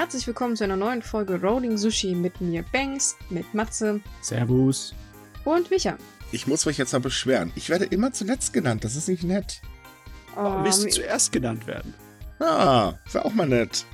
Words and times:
herzlich 0.00 0.26
willkommen 0.26 0.56
zu 0.56 0.64
einer 0.64 0.78
neuen 0.78 1.02
Folge 1.02 1.38
Rolling 1.42 1.76
Sushi 1.76 2.14
mit 2.14 2.40
mir 2.40 2.64
Banks, 2.72 3.16
mit 3.28 3.52
Matze 3.52 4.00
Servus. 4.22 4.94
und 5.44 5.70
Micha. 5.70 5.98
Ich 6.32 6.46
muss 6.46 6.64
mich 6.64 6.78
jetzt 6.78 6.94
mal 6.94 7.00
beschweren. 7.00 7.52
Ich 7.54 7.68
werde 7.68 7.84
immer 7.84 8.10
zuletzt 8.10 8.54
genannt. 8.54 8.82
Das 8.82 8.96
ist 8.96 9.10
nicht 9.10 9.24
nett. 9.24 9.60
Oh, 10.38 10.64
willst 10.64 10.84
du 10.84 10.88
zuerst 10.88 11.32
genannt 11.32 11.66
werden? 11.66 11.92
Ah, 12.38 12.94
wäre 13.12 13.26
auch 13.26 13.34
mal 13.34 13.46
nett. 13.46 13.84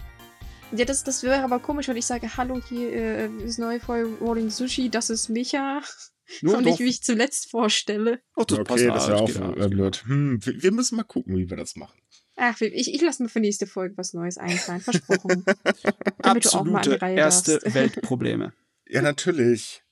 ja, 0.70 0.84
das, 0.84 1.02
das 1.02 1.24
wäre 1.24 1.42
aber 1.42 1.58
komisch, 1.58 1.88
wenn 1.88 1.96
ich 1.96 2.06
sage, 2.06 2.36
hallo, 2.36 2.60
hier 2.68 2.92
äh, 2.92 3.26
ist 3.44 3.58
eine 3.58 3.70
neue 3.70 3.80
Folge 3.80 4.08
Rolling 4.20 4.50
Sushi, 4.50 4.88
das 4.88 5.10
ist 5.10 5.28
Micha. 5.28 5.80
Nur 6.40 6.58
und 6.58 6.68
ich 6.68 6.78
mich 6.78 7.02
zuletzt 7.02 7.50
vorstelle. 7.50 8.20
Oh, 8.36 8.44
das 8.44 8.58
passt 8.58 8.84
okay, 8.84 8.94
das 8.94 9.08
wäre 9.08 9.20
auch 9.20 9.56
äh, 9.56 9.68
blöd. 9.68 10.04
Hm, 10.06 10.38
wir, 10.46 10.62
wir 10.62 10.70
müssen 10.70 10.94
mal 10.94 11.02
gucken, 11.02 11.36
wie 11.36 11.50
wir 11.50 11.56
das 11.56 11.74
machen. 11.74 11.98
Ach, 12.36 12.60
ich, 12.60 12.94
ich 12.94 13.00
lasse 13.00 13.22
mir 13.22 13.30
für 13.30 13.40
nächste 13.40 13.66
Folge 13.66 13.96
was 13.96 14.12
Neues 14.12 14.36
einfallen, 14.36 14.80
versprochen. 14.80 15.44
Damit 16.22 16.44
du 16.44 16.50
auch 16.50 16.64
mal 16.64 16.78
an 16.78 16.82
die 16.82 16.90
Absolute 16.90 17.02
Reihe 17.02 17.16
erste 17.16 17.58
darfst. 17.58 17.74
Weltprobleme. 17.74 18.52
Ja, 18.86 19.02
natürlich. 19.02 19.82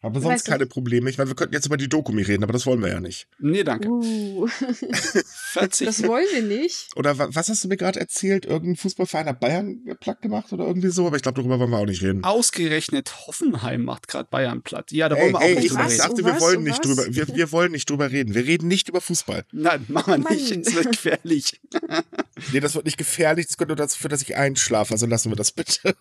Aber 0.00 0.20
sonst 0.20 0.44
keine 0.44 0.66
Probleme. 0.66 1.10
Ich 1.10 1.18
meine, 1.18 1.28
wir 1.28 1.34
könnten 1.34 1.54
jetzt 1.54 1.66
über 1.66 1.76
die 1.76 1.88
Dokumi 1.88 2.22
reden, 2.22 2.44
aber 2.44 2.52
das 2.52 2.66
wollen 2.66 2.80
wir 2.80 2.88
ja 2.88 3.00
nicht. 3.00 3.26
Nee, 3.40 3.64
danke. 3.64 3.88
Uh, 3.88 4.46
40. 5.52 5.86
das 5.86 6.02
wollen 6.06 6.26
wir 6.32 6.42
nicht. 6.42 6.90
Oder 6.94 7.18
wa 7.18 7.28
was 7.32 7.48
hast 7.48 7.64
du 7.64 7.68
mir 7.68 7.76
gerade 7.76 7.98
erzählt? 7.98 8.46
Irgendein 8.46 8.76
Fußballverein 8.76 9.26
hat 9.26 9.40
Bayern 9.40 9.80
platt 9.98 10.22
gemacht 10.22 10.52
oder 10.52 10.66
irgendwie 10.66 10.90
so? 10.90 11.08
Aber 11.08 11.16
ich 11.16 11.22
glaube, 11.22 11.40
darüber 11.40 11.58
wollen 11.58 11.70
wir 11.70 11.78
auch 11.78 11.86
nicht 11.86 12.02
reden. 12.02 12.22
Ausgerechnet 12.22 13.26
Hoffenheim 13.26 13.84
macht 13.84 14.06
gerade 14.06 14.28
Bayern 14.30 14.62
platt. 14.62 14.92
Ja, 14.92 15.08
da 15.08 15.16
wollen 15.16 15.32
wir 15.32 15.38
auch 15.38 15.42
hey, 15.42 15.56
nicht 15.56 15.64
ich 15.64 15.70
drüber 15.70 15.84
was? 15.84 15.92
reden. 15.92 16.02
dachte, 16.02 16.24
wir 16.24 16.32
was? 16.32 16.40
wollen 16.40 16.62
nicht 16.62 16.78
was? 16.78 16.80
drüber, 16.80 17.06
wir, 17.08 17.36
wir 17.36 17.52
wollen 17.52 17.72
nicht 17.72 17.90
drüber 17.90 18.10
reden. 18.12 18.34
Wir 18.34 18.46
reden 18.46 18.68
nicht 18.68 18.88
über 18.88 19.00
Fußball. 19.00 19.44
Nein, 19.50 19.84
machen 19.88 20.24
wir 20.24 20.30
nicht. 20.30 20.52
Es 20.52 20.74
wird 20.74 20.92
gefährlich. 20.92 21.60
Nee, 22.52 22.60
das 22.60 22.76
wird 22.76 22.84
nicht 22.84 22.96
gefährlich. 22.96 23.48
Das 23.48 23.56
könnte 23.56 23.70
nur 23.70 23.76
dazu 23.76 23.98
führen, 23.98 24.10
dass 24.10 24.22
ich 24.22 24.36
einschlafe. 24.36 24.94
Also 24.94 25.06
lassen 25.06 25.32
wir 25.32 25.36
das 25.36 25.50
bitte. 25.50 25.96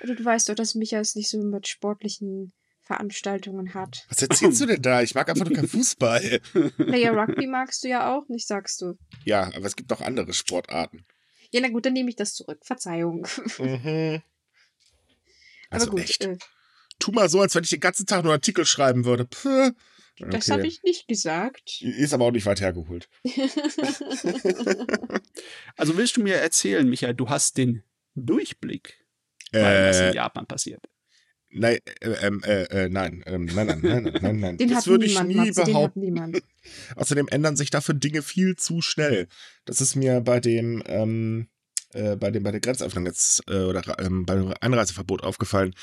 Also, 0.00 0.14
du 0.14 0.24
weißt 0.24 0.48
doch, 0.48 0.56
dass 0.56 0.74
Micha 0.74 0.98
es 0.98 1.14
nicht 1.14 1.30
so 1.30 1.38
mit 1.38 1.68
sportlichen 1.68 2.52
Veranstaltungen 2.86 3.74
hat. 3.74 4.06
Was 4.08 4.22
erzählst 4.22 4.60
du 4.60 4.66
denn 4.66 4.80
da? 4.82 5.02
Ich 5.02 5.14
mag 5.14 5.28
einfach 5.28 5.44
nur 5.44 5.54
keinen 5.54 5.68
Fußball. 5.68 6.40
Naja, 6.78 7.10
Rugby 7.12 7.46
magst 7.46 7.82
du 7.84 7.88
ja 7.88 8.14
auch 8.16 8.28
nicht, 8.28 8.46
sagst 8.46 8.80
du. 8.80 8.96
Ja, 9.24 9.50
aber 9.54 9.66
es 9.66 9.76
gibt 9.76 9.92
auch 9.92 10.00
andere 10.00 10.32
Sportarten. 10.32 11.04
Ja, 11.50 11.60
na 11.60 11.68
gut, 11.68 11.84
dann 11.86 11.92
nehme 11.92 12.08
ich 12.10 12.16
das 12.16 12.34
zurück. 12.34 12.60
Verzeihung. 12.64 13.26
Mhm. 13.58 14.22
Also 15.70 15.86
Aber 15.86 15.96
gut, 15.96 16.00
echt. 16.04 16.24
äh, 16.24 16.36
Tu 17.00 17.10
mal 17.12 17.28
so, 17.28 17.40
als 17.40 17.54
wenn 17.56 17.64
ich 17.64 17.70
den 17.70 17.80
ganzen 17.80 18.06
Tag 18.06 18.22
nur 18.24 18.32
Artikel 18.32 18.64
schreiben 18.64 19.04
würde. 19.04 19.24
Puh. 19.26 19.72
das 20.20 20.48
Okay. 20.48 20.52
habe 20.52 20.66
ich 20.66 20.82
nicht 20.84 21.08
gesagt. 21.08 21.82
Ist 21.82 22.14
aber 22.14 22.24
auch 22.26 22.30
nicht 22.30 22.46
weit 22.46 22.60
hergeholt. 22.60 23.08
Also 25.76 25.96
willst 25.96 26.16
du 26.16 26.22
mir 26.22 26.36
erzählen, 26.36 26.88
Michael, 26.88 27.14
du 27.14 27.28
hast 27.28 27.58
den 27.58 27.82
Durchblick, 28.14 29.04
weil 29.52 29.88
was 29.90 29.98
in 30.00 30.04
Äh, 30.06 30.14
Japan 30.14 30.46
passiert. 30.46 30.82
Nein, 31.50 31.78
äh, 32.00 32.10
ähm, 32.22 32.42
äh, 32.44 32.62
äh, 32.64 32.88
nein, 32.88 33.22
ähm, 33.26 33.46
nein, 33.46 33.66
nein, 33.66 33.80
nein, 33.82 34.02
nein, 34.04 34.18
nein, 34.22 34.40
nein. 34.40 34.56
Den 34.58 34.68
das 34.68 34.78
hat 34.78 34.86
würde 34.86 35.06
ich 35.06 35.12
niemand, 35.12 35.28
nie 35.28 35.34
Matze, 35.36 35.52
den 35.52 35.60
hat 35.60 35.66
behaupten. 35.72 36.00
niemand. 36.00 36.42
Außerdem 36.96 37.28
ändern 37.28 37.56
sich 37.56 37.70
dafür 37.70 37.94
Dinge 37.94 38.22
viel 38.22 38.56
zu 38.56 38.80
schnell. 38.82 39.28
Das 39.64 39.80
ist 39.80 39.94
mir 39.96 40.20
bei 40.20 40.40
dem, 40.40 40.82
ähm, 40.86 41.48
äh, 41.92 42.16
bei 42.16 42.30
dem, 42.30 42.42
bei 42.42 42.50
der 42.50 42.60
Grenzöffnung 42.60 43.06
jetzt 43.06 43.42
äh, 43.48 43.64
oder 43.64 43.98
ähm, 44.00 44.26
beim 44.26 44.52
Einreiseverbot 44.60 45.22
aufgefallen. 45.22 45.74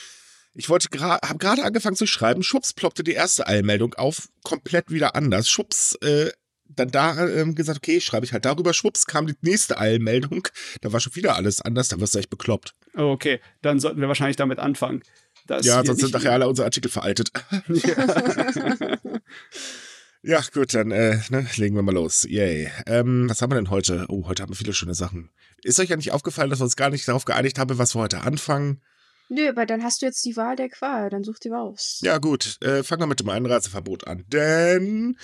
Ich 0.55 0.69
wollte 0.69 0.89
gerade, 0.89 1.27
habe 1.27 1.39
gerade 1.39 1.63
angefangen 1.63 1.95
zu 1.95 2.05
schreiben. 2.05 2.43
Schubs 2.43 2.73
ploppte 2.73 3.03
die 3.03 3.13
erste 3.13 3.47
Eilmeldung 3.47 3.95
auf, 3.95 4.29
komplett 4.43 4.91
wieder 4.91 5.15
anders. 5.15 5.49
Schubs, 5.49 5.95
äh, 6.01 6.29
dann 6.75 6.89
da 6.91 7.27
ähm, 7.27 7.55
gesagt, 7.55 7.77
okay, 7.77 8.01
schreibe 8.01 8.25
ich 8.25 8.33
halt 8.33 8.45
darüber. 8.45 8.73
Schwupps 8.73 9.05
kam 9.05 9.27
die 9.27 9.35
nächste 9.41 9.77
Eilmeldung. 9.77 10.47
Da 10.81 10.91
war 10.91 10.99
schon 10.99 11.15
wieder 11.15 11.35
alles 11.35 11.61
anders. 11.61 11.87
Da 11.89 11.99
wirst 11.99 12.15
du 12.15 12.19
echt 12.19 12.29
bekloppt. 12.29 12.73
Oh, 12.95 13.13
Okay, 13.13 13.39
dann 13.61 13.79
sollten 13.79 14.01
wir 14.01 14.07
wahrscheinlich 14.07 14.37
damit 14.37 14.59
anfangen. 14.59 15.03
Dass 15.47 15.65
ja, 15.65 15.83
sonst 15.83 16.01
sind 16.01 16.13
nachher 16.13 16.33
alle 16.33 16.47
unsere 16.47 16.65
Artikel 16.65 16.89
veraltet. 16.89 17.31
Ja. 17.67 18.97
Ja, 20.25 20.41
gut, 20.53 20.73
dann 20.73 20.91
äh, 20.91 21.19
ne, 21.31 21.45
legen 21.57 21.75
wir 21.75 21.81
mal 21.81 21.93
los. 21.93 22.23
Yay. 22.23 22.71
Ähm, 22.85 23.29
was 23.29 23.41
haben 23.41 23.51
wir 23.51 23.57
denn 23.57 23.69
heute? 23.69 24.05
Oh, 24.07 24.25
heute 24.25 24.41
haben 24.41 24.51
wir 24.51 24.55
viele 24.55 24.73
schöne 24.73 24.95
Sachen. 24.95 25.29
Ist 25.63 25.81
euch 25.81 25.89
ja 25.89 25.97
nicht 25.97 26.13
aufgefallen, 26.13 26.49
dass 26.49 26.61
wir 26.61 26.63
uns 26.63 26.77
gar 26.77 26.89
nicht 26.89 27.05
darauf 27.05 27.25
geeinigt 27.25 27.59
haben, 27.59 27.77
was 27.77 27.93
wir 27.93 27.99
heute 27.99 28.21
anfangen? 28.21 28.81
Nö, 29.27 29.49
aber 29.49 29.65
dann 29.65 29.83
hast 29.83 30.01
du 30.01 30.05
jetzt 30.05 30.23
die 30.23 30.37
Wahl 30.37 30.55
der 30.55 30.69
Qual. 30.69 31.09
Dann 31.09 31.25
such 31.25 31.39
dir 31.39 31.59
aus. 31.59 31.99
Ja, 32.03 32.19
gut. 32.19 32.57
Äh, 32.61 32.83
fangen 32.83 33.01
wir 33.01 33.07
mit 33.07 33.19
dem 33.19 33.27
Einreiseverbot 33.27 34.07
an. 34.07 34.23
Denn 34.27 35.17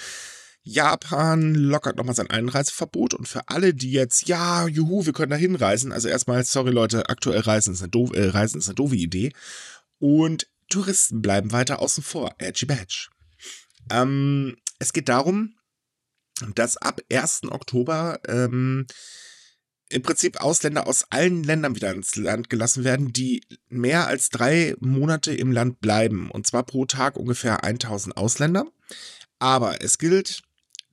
Japan 0.64 1.56
lockert 1.56 1.96
nochmal 1.96 2.16
sein 2.16 2.30
Einreiseverbot 2.30 3.14
und 3.14 3.26
für 3.26 3.48
alle, 3.48 3.74
die 3.74 3.92
jetzt, 3.92 4.28
ja, 4.28 4.68
juhu, 4.68 5.06
wir 5.06 5.14
können 5.14 5.32
da 5.32 5.38
hinreisen. 5.38 5.94
Also 5.94 6.10
erstmal, 6.10 6.44
sorry 6.44 6.72
Leute, 6.72 7.08
aktuell 7.08 7.40
Reisen 7.40 7.74
ist 7.74 7.82
eine, 7.82 7.90
doof, 7.90 8.12
äh, 8.14 8.28
Reisen 8.28 8.60
ist 8.60 8.68
eine 8.68 8.76
doofe 8.76 8.96
Idee. 8.96 9.32
Und 10.00 10.48
Touristen 10.70 11.22
bleiben 11.22 11.52
weiter 11.52 11.80
außen 11.80 12.04
vor. 12.04 12.36
Edgy 12.38 12.66
Badge. 12.66 13.10
Ähm, 13.92 14.58
es 14.80 14.94
geht 14.94 15.10
darum, 15.10 15.56
dass 16.56 16.78
ab 16.78 17.02
1. 17.12 17.44
Oktober 17.50 18.20
ähm, 18.28 18.88
im 19.90 20.04
Prinzip 20.04 20.40
Ausländer 20.42 20.88
aus 20.88 21.06
allen 21.10 21.44
Ländern 21.44 21.76
wieder 21.76 21.92
ins 21.92 22.16
Land 22.16 22.50
gelassen 22.50 22.84
werden, 22.84 23.12
die 23.12 23.44
mehr 23.70 24.08
als 24.08 24.30
drei 24.30 24.76
Monate 24.80 25.34
im 25.34 25.52
Land 25.52 25.82
bleiben. 25.82 26.30
Und 26.30 26.46
zwar 26.46 26.64
pro 26.64 26.86
Tag 26.86 27.18
ungefähr 27.18 27.64
1000 27.64 28.16
Ausländer. 28.16 28.66
Aber 29.40 29.82
es 29.82 29.98
gilt 29.98 30.44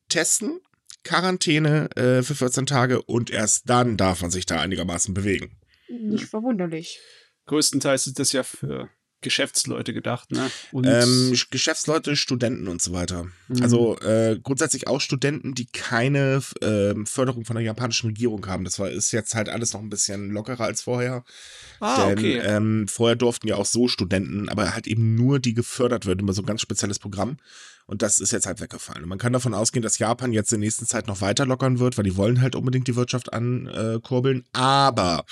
Testen, 0.09 0.61
Quarantäne 1.05 1.91
äh, 1.97 2.23
für 2.23 2.35
14 2.35 2.67
Tage 2.67 3.03
und 3.03 3.31
erst 3.31 3.69
dann 3.69 3.97
darf 3.97 4.23
man 4.23 4.31
sich 4.31 4.47
da 4.47 4.61
einigermaßen 4.61 5.15
bewegen. 5.15 5.59
Nicht 5.89 6.27
verwunderlich. 6.27 6.99
Größtenteils 7.47 8.09
ist 8.09 8.19
das 8.19 8.33
ja 8.33 8.43
für 8.43 8.89
Geschäftsleute 9.23 9.93
gedacht, 9.95 10.31
ne? 10.31 10.51
Ähm, 10.73 11.33
Sch- 11.33 11.51
Geschäftsleute, 11.51 12.17
Studenten 12.17 12.69
und 12.69 12.83
so 12.83 12.93
weiter. 12.93 13.27
Mhm. 13.49 13.63
Also 13.63 13.99
äh, 14.01 14.39
grundsätzlich 14.43 14.87
auch 14.89 15.01
Studenten, 15.01 15.55
die 15.55 15.67
keine 15.67 16.43
ähm, 16.63 17.07
Förderung 17.07 17.45
von 17.45 17.57
der 17.57 17.65
japanischen 17.65 18.09
Regierung 18.09 18.47
haben. 18.47 18.65
Das 18.65 18.79
war, 18.79 18.91
ist 18.91 19.13
jetzt 19.13 19.35
halt 19.35 19.49
alles 19.49 19.73
noch 19.73 19.81
ein 19.81 19.91
bisschen 19.91 20.31
lockerer 20.31 20.65
als 20.65 20.83
vorher. 20.83 21.25
ah, 21.81 22.07
Denn 22.07 22.19
okay. 22.19 22.39
ähm, 22.39 22.89
vorher 22.89 23.17
durften 23.17 23.49
ja 23.49 23.57
auch 23.57 23.67
so 23.67 23.89
Studenten, 23.89 24.49
aber 24.49 24.75
halt 24.75 24.87
eben 24.87 25.15
nur 25.15 25.39
die 25.39 25.55
gefördert 25.55 26.07
werden 26.07 26.21
über 26.21 26.33
so 26.33 26.43
ein 26.43 26.47
ganz 26.47 26.61
spezielles 26.61 26.99
Programm. 26.99 27.39
Und 27.87 28.03
das 28.03 28.19
ist 28.19 28.33
jetzt 28.33 28.47
halt 28.47 28.61
weggefallen. 28.61 29.05
Und 29.05 29.09
man 29.09 29.19
kann 29.19 29.33
davon 29.33 29.55
ausgehen, 29.55 29.83
dass 29.83 29.99
Japan 29.99 30.33
jetzt 30.33 30.53
in 30.53 30.61
der 30.61 30.67
nächsten 30.67 30.87
Zeit 30.87 31.07
noch 31.07 31.21
weiter 31.21 31.47
lockern 31.47 31.79
wird, 31.79 31.97
weil 31.97 32.05
die 32.05 32.17
wollen 32.17 32.43
halt 32.43 32.57
unbedingt 32.57 32.89
die 32.89 32.97
Wirtschaft 32.97 33.33
ankurbeln. 33.33 34.45
Aber 34.53 35.25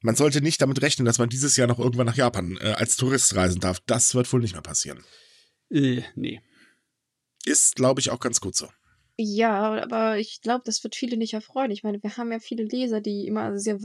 man 0.00 0.16
sollte 0.16 0.40
nicht 0.40 0.60
damit 0.60 0.82
rechnen, 0.82 1.06
dass 1.06 1.18
man 1.18 1.28
dieses 1.28 1.56
Jahr 1.56 1.68
noch 1.68 1.78
irgendwann 1.78 2.06
nach 2.06 2.16
Japan 2.16 2.58
äh, 2.60 2.72
als 2.72 2.96
Tourist 2.96 3.36
reisen 3.36 3.60
darf. 3.60 3.80
Das 3.86 4.14
wird 4.14 4.32
wohl 4.32 4.40
nicht 4.40 4.54
mehr 4.54 4.62
passieren. 4.62 5.04
äh, 5.70 6.02
nee. 6.16 6.40
Ist, 7.44 7.76
glaube 7.76 8.00
ich, 8.00 8.10
auch 8.10 8.20
ganz 8.20 8.40
gut 8.40 8.56
so. 8.56 8.68
Ja, 9.16 9.80
aber 9.82 10.18
ich 10.18 10.40
glaube, 10.40 10.62
das 10.64 10.82
wird 10.82 10.96
viele 10.96 11.16
nicht 11.16 11.34
erfreuen. 11.34 11.70
Ich 11.70 11.84
meine, 11.84 12.02
wir 12.02 12.16
haben 12.16 12.32
ja 12.32 12.40
viele 12.40 12.64
Leser, 12.64 13.00
die 13.00 13.26
immer 13.26 13.56
sehr, 13.58 13.78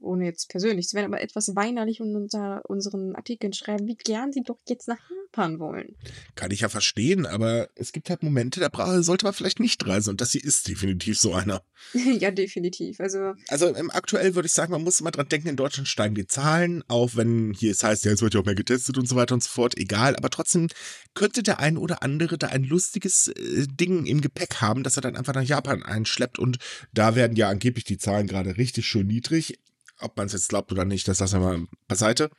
ohne 0.00 0.24
jetzt 0.24 0.48
persönlich 0.48 0.88
zu 0.88 0.96
werden, 0.96 1.12
aber 1.12 1.22
etwas 1.22 1.54
weinerlich 1.54 2.00
in 2.00 2.16
unser, 2.16 2.62
unseren 2.68 3.14
Artikeln 3.16 3.52
schreiben, 3.52 3.86
wie 3.86 3.96
gern 3.96 4.32
sie 4.32 4.42
doch 4.42 4.58
jetzt 4.68 4.88
nach 4.88 4.98
Japan 5.26 5.58
wollen. 5.58 5.94
Kann 6.34 6.50
ich 6.50 6.60
ja 6.60 6.68
verstehen, 6.68 7.26
aber 7.26 7.68
es 7.74 7.92
gibt 7.92 8.10
halt 8.10 8.22
Momente, 8.22 8.60
da 8.60 8.68
bra- 8.68 9.02
sollte 9.02 9.24
man 9.26 9.34
vielleicht 9.34 9.60
nicht 9.60 9.86
reisen. 9.86 10.10
Und 10.10 10.20
das 10.20 10.32
hier 10.32 10.42
ist 10.44 10.68
definitiv 10.68 11.18
so 11.18 11.34
einer. 11.34 11.62
ja, 12.18 12.30
definitiv. 12.30 12.98
Also, 13.00 13.34
Also 13.48 13.74
ähm, 13.76 13.90
aktuell 13.92 14.34
würde 14.34 14.46
ich 14.46 14.52
sagen, 14.52 14.72
man 14.72 14.82
muss 14.82 15.00
immer 15.00 15.10
dran 15.10 15.28
denken, 15.28 15.48
in 15.48 15.56
Deutschland 15.56 15.88
steigen 15.88 16.14
die 16.14 16.26
Zahlen, 16.26 16.82
auch 16.88 17.16
wenn 17.16 17.52
hier 17.56 17.70
es 17.72 17.84
heißt, 17.84 18.04
ja, 18.04 18.12
es 18.12 18.22
wird 18.22 18.34
ja 18.34 18.40
auch 18.40 18.44
mehr 18.44 18.54
getestet 18.54 18.98
und 18.98 19.08
so 19.08 19.16
weiter 19.16 19.34
und 19.34 19.42
so 19.42 19.48
fort, 19.50 19.76
egal. 19.78 20.16
Aber 20.16 20.30
trotzdem 20.30 20.68
könnte 21.14 21.42
der 21.42 21.58
ein 21.60 21.76
oder 21.76 22.02
andere 22.02 22.38
da 22.38 22.48
ein 22.48 22.64
lustiges 22.64 23.28
äh, 23.28 23.66
Ding 23.68 24.06
im 24.06 24.20
Gepäck 24.20 24.56
haben, 24.60 24.82
dass 24.82 24.96
er 24.96 25.02
dann 25.02 25.16
einfach 25.16 25.34
nach 25.34 25.42
Japan 25.42 25.82
einschleppt. 25.82 26.38
Und 26.38 26.58
da 26.92 27.14
werden 27.14 27.36
ja 27.36 27.48
angeblich 27.48 27.84
die 27.84 27.98
Zahlen 27.98 28.26
gerade 28.26 28.56
richtig 28.56 28.86
schön 28.86 29.06
niedrig. 29.06 29.58
Ob 30.00 30.16
man 30.16 30.26
es 30.26 30.32
jetzt 30.32 30.48
glaubt 30.48 30.72
oder 30.72 30.84
nicht, 30.84 31.06
das 31.08 31.20
lassen 31.20 31.40
wir 31.40 31.48
mal 31.58 31.66
beiseite. 31.88 32.30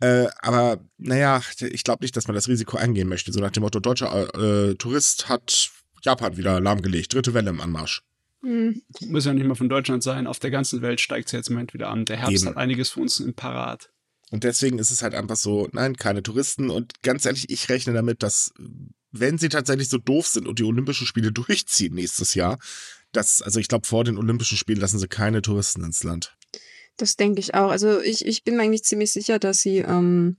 Äh, 0.00 0.26
aber 0.40 0.84
naja, 0.98 1.40
ich 1.60 1.84
glaube 1.84 2.04
nicht, 2.04 2.16
dass 2.16 2.26
man 2.26 2.34
das 2.34 2.48
Risiko 2.48 2.76
eingehen 2.76 3.08
möchte. 3.08 3.32
So 3.32 3.40
nach 3.40 3.52
dem 3.52 3.62
Motto, 3.62 3.80
deutscher 3.80 4.34
äh, 4.34 4.74
Tourist 4.74 5.28
hat 5.28 5.70
Japan 6.02 6.36
wieder 6.36 6.60
lahmgelegt. 6.60 7.14
Dritte 7.14 7.32
Welle 7.32 7.50
im 7.50 7.60
Anmarsch. 7.60 8.02
hm, 8.42 8.82
Muss 9.06 9.24
ja 9.24 9.32
nicht 9.32 9.46
mal 9.46 9.54
von 9.54 9.68
Deutschland 9.68 10.02
sein. 10.02 10.26
Auf 10.26 10.38
der 10.40 10.50
ganzen 10.50 10.82
Welt 10.82 11.00
steigt 11.00 11.26
es 11.28 11.32
jetzt 11.32 11.48
im 11.48 11.54
Moment 11.54 11.74
wieder 11.74 11.88
an. 11.88 12.04
Der 12.04 12.16
Herbst 12.16 12.42
Eben. 12.42 12.46
hat 12.50 12.56
einiges 12.56 12.90
für 12.90 13.00
uns 13.00 13.20
im 13.20 13.34
Parat. 13.34 13.90
Und 14.30 14.42
deswegen 14.42 14.78
ist 14.78 14.90
es 14.90 15.02
halt 15.02 15.14
einfach 15.14 15.36
so, 15.36 15.68
nein, 15.72 15.96
keine 15.96 16.22
Touristen. 16.22 16.70
Und 16.70 17.02
ganz 17.02 17.24
ehrlich, 17.24 17.50
ich 17.50 17.68
rechne 17.68 17.92
damit, 17.92 18.22
dass, 18.22 18.52
wenn 19.12 19.38
sie 19.38 19.48
tatsächlich 19.48 19.88
so 19.88 19.98
doof 19.98 20.26
sind 20.26 20.48
und 20.48 20.58
die 20.58 20.64
Olympischen 20.64 21.06
Spiele 21.06 21.30
durchziehen 21.30 21.94
nächstes 21.94 22.34
Jahr, 22.34 22.58
dass, 23.12 23.42
also 23.42 23.60
ich 23.60 23.68
glaube, 23.68 23.86
vor 23.86 24.02
den 24.02 24.18
Olympischen 24.18 24.58
Spielen 24.58 24.80
lassen 24.80 24.98
sie 24.98 25.06
keine 25.06 25.40
Touristen 25.40 25.84
ins 25.84 26.02
Land. 26.02 26.36
Das 26.96 27.16
denke 27.16 27.40
ich 27.40 27.54
auch. 27.54 27.70
Also, 27.70 28.00
ich, 28.00 28.24
ich 28.26 28.44
bin 28.44 28.56
mir 28.56 28.62
eigentlich 28.62 28.84
ziemlich 28.84 29.12
sicher, 29.12 29.38
dass 29.38 29.60
sie 29.60 29.78
ähm, 29.78 30.36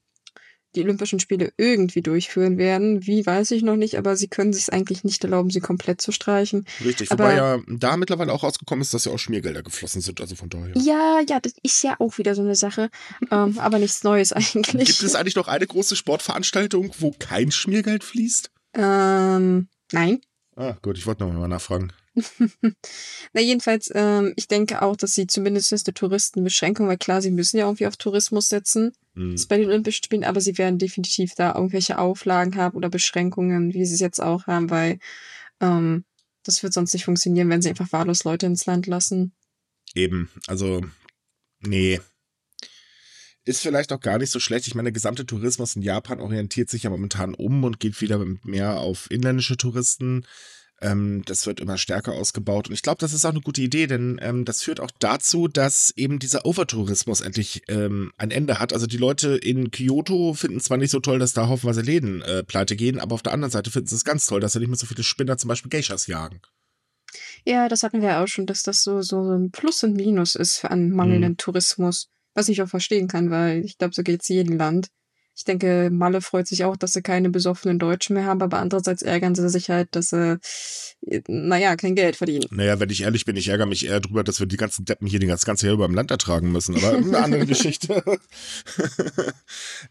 die 0.75 0.81
Olympischen 0.84 1.22
Spiele 1.22 1.54
irgendwie 1.56 2.02
durchführen 2.02 2.57
werden. 2.57 3.06
Wie, 3.07 3.25
weiß 3.25 3.52
ich 3.52 3.63
noch 3.63 3.78
nicht, 3.78 3.98
aber 3.98 4.18
sie 4.18 4.28
können 4.28 4.52
sich 4.52 4.74
eigentlich 4.74 5.06
nicht 5.06 5.24
erlauben, 5.24 5.50
sie 5.50 5.62
komplett 5.62 6.02
zu 6.02 6.12
streichen. 6.12 6.66
Richtig, 6.84 7.12
Aber- 7.13 7.24
wobei 7.24 7.36
ja 7.38 7.60
da 7.68 7.96
mittlerweile 7.96 8.34
auch 8.34 8.44
rausgekommen 8.44 8.81
ist, 8.81 8.94
dass 8.94 9.06
ja 9.06 9.13
auch 9.13 9.18
Schmiergelder 9.18 9.63
geflossen 9.63 10.02
sind, 10.02 10.19
also 10.19 10.36
von 10.36 10.50
daher. 10.50 10.74
Ja, 10.75 11.22
ja, 11.30 11.40
das 11.40 11.54
ist 11.63 11.81
ja 11.84 11.96
auch 12.00 12.18
wieder 12.18 12.36
so 12.36 12.42
eine 12.42 12.56
Sache, 12.56 12.90
ähm, 13.31 13.58
aber 13.58 13.80
nichts 13.80 14.04
Neues 14.04 14.34
eigentlich. 14.34 14.88
Gibt 14.88 15.01
es 15.04 15.16
eigentlich 15.16 15.36
noch 15.38 15.48
eine 15.48 15.66
große 15.66 15.96
Sportveranstaltung, 15.96 16.94
wo 17.00 17.12
kein 17.12 17.51
Schmiergeld 17.51 18.04
fließt? 18.04 18.51
Ähm, 18.74 19.69
nein. 19.94 20.19
Ah, 20.58 20.75
gut, 20.81 20.98
ich 20.98 21.06
wollte 21.08 21.24
noch 21.25 21.34
mal 21.34 21.48
nachfragen. 21.48 21.94
Na, 23.34 23.42
jedenfalls, 23.42 23.92
ähm, 23.94 24.34
ich 24.36 24.48
denke 24.48 24.82
auch, 24.82 24.96
dass 24.96 25.16
sie 25.16 25.28
zumindest 25.28 25.74
eine 25.74 25.94
Touristenbeschränkung, 25.94 26.88
weil 26.88 26.98
klar, 26.98 27.22
sie 27.22 27.32
müssen 27.32 27.58
ja 27.58 27.66
irgendwie 27.66 27.88
auf 27.88 27.98
Tourismus 27.98 28.50
setzen, 28.50 28.94
Hm. 29.16 29.32
das 29.32 29.42
ist 29.42 29.48
bei 29.48 29.58
den 29.58 29.68
Olympischen 29.68 30.04
Spielen, 30.04 30.24
aber 30.24 30.42
sie 30.42 30.58
werden 30.58 30.78
definitiv 30.78 31.34
da 31.36 31.56
irgendwelche 31.56 31.98
Auflagen 31.98 32.56
haben 32.56 32.76
oder 32.76 32.90
Beschränkungen, 32.90 33.74
wie 33.74 33.86
sie 33.86 33.96
es 33.96 34.00
jetzt 34.00 34.22
auch 34.22 34.48
haben, 34.48 34.70
weil 34.70 35.00
ähm, 35.62 36.06
das 36.44 36.64
wird 36.64 36.74
sonst 36.74 36.94
nicht 36.94 37.06
funktionieren, 37.06 37.50
wenn 37.50 37.62
sie 37.62 37.70
einfach 37.70 37.92
wahllos 37.92 38.24
Leute 38.24 38.46
ins 38.46 38.66
Land 38.66 38.88
lassen. 38.88 39.34
Eben, 39.94 40.30
also, 40.48 40.84
nee. 41.60 42.00
Ist 43.46 43.62
vielleicht 43.62 43.94
auch 43.94 44.00
gar 44.00 44.18
nicht 44.18 44.32
so 44.32 44.40
schlecht. 44.40 44.68
Ich 44.68 44.76
meine, 44.76 44.88
der 44.88 44.94
gesamte 44.94 45.26
Tourismus 45.26 45.76
in 45.76 45.82
Japan 45.82 46.20
orientiert 46.20 46.70
sich 46.70 46.84
ja 46.84 46.90
momentan 46.90 47.36
um 47.36 47.64
und 47.64 47.80
geht 47.80 48.00
wieder 48.02 48.24
mehr 48.44 48.80
auf 48.80 49.10
inländische 49.12 49.56
Touristen. 49.56 50.26
Ähm, 50.81 51.24
das 51.25 51.48
wird 51.48 51.60
immer 51.60 51.77
stärker 51.77 52.13
ausgebaut. 52.13 52.68
Und 52.68 52.74
ich 52.74 52.81
glaube, 52.81 52.98
das 53.00 53.13
ist 53.13 53.25
auch 53.25 53.31
eine 53.31 53.42
gute 53.42 53.62
Idee, 53.62 53.88
denn 53.88 54.19
ähm, 54.22 54.45
das 54.45 54.62
führt 54.63 54.80
auch 54.80 54.92
dazu, 55.00 55.48
dass 55.48 55.94
eben 55.95 56.19
dieser 56.19 56.45
Overtourismus 56.45 57.22
endlich 57.22 57.63
ähm, 57.68 58.12
ein 58.18 58.31
Ende 58.31 58.60
hat. 58.60 58.74
Also 58.74 58.88
die 58.88 58.98
Leute 58.98 59.36
in 59.36 59.72
Kyoto 59.72 60.33
finden 60.33 60.60
zwar 60.60 60.77
nicht 60.77 60.92
so 60.92 61.00
toll, 61.00 61.19
dass 61.19 61.33
da 61.33 61.48
haufenweise 61.48 61.81
Läden 61.81 62.22
äh, 62.22 62.44
pleite 62.44 62.75
gehen, 62.75 63.00
aber 63.00 63.16
auf 63.16 63.24
der 63.24 63.33
anderen 63.33 63.51
Seite 63.51 63.72
finden 63.72 63.88
sie 63.88 63.95
es 63.95 64.04
ganz 64.04 64.25
toll, 64.25 64.42
dass 64.42 64.54
da 64.54 64.60
nicht 64.60 64.69
mehr 64.69 64.77
so 64.77 64.86
viele 64.86 65.04
Spinner 65.04 65.38
zum 65.38 65.48
Beispiel 65.48 65.69
Geishas 65.69 66.07
jagen. 66.07 66.42
Ja, 67.45 67.69
das 67.69 67.83
hatten 67.83 68.01
wir 68.01 68.10
ja 68.10 68.24
auch 68.24 68.27
schon, 68.27 68.45
dass 68.45 68.63
das 68.63 68.83
so, 68.83 69.01
so 69.01 69.22
ein 69.22 69.51
Plus 69.51 69.83
und 69.83 69.94
Minus 69.94 70.36
ist 70.36 70.57
für 70.57 70.72
einen 70.72 70.92
mangelnden 70.92 71.38
Tourismus. 71.38 72.10
Was 72.33 72.50
ich 72.50 72.62
auch 72.62 72.68
verstehen 72.68 73.07
kann, 73.07 73.31
weil 73.31 73.63
ich 73.63 73.77
glaube, 73.77 73.95
so 73.95 74.04
geht's 74.04 74.27
jedem 74.27 74.57
Land. 74.57 74.89
Ich 75.38 75.44
denke, 75.44 75.90
Malle 75.92 76.22
freut 76.22 76.48
sich 76.48 76.64
auch, 76.64 76.78
dass 76.78 76.94
sie 76.94 77.02
keine 77.02 77.30
besoffenen 77.30 77.78
Deutschen 77.78 78.14
mehr 78.14 78.24
haben, 78.24 78.42
aber 78.42 78.60
andererseits 78.60 79.02
ärgern 79.02 79.36
sie 79.36 79.50
sich 79.50 79.70
halt, 79.70 79.90
dass 79.94 80.12
sie, 80.12 80.40
äh, 81.06 81.22
naja, 81.28 81.76
kein 81.76 81.94
Geld 81.94 82.16
verdienen. 82.16 82.46
Naja, 82.52 82.80
wenn 82.80 82.90
ich 82.90 83.02
ehrlich 83.02 83.26
bin, 83.26 83.36
ich 83.36 83.50
ärgere 83.50 83.66
mich 83.66 83.86
eher 83.86 84.00
drüber, 84.00 84.24
dass 84.24 84.40
wir 84.40 84.48
die 84.48 84.56
ganzen 84.56 84.86
Deppen 84.86 85.08
hier 85.08 85.20
das 85.20 85.44
ganze 85.44 85.66
Jahr 85.66 85.76
über 85.76 85.86
im 85.86 85.94
Land 85.94 86.10
ertragen 86.10 86.54
müssen. 86.54 86.78
Aber 86.78 86.96
eine 86.96 87.18
andere 87.18 87.46
Geschichte. 87.46 88.02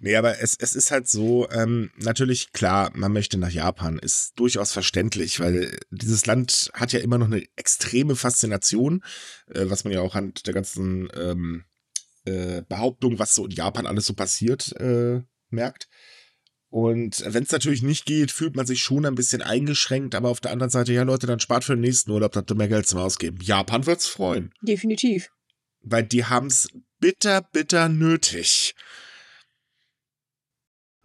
nee, 0.01 0.17
aber 0.17 0.41
es, 0.41 0.57
es 0.59 0.75
ist 0.75 0.91
halt 0.91 1.09
so, 1.09 1.47
ähm, 1.51 1.91
natürlich 1.99 2.53
klar, 2.53 2.91
man 2.95 3.13
möchte 3.13 3.37
nach 3.37 3.51
Japan, 3.51 3.99
ist 3.99 4.33
durchaus 4.37 4.73
verständlich, 4.73 5.41
weil 5.41 5.79
dieses 5.91 6.25
Land 6.25 6.71
hat 6.73 6.93
ja 6.93 7.01
immer 7.01 7.19
noch 7.19 7.27
eine 7.27 7.45
extreme 7.57 8.17
Faszination, 8.17 9.05
äh, 9.53 9.67
was 9.67 9.85
man 9.85 9.93
ja 9.93 10.01
auch 10.01 10.15
an 10.15 10.33
der 10.47 10.55
ganzen 10.55 11.11
ähm, 11.15 11.65
äh, 12.25 12.63
Behauptung, 12.63 13.19
was 13.19 13.35
so 13.35 13.45
in 13.45 13.51
Japan 13.51 13.87
alles 13.87 14.07
so 14.07 14.15
passiert, 14.15 14.73
äh, 14.81 15.23
merkt. 15.55 15.89
Und 16.69 17.23
wenn 17.27 17.45
es 17.45 17.53
natürlich 17.53 17.83
nicht 17.83 18.05
geht, 18.05 18.33
fühlt 18.33 18.57
man 18.57 18.67
sich 18.67 18.81
schon 18.83 19.07
ein 19.07 19.15
bisschen 19.15 19.43
eingeschränkt, 19.43 20.17
aber 20.17 20.29
auf 20.29 20.41
der 20.41 20.51
anderen 20.51 20.71
Seite, 20.71 20.93
ja 20.93 21.05
Leute, 21.05 21.29
dann 21.29 21.39
spart 21.39 21.63
für 21.65 21.75
den 21.77 21.83
nächsten 21.83 22.11
Urlaub, 22.11 22.33
dass 22.33 22.45
ihr 22.49 22.57
mehr 22.57 22.67
Geld 22.69 22.89
zum 22.89 22.99
Ausgeben. 22.99 23.39
Japan 23.41 23.87
wird's 23.87 24.07
freuen, 24.09 24.53
Definitiv. 24.61 25.31
weil 25.83 26.03
die 26.03 26.25
haben's 26.25 26.69
bitter, 26.99 27.43
bitter 27.43 27.89
nötig. 27.89 28.75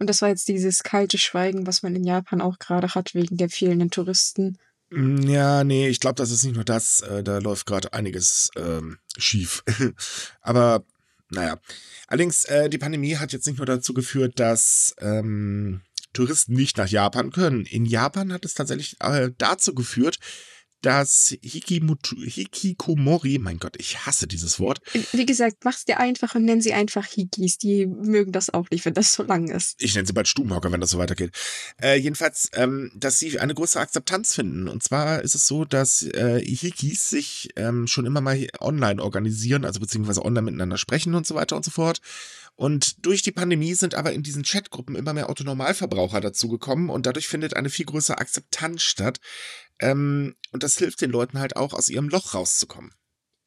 Und 0.00 0.08
das 0.08 0.22
war 0.22 0.30
jetzt 0.30 0.48
dieses 0.48 0.82
kalte 0.82 1.18
Schweigen, 1.18 1.66
was 1.66 1.82
man 1.82 1.94
in 1.94 2.04
Japan 2.04 2.40
auch 2.40 2.58
gerade 2.58 2.94
hat, 2.94 3.14
wegen 3.14 3.36
der 3.36 3.50
fehlenden 3.50 3.90
Touristen. 3.90 4.58
Mm, 4.88 5.18
Ja, 5.28 5.62
nee, 5.62 5.88
ich 5.88 6.00
glaube, 6.00 6.14
das 6.16 6.30
ist 6.30 6.42
nicht 6.42 6.54
nur 6.56 6.64
das. 6.64 7.00
Äh, 7.00 7.22
da 7.22 7.38
läuft 7.38 7.66
gerade 7.66 7.92
einiges 7.92 8.50
ähm, 8.56 8.98
schief. 9.18 9.62
Aber 10.40 10.84
naja. 11.30 11.60
Allerdings, 12.06 12.44
äh, 12.44 12.68
die 12.68 12.78
Pandemie 12.78 13.16
hat 13.16 13.32
jetzt 13.32 13.46
nicht 13.46 13.58
nur 13.58 13.66
dazu 13.66 13.94
geführt, 13.94 14.38
dass 14.38 14.94
ähm, 14.98 15.82
Touristen 16.12 16.54
nicht 16.54 16.76
nach 16.76 16.88
Japan 16.88 17.30
können. 17.30 17.64
In 17.66 17.84
Japan 17.84 18.32
hat 18.32 18.44
es 18.44 18.54
tatsächlich 18.54 18.96
äh, 19.00 19.30
dazu 19.38 19.74
geführt, 19.74 20.18
dass 20.82 21.36
Hikimutu, 21.42 22.16
Hikikomori, 22.16 23.38
mein 23.38 23.58
Gott, 23.58 23.76
ich 23.78 24.06
hasse 24.06 24.26
dieses 24.26 24.58
Wort, 24.60 24.80
Wie 25.12 25.26
gesagt, 25.26 25.64
mach's 25.64 25.84
dir 25.84 25.98
einfach 25.98 26.34
und 26.34 26.44
nenn 26.44 26.60
sie 26.60 26.72
einfach 26.72 27.06
Higis. 27.06 27.58
Die 27.58 27.86
mögen 27.86 28.32
das 28.32 28.52
auch 28.52 28.68
nicht, 28.70 28.84
wenn 28.84 28.94
das 28.94 29.12
so 29.12 29.22
lang 29.22 29.48
ist. 29.48 29.80
ich 29.82 29.94
nenne 29.94 30.06
sie 30.06 30.12
bald 30.12 30.28
Stubenhocker, 30.28 30.72
wenn 30.72 30.80
das 30.80 30.90
so 30.90 30.98
weitergeht. 30.98 31.32
Äh, 31.82 31.96
jedenfalls, 31.96 32.50
ähm, 32.54 32.90
dass 32.94 33.18
sie 33.18 33.38
eine 33.38 33.54
größere 33.54 33.82
Akzeptanz 33.82 34.34
finden. 34.34 34.68
Und 34.68 34.82
zwar 34.82 35.22
ist 35.22 35.34
es 35.34 35.46
so, 35.46 35.64
dass 35.64 36.02
äh, 36.02 36.40
Hikis 36.44 37.08
sich 37.10 37.50
ähm, 37.56 37.86
schon 37.86 38.06
immer 38.06 38.20
mal 38.20 38.46
online 38.60 39.02
organisieren, 39.02 39.64
also 39.64 39.80
beziehungsweise 39.80 40.24
online 40.24 40.42
miteinander 40.42 40.78
sprechen 40.78 41.14
und 41.14 41.26
so 41.26 41.34
weiter 41.34 41.56
und 41.56 41.64
so 41.64 41.70
fort. 41.70 42.00
Und 42.60 43.06
durch 43.06 43.22
die 43.22 43.32
Pandemie 43.32 43.72
sind 43.72 43.94
aber 43.94 44.12
in 44.12 44.22
diesen 44.22 44.42
Chatgruppen 44.42 44.94
immer 44.94 45.14
mehr 45.14 45.30
Autonormalverbraucher 45.30 46.20
dazugekommen 46.20 46.90
und 46.90 47.06
dadurch 47.06 47.26
findet 47.26 47.56
eine 47.56 47.70
viel 47.70 47.86
größere 47.86 48.18
Akzeptanz 48.18 48.82
statt. 48.82 49.18
Ähm, 49.80 50.34
und 50.52 50.62
das 50.62 50.76
hilft 50.76 51.00
den 51.00 51.10
Leuten 51.10 51.38
halt 51.38 51.56
auch, 51.56 51.72
aus 51.72 51.88
ihrem 51.88 52.10
Loch 52.10 52.34
rauszukommen. 52.34 52.92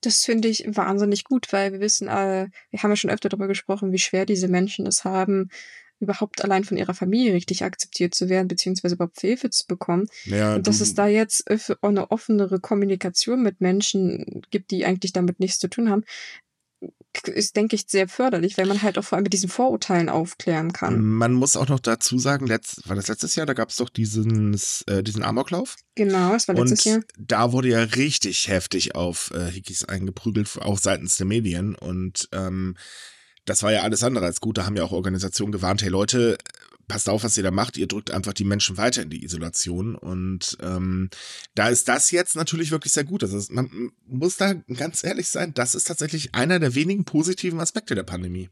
Das 0.02 0.24
finde 0.24 0.48
ich 0.48 0.66
wahnsinnig 0.66 1.26
gut, 1.26 1.54
weil 1.54 1.74
wir 1.74 1.80
wissen, 1.80 2.08
äh, 2.08 2.48
wir 2.72 2.82
haben 2.82 2.90
ja 2.90 2.96
schon 2.96 3.12
öfter 3.12 3.30
darüber 3.30 3.48
gesprochen, 3.48 3.92
wie 3.92 4.00
schwer 4.00 4.26
diese 4.26 4.48
Menschen 4.48 4.88
es 4.88 5.04
haben, 5.04 5.50
überhaupt 6.00 6.44
allein 6.44 6.64
von 6.64 6.78
ihrer 6.78 6.96
Familie 6.96 7.34
richtig 7.34 7.64
akzeptiert 7.64 8.16
zu 8.16 8.30
werden, 8.30 8.48
beziehungsweise 8.48 8.96
überhaupt 8.96 9.22
Hilfe 9.22 9.52
zu 9.52 9.68
bekommen. 9.68 10.08
Naja, 10.26 10.56
Und 10.56 10.66
dass 10.66 10.82
es 10.82 10.96
da 10.96 11.06
jetzt 11.06 11.46
eine 11.84 12.10
offenere 12.10 12.60
Kommunikation 12.60 13.44
mit 13.44 13.62
Menschen 13.62 14.42
gibt, 14.50 14.72
die 14.72 14.86
eigentlich 14.86 15.14
damit 15.14 15.40
nichts 15.40 15.60
zu 15.60 15.68
tun 15.68 15.92
haben, 15.92 16.04
ist, 17.28 17.56
denke 17.56 17.76
ich, 17.76 17.86
sehr 17.88 18.08
förderlich, 18.08 18.58
weil 18.58 18.66
man 18.66 18.82
halt 18.82 18.98
auch 18.98 19.04
vor 19.04 19.18
allem 19.18 19.24
mit 19.24 19.34
diesen 19.34 19.50
Vorurteilen 19.50 20.10
aufklären 20.10 20.74
kann. 20.74 21.02
Man 21.02 21.34
muss 21.34 21.56
auch 21.56 21.68
noch 21.68 21.80
dazu 21.80 22.18
sagen, 22.18 22.48
letzt, 22.48 22.88
war 22.88 22.96
das 22.96 23.08
letztes 23.08 23.36
Jahr, 23.36 23.46
da 23.46 23.54
gab 23.54 23.70
es 23.70 23.78
doch 23.78 23.90
diesen, 23.90 24.60
äh, 24.88 25.04
diesen 25.04 25.24
Amoklauf. 25.24 25.76
Genau, 25.96 26.32
das 26.34 26.48
war 26.48 26.56
letztes 26.56 26.86
und 26.86 26.92
Jahr. 26.92 27.02
da 27.18 27.52
wurde 27.52 27.70
ja 27.70 27.80
richtig 27.80 28.48
heftig 28.48 28.96
auf 28.96 29.32
äh, 29.32 29.52
Hikis 29.52 29.86
eingeprügelt, 29.86 30.58
auch 30.62 30.80
seitens 30.80 31.18
der 31.18 31.28
Medien. 31.28 31.76
Und 31.76 32.30
ähm, 32.32 32.76
das 33.46 33.64
war 33.64 33.72
ja 33.72 33.82
alles 33.82 34.04
andere 34.04 34.26
als 34.26 34.42
gut. 34.42 34.58
Da 34.58 34.66
haben 34.66 34.76
ja 34.76 34.84
auch 34.84 34.92
Organisationen 34.92 35.52
gewarnt, 35.52 35.82
hey 35.82 35.90
Leute, 35.90 36.38
passt 36.88 37.10
auf, 37.10 37.24
was 37.24 37.38
ihr 37.38 37.44
da 37.44 37.52
macht. 37.52 37.78
Ihr 37.78 37.88
drückt 37.88 38.12
einfach 38.12 38.34
die 38.34 38.44
Menschen 38.44 38.78
weiter 38.78 39.02
in 39.02 39.10
die 39.10 39.24
Isolation. 39.24 39.96
Und 39.96 40.58
ähm, 40.62 41.10
da 41.56 41.70
ist 41.70 41.88
das 41.88 42.12
jetzt 42.12 42.36
natürlich 42.36 42.72
wirklich 42.72 42.94
sehr 42.94 43.04
gut. 43.04 43.24
Also 43.24 43.42
man 43.54 43.92
muss 44.06 44.38
da 44.38 44.54
ganz 44.54 45.04
ehrlich 45.04 45.28
sein, 45.28 45.54
das 45.54 45.76
ist 45.76 45.86
tatsächlich 45.86 46.36
einer 46.36 46.60
der 46.60 46.76
wenigen 46.76 47.06
positiven 47.06 47.60
Aspekte 47.60 47.96
der 47.96 48.04
Pandemie. 48.04 48.50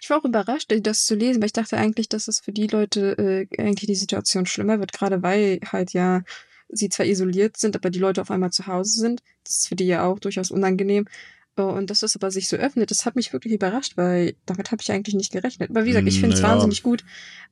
Ich 0.00 0.08
war 0.08 0.18
auch 0.18 0.24
überrascht, 0.24 0.72
das 0.80 1.04
zu 1.04 1.14
lesen, 1.14 1.42
weil 1.42 1.46
ich 1.46 1.52
dachte 1.52 1.76
eigentlich, 1.76 2.08
dass 2.08 2.28
es 2.28 2.40
für 2.40 2.52
die 2.52 2.66
Leute 2.66 3.18
äh, 3.18 3.62
eigentlich 3.62 3.88
die 3.88 3.94
Situation 3.94 4.46
schlimmer 4.46 4.80
wird, 4.80 4.92
gerade 4.92 5.22
weil 5.22 5.60
halt 5.70 5.92
ja 5.92 6.22
sie 6.68 6.88
zwar 6.88 7.06
isoliert 7.06 7.56
sind, 7.56 7.76
aber 7.76 7.90
die 7.90 7.98
Leute 7.98 8.20
auf 8.20 8.30
einmal 8.30 8.52
zu 8.52 8.66
Hause 8.66 8.98
sind. 8.98 9.22
Das 9.44 9.58
ist 9.58 9.68
für 9.68 9.76
die 9.76 9.86
ja 9.86 10.04
auch 10.04 10.18
durchaus 10.18 10.50
unangenehm. 10.50 11.06
Und 11.64 11.90
dass 11.90 12.00
das 12.00 12.14
aber 12.16 12.30
sich 12.30 12.48
so 12.48 12.56
öffnet, 12.56 12.90
das 12.90 13.06
hat 13.06 13.16
mich 13.16 13.32
wirklich 13.32 13.54
überrascht, 13.54 13.96
weil 13.96 14.34
damit 14.44 14.70
habe 14.70 14.82
ich 14.82 14.92
eigentlich 14.92 15.14
nicht 15.14 15.32
gerechnet. 15.32 15.70
Aber 15.70 15.84
wie 15.84 15.88
gesagt, 15.88 16.06
ich 16.06 16.20
finde 16.20 16.36
es 16.36 16.42
Naja. 16.42 16.54
wahnsinnig 16.54 16.82
gut, 16.82 17.04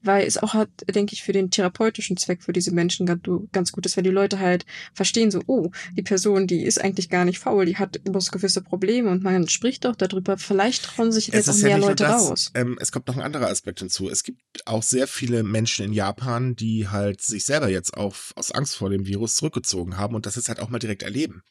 weil 0.02 0.26
es 0.26 0.37
auch 0.37 0.54
hat, 0.54 0.68
denke 0.94 1.14
ich, 1.14 1.23
für 1.23 1.32
den 1.32 1.50
therapeutischen 1.50 2.16
Zweck 2.16 2.42
für 2.42 2.52
diese 2.52 2.73
Menschen 2.73 3.06
ganz, 3.52 3.73
gut 3.73 3.87
ist, 3.87 3.96
weil 3.96 4.04
die 4.04 4.11
Leute 4.11 4.38
halt 4.38 4.66
verstehen 4.92 5.30
so, 5.30 5.42
oh, 5.46 5.70
die 5.96 6.02
Person, 6.02 6.46
die 6.46 6.62
ist 6.62 6.80
eigentlich 6.80 7.08
gar 7.08 7.25
nicht 7.25 7.38
faul, 7.38 7.64
die 7.64 7.76
hat 7.76 8.02
bloß 8.04 8.30
gewisse 8.30 8.61
Probleme 8.61 9.11
und 9.11 9.23
man 9.23 9.49
spricht 9.49 9.84
doch 9.84 9.96
darüber. 9.96 10.37
Vielleicht 10.37 10.84
trauen 10.84 11.11
sich 11.11 11.28
jetzt 11.28 11.49
auch 11.49 11.56
mehr 11.56 11.78
Leute 11.78 12.04
raus. 12.04 12.50
Ähm, 12.54 12.76
es 12.80 12.92
kommt 12.92 13.06
noch 13.08 13.16
ein 13.16 13.23
anderer 13.23 13.49
Aspekt 13.49 13.80
hinzu. 13.80 14.11
Es 14.11 14.23
gibt 14.23 14.40
auch 14.66 14.82
sehr 14.82 15.06
viele 15.06 15.42
Menschen 15.42 15.87
in 15.87 15.92
Japan, 15.92 16.54
die 16.56 16.88
halt 16.88 17.23
sich 17.23 17.44
selber 17.44 17.68
jetzt 17.70 17.96
auch 17.96 18.14
aus 18.34 18.52
Angst 18.52 18.76
vor 18.76 18.90
dem 18.90 19.06
Virus 19.06 19.37
zurückgezogen 19.37 19.96
haben 19.96 20.14
und 20.14 20.26
das 20.26 20.37
jetzt 20.37 20.49
halt 20.49 20.61
auch 20.61 20.68
mal 20.68 20.78
direkt 20.78 21.02
erleben. 21.02 21.42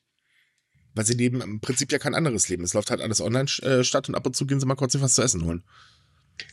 Weil 0.95 1.05
sie 1.05 1.13
leben 1.13 1.41
im 1.41 1.59
Prinzip 1.59 1.91
ja 1.91 1.99
kein 1.99 2.13
anderes 2.15 2.49
Leben. 2.49 2.63
Es 2.63 2.73
läuft 2.73 2.91
halt 2.91 3.01
alles 3.01 3.19
online 3.21 3.49
äh, 3.61 3.83
statt 3.83 4.09
und 4.09 4.15
ab 4.15 4.25
und 4.25 4.35
zu 4.35 4.45
gehen 4.45 4.59
sie 4.59 4.65
mal 4.65 4.75
kurz 4.75 4.93
sich 4.93 5.01
was 5.01 5.15
zu 5.15 5.21
essen 5.21 5.43
holen. 5.45 5.63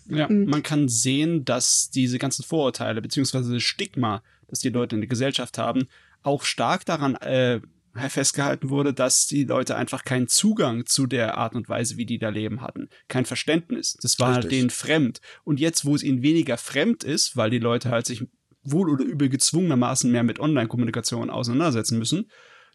Ja, 0.09 0.29
Mhm. 0.29 0.45
man 0.47 0.63
kann 0.63 0.89
sehen, 0.89 1.45
dass 1.45 1.91
diese 1.91 2.19
ganzen 2.19 2.43
Vorurteile 2.45 3.01
beziehungsweise 3.03 3.53
das 3.55 3.63
Stigma, 3.63 4.23
das 4.49 4.61
die 4.61 4.69
Leute 4.69 4.95
in 4.95 5.01
der 5.01 5.09
Gesellschaft 5.09 5.59
haben, 5.59 5.89
auch 6.23 6.45
stark 6.45 6.85
daran 6.85 7.15
äh, 7.17 7.61
festgehalten 8.09 8.71
wurde, 8.71 8.93
dass 8.93 9.27
die 9.27 9.45
Leute 9.45 9.77
einfach 9.77 10.05
keinen 10.05 10.29
Zugang 10.29 10.87
zu 10.87 11.07
der 11.07 11.39
Art 11.39 11.55
und 11.55 11.69
Weise, 11.69 11.97
wie 11.97 12.07
die 12.07 12.19
da 12.19 12.29
leben 12.29 12.61
hatten. 12.61 12.89
Kein 13.09 13.25
Verständnis. 13.25 13.97
Das 14.01 14.19
war 14.21 14.35
halt 14.35 14.45
Richtig. 14.45 14.59
denen 14.61 14.71
fremd. 14.71 15.21
Und 15.45 15.59
jetzt, 15.61 15.85
wo 15.85 15.95
es 15.95 16.03
ihnen 16.03 16.23
weniger 16.23 16.57
fremd 16.57 17.03
ist, 17.03 17.37
weil 17.37 17.51
die 17.51 17.59
Leute 17.59 17.91
halt 17.91 18.07
sich 18.07 18.25
wohl 18.63 18.91
oder 18.91 19.05
übel 19.05 19.29
gezwungenermaßen 19.29 20.11
mehr 20.11 20.23
mit 20.23 20.39
Online-Kommunikation 20.39 21.31
auseinandersetzen 21.31 21.99
müssen, 21.99 22.31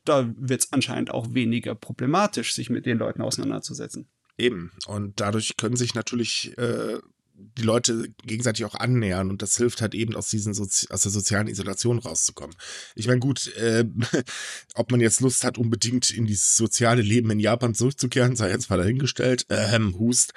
da 0.05 0.31
wird 0.37 0.61
es 0.61 0.73
anscheinend 0.73 1.11
auch 1.11 1.33
weniger 1.33 1.75
problematisch, 1.75 2.53
sich 2.53 2.69
mit 2.69 2.85
den 2.85 2.97
Leuten 2.97 3.21
auseinanderzusetzen. 3.21 4.07
Eben. 4.37 4.71
Und 4.87 5.19
dadurch 5.19 5.57
können 5.57 5.77
sich 5.77 5.95
natürlich 5.95 6.57
äh, 6.57 6.99
die 7.37 7.63
Leute 7.63 8.09
gegenseitig 8.23 8.65
auch 8.65 8.75
annähern 8.75 9.29
und 9.29 9.41
das 9.41 9.57
hilft 9.57 9.81
halt 9.81 9.93
eben 9.93 10.15
aus 10.15 10.29
diesen 10.29 10.53
Sozi 10.53 10.87
aus 10.89 11.01
der 11.01 11.11
sozialen 11.11 11.47
Isolation 11.47 11.99
rauszukommen. 11.99 12.55
Ich 12.95 13.07
meine, 13.07 13.19
gut, 13.19 13.53
äh, 13.55 13.85
ob 14.75 14.91
man 14.91 15.01
jetzt 15.01 15.21
Lust 15.21 15.43
hat, 15.43 15.57
unbedingt 15.57 16.11
in 16.11 16.25
dieses 16.25 16.55
soziale 16.55 17.01
Leben 17.01 17.31
in 17.31 17.39
Japan 17.39 17.75
zurückzukehren, 17.75 18.35
sei 18.35 18.49
jetzt 18.49 18.69
mal 18.69 18.77
dahingestellt, 18.77 19.45
ähm, 19.49 19.97
Hust. 19.97 20.33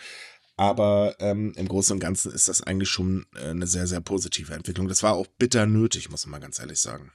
Aber 0.56 1.14
ähm, 1.20 1.52
im 1.56 1.68
Großen 1.68 1.94
und 1.94 2.00
Ganzen 2.00 2.32
ist 2.32 2.48
das 2.48 2.62
eigentlich 2.62 2.88
schon 2.88 3.26
äh, 3.36 3.50
eine 3.50 3.68
sehr, 3.68 3.86
sehr 3.86 4.00
positive 4.00 4.52
Entwicklung. 4.52 4.88
Das 4.88 5.04
war 5.04 5.14
auch 5.14 5.28
bitter 5.38 5.66
nötig, 5.66 6.10
muss 6.10 6.26
man 6.26 6.32
mal 6.32 6.40
ganz 6.40 6.58
ehrlich 6.58 6.80
sagen. 6.80 7.12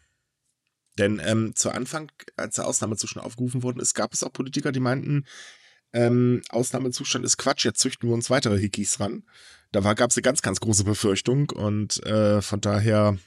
Denn 0.98 1.22
ähm, 1.24 1.56
zu 1.56 1.72
Anfang, 1.72 2.12
als 2.38 2.56
der 2.56 2.68
Ausnahmezustand 2.68 3.26
aufgerufen 3.26 3.64
worden 3.64 3.80
ist, 3.80 3.94
gab 3.94 4.14
es 4.14 4.24
auch 4.24 4.32
Politiker, 4.32 4.72
die 4.72 4.80
meinten, 4.80 5.26
ähm, 5.94 6.42
Ausnahmezustand 6.50 7.24
ist 7.24 7.38
Quatsch, 7.38 7.66
jetzt 7.66 7.80
züchten 7.80 8.10
wir 8.10 8.14
uns 8.14 8.30
weitere 8.30 8.60
Hikis 8.60 9.00
ran. 9.00 9.24
Da 9.72 9.82
gab 9.94 10.12
es 10.12 10.18
eine 10.18 10.24
ganz, 10.24 10.42
ganz 10.42 10.60
große 10.60 10.84
Befürchtung 10.84 11.50
und 11.50 12.04
äh, 12.06 12.42
von 12.42 12.62
daher, 12.62 13.18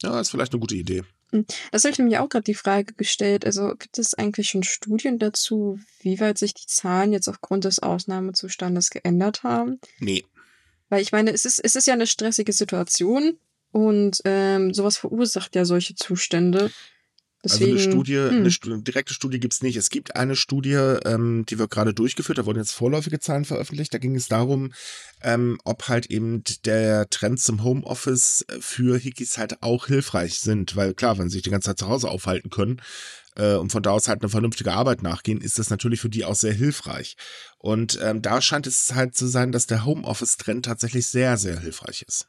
ja, 0.00 0.20
ist 0.20 0.30
vielleicht 0.30 0.52
eine 0.52 0.60
gute 0.60 0.76
Idee. 0.76 1.02
Hm, 1.30 1.46
das 1.70 1.84
habe 1.84 1.92
ich 1.92 1.98
nämlich 1.98 2.18
auch 2.18 2.28
gerade 2.28 2.44
die 2.44 2.54
Frage 2.54 2.94
gestellt. 2.94 3.44
Also 3.44 3.74
gibt 3.76 3.98
es 3.98 4.14
eigentlich 4.14 4.48
schon 4.48 4.62
Studien 4.62 5.18
dazu, 5.18 5.80
wie 6.00 6.20
weit 6.20 6.38
sich 6.38 6.54
die 6.54 6.66
Zahlen 6.66 7.12
jetzt 7.12 7.28
aufgrund 7.28 7.64
des 7.64 7.80
Ausnahmezustandes 7.80 8.90
geändert 8.90 9.42
haben? 9.42 9.80
Nee. 9.98 10.24
Weil 10.88 11.02
ich 11.02 11.12
meine, 11.12 11.32
es 11.32 11.44
ist, 11.44 11.58
es 11.58 11.74
ist 11.74 11.86
ja 11.86 11.94
eine 11.94 12.06
stressige 12.06 12.52
Situation 12.52 13.38
und 13.70 14.20
ähm, 14.24 14.74
sowas 14.74 14.98
verursacht 14.98 15.56
ja 15.56 15.64
solche 15.64 15.94
Zustände. 15.94 16.70
Deswegen, 17.44 17.72
also 17.72 17.84
eine 17.84 17.92
Studie, 17.92 18.16
hm. 18.16 18.36
eine 18.36 18.50
Stu 18.50 18.76
direkte 18.76 19.14
Studie 19.14 19.40
gibt's 19.40 19.62
nicht. 19.62 19.76
Es 19.76 19.90
gibt 19.90 20.14
eine 20.14 20.36
Studie, 20.36 20.74
ähm, 20.74 21.44
die 21.48 21.58
wird 21.58 21.70
gerade 21.70 21.92
durchgeführt, 21.92 22.38
da 22.38 22.46
wurden 22.46 22.58
jetzt 22.58 22.72
vorläufige 22.72 23.18
Zahlen 23.18 23.44
veröffentlicht. 23.44 23.92
Da 23.92 23.98
ging 23.98 24.14
es 24.14 24.28
darum, 24.28 24.72
ähm, 25.22 25.58
ob 25.64 25.88
halt 25.88 26.06
eben 26.06 26.44
der 26.64 27.10
Trend 27.10 27.40
zum 27.40 27.64
Homeoffice 27.64 28.44
für 28.60 28.96
Hickeys 28.96 29.38
halt 29.38 29.62
auch 29.62 29.88
hilfreich 29.88 30.38
sind. 30.38 30.76
Weil 30.76 30.94
klar, 30.94 31.18
wenn 31.18 31.28
sie 31.28 31.34
sich 31.34 31.42
die 31.42 31.50
ganze 31.50 31.70
Zeit 31.70 31.78
zu 31.78 31.88
Hause 31.88 32.10
aufhalten 32.10 32.50
können, 32.50 32.80
äh, 33.36 33.54
und 33.54 33.72
von 33.72 33.82
da 33.82 33.90
aus 33.90 34.08
halt 34.08 34.22
eine 34.22 34.28
vernünftige 34.28 34.72
Arbeit 34.72 35.02
nachgehen, 35.02 35.40
ist 35.40 35.58
das 35.58 35.70
natürlich 35.70 36.00
für 36.00 36.10
die 36.10 36.24
auch 36.24 36.34
sehr 36.34 36.52
hilfreich. 36.52 37.16
Und 37.58 37.98
ähm, 38.02 38.22
da 38.22 38.40
scheint 38.40 38.66
es 38.66 38.94
halt 38.94 39.16
zu 39.16 39.26
sein, 39.26 39.52
dass 39.52 39.66
der 39.66 39.84
Homeoffice-Trend 39.84 40.64
tatsächlich 40.64 41.06
sehr, 41.06 41.36
sehr 41.36 41.58
hilfreich 41.60 42.04
ist. 42.06 42.28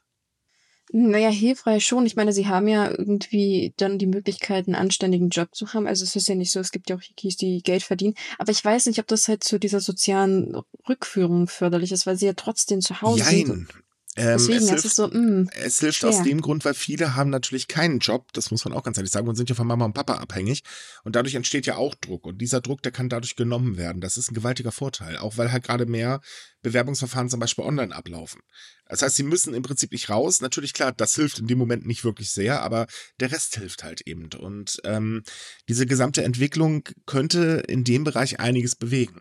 Naja, 0.96 1.28
hilfreich 1.28 1.84
schon. 1.84 2.06
Ich 2.06 2.14
meine, 2.14 2.32
sie 2.32 2.46
haben 2.46 2.68
ja 2.68 2.88
irgendwie 2.88 3.74
dann 3.78 3.98
die 3.98 4.06
Möglichkeit, 4.06 4.68
einen 4.68 4.76
anständigen 4.76 5.28
Job 5.28 5.52
zu 5.52 5.72
haben. 5.74 5.88
Also 5.88 6.04
es 6.04 6.14
ist 6.14 6.28
ja 6.28 6.36
nicht 6.36 6.52
so, 6.52 6.60
es 6.60 6.70
gibt 6.70 6.88
ja 6.88 6.94
auch 6.94 7.02
Hikis, 7.02 7.36
die 7.36 7.64
Geld 7.64 7.82
verdienen. 7.82 8.14
Aber 8.38 8.52
ich 8.52 8.64
weiß 8.64 8.86
nicht, 8.86 9.00
ob 9.00 9.08
das 9.08 9.26
halt 9.26 9.42
zu 9.42 9.58
dieser 9.58 9.80
sozialen 9.80 10.54
Rückführung 10.88 11.48
förderlich 11.48 11.90
ist, 11.90 12.06
weil 12.06 12.16
sie 12.16 12.26
ja 12.26 12.34
trotzdem 12.34 12.80
zu 12.80 13.02
Hause 13.02 13.24
Jein. 13.24 13.46
sind. 13.46 13.68
Ähm, 14.16 14.38
Deswegen, 14.38 14.58
es 14.58 14.62
es 14.64 14.70
hilft, 14.70 14.84
ist 14.84 14.96
so, 14.96 15.08
mm, 15.08 15.48
es 15.54 15.80
hilft 15.80 15.98
schwer. 15.98 16.10
aus 16.10 16.22
dem 16.22 16.40
Grund, 16.40 16.64
weil 16.64 16.74
viele 16.74 17.16
haben 17.16 17.30
natürlich 17.30 17.66
keinen 17.66 17.98
Job, 17.98 18.32
das 18.32 18.52
muss 18.52 18.64
man 18.64 18.72
auch 18.72 18.84
ganz 18.84 18.96
ehrlich 18.96 19.10
sagen, 19.10 19.26
und 19.26 19.34
sind 19.34 19.48
ja 19.48 19.56
von 19.56 19.66
Mama 19.66 19.84
und 19.84 19.92
Papa 19.92 20.14
abhängig. 20.14 20.62
Und 21.02 21.16
dadurch 21.16 21.34
entsteht 21.34 21.66
ja 21.66 21.76
auch 21.76 21.96
Druck. 21.96 22.24
Und 22.24 22.38
dieser 22.38 22.60
Druck, 22.60 22.82
der 22.82 22.92
kann 22.92 23.08
dadurch 23.08 23.34
genommen 23.34 23.76
werden. 23.76 24.00
Das 24.00 24.16
ist 24.16 24.30
ein 24.30 24.34
gewaltiger 24.34 24.70
Vorteil. 24.70 25.16
Auch 25.18 25.36
weil 25.36 25.50
halt 25.50 25.64
gerade 25.64 25.86
mehr 25.86 26.20
Bewerbungsverfahren 26.62 27.28
zum 27.28 27.40
Beispiel 27.40 27.64
online 27.64 27.94
ablaufen. 27.94 28.40
Das 28.88 29.02
heißt, 29.02 29.16
sie 29.16 29.24
müssen 29.24 29.52
im 29.52 29.62
Prinzip 29.62 29.90
nicht 29.90 30.10
raus. 30.10 30.40
Natürlich, 30.40 30.74
klar, 30.74 30.92
das 30.92 31.14
hilft 31.16 31.40
in 31.40 31.48
dem 31.48 31.58
Moment 31.58 31.84
nicht 31.84 32.04
wirklich 32.04 32.30
sehr, 32.30 32.62
aber 32.62 32.86
der 33.18 33.32
Rest 33.32 33.56
hilft 33.56 33.82
halt 33.82 34.02
eben. 34.02 34.28
Und 34.38 34.80
ähm, 34.84 35.24
diese 35.68 35.86
gesamte 35.86 36.22
Entwicklung 36.22 36.84
könnte 37.06 37.64
in 37.66 37.82
dem 37.82 38.04
Bereich 38.04 38.38
einiges 38.38 38.76
bewegen. 38.76 39.20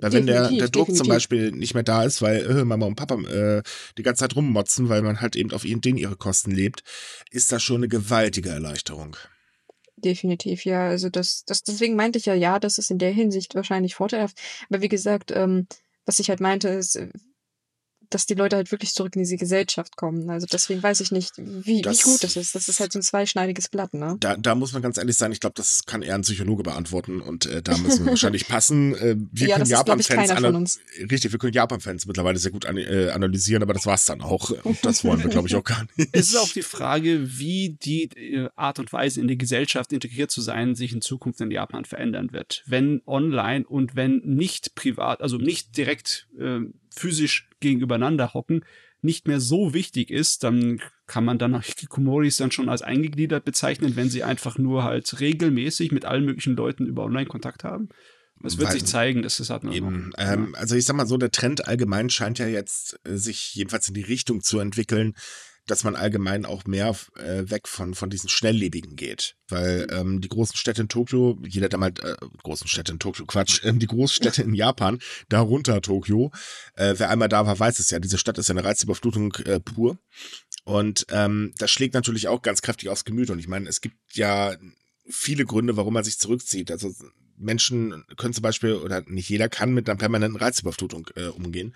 Weil 0.00 0.12
wenn 0.12 0.26
der, 0.26 0.48
der 0.48 0.68
Druck 0.68 0.94
zum 0.94 1.08
Beispiel 1.08 1.52
nicht 1.52 1.74
mehr 1.74 1.82
da 1.82 2.04
ist, 2.04 2.22
weil 2.22 2.44
äh, 2.44 2.64
Mama 2.64 2.86
und 2.86 2.96
Papa 2.96 3.16
äh, 3.22 3.62
die 3.98 4.02
ganze 4.02 4.20
Zeit 4.20 4.34
rummotzen, 4.34 4.88
weil 4.88 5.02
man 5.02 5.20
halt 5.20 5.36
eben 5.36 5.52
auf 5.52 5.64
ihren, 5.64 5.80
denen 5.80 5.98
ihre 5.98 6.16
Kosten 6.16 6.50
lebt, 6.50 6.82
ist 7.30 7.52
das 7.52 7.62
schon 7.62 7.78
eine 7.78 7.88
gewaltige 7.88 8.50
Erleichterung. 8.50 9.16
Definitiv, 9.96 10.64
ja. 10.64 10.88
Also 10.88 11.10
das, 11.10 11.44
das, 11.44 11.62
deswegen 11.62 11.96
meinte 11.96 12.18
ich 12.18 12.26
ja, 12.26 12.34
ja, 12.34 12.58
das 12.58 12.78
ist 12.78 12.90
in 12.90 12.98
der 12.98 13.12
Hinsicht 13.12 13.54
wahrscheinlich 13.54 13.94
vorteilhaft. 13.94 14.38
Aber 14.70 14.80
wie 14.80 14.88
gesagt, 14.88 15.30
ähm, 15.30 15.66
was 16.06 16.18
ich 16.18 16.30
halt 16.30 16.40
meinte, 16.40 16.68
ist, 16.68 16.96
äh, 16.96 17.08
dass 18.10 18.26
die 18.26 18.34
Leute 18.34 18.56
halt 18.56 18.70
wirklich 18.70 18.92
zurück 18.92 19.16
in 19.16 19.22
diese 19.22 19.36
Gesellschaft 19.36 19.96
kommen. 19.96 20.28
Also 20.30 20.46
deswegen 20.50 20.82
weiß 20.82 21.00
ich 21.00 21.12
nicht, 21.12 21.34
wie, 21.36 21.82
das, 21.82 21.98
wie 21.98 22.10
gut 22.10 22.24
das 22.24 22.36
ist. 22.36 22.54
Das 22.54 22.68
ist 22.68 22.80
halt 22.80 22.92
so 22.92 22.98
ein 22.98 23.02
zweischneidiges 23.02 23.68
Blatt, 23.68 23.94
ne? 23.94 24.16
Da, 24.20 24.36
da 24.36 24.54
muss 24.54 24.72
man 24.72 24.82
ganz 24.82 24.98
ehrlich 24.98 25.16
sein, 25.16 25.32
ich 25.32 25.40
glaube, 25.40 25.54
das 25.56 25.84
kann 25.86 26.02
eher 26.02 26.14
ein 26.14 26.22
Psychologe 26.22 26.62
beantworten 26.62 27.20
und 27.20 27.46
äh, 27.46 27.62
da 27.62 27.78
müssen 27.78 28.04
wir 28.04 28.12
wahrscheinlich 28.12 28.48
passen. 28.48 28.94
Äh, 28.96 29.16
wir 29.32 29.48
ja, 29.48 29.56
können 29.56 29.68
Japan-Fans 29.68 30.80
Richtig, 31.10 31.32
wir 31.32 31.38
können 31.38 31.52
Japan-Fans 31.52 32.06
mittlerweile 32.06 32.38
sehr 32.38 32.50
gut 32.50 32.66
an, 32.66 32.76
äh, 32.76 33.10
analysieren, 33.10 33.62
aber 33.62 33.74
das 33.74 33.86
war's 33.86 34.04
dann 34.04 34.20
auch. 34.20 34.50
Und 34.64 34.84
das 34.84 35.04
wollen 35.04 35.22
wir, 35.22 35.30
glaube 35.30 35.48
ich, 35.48 35.54
auch 35.54 35.64
gar 35.64 35.86
nicht. 35.96 36.10
Es 36.12 36.30
ist 36.30 36.36
auch 36.36 36.48
die 36.48 36.62
Frage, 36.62 37.38
wie 37.38 37.76
die 37.82 38.04
äh, 38.16 38.48
Art 38.56 38.78
und 38.78 38.92
Weise 38.92 39.20
in 39.20 39.28
die 39.28 39.38
Gesellschaft 39.38 39.92
integriert 39.92 40.30
zu 40.30 40.40
sein, 40.40 40.74
sich 40.74 40.92
in 40.92 41.00
Zukunft 41.00 41.40
in 41.40 41.50
Japan 41.50 41.84
verändern 41.84 42.32
wird. 42.32 42.64
Wenn 42.66 43.02
online 43.06 43.64
und 43.66 43.96
wenn 43.96 44.18
nicht 44.24 44.74
privat, 44.74 45.20
also 45.22 45.36
nicht 45.36 45.76
direkt 45.76 46.28
äh, 46.38 46.60
physisch 46.90 47.48
gegenübereinander 47.60 48.34
hocken, 48.34 48.64
nicht 49.02 49.26
mehr 49.26 49.40
so 49.40 49.72
wichtig 49.72 50.10
ist, 50.10 50.44
dann 50.44 50.80
kann 51.06 51.24
man 51.24 51.38
dann 51.38 51.60
Hikikomoris 51.62 52.36
dann 52.36 52.50
schon 52.50 52.68
als 52.68 52.82
eingegliedert 52.82 53.44
bezeichnen, 53.44 53.96
wenn 53.96 54.10
sie 54.10 54.22
einfach 54.24 54.58
nur 54.58 54.84
halt 54.84 55.20
regelmäßig 55.20 55.92
mit 55.92 56.04
allen 56.04 56.24
möglichen 56.24 56.56
Leuten 56.56 56.86
über 56.86 57.04
Online-Kontakt 57.04 57.64
haben. 57.64 57.88
Es 58.42 58.56
wird 58.56 58.68
Weil, 58.68 58.74
sich 58.74 58.86
zeigen, 58.86 59.22
dass 59.22 59.38
es 59.38 59.50
halt 59.50 59.64
noch. 59.64 59.74
Eben, 59.74 60.12
ähm, 60.16 60.54
also 60.54 60.74
ich 60.74 60.86
sag 60.86 60.96
mal 60.96 61.06
so, 61.06 61.18
der 61.18 61.30
Trend 61.30 61.68
allgemein 61.68 62.08
scheint 62.08 62.38
ja 62.38 62.46
jetzt 62.46 62.98
äh, 63.04 63.16
sich 63.16 63.54
jedenfalls 63.54 63.88
in 63.88 63.94
die 63.94 64.02
Richtung 64.02 64.40
zu 64.40 64.58
entwickeln, 64.60 65.14
dass 65.70 65.84
man 65.84 65.94
allgemein 65.94 66.44
auch 66.44 66.64
mehr 66.64 66.96
äh, 67.16 67.48
weg 67.48 67.68
von, 67.68 67.94
von 67.94 68.10
diesen 68.10 68.28
Schnelllebigen 68.28 68.96
geht. 68.96 69.36
Weil 69.48 69.86
ähm, 69.90 70.20
die 70.20 70.28
großen 70.28 70.56
Städte 70.56 70.82
in 70.82 70.88
Tokio, 70.88 71.38
jeder, 71.46 71.68
der 71.68 71.78
mal, 71.78 71.92
äh, 72.02 72.16
großen 72.42 72.68
Städte 72.68 72.92
in 72.92 72.98
Tokio, 72.98 73.24
Quatsch, 73.26 73.62
äh, 73.64 73.72
die 73.72 73.86
Großstädte 73.86 74.42
in 74.42 74.54
Japan, 74.54 74.98
darunter 75.28 75.80
Tokio, 75.80 76.32
äh, 76.74 76.94
wer 76.96 77.10
einmal 77.10 77.28
da 77.28 77.46
war, 77.46 77.58
weiß 77.58 77.78
es 77.78 77.90
ja, 77.90 78.00
diese 78.00 78.18
Stadt 78.18 78.38
ist 78.38 78.48
ja 78.48 78.54
eine 78.54 78.64
Reizüberflutung 78.64 79.34
äh, 79.44 79.60
pur. 79.60 79.98
Und 80.64 81.06
ähm, 81.10 81.54
das 81.58 81.70
schlägt 81.70 81.94
natürlich 81.94 82.28
auch 82.28 82.42
ganz 82.42 82.62
kräftig 82.62 82.88
aufs 82.88 83.04
Gemüt. 83.04 83.30
Und 83.30 83.38
ich 83.38 83.48
meine, 83.48 83.68
es 83.68 83.80
gibt 83.80 83.96
ja 84.12 84.56
viele 85.08 85.44
Gründe, 85.44 85.76
warum 85.76 85.94
man 85.94 86.04
sich 86.04 86.18
zurückzieht. 86.18 86.70
Also 86.70 86.92
Menschen 87.36 88.04
können 88.16 88.34
zum 88.34 88.42
Beispiel, 88.42 88.74
oder 88.74 89.02
nicht 89.06 89.28
jeder 89.28 89.48
kann 89.48 89.72
mit 89.72 89.88
einer 89.88 89.98
permanenten 89.98 90.38
Reizüberflutung 90.38 91.08
äh, 91.16 91.26
umgehen 91.26 91.74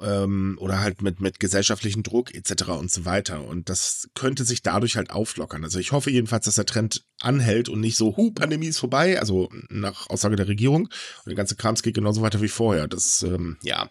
ähm, 0.00 0.56
oder 0.60 0.80
halt 0.80 1.02
mit, 1.02 1.20
mit 1.20 1.40
gesellschaftlichen 1.40 2.02
Druck 2.02 2.34
etc. 2.34 2.68
und 2.68 2.90
so 2.90 3.04
weiter. 3.04 3.44
Und 3.44 3.68
das 3.68 4.08
könnte 4.14 4.44
sich 4.44 4.62
dadurch 4.62 4.96
halt 4.96 5.10
auflockern. 5.10 5.64
Also 5.64 5.78
ich 5.78 5.92
hoffe 5.92 6.10
jedenfalls, 6.10 6.44
dass 6.44 6.56
der 6.56 6.66
Trend 6.66 7.04
anhält 7.20 7.68
und 7.68 7.80
nicht 7.80 7.96
so, 7.96 8.16
hu, 8.16 8.30
Pandemie 8.30 8.66
ist 8.66 8.78
vorbei, 8.78 9.18
also 9.18 9.48
nach 9.68 10.10
Aussage 10.10 10.36
der 10.36 10.48
Regierung. 10.48 10.82
Und 10.82 11.26
der 11.26 11.34
ganze 11.34 11.56
Krams 11.56 11.82
geht 11.82 11.94
genauso 11.94 12.22
weiter 12.22 12.42
wie 12.42 12.48
vorher. 12.48 12.88
Das, 12.88 13.22
ähm, 13.22 13.56
ja, 13.62 13.88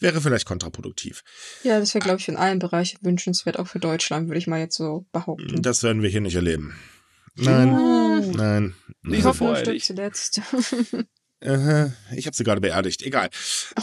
wäre 0.00 0.20
vielleicht 0.20 0.46
kontraproduktiv. 0.46 1.22
Ja, 1.62 1.78
das 1.78 1.94
wäre, 1.94 2.04
glaube 2.04 2.20
ich, 2.20 2.28
in 2.28 2.36
allen 2.36 2.58
Bereichen 2.58 2.98
wünschenswert, 3.02 3.58
auch 3.58 3.68
für 3.68 3.78
Deutschland, 3.80 4.28
würde 4.28 4.38
ich 4.38 4.46
mal 4.46 4.60
jetzt 4.60 4.76
so 4.76 5.06
behaupten. 5.12 5.62
Das 5.62 5.82
werden 5.82 6.02
wir 6.02 6.10
hier 6.10 6.20
nicht 6.20 6.36
erleben. 6.36 6.74
Nein, 7.36 7.68
ja. 7.68 8.20
nein. 8.34 8.74
Ich 9.08 9.24
hoffe, 9.24 9.48
ein 9.48 9.56
Stück 9.56 9.82
zuletzt. 9.82 10.40
Ich 11.40 12.26
habe 12.26 12.36
sie 12.36 12.44
gerade 12.44 12.60
beerdigt. 12.60 13.02
Egal. 13.02 13.30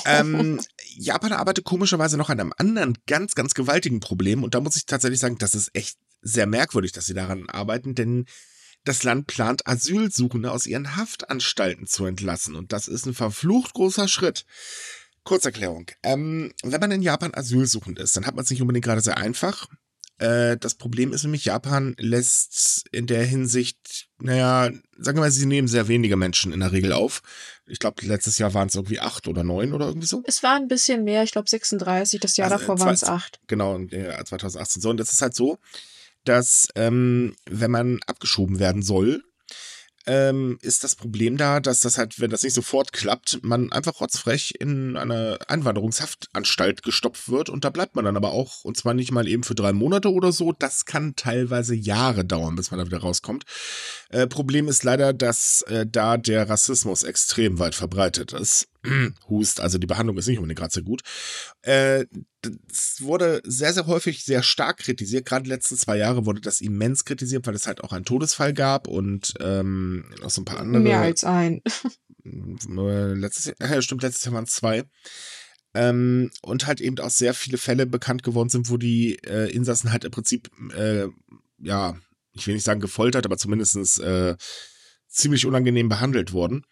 ähm, 0.06 0.60
Japan 0.96 1.34
arbeitet 1.34 1.66
komischerweise 1.66 2.18
noch 2.18 2.30
an 2.30 2.40
einem 2.40 2.54
anderen 2.58 2.98
ganz, 3.06 3.36
ganz 3.36 3.54
gewaltigen 3.54 4.00
Problem. 4.00 4.44
Und 4.44 4.56
da 4.56 4.60
muss 4.60 4.76
ich 4.76 4.86
tatsächlich 4.86 5.20
sagen, 5.20 5.38
das 5.38 5.54
ist 5.54 5.70
echt 5.74 5.98
sehr 6.22 6.48
merkwürdig, 6.48 6.94
dass 6.94 7.06
sie 7.06 7.14
daran 7.14 7.50
arbeiten, 7.50 7.96
denn 7.96 8.26
das 8.86 9.04
Land 9.04 9.28
plant, 9.28 9.68
Asylsuchende 9.68 10.52
aus 10.52 10.66
ihren 10.66 10.96
Haftanstalten 10.96 11.88
zu 11.88 12.06
entlassen. 12.06 12.56
Und 12.56 12.74
das 12.74 12.88
ist 12.88 13.06
ein 13.06 13.14
verflucht 13.14 13.74
großer 13.74 14.08
Schritt. 14.08 14.46
Kurzerklärung. 15.24 15.90
Ähm, 16.04 16.54
wenn 16.64 16.82
man 16.82 16.92
in 16.92 17.02
Japan 17.02 17.34
asylsuchend 17.34 17.98
ist, 18.00 18.18
dann 18.18 18.26
hat 18.26 18.36
man 18.36 18.44
es 18.44 18.52
nicht 18.52 18.62
unbedingt 18.62 18.84
gerade 18.86 19.02
sehr 19.02 19.18
einfach. 19.18 19.68
Äh, 20.24 20.58
das 20.58 20.76
Problem 20.76 21.12
ist 21.12 21.24
nämlich, 21.24 21.44
Japan 21.44 21.96
lässt 22.00 22.86
in 22.94 23.08
der 23.08 23.26
Hinsicht, 23.26 24.08
naja, 24.20 24.72
sagen 24.98 25.18
wir 25.18 25.22
mal, 25.22 25.32
sie 25.32 25.46
nehmen 25.46 25.68
sehr 25.68 25.90
wenige 25.90 26.16
Menschen 26.16 26.54
in 26.54 26.62
der 26.62 26.72
Regel 26.72 26.94
auf. 26.94 27.22
Ich 27.68 27.80
glaube, 27.80 28.06
letztes 28.06 28.38
Jahr 28.38 28.54
waren 28.54 28.70
es 28.70 28.76
irgendwie 28.76 29.02
acht 29.02 29.28
oder 29.28 29.44
neun 29.44 29.74
oder 29.74 29.88
irgendwie 29.88 30.08
so. 30.08 30.24
Es 30.26 30.42
war 30.42 30.56
ein 30.56 30.70
bisschen 30.70 31.04
mehr, 31.04 31.24
ich 31.24 31.34
glaube 31.34 31.50
36, 31.50 32.22
das 32.22 32.38
Jahr 32.38 32.50
also, 32.50 32.60
davor 32.60 32.80
waren 32.80 32.94
es 32.94 33.04
acht. 33.04 33.42
Genau, 33.48 33.78
2018 33.78 34.82
so. 34.82 34.90
Und 34.92 34.98
das 34.98 35.12
ist 35.12 35.22
halt 35.22 35.36
so, 35.36 35.58
dass 36.24 36.70
ähm, 36.76 37.36
wenn 37.50 37.72
man 37.72 38.00
abgeschoben 38.08 38.60
werden 38.60 38.82
soll, 38.82 39.26
ähm, 40.06 40.58
ist 40.62 40.84
das 40.84 40.96
Problem 40.96 41.38
da, 41.38 41.60
dass 41.60 41.80
das 41.80 41.98
halt, 41.98 42.20
wenn 42.20 42.32
das 42.32 42.44
nicht 42.44 42.54
sofort 42.54 42.94
klappt, 42.94 43.40
man 43.44 43.72
einfach 43.72 44.02
rotzfrech 44.02 44.56
in 44.60 44.98
eine 44.98 45.40
Einwanderungshaftanstalt 45.48 46.84
gestopft 46.84 47.30
wird 47.30 47.50
und 47.50 47.64
da 47.64 47.70
bleibt 47.70 47.96
man 47.96 48.06
dann 48.06 48.18
aber 48.18 48.32
auch, 48.32 48.64
und 48.64 48.78
zwar 48.78 48.94
nicht 48.94 49.12
mal 49.12 49.28
eben 49.28 49.44
für 49.44 49.56
drei 49.56 49.74
Monate 49.74 50.12
oder 50.12 50.32
so, 50.32 50.52
das 50.52 50.86
kann 50.86 51.16
teilweise 51.16 51.76
Jahre 51.76 52.26
dauern, 52.26 52.56
bis 52.56 52.72
man 52.72 52.80
da 52.80 52.86
wieder 52.86 53.00
rauskommt. 53.00 53.44
Äh, 54.10 54.28
Problem 54.28 54.68
ist 54.68 54.84
leider, 54.84 55.14
dass 55.14 55.62
äh, 55.64 55.86
da 55.90 56.18
der 56.18 56.50
Rassismus 56.50 57.04
extrem 57.04 57.60
weit 57.60 57.76
verbreitet 57.76 58.34
ist 58.34 58.68
Hust, 59.30 59.60
also 59.60 59.78
die 59.78 59.88
Behandlung 59.88 60.18
ist 60.18 60.28
nicht 60.28 60.38
unbedingt 60.38 60.60
gerade 60.60 60.74
so 60.74 60.82
gut. 60.82 61.02
Äh, 61.62 62.06
das 62.42 62.98
wurde 63.00 63.42
sehr, 63.46 63.74
sehr 63.74 63.88
häufig 63.88 64.24
sehr 64.24 64.44
stark 64.44 64.80
kritisiert. 64.80 65.26
Gerade 65.26 65.44
die 65.44 65.50
letzten 65.50 65.78
zwei 65.78 65.98
Jahre 65.98 66.26
wurde 66.26 66.42
das 66.42 66.62
immens 66.62 67.06
kritisiert, 67.06 67.48
weil 67.48 67.56
es 67.56 67.68
halt 67.68 67.84
auch 67.84 67.94
einen 67.94 68.06
Todesfall 68.06 68.54
gab 68.54 68.88
und 68.88 69.34
ähm, 69.40 70.06
noch 70.22 70.30
so 70.30 70.42
ein 70.42 70.46
paar 70.46 70.60
andere. 70.60 70.84
Mehr 70.84 71.02
als 71.02 71.24
ein. 71.24 71.62
Äh, 72.26 73.14
letztes 73.16 73.46
Jahr, 73.48 73.56
ja, 73.60 73.82
stimmt, 73.82 74.02
letztes 74.02 74.24
Jahr 74.24 74.34
waren 74.34 74.46
es 74.46 74.54
zwei. 74.54 74.86
Ähm, 75.74 76.32
und 76.42 76.68
halt 76.68 76.80
eben 76.80 76.98
auch 77.00 77.10
sehr 77.10 77.34
viele 77.34 77.58
Fälle 77.58 77.86
bekannt 77.86 78.24
geworden 78.24 78.48
sind, 78.48 78.70
wo 78.70 78.78
die 78.78 79.16
äh, 79.26 79.52
Insassen 79.52 79.92
halt 79.92 80.06
im 80.06 80.12
Prinzip, 80.12 80.50
äh, 80.74 81.08
ja, 81.58 81.98
ich 82.32 82.48
will 82.48 82.54
nicht 82.54 82.64
sagen 82.64 82.80
gefoltert, 82.80 83.26
aber 83.26 83.38
zumindest 83.38 84.00
äh, 84.00 84.36
ziemlich 85.08 85.46
unangenehm 85.46 85.90
behandelt 85.90 86.32
wurden. 86.32 86.66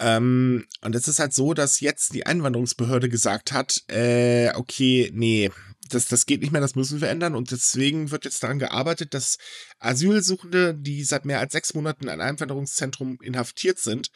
Ähm, 0.00 0.66
und 0.80 0.94
es 0.94 1.08
ist 1.08 1.18
halt 1.18 1.34
so, 1.34 1.52
dass 1.52 1.80
jetzt 1.80 2.14
die 2.14 2.26
Einwanderungsbehörde 2.26 3.08
gesagt 3.08 3.52
hat, 3.52 3.82
äh, 3.88 4.50
okay, 4.54 5.10
nee, 5.12 5.50
das, 5.90 6.06
das 6.06 6.24
geht 6.24 6.40
nicht 6.40 6.52
mehr, 6.52 6.60
das 6.60 6.74
müssen 6.74 7.00
wir 7.00 7.08
ändern. 7.08 7.34
Und 7.34 7.50
deswegen 7.50 8.10
wird 8.10 8.24
jetzt 8.24 8.42
daran 8.42 8.58
gearbeitet, 8.58 9.12
dass 9.12 9.36
Asylsuchende, 9.78 10.74
die 10.74 11.04
seit 11.04 11.24
mehr 11.24 11.40
als 11.40 11.52
sechs 11.52 11.74
Monaten 11.74 12.04
in 12.04 12.10
einem 12.10 12.22
Einwanderungszentrum 12.22 13.18
inhaftiert 13.22 13.78
sind, 13.78 14.10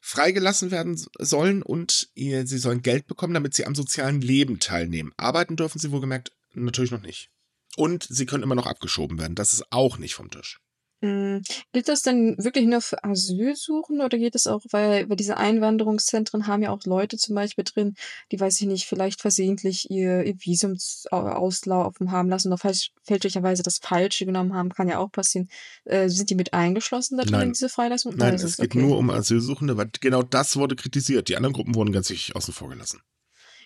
freigelassen 0.00 0.70
werden 0.70 0.98
sollen 1.18 1.62
und 1.62 2.08
ihr, 2.14 2.46
sie 2.46 2.58
sollen 2.58 2.82
Geld 2.82 3.06
bekommen, 3.06 3.34
damit 3.34 3.54
sie 3.54 3.66
am 3.66 3.74
sozialen 3.74 4.20
Leben 4.20 4.58
teilnehmen. 4.58 5.12
Arbeiten 5.16 5.56
dürfen 5.56 5.78
sie 5.78 5.90
wohlgemerkt 5.90 6.32
natürlich 6.54 6.90
noch 6.90 7.02
nicht. 7.02 7.30
Und 7.76 8.06
sie 8.08 8.24
können 8.24 8.42
immer 8.42 8.54
noch 8.54 8.66
abgeschoben 8.66 9.18
werden. 9.18 9.34
Das 9.34 9.52
ist 9.52 9.70
auch 9.70 9.98
nicht 9.98 10.14
vom 10.14 10.30
Tisch. 10.30 10.60
Hm, 11.06 11.42
gilt 11.72 11.88
das 11.88 12.02
denn 12.02 12.36
wirklich 12.38 12.66
nur 12.66 12.80
für 12.80 13.02
Asylsuchende 13.04 14.04
oder 14.04 14.18
geht 14.18 14.34
es 14.34 14.46
auch, 14.46 14.62
weil, 14.70 15.08
weil 15.08 15.16
diese 15.16 15.36
Einwanderungszentren 15.36 16.46
haben 16.46 16.62
ja 16.62 16.70
auch 16.70 16.84
Leute 16.84 17.16
zum 17.16 17.34
Beispiel 17.34 17.64
drin, 17.64 17.94
die, 18.32 18.40
weiß 18.40 18.60
ich 18.60 18.66
nicht, 18.66 18.86
vielleicht 18.86 19.20
versehentlich 19.20 19.90
ihr, 19.90 20.24
ihr 20.24 20.34
Visum 20.40 20.76
auslaufen 21.10 22.10
haben 22.10 22.28
lassen 22.28 22.48
oder 22.48 22.58
falsch, 22.58 22.90
fälschlicherweise 23.04 23.62
das 23.62 23.78
Falsche 23.78 24.26
genommen 24.26 24.54
haben, 24.54 24.70
kann 24.70 24.88
ja 24.88 24.98
auch 24.98 25.12
passieren. 25.12 25.48
Äh, 25.84 26.08
sind 26.08 26.30
die 26.30 26.34
mit 26.34 26.52
eingeschlossen 26.52 27.16
da 27.16 27.24
drin 27.24 27.34
in 27.34 27.40
Nein. 27.40 27.52
diese 27.52 27.68
Freilassung? 27.68 28.14
Nein, 28.16 28.32
das 28.32 28.42
es 28.42 28.56
geht 28.56 28.74
okay. 28.74 28.82
nur 28.82 28.98
um 28.98 29.10
Asylsuchende, 29.10 29.76
weil 29.76 29.90
genau 30.00 30.22
das 30.22 30.56
wurde 30.56 30.76
kritisiert. 30.76 31.28
Die 31.28 31.36
anderen 31.36 31.52
Gruppen 31.52 31.74
wurden 31.74 31.92
ganz 31.92 32.08
sicher 32.08 32.34
außen 32.34 32.52
vor 32.52 32.68
gelassen. 32.68 33.00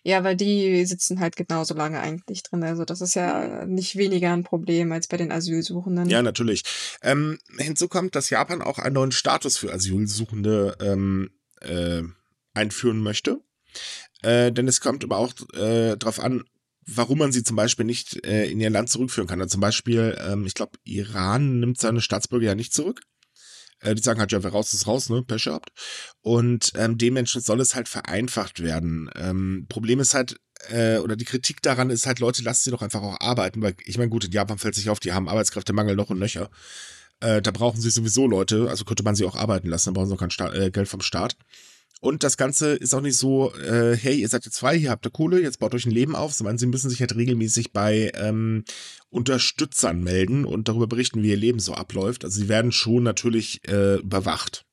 Ja, 0.02 0.25
weil 0.25 0.37
die 0.37 0.85
sitzen 0.87 1.21
halt 1.21 1.37
genauso 1.37 1.75
lange 1.75 2.00
eigentlich 2.00 2.42
drin. 2.42 2.62
Also 2.64 2.85
das 2.85 3.00
ist 3.00 3.14
ja 3.14 3.66
nicht 3.66 3.97
weniger 3.97 4.33
ein 4.33 4.45
Problem 4.45 4.92
als 4.92 5.09
bei 5.09 5.16
den 5.16 5.33
Asylsuchenden. 5.33 6.09
Ja, 6.09 6.23
natürlich. 6.23 6.62
Ähm, 7.02 7.38
hinzu 7.59 7.88
kommt, 7.88 8.14
dass 8.14 8.30
Japan 8.30 8.62
auch 8.62 8.78
einen 8.78 8.95
neuen 8.95 9.12
Status 9.12 9.57
für 9.57 9.73
Asylsuchende 9.73 10.76
ähm, 10.80 11.30
äh, 11.61 12.02
einführen 12.54 13.02
möchte. 13.02 13.40
Äh, 14.23 14.52
denn 14.52 14.69
es 14.69 14.80
kommt 14.80 15.04
aber 15.04 15.19
auch 15.19 15.33
äh, 15.54 15.97
darauf 15.97 16.21
an, 16.21 16.45
warum 16.87 17.19
man 17.19 17.33
sie 17.33 17.42
zum 17.42 17.57
Beispiel 17.57 17.85
nicht 17.85 18.25
äh, 18.26 18.47
in 18.47 18.61
ihr 18.61 18.71
Land 18.71 18.90
zurückführen 18.90 19.28
kann. 19.28 19.40
Also 19.40 19.54
zum 19.54 19.61
Beispiel, 19.61 20.16
ähm, 20.21 20.47
ich 20.47 20.54
glaube, 20.54 20.78
Iran 20.85 21.61
nimmt 21.61 21.78
seine 21.78 22.00
Staatsbürger 22.00 22.47
ja 22.47 22.54
nicht 22.54 22.73
zurück. 22.73 23.02
Äh, 23.80 23.94
die 23.94 24.02
sagen 24.02 24.20
halt, 24.20 24.32
ja, 24.32 24.42
wer 24.42 24.50
raus 24.52 24.72
ist 24.72 24.87
raus, 24.87 25.08
ne? 25.08 25.22
Pech 25.22 25.44
gehabt. 25.44 25.70
Und 26.20 26.72
ähm, 26.76 26.99
dementsprechend 26.99 27.46
soll 27.46 27.60
es 27.60 27.75
halt 27.75 27.88
vereinfacht 27.88 28.62
werden. 28.62 29.10
Ähm, 29.16 29.66
Problem 29.68 30.00
ist 30.00 30.14
halt, 30.14 30.37
äh, 30.68 30.99
oder 30.99 31.16
die 31.16 31.25
Kritik 31.25 31.62
daran 31.62 31.90
ist 31.90 32.06
halt, 32.06 32.20
Leute, 32.20 32.42
lasst 32.42 32.64
sie 32.64 32.70
doch 32.70 32.82
einfach 32.82 33.02
auch 33.02 33.20
arbeiten, 33.20 33.62
weil 33.62 33.75
ich 33.84 33.99
meine, 33.99 34.10
gut, 34.10 34.25
in 34.25 34.32
Japan 34.32 34.58
fällt 34.58 34.75
sich 34.75 34.90
auf, 34.90 35.00
die 35.00 35.12
haben 35.12 35.28
Arbeitskräftemangel 35.28 35.96
noch 35.96 36.10
und 36.10 36.18
nöcher. 36.18 36.50
Äh, 37.20 37.42
da 37.42 37.50
brauchen 37.50 37.80
sie 37.80 37.90
sowieso 37.90 38.26
Leute, 38.26 38.68
also 38.68 38.84
könnte 38.84 39.02
man 39.02 39.14
sie 39.14 39.25
auch 39.25 39.37
arbeiten 39.37 39.68
lassen, 39.68 39.87
dann 39.87 39.94
brauchen 39.94 40.08
sie 40.08 40.14
auch 40.14 40.20
kein 40.20 40.30
Staat, 40.30 40.54
äh, 40.54 40.70
Geld 40.70 40.88
vom 40.88 41.02
Staat. 41.02 41.37
Und 42.00 42.25
das 42.25 42.37
Ganze 42.38 42.73
ist 42.75 42.95
auch 42.95 43.02
nicht 43.02 43.16
so, 43.19 43.54
äh, 43.57 43.95
hey, 43.95 44.16
ihr 44.21 44.28
seid 44.28 44.47
jetzt 44.47 44.59
frei, 44.59 44.78
hier 44.78 44.90
habt 44.90 45.07
ihr 45.07 45.11
Kohle, 45.11 45.40
jetzt 45.42 45.59
baut 45.59 45.75
euch 45.75 45.85
ein 45.85 45.90
Leben 45.90 46.16
auf, 46.16 46.33
sondern 46.33 46.57
sie 46.57 46.66
müssen 46.66 46.88
sich 46.88 47.00
halt 47.00 47.14
regelmäßig 47.14 47.73
bei 47.73 48.11
ähm, 48.14 48.64
Unterstützern 49.11 50.02
melden 50.02 50.45
und 50.47 50.69
darüber 50.69 50.87
berichten, 50.87 51.23
wie 51.23 51.28
ihr 51.30 51.37
Leben 51.37 51.61
so 51.61 51.75
abläuft. 51.75 52.25
Also 52.25 52.40
sie 52.40 52.49
werden 52.49 52.73
schon 52.73 53.02
natürlich 53.02 53.61
äh, 53.69 53.97
überwacht. 53.97 54.64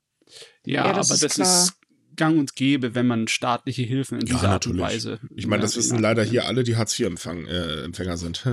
Ja, 0.65 0.87
Ja, 0.87 0.93
das 0.93 1.07
aber 1.07 1.15
ist 1.15 1.23
das 1.23 1.33
klar. 1.33 1.63
ist 1.63 1.73
gang 2.15 2.37
und 2.39 2.55
gäbe, 2.55 2.95
wenn 2.95 3.07
man 3.07 3.27
staatliche 3.27 3.83
Hilfen 3.83 4.19
in 4.19 4.27
Ja, 4.27 4.35
dieser 4.35 4.49
Art 4.49 4.67
und 4.67 4.77
natürlich. 4.77 5.05
Weise. 5.05 5.19
Ich 5.35 5.47
meine, 5.47 5.61
das 5.61 5.75
wissen 5.75 5.99
leider 5.99 6.23
hier 6.23 6.45
alle, 6.45 6.63
die 6.63 6.75
Hartz-IV-Empfänger 6.77 8.13
äh, 8.13 8.17
sind. 8.17 8.45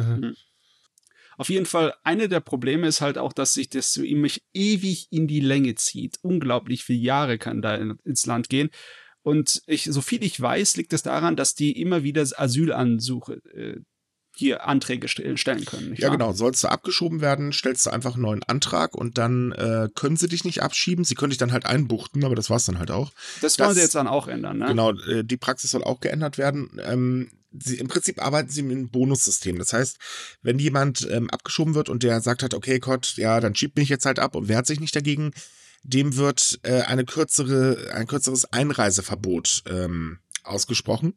Auf 1.36 1.48
jeden 1.48 1.66
Fall, 1.66 1.94
eine 2.02 2.28
der 2.28 2.40
Probleme 2.40 2.86
ist 2.86 3.00
halt 3.00 3.18
auch, 3.18 3.32
dass 3.32 3.54
sich 3.54 3.68
das 3.68 3.92
so 3.92 4.02
immer 4.02 4.28
ewig 4.52 5.08
in 5.10 5.26
die 5.26 5.40
Länge 5.40 5.74
zieht. 5.74 6.18
Unglaublich 6.22 6.84
viele 6.84 7.00
Jahre 7.00 7.38
kann 7.38 7.62
da 7.62 7.74
in, 7.74 7.98
ins 8.04 8.26
Land 8.26 8.48
gehen. 8.48 8.70
Und 9.22 9.62
ich, 9.66 9.84
so 9.84 10.02
viel 10.02 10.22
ich 10.22 10.40
weiß, 10.40 10.76
liegt 10.76 10.92
es 10.92 11.02
daran, 11.02 11.34
dass 11.34 11.54
die 11.54 11.80
immer 11.80 12.02
wieder 12.02 12.22
Asylansuche 12.36 13.34
äh, 13.54 13.80
hier 14.36 14.66
Anträge 14.66 15.06
st 15.08 15.22
stellen 15.36 15.64
können. 15.64 15.90
Nicht 15.90 16.02
Ja, 16.02 16.08
wahr? 16.08 16.16
genau. 16.16 16.32
Sollst 16.32 16.64
du 16.64 16.68
abgeschoben 16.68 17.20
werden, 17.20 17.52
stellst 17.52 17.86
du 17.86 17.90
einfach 17.90 18.14
einen 18.14 18.22
neuen 18.22 18.42
Antrag 18.42 18.94
und 18.94 19.16
dann 19.18 19.52
äh, 19.52 19.88
können 19.94 20.16
sie 20.16 20.28
dich 20.28 20.44
nicht 20.44 20.62
abschieben. 20.62 21.04
Sie 21.04 21.14
können 21.14 21.30
dich 21.30 21.38
dann 21.38 21.52
halt 21.52 21.66
einbuchten, 21.66 22.24
aber 22.24 22.34
das 22.34 22.50
war's 22.50 22.64
dann 22.66 22.78
halt 22.78 22.90
auch. 22.90 23.12
Das 23.40 23.58
wollen 23.58 23.68
das- 23.68 23.76
sie 23.76 23.82
jetzt 23.82 23.94
dann 23.94 24.08
auch 24.08 24.26
ändern, 24.28 24.58
ne? 24.58 24.66
Genau, 24.66 24.92
äh, 24.92 25.22
die 25.24 25.36
Praxis 25.36 25.70
soll 25.70 25.84
auch 25.84 26.00
geändert 26.00 26.36
werden. 26.36 26.80
Ähm, 26.84 27.30
sie, 27.56 27.76
Im 27.76 27.86
Prinzip 27.86 28.20
arbeiten 28.20 28.48
sie 28.50 28.62
mit 28.62 28.76
einem 28.76 28.88
Bonussystem. 28.90 29.58
Das 29.58 29.72
heißt, 29.72 29.98
wenn 30.42 30.58
jemand 30.58 31.08
ähm, 31.10 31.30
abgeschoben 31.30 31.74
wird 31.76 31.88
und 31.88 32.02
der 32.02 32.20
sagt 32.20 32.42
halt, 32.42 32.54
okay, 32.54 32.80
Gott, 32.80 33.14
ja, 33.16 33.38
dann 33.38 33.54
schiebt 33.54 33.76
mich 33.76 33.88
jetzt 33.88 34.04
halt 34.06 34.18
ab 34.18 34.34
und 34.34 34.48
wehrt 34.48 34.66
sich 34.66 34.80
nicht 34.80 34.96
dagegen, 34.96 35.30
dem 35.84 36.16
wird 36.16 36.58
äh, 36.62 36.80
eine 36.80 37.04
kürzere, 37.04 37.92
ein 37.94 38.06
kürzeres 38.08 38.46
Einreiseverbot 38.52 39.62
ähm, 39.70 40.18
ausgesprochen. 40.44 41.14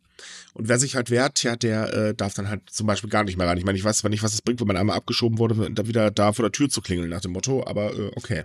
Und 0.54 0.68
wer 0.68 0.80
sich 0.80 0.96
halt 0.96 1.10
wehrt, 1.10 1.44
ja, 1.44 1.56
der 1.56 1.94
äh, 1.94 2.14
darf 2.16 2.34
dann 2.34 2.50
halt 2.50 2.70
zum 2.70 2.88
Beispiel 2.88 3.10
gar 3.10 3.24
nicht 3.24 3.38
mehr 3.38 3.48
rein. 3.48 3.58
Ich 3.58 3.66
meine, 3.66 3.78
ich 3.78 3.84
weiß 3.84 3.98
zwar 3.98 4.10
nicht, 4.10 4.24
was 4.24 4.34
es 4.34 4.42
bringt, 4.42 4.60
wenn 4.60 4.68
man 4.68 4.78
einmal 4.78 4.98
abgeschoben 4.98 5.38
wurde, 5.38 5.72
da 5.72 5.88
wieder 5.88 6.12
da 6.12 6.34
vor 6.34 6.44
der 6.44 6.52
Tür 6.52 6.70
zu 6.70 6.82
klingeln 6.82 7.10
nach 7.10 7.22
dem 7.22 7.32
Motto, 7.32 7.66
aber 7.66 7.94
äh, 7.94 8.12
okay. 8.16 8.44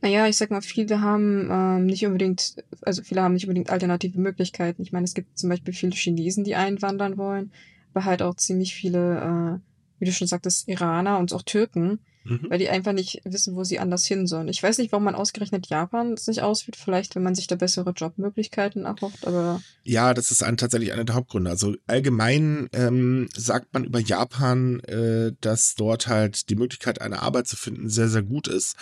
Naja, 0.00 0.28
ich 0.28 0.36
sag 0.36 0.50
mal, 0.50 0.62
viele 0.62 1.00
haben 1.00 1.48
ähm, 1.50 1.86
nicht 1.86 2.06
unbedingt, 2.06 2.56
also 2.82 3.02
viele 3.02 3.22
haben 3.22 3.34
nicht 3.34 3.44
unbedingt 3.44 3.70
alternative 3.70 4.20
Möglichkeiten. 4.20 4.82
Ich 4.82 4.92
meine, 4.92 5.04
es 5.04 5.14
gibt 5.14 5.38
zum 5.38 5.50
Beispiel 5.50 5.74
viele 5.74 5.92
Chinesen, 5.92 6.44
die 6.44 6.54
einwandern 6.54 7.16
wollen, 7.16 7.50
aber 7.92 8.04
halt 8.04 8.22
auch 8.22 8.36
ziemlich 8.36 8.74
viele, 8.74 9.60
äh, 9.60 9.60
wie 9.98 10.04
du 10.04 10.12
schon 10.12 10.28
sagtest, 10.28 10.68
Iraner 10.68 11.18
und 11.18 11.32
auch 11.32 11.42
Türken, 11.42 11.98
Mhm. 12.24 12.46
weil 12.48 12.58
die 12.58 12.70
einfach 12.70 12.92
nicht 12.92 13.20
wissen, 13.24 13.54
wo 13.54 13.64
sie 13.64 13.78
anders 13.78 14.06
hin 14.06 14.26
sollen. 14.26 14.48
Ich 14.48 14.62
weiß 14.62 14.78
nicht, 14.78 14.92
warum 14.92 15.04
man 15.04 15.14
ausgerechnet 15.14 15.66
Japan 15.68 16.14
es 16.14 16.26
nicht 16.26 16.42
auswählt, 16.42 16.76
vielleicht, 16.76 17.14
wenn 17.14 17.22
man 17.22 17.34
sich 17.34 17.46
da 17.46 17.54
bessere 17.54 17.90
Jobmöglichkeiten 17.90 18.86
erhofft, 18.86 19.26
aber 19.26 19.60
Ja, 19.82 20.14
das 20.14 20.30
ist 20.30 20.42
ein, 20.42 20.56
tatsächlich 20.56 20.92
einer 20.92 21.04
der 21.04 21.14
Hauptgründe. 21.14 21.50
Also 21.50 21.74
allgemein 21.86 22.68
ähm, 22.72 23.28
sagt 23.36 23.74
man 23.74 23.84
über 23.84 23.98
Japan, 23.98 24.80
äh, 24.80 25.32
dass 25.40 25.74
dort 25.74 26.06
halt 26.06 26.48
die 26.48 26.56
Möglichkeit, 26.56 27.00
eine 27.00 27.20
Arbeit 27.20 27.46
zu 27.46 27.56
finden, 27.56 27.90
sehr, 27.90 28.08
sehr 28.08 28.22
gut 28.22 28.48
ist. 28.48 28.76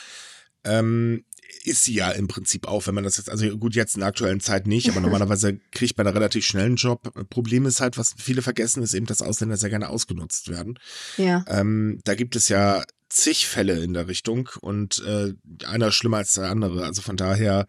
Ähm, 0.64 1.24
ist 1.65 1.85
sie 1.85 1.95
ja 1.95 2.11
im 2.11 2.29
Prinzip 2.29 2.67
auch, 2.67 2.87
wenn 2.87 2.95
man 2.95 3.05
das 3.05 3.17
jetzt, 3.17 3.31
also 3.31 3.57
gut, 3.59 3.75
jetzt 3.75 3.95
in 3.95 4.01
der 4.01 4.09
aktuellen 4.09 4.41
Zeit 4.41 4.67
nicht, 4.67 4.88
aber 4.88 5.01
normalerweise 5.01 5.59
kriegt 5.71 5.97
man 5.97 6.07
einen 6.07 6.17
relativ 6.17 6.45
schnellen 6.45 6.77
Job. 6.77 7.12
Problem 7.31 7.67
ist 7.67 7.81
halt, 7.81 7.99
was 7.99 8.15
viele 8.17 8.43
vergessen, 8.43 8.83
ist 8.83 8.95
eben, 8.95 9.07
dass 9.07 9.23
Ausländer 9.23 9.57
sehr 9.57 9.71
gerne 9.71 9.88
ausgenutzt 9.88 10.49
werden. 10.49 10.79
ja. 11.17 11.45
Ähm, 11.49 12.01
da 12.05 12.15
gibt 12.15 12.37
es 12.37 12.49
ja 12.49 12.85
zig 13.09 13.47
Fälle 13.47 13.83
in 13.83 13.93
der 13.93 14.09
Richtung 14.09 14.49
und 14.61 15.03
äh, 15.05 15.35
einer 15.67 15.93
schlimmer 15.93 16.19
als 16.19 16.33
der 16.35 16.51
andere. 16.51 16.85
Also 16.85 17.03
von 17.03 17.17
daher, 17.17 17.67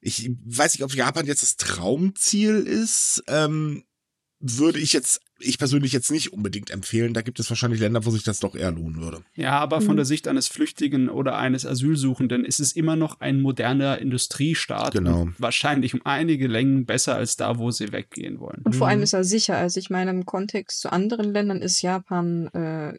ich 0.00 0.30
weiß 0.44 0.74
nicht, 0.74 0.82
ob 0.82 0.94
Japan 0.94 1.26
jetzt 1.26 1.42
das 1.42 1.56
Traumziel 1.56 2.60
ist. 2.60 3.22
Ähm, 3.28 3.84
würde 4.40 4.80
ich 4.80 4.92
jetzt, 4.92 5.20
ich 5.44 5.58
persönlich 5.58 5.92
jetzt 5.92 6.10
nicht 6.10 6.32
unbedingt 6.32 6.70
empfehlen. 6.70 7.14
Da 7.14 7.22
gibt 7.22 7.38
es 7.40 7.48
wahrscheinlich 7.50 7.80
Länder, 7.80 8.04
wo 8.06 8.10
sich 8.10 8.22
das 8.22 8.40
doch 8.40 8.54
eher 8.54 8.70
lohnen 8.70 9.00
würde. 9.00 9.22
Ja, 9.34 9.58
aber 9.58 9.80
von 9.80 9.92
Mhm. 9.92 9.96
der 9.96 10.04
Sicht 10.06 10.28
eines 10.28 10.48
Flüchtigen 10.48 11.08
oder 11.08 11.36
eines 11.38 11.66
Asylsuchenden 11.66 12.44
ist 12.44 12.60
es 12.60 12.72
immer 12.72 12.96
noch 12.96 13.20
ein 13.20 13.40
moderner 13.40 13.98
Industriestaat. 13.98 14.92
Genau. 14.94 15.22
Und 15.22 15.34
wahrscheinlich 15.40 15.94
um 15.94 16.00
einige 16.04 16.46
Längen 16.48 16.86
besser 16.86 17.14
als 17.14 17.36
da, 17.36 17.58
wo 17.58 17.70
sie 17.70 17.92
weggehen 17.92 18.40
wollen. 18.40 18.62
Und 18.64 18.74
vor 18.76 18.88
allem 18.88 18.98
Mhm. 18.98 19.04
ist 19.04 19.12
er 19.12 19.24
sicher. 19.24 19.56
Also 19.56 19.78
ich 19.80 19.90
meine, 19.90 20.10
im 20.10 20.24
Kontext 20.26 20.80
zu 20.80 20.92
anderen 20.92 21.32
Ländern 21.32 21.62
ist 21.62 21.82
Japan 21.82 22.46
äh, 22.48 22.98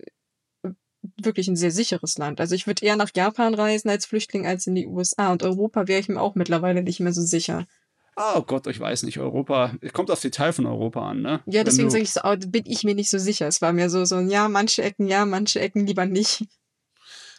wirklich 1.22 1.48
ein 1.50 1.56
sehr 1.58 1.72
sicheres 1.72 2.18
Land. 2.18 2.40
Also 2.40 2.56
ich 2.56 2.66
würde 2.66 2.86
eher 2.86 2.96
nach 2.96 3.12
Japan 3.14 3.54
reisen 3.54 3.90
als 3.90 4.06
Flüchtling 4.06 4.48
als 4.48 4.68
in 4.68 4.76
die 4.76 4.88
USA. 4.88 5.32
Und 5.32 5.44
Europa 5.44 5.88
wäre 5.88 6.00
ich 6.00 6.08
mir 6.08 6.22
auch 6.22 6.36
mittlerweile 6.36 6.82
nicht 6.82 7.00
mehr 7.02 7.14
so 7.14 7.22
sicher. 7.22 7.68
Oh 8.16 8.42
Gott, 8.44 8.68
ich 8.68 8.80
weiß 8.80 9.04
nicht. 9.04 9.18
Europa, 9.20 9.74
es 9.82 9.92
kommt 9.94 10.12
auf 10.12 10.22
Detail 10.22 10.54
von 10.54 10.66
Europa 10.66 11.10
an, 11.10 11.22
ne? 11.22 11.42
Ja, 11.46 11.64
deswegen 11.64 11.88
du- 11.88 11.92
sage 11.92 12.04
ich 12.04 12.12
so, 12.14 12.22
bin 12.50 12.64
ich 12.66 12.84
mir 12.84 12.94
nicht 12.96 13.10
so 13.10 13.18
sicher. 13.18 13.48
Es 13.48 13.62
war 13.62 13.74
mir 13.74 13.90
so, 13.90 14.06
so, 14.06 14.20
ja, 14.20 14.48
manche 14.50 14.84
Ecken 14.84 15.08
ja, 15.08 15.26
manche 15.26 15.60
Ecken 15.60 15.88
lieber 15.88 16.06
nicht. 16.06 16.46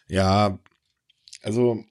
Ja, 0.08 0.58
also 1.42 1.84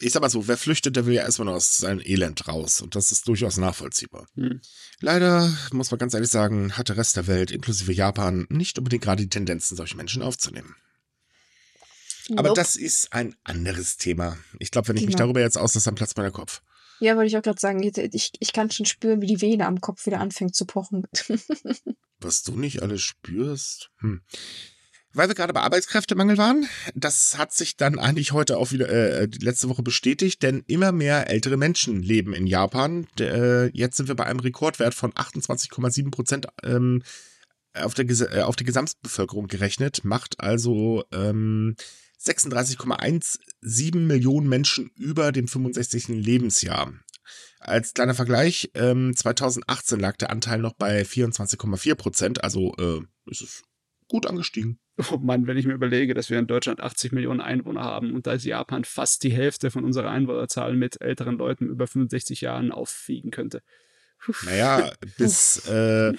ich 0.00 0.12
sag 0.12 0.22
mal 0.22 0.30
so, 0.30 0.46
wer 0.46 0.56
flüchtet, 0.56 0.94
der 0.94 1.06
will 1.06 1.14
ja 1.14 1.22
erstmal 1.22 1.48
aus 1.52 1.76
seinem 1.78 2.00
Elend 2.00 2.46
raus. 2.46 2.80
Und 2.80 2.94
das 2.94 3.10
ist 3.10 3.26
durchaus 3.26 3.56
nachvollziehbar. 3.56 4.28
Hm. 4.36 4.60
Leider, 5.00 5.52
muss 5.72 5.90
man 5.90 5.98
ganz 5.98 6.14
ehrlich 6.14 6.30
sagen, 6.30 6.76
hat 6.78 6.88
der 6.88 6.96
Rest 6.96 7.16
der 7.16 7.26
Welt, 7.26 7.50
inklusive 7.50 7.92
Japan, 7.92 8.46
nicht 8.48 8.78
unbedingt 8.78 9.02
gerade 9.02 9.22
die 9.22 9.28
Tendenzen, 9.28 9.76
solche 9.76 9.96
Menschen 9.96 10.22
aufzunehmen. 10.22 10.76
Aber 12.36 12.48
Nope. 12.50 12.60
das 12.60 12.76
ist 12.76 13.12
ein 13.12 13.34
anderes 13.42 13.96
Thema. 13.96 14.38
Ich 14.60 14.70
glaube, 14.70 14.86
wenn 14.88 14.96
ich 14.96 15.02
mich 15.06 15.16
Genau. 15.16 15.24
darüber 15.26 15.40
jetzt 15.40 15.58
auslasse, 15.58 15.86
dann 15.86 15.96
platzt 15.96 16.16
mein 16.16 16.32
Kopf. 16.32 16.62
Ja, 17.02 17.16
wollte 17.16 17.26
ich 17.26 17.36
auch 17.36 17.42
gerade 17.42 17.58
sagen, 17.58 17.82
ich, 17.82 18.30
ich 18.38 18.52
kann 18.52 18.70
schon 18.70 18.86
spüren, 18.86 19.20
wie 19.20 19.26
die 19.26 19.40
Vene 19.40 19.66
am 19.66 19.80
Kopf 19.80 20.06
wieder 20.06 20.20
anfängt 20.20 20.54
zu 20.54 20.66
pochen. 20.66 21.02
Was 22.20 22.44
du 22.44 22.56
nicht 22.56 22.80
alles 22.80 23.02
spürst. 23.02 23.90
Hm. 23.98 24.20
Weil 25.12 25.26
wir 25.26 25.34
gerade 25.34 25.52
bei 25.52 25.62
Arbeitskräftemangel 25.62 26.38
waren, 26.38 26.68
das 26.94 27.36
hat 27.36 27.52
sich 27.52 27.76
dann 27.76 27.98
eigentlich 27.98 28.30
heute 28.30 28.56
auch 28.56 28.70
wieder 28.70 28.88
äh, 28.88 29.28
letzte 29.40 29.68
Woche 29.68 29.82
bestätigt, 29.82 30.44
denn 30.44 30.62
immer 30.68 30.92
mehr 30.92 31.28
ältere 31.28 31.56
Menschen 31.56 32.04
leben 32.04 32.34
in 32.34 32.46
Japan. 32.46 33.08
Äh, 33.18 33.76
jetzt 33.76 33.96
sind 33.96 34.06
wir 34.06 34.14
bei 34.14 34.24
einem 34.24 34.38
Rekordwert 34.38 34.94
von 34.94 35.12
28,7 35.12 36.12
Prozent 36.12 36.46
ähm, 36.62 37.02
auf, 37.74 37.94
der, 37.94 38.08
äh, 38.08 38.42
auf 38.42 38.54
die 38.54 38.64
Gesamtbevölkerung 38.64 39.48
gerechnet, 39.48 40.04
macht 40.04 40.38
also 40.38 41.02
ähm, 41.10 41.74
36,17 42.24 43.96
Millionen 43.96 44.48
Menschen 44.48 44.90
über 44.96 45.32
dem 45.32 45.48
65. 45.48 46.08
Lebensjahr. 46.08 46.92
Als 47.60 47.94
kleiner 47.94 48.14
Vergleich, 48.14 48.70
ähm, 48.74 49.14
2018 49.14 50.00
lag 50.00 50.16
der 50.16 50.30
Anteil 50.30 50.58
noch 50.58 50.74
bei 50.74 51.02
24,4 51.02 51.94
Prozent, 51.94 52.42
also 52.44 52.74
äh, 52.78 53.00
ist 53.30 53.42
es 53.42 53.62
gut 54.08 54.26
angestiegen. 54.26 54.78
Oh 55.10 55.16
Mann, 55.16 55.46
wenn 55.46 55.56
ich 55.56 55.66
mir 55.66 55.72
überlege, 55.72 56.12
dass 56.12 56.28
wir 56.28 56.38
in 56.38 56.46
Deutschland 56.46 56.80
80 56.80 57.12
Millionen 57.12 57.40
Einwohner 57.40 57.82
haben 57.82 58.14
und 58.14 58.26
da 58.26 58.32
ist 58.32 58.44
Japan 58.44 58.84
fast 58.84 59.22
die 59.22 59.32
Hälfte 59.32 59.70
von 59.70 59.84
unserer 59.84 60.10
Einwohnerzahl 60.10 60.74
mit 60.74 61.00
älteren 61.00 61.38
Leuten 61.38 61.68
über 61.68 61.86
65 61.86 62.42
Jahren 62.42 62.72
aufwiegen 62.72 63.30
könnte. 63.30 63.62
Puh. 64.18 64.34
Naja, 64.44 64.92
bis, 65.18 65.66
äh, 65.66 66.12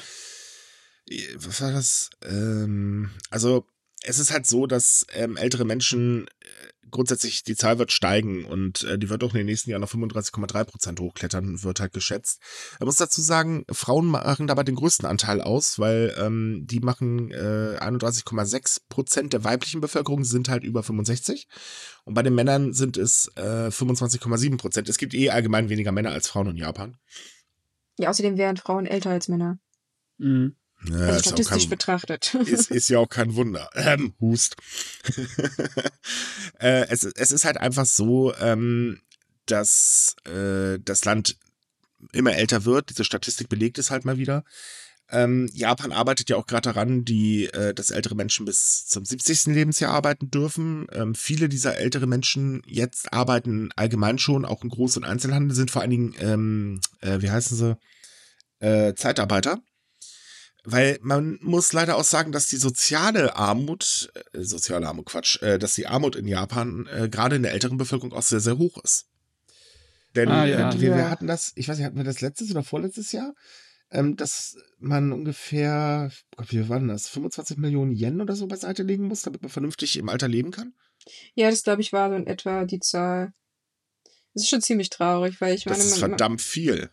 was 1.36 1.62
war 1.62 1.72
das? 1.72 2.10
Ähm, 2.24 3.12
also, 3.30 3.68
es 4.04 4.20
ist 4.20 4.32
halt 4.32 4.46
so, 4.46 4.68
dass 4.68 5.06
ähm, 5.14 5.38
ältere 5.38 5.66
Menschen 5.66 6.28
äh, 6.28 6.90
grundsätzlich 6.92 7.44
die 7.44 7.56
Zahl 7.56 7.80
wird 7.80 7.92
steigen 7.92 8.46
und 8.46 8.84
äh, 8.84 8.98
die 8.98 9.10
wird 9.10 9.24
auch 9.24 9.34
in 9.34 9.40
den 9.40 9.48
nächsten 9.48 9.72
Jahren 9.72 9.84
auf 9.84 9.94
35,3 9.94 10.64
Prozent 10.64 11.00
hochklettern, 11.00 11.64
wird 11.64 11.80
halt 11.80 11.94
geschätzt. 11.94 12.40
Man 12.80 12.86
muss 12.86 12.98
dazu 12.98 13.22
sagen, 13.22 13.66
Frauen 13.72 14.06
machen 14.06 14.48
dabei 14.48 14.64
den 14.64 14.76
größten 14.76 15.06
Anteil 15.06 15.42
aus, 15.42 15.80
weil 15.80 16.14
ähm, 16.18 16.66
die 16.66 16.80
machen 16.80 17.32
äh, 17.32 17.78
31,6 17.80 18.82
Prozent 18.90 19.34
der 19.34 19.44
weiblichen 19.44 19.82
Bevölkerung 19.82 20.24
sind 20.24 20.50
halt 20.50 20.64
über 20.64 20.84
65 20.84 21.48
und 22.06 22.14
bei 22.14 22.24
den 22.24 22.36
Männern 22.36 22.74
sind 22.74 22.98
es 22.98 23.32
äh, 23.36 23.68
25,7 23.70 24.58
Prozent. 24.58 24.88
Es 24.88 24.98
gibt 24.98 25.14
eh 25.14 25.32
allgemein 25.32 25.70
weniger 25.70 25.92
Männer 25.92 26.12
als 26.12 26.28
Frauen 26.28 26.52
in 26.52 26.58
Japan. 26.58 26.98
Ja, 27.98 28.10
außerdem 28.10 28.38
wären 28.38 28.58
Frauen 28.58 28.86
älter 28.86 29.12
als 29.12 29.28
Männer. 29.28 29.60
Mhm. 30.18 30.56
Ja, 30.90 30.98
also 30.98 31.20
statistisch 31.30 31.64
kein- 31.64 31.70
betrachtet. 31.70 32.34
ist, 32.46 32.72
ist 32.72 32.90
ja 32.90 33.00
auch 33.00 33.10
kein 33.10 33.36
Wunder. 33.36 33.70
Ähm, 33.76 34.14
Hust. 34.20 34.56
äh, 36.60 36.88
es, 36.90 37.04
es 37.04 37.32
ist 37.32 37.46
halt 37.46 37.58
einfach 37.58 37.86
so, 37.86 38.34
ähm, 38.36 39.00
dass 39.46 40.16
äh, 40.26 40.80
das 40.84 41.06
Land 41.06 41.38
immer 42.12 42.36
älter 42.36 42.66
wird. 42.66 42.90
Diese 42.90 43.04
Statistik 43.04 43.50
belegt 43.50 43.78
es 43.78 43.92
halt 43.92 44.06
mal 44.06 44.18
wieder. 44.18 44.44
Ähm, 45.10 45.50
Japan 45.54 45.92
arbeitet 45.92 46.30
ja 46.30 46.38
auch 46.38 46.48
gerade 46.48 46.74
daran, 46.74 47.06
die, 47.06 47.46
äh, 47.46 47.74
dass 47.74 47.92
ältere 47.92 48.16
Menschen 48.16 48.46
bis 48.46 48.88
zum 48.88 49.06
70. 49.06 49.46
Lebensjahr 49.54 49.94
arbeiten 49.94 50.32
dürfen. 50.32 50.88
Ähm, 50.92 51.14
viele 51.14 51.50
dieser 51.50 51.78
ältere 51.78 52.08
Menschen 52.08 52.62
jetzt 52.66 53.14
arbeiten 53.14 53.70
allgemein 53.76 54.18
schon, 54.18 54.46
auch 54.46 54.64
im 54.64 54.72
Groß- 54.72 54.98
und 54.98 55.04
Einzelhandel, 55.04 55.56
sind 55.56 55.72
vor 55.72 55.82
allen 55.82 55.92
Dingen, 55.92 56.16
ähm, 56.20 56.82
äh, 57.02 57.22
wie 57.22 57.30
heißen 57.30 57.56
sie, 57.56 57.78
äh, 58.60 58.96
Zeitarbeiter. 58.96 59.62
Weil 60.66 60.98
man 61.02 61.40
muss 61.42 61.74
leider 61.74 61.98
auch 61.98 62.06
sagen, 62.06 62.32
dass 62.32 62.48
die 62.48 62.56
soziale 62.58 63.36
Armut, 63.36 64.12
äh, 64.32 64.44
soziale 64.44 64.88
Armut, 64.88 65.06
Quatsch, 65.08 65.42
äh, 65.42 65.60
dass 65.60 65.74
die 65.74 65.88
Armut 65.88 66.16
in 66.16 66.28
Japan 66.28 66.88
äh, 66.88 67.10
gerade 67.10 67.36
in 67.36 67.44
der 67.44 67.52
älteren 67.52 67.78
Bevölkerung 67.78 68.14
auch 68.14 68.22
sehr, 68.22 68.40
sehr 68.40 68.58
hoch 68.58 68.78
ist. 68.84 69.08
Denn 70.16 70.30
Ah, 70.30 70.46
ja. 70.46 70.72
äh, 70.72 70.80
wir, 70.80 70.96
wir 70.96 71.10
hatten 71.10 71.28
das, 71.28 71.52
ich 71.56 71.68
weiß 71.68 71.78
nicht, 71.78 71.86
hatten 71.86 71.98
wir 71.98 72.04
das 72.06 72.22
letztes 72.22 72.50
oder 72.52 72.64
vorletztes 72.64 73.12
Jahr, 73.12 73.34
ähm, 73.92 74.16
dass 74.16 74.56
man 74.80 75.12
ungefähr, 75.12 76.12
Gott, 76.38 76.52
wie 76.52 76.70
war 76.70 76.80
denn 76.80 76.88
das, 76.88 77.10
25 77.10 77.58
Millionen 77.58 77.92
Yen 77.92 78.22
oder 78.22 78.36
so 78.36 78.48
beiseite 78.48 78.84
legen 78.84 79.08
muss, 79.08 79.24
damit 79.24 79.42
man 79.42 79.52
vernünftig 79.52 79.98
im 79.98 80.08
Alter 80.10 80.28
leben 80.28 80.52
kann? 80.52 80.74
ja, 81.36 81.50
das 81.50 81.64
glaube 81.64 81.82
ich 81.82 81.92
war 81.92 82.10
so 82.10 82.16
in 82.16 82.28
etwa 82.28 82.64
die 82.64 82.80
Zahl. 82.80 83.34
Das 84.34 84.44
ist 84.44 84.50
schon 84.50 84.62
ziemlich 84.62 84.90
traurig, 84.90 85.42
weil 85.42 85.54
ich 85.56 85.66
Das 85.66 85.78
meine, 85.78 85.84
ist 85.90 86.00
man, 86.00 86.10
verdammt 86.12 86.42
viel. 86.42 86.90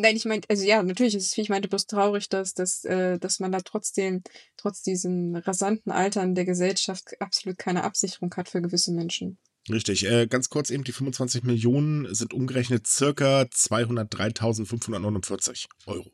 Nein, 0.00 0.14
ich 0.14 0.26
meinte, 0.26 0.48
also 0.48 0.64
ja, 0.64 0.80
natürlich 0.80 1.16
ist 1.16 1.24
es 1.24 1.34
viel. 1.34 1.42
Ich 1.42 1.50
meinte 1.50 1.66
bloß 1.66 1.88
traurig, 1.88 2.28
dass, 2.28 2.54
dass, 2.54 2.84
äh, 2.84 3.18
dass 3.18 3.40
man 3.40 3.50
da 3.50 3.58
trotzdem, 3.58 4.22
trotz 4.56 4.82
diesem 4.82 5.34
rasanten 5.34 5.90
Altern 5.90 6.36
der 6.36 6.44
Gesellschaft, 6.44 7.20
absolut 7.20 7.58
keine 7.58 7.82
Absicherung 7.82 8.32
hat 8.36 8.48
für 8.48 8.62
gewisse 8.62 8.92
Menschen. 8.92 9.38
Richtig. 9.68 10.06
Äh, 10.06 10.28
ganz 10.28 10.50
kurz 10.50 10.70
eben, 10.70 10.84
die 10.84 10.92
25 10.92 11.42
Millionen 11.42 12.14
sind 12.14 12.32
umgerechnet 12.32 12.86
circa 12.86 13.40
203.549 13.42 15.66
Euro. 15.86 16.12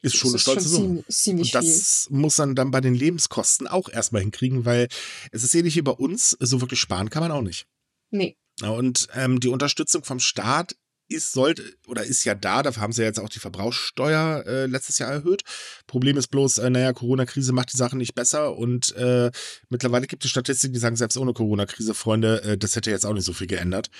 Ist 0.00 0.16
schon 0.16 0.28
eine 0.28 0.36
das 0.36 0.42
stolze 0.42 0.66
Summe. 0.66 0.86
ziemlich, 0.86 1.06
ziemlich 1.14 1.54
Und 1.54 1.62
das 1.62 2.06
muss 2.08 2.38
man 2.38 2.54
dann 2.54 2.70
bei 2.70 2.80
den 2.80 2.94
Lebenskosten 2.94 3.66
auch 3.66 3.90
erstmal 3.90 4.22
hinkriegen, 4.22 4.64
weil 4.64 4.88
es 5.32 5.44
ist 5.44 5.54
ähnlich 5.54 5.76
wie 5.76 5.82
bei 5.82 5.92
uns, 5.92 6.34
so 6.40 6.62
wirklich 6.62 6.80
sparen 6.80 7.10
kann 7.10 7.22
man 7.22 7.30
auch 7.30 7.42
nicht. 7.42 7.66
viel. 8.10 8.18
Nee. 8.18 8.38
Und 8.62 9.08
ähm, 9.14 9.38
die 9.38 9.48
Unterstützung 9.48 10.02
vom 10.02 10.18
Staat 10.18 10.76
ist, 11.10 11.32
sollte 11.32 11.64
oder 11.86 12.04
ist 12.04 12.24
ja 12.24 12.34
da, 12.34 12.62
dafür 12.62 12.82
haben 12.82 12.92
sie 12.92 13.02
jetzt 13.02 13.20
auch 13.20 13.28
die 13.28 13.38
Verbrauchssteuer 13.38 14.44
äh, 14.46 14.66
letztes 14.66 14.98
Jahr 14.98 15.10
erhöht. 15.10 15.42
Problem 15.86 16.16
ist 16.16 16.28
bloß, 16.28 16.58
äh, 16.58 16.70
naja, 16.70 16.92
Corona-Krise 16.92 17.52
macht 17.52 17.72
die 17.72 17.76
Sache 17.76 17.96
nicht 17.96 18.14
besser 18.14 18.56
und 18.56 18.94
äh, 18.96 19.30
mittlerweile 19.68 20.06
gibt 20.06 20.24
es 20.24 20.30
Statistiken, 20.30 20.74
die 20.74 20.80
sagen, 20.80 20.96
selbst 20.96 21.16
ohne 21.16 21.32
Corona-Krise, 21.32 21.94
Freunde, 21.94 22.42
äh, 22.42 22.58
das 22.58 22.76
hätte 22.76 22.90
jetzt 22.90 23.06
auch 23.06 23.14
nicht 23.14 23.24
so 23.24 23.32
viel 23.32 23.46
geändert. 23.46 23.90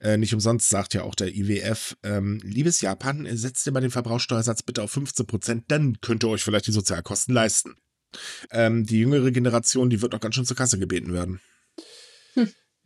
Äh, 0.00 0.16
nicht 0.16 0.34
umsonst 0.34 0.68
sagt 0.68 0.94
ja 0.94 1.02
auch 1.02 1.14
der 1.14 1.34
IWF, 1.34 1.96
ähm, 2.02 2.40
liebes 2.42 2.80
Japan, 2.80 3.28
setzt 3.36 3.66
immer 3.66 3.80
den 3.80 3.90
Verbrauchssteuersatz 3.90 4.62
bitte 4.62 4.82
auf 4.82 4.90
15 4.90 5.26
Prozent, 5.26 5.64
dann 5.68 6.00
könnt 6.00 6.24
ihr 6.24 6.28
euch 6.28 6.42
vielleicht 6.42 6.66
die 6.66 6.72
Sozialkosten 6.72 7.34
leisten. 7.34 7.74
Ähm, 8.50 8.86
die 8.86 9.00
jüngere 9.00 9.30
Generation, 9.30 9.90
die 9.90 10.02
wird 10.02 10.12
noch 10.12 10.20
ganz 10.20 10.34
schön 10.34 10.44
zur 10.44 10.56
Kasse 10.56 10.78
gebeten 10.78 11.12
werden. 11.12 11.40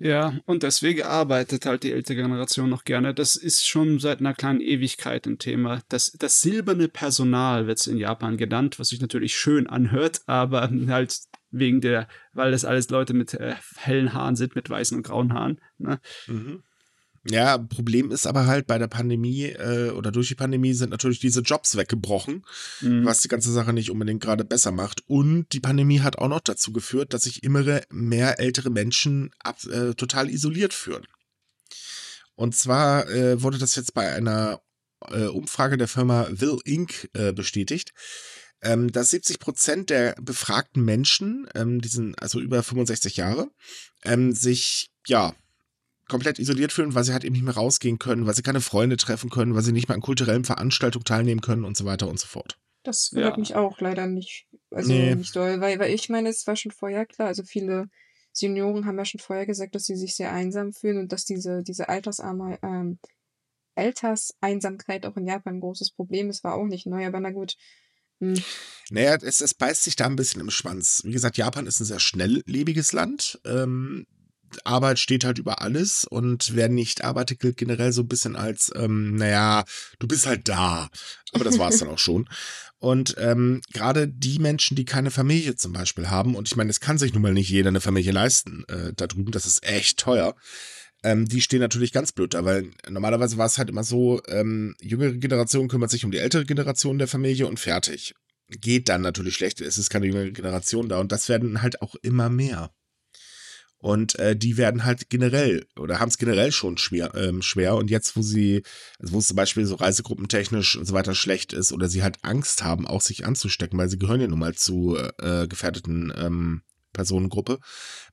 Ja, 0.00 0.38
und 0.46 0.62
deswegen 0.62 1.02
arbeitet 1.02 1.66
halt 1.66 1.82
die 1.82 1.92
ältere 1.92 2.22
Generation 2.22 2.70
noch 2.70 2.84
gerne. 2.84 3.14
Das 3.14 3.34
ist 3.34 3.66
schon 3.66 3.98
seit 3.98 4.20
einer 4.20 4.32
kleinen 4.32 4.60
Ewigkeit 4.60 5.26
ein 5.26 5.38
Thema. 5.38 5.80
Das, 5.88 6.12
das 6.12 6.40
silberne 6.40 6.88
Personal 6.88 7.66
wird 7.66 7.80
es 7.80 7.88
in 7.88 7.96
Japan 7.96 8.36
genannt, 8.36 8.78
was 8.78 8.88
sich 8.90 9.00
natürlich 9.00 9.36
schön 9.36 9.66
anhört, 9.66 10.20
aber 10.26 10.70
halt 10.88 11.18
wegen 11.50 11.80
der, 11.80 12.06
weil 12.32 12.52
das 12.52 12.64
alles 12.64 12.90
Leute 12.90 13.12
mit 13.12 13.34
äh, 13.34 13.54
hellen 13.76 14.12
Haaren 14.12 14.36
sind, 14.36 14.54
mit 14.54 14.70
weißen 14.70 14.96
und 14.96 15.02
grauen 15.02 15.32
Haaren. 15.32 15.60
Ne? 15.78 16.00
Mhm. 16.28 16.62
Ja, 17.24 17.58
Problem 17.58 18.10
ist 18.10 18.26
aber 18.26 18.46
halt 18.46 18.66
bei 18.66 18.78
der 18.78 18.86
Pandemie 18.86 19.44
äh, 19.44 19.90
oder 19.90 20.10
durch 20.12 20.28
die 20.28 20.34
Pandemie 20.34 20.72
sind 20.72 20.90
natürlich 20.90 21.18
diese 21.18 21.40
Jobs 21.40 21.76
weggebrochen, 21.76 22.44
Mhm. 22.80 23.04
was 23.04 23.20
die 23.20 23.28
ganze 23.28 23.52
Sache 23.52 23.72
nicht 23.72 23.90
unbedingt 23.90 24.22
gerade 24.22 24.44
besser 24.44 24.70
macht. 24.70 25.02
Und 25.06 25.52
die 25.52 25.60
Pandemie 25.60 26.00
hat 26.00 26.18
auch 26.18 26.28
noch 26.28 26.40
dazu 26.40 26.72
geführt, 26.72 27.12
dass 27.12 27.22
sich 27.22 27.42
immer 27.42 27.80
mehr 27.90 28.38
ältere 28.40 28.70
Menschen 28.70 29.30
ab, 29.40 29.58
äh, 29.66 29.94
total 29.94 30.30
isoliert 30.30 30.72
fühlen. 30.72 31.06
Und 32.34 32.54
zwar 32.54 33.08
äh, 33.10 33.42
wurde 33.42 33.58
das 33.58 33.74
jetzt 33.74 33.94
bei 33.94 34.12
einer 34.12 34.60
äh, 35.08 35.24
Umfrage 35.26 35.76
der 35.76 35.88
Firma 35.88 36.28
Will 36.30 36.58
Inc. 36.64 37.08
Äh, 37.14 37.32
bestätigt, 37.32 37.92
ähm, 38.62 38.90
dass 38.92 39.10
70 39.10 39.38
Prozent 39.38 39.90
der 39.90 40.14
befragten 40.20 40.84
Menschen, 40.84 41.48
ähm, 41.54 41.80
die 41.80 41.88
sind 41.88 42.20
also 42.20 42.40
über 42.40 42.62
65 42.62 43.16
Jahre, 43.16 43.48
ähm, 44.04 44.32
sich 44.32 44.90
ja 45.06 45.34
komplett 46.08 46.38
isoliert 46.38 46.72
fühlen, 46.72 46.94
weil 46.94 47.04
sie 47.04 47.12
halt 47.12 47.24
eben 47.24 47.34
nicht 47.34 47.44
mehr 47.44 47.54
rausgehen 47.54 47.98
können, 47.98 48.26
weil 48.26 48.34
sie 48.34 48.42
keine 48.42 48.60
Freunde 48.60 48.96
treffen 48.96 49.30
können, 49.30 49.54
weil 49.54 49.62
sie 49.62 49.72
nicht 49.72 49.88
mehr 49.88 49.94
an 49.94 50.00
kulturellen 50.00 50.44
Veranstaltungen 50.44 51.04
teilnehmen 51.04 51.40
können 51.40 51.64
und 51.64 51.76
so 51.76 51.84
weiter 51.84 52.08
und 52.08 52.18
so 52.18 52.26
fort. 52.26 52.58
Das 52.82 53.12
wundert 53.12 53.34
Ja. 53.34 53.40
mich 53.40 53.54
auch 53.54 53.80
leider 53.80 54.06
nicht. 54.06 54.46
Also 54.70 54.92
Nee. 54.92 55.14
nicht 55.14 55.34
doll, 55.36 55.60
weil, 55.60 55.78
weil 55.78 55.92
ich 55.92 56.08
meine, 56.08 56.28
es 56.28 56.46
war 56.46 56.56
schon 56.56 56.72
vorher 56.72 57.06
klar, 57.06 57.28
also 57.28 57.42
viele 57.42 57.88
Senioren 58.32 58.86
haben 58.86 58.98
ja 58.98 59.04
schon 59.04 59.20
vorher 59.20 59.46
gesagt, 59.46 59.74
dass 59.74 59.84
sie 59.84 59.96
sich 59.96 60.14
sehr 60.14 60.32
einsam 60.32 60.72
fühlen 60.72 60.98
und 60.98 61.12
dass 61.12 61.24
diese, 61.24 61.62
diese 61.62 61.88
Altersarme, 61.88 62.58
ähm, 62.62 62.98
Alterseinsamkeit 63.74 65.06
auch 65.06 65.16
in 65.16 65.26
Japan 65.26 65.56
ein 65.56 65.60
großes 65.60 65.92
Problem 65.92 66.30
ist, 66.30 66.44
war 66.44 66.54
auch 66.54 66.66
nicht 66.66 66.86
neu, 66.86 67.06
aber 67.06 67.20
na 67.20 67.30
gut. 67.30 67.54
Hm. 68.20 68.34
Naja, 68.90 69.16
es, 69.22 69.40
es 69.40 69.54
beißt 69.54 69.84
sich 69.84 69.96
da 69.96 70.06
ein 70.06 70.16
bisschen 70.16 70.40
im 70.40 70.50
Schwanz. 70.50 71.02
Wie 71.04 71.12
gesagt, 71.12 71.36
Japan 71.36 71.66
ist 71.66 71.80
ein 71.80 71.84
sehr 71.84 72.00
schnelllebiges 72.00 72.92
Land. 72.92 73.40
Ähm, 73.44 74.06
Arbeit 74.64 74.98
steht 74.98 75.24
halt 75.24 75.38
über 75.38 75.62
alles 75.62 76.04
und 76.04 76.54
wer 76.54 76.68
nicht 76.68 77.04
arbeitet, 77.04 77.40
gilt 77.40 77.56
generell 77.56 77.92
so 77.92 78.02
ein 78.02 78.08
bisschen 78.08 78.36
als, 78.36 78.70
ähm, 78.74 79.16
naja, 79.16 79.64
du 79.98 80.08
bist 80.08 80.26
halt 80.26 80.48
da. 80.48 80.88
Aber 81.32 81.44
das 81.44 81.58
war 81.58 81.70
es 81.70 81.78
dann 81.78 81.88
auch 81.88 81.98
schon. 81.98 82.28
Und 82.78 83.16
ähm, 83.18 83.60
gerade 83.72 84.06
die 84.06 84.38
Menschen, 84.38 84.76
die 84.76 84.84
keine 84.84 85.10
Familie 85.10 85.56
zum 85.56 85.72
Beispiel 85.72 86.10
haben, 86.10 86.36
und 86.36 86.48
ich 86.48 86.56
meine, 86.56 86.70
es 86.70 86.80
kann 86.80 86.98
sich 86.98 87.12
nun 87.12 87.22
mal 87.22 87.32
nicht 87.32 87.50
jeder 87.50 87.68
eine 87.68 87.80
Familie 87.80 88.12
leisten 88.12 88.64
äh, 88.68 88.92
da 88.94 89.06
drüben, 89.06 89.32
das 89.32 89.46
ist 89.46 89.64
echt 89.64 89.98
teuer. 89.98 90.36
Ähm, 91.02 91.28
die 91.28 91.40
stehen 91.40 91.60
natürlich 91.60 91.92
ganz 91.92 92.12
blöd 92.12 92.34
da, 92.34 92.44
weil 92.44 92.70
normalerweise 92.88 93.36
war 93.36 93.46
es 93.46 93.58
halt 93.58 93.70
immer 93.70 93.84
so, 93.84 94.20
ähm, 94.26 94.74
jüngere 94.80 95.12
Generation 95.12 95.68
kümmert 95.68 95.90
sich 95.90 96.04
um 96.04 96.10
die 96.10 96.18
ältere 96.18 96.44
Generation 96.44 96.98
der 96.98 97.08
Familie 97.08 97.46
und 97.46 97.60
fertig. 97.60 98.14
Geht 98.48 98.88
dann 98.88 99.02
natürlich 99.02 99.34
schlecht, 99.34 99.60
es 99.60 99.78
ist 99.78 99.90
keine 99.90 100.06
jüngere 100.06 100.30
Generation 100.30 100.88
da 100.88 100.98
und 100.98 101.12
das 101.12 101.28
werden 101.28 101.62
halt 101.62 101.82
auch 101.82 101.94
immer 102.02 102.30
mehr. 102.30 102.70
Und 103.80 104.18
äh, 104.18 104.36
die 104.36 104.56
werden 104.56 104.84
halt 104.84 105.08
generell 105.08 105.64
oder 105.78 106.00
haben 106.00 106.08
es 106.08 106.18
generell 106.18 106.50
schon 106.50 106.78
schwer, 106.78 107.14
ähm, 107.14 107.42
schwer. 107.42 107.76
Und 107.76 107.90
jetzt, 107.90 108.16
wo 108.16 108.22
sie, 108.22 108.62
also 108.98 109.12
wo 109.12 109.18
es 109.18 109.28
zum 109.28 109.36
Beispiel 109.36 109.66
so 109.66 109.76
reisegruppentechnisch 109.76 110.76
und 110.76 110.84
so 110.84 110.94
weiter 110.94 111.14
schlecht 111.14 111.52
ist 111.52 111.72
oder 111.72 111.88
sie 111.88 112.02
halt 112.02 112.18
Angst 112.22 112.64
haben, 112.64 112.88
auch 112.88 113.00
sich 113.00 113.24
anzustecken, 113.24 113.78
weil 113.78 113.88
sie 113.88 113.98
gehören 113.98 114.20
ja 114.20 114.26
nun 114.26 114.40
mal 114.40 114.54
zu 114.54 114.96
äh, 115.18 115.46
gefährdeten 115.46 116.12
ähm, 116.16 116.62
Personengruppe, 116.92 117.60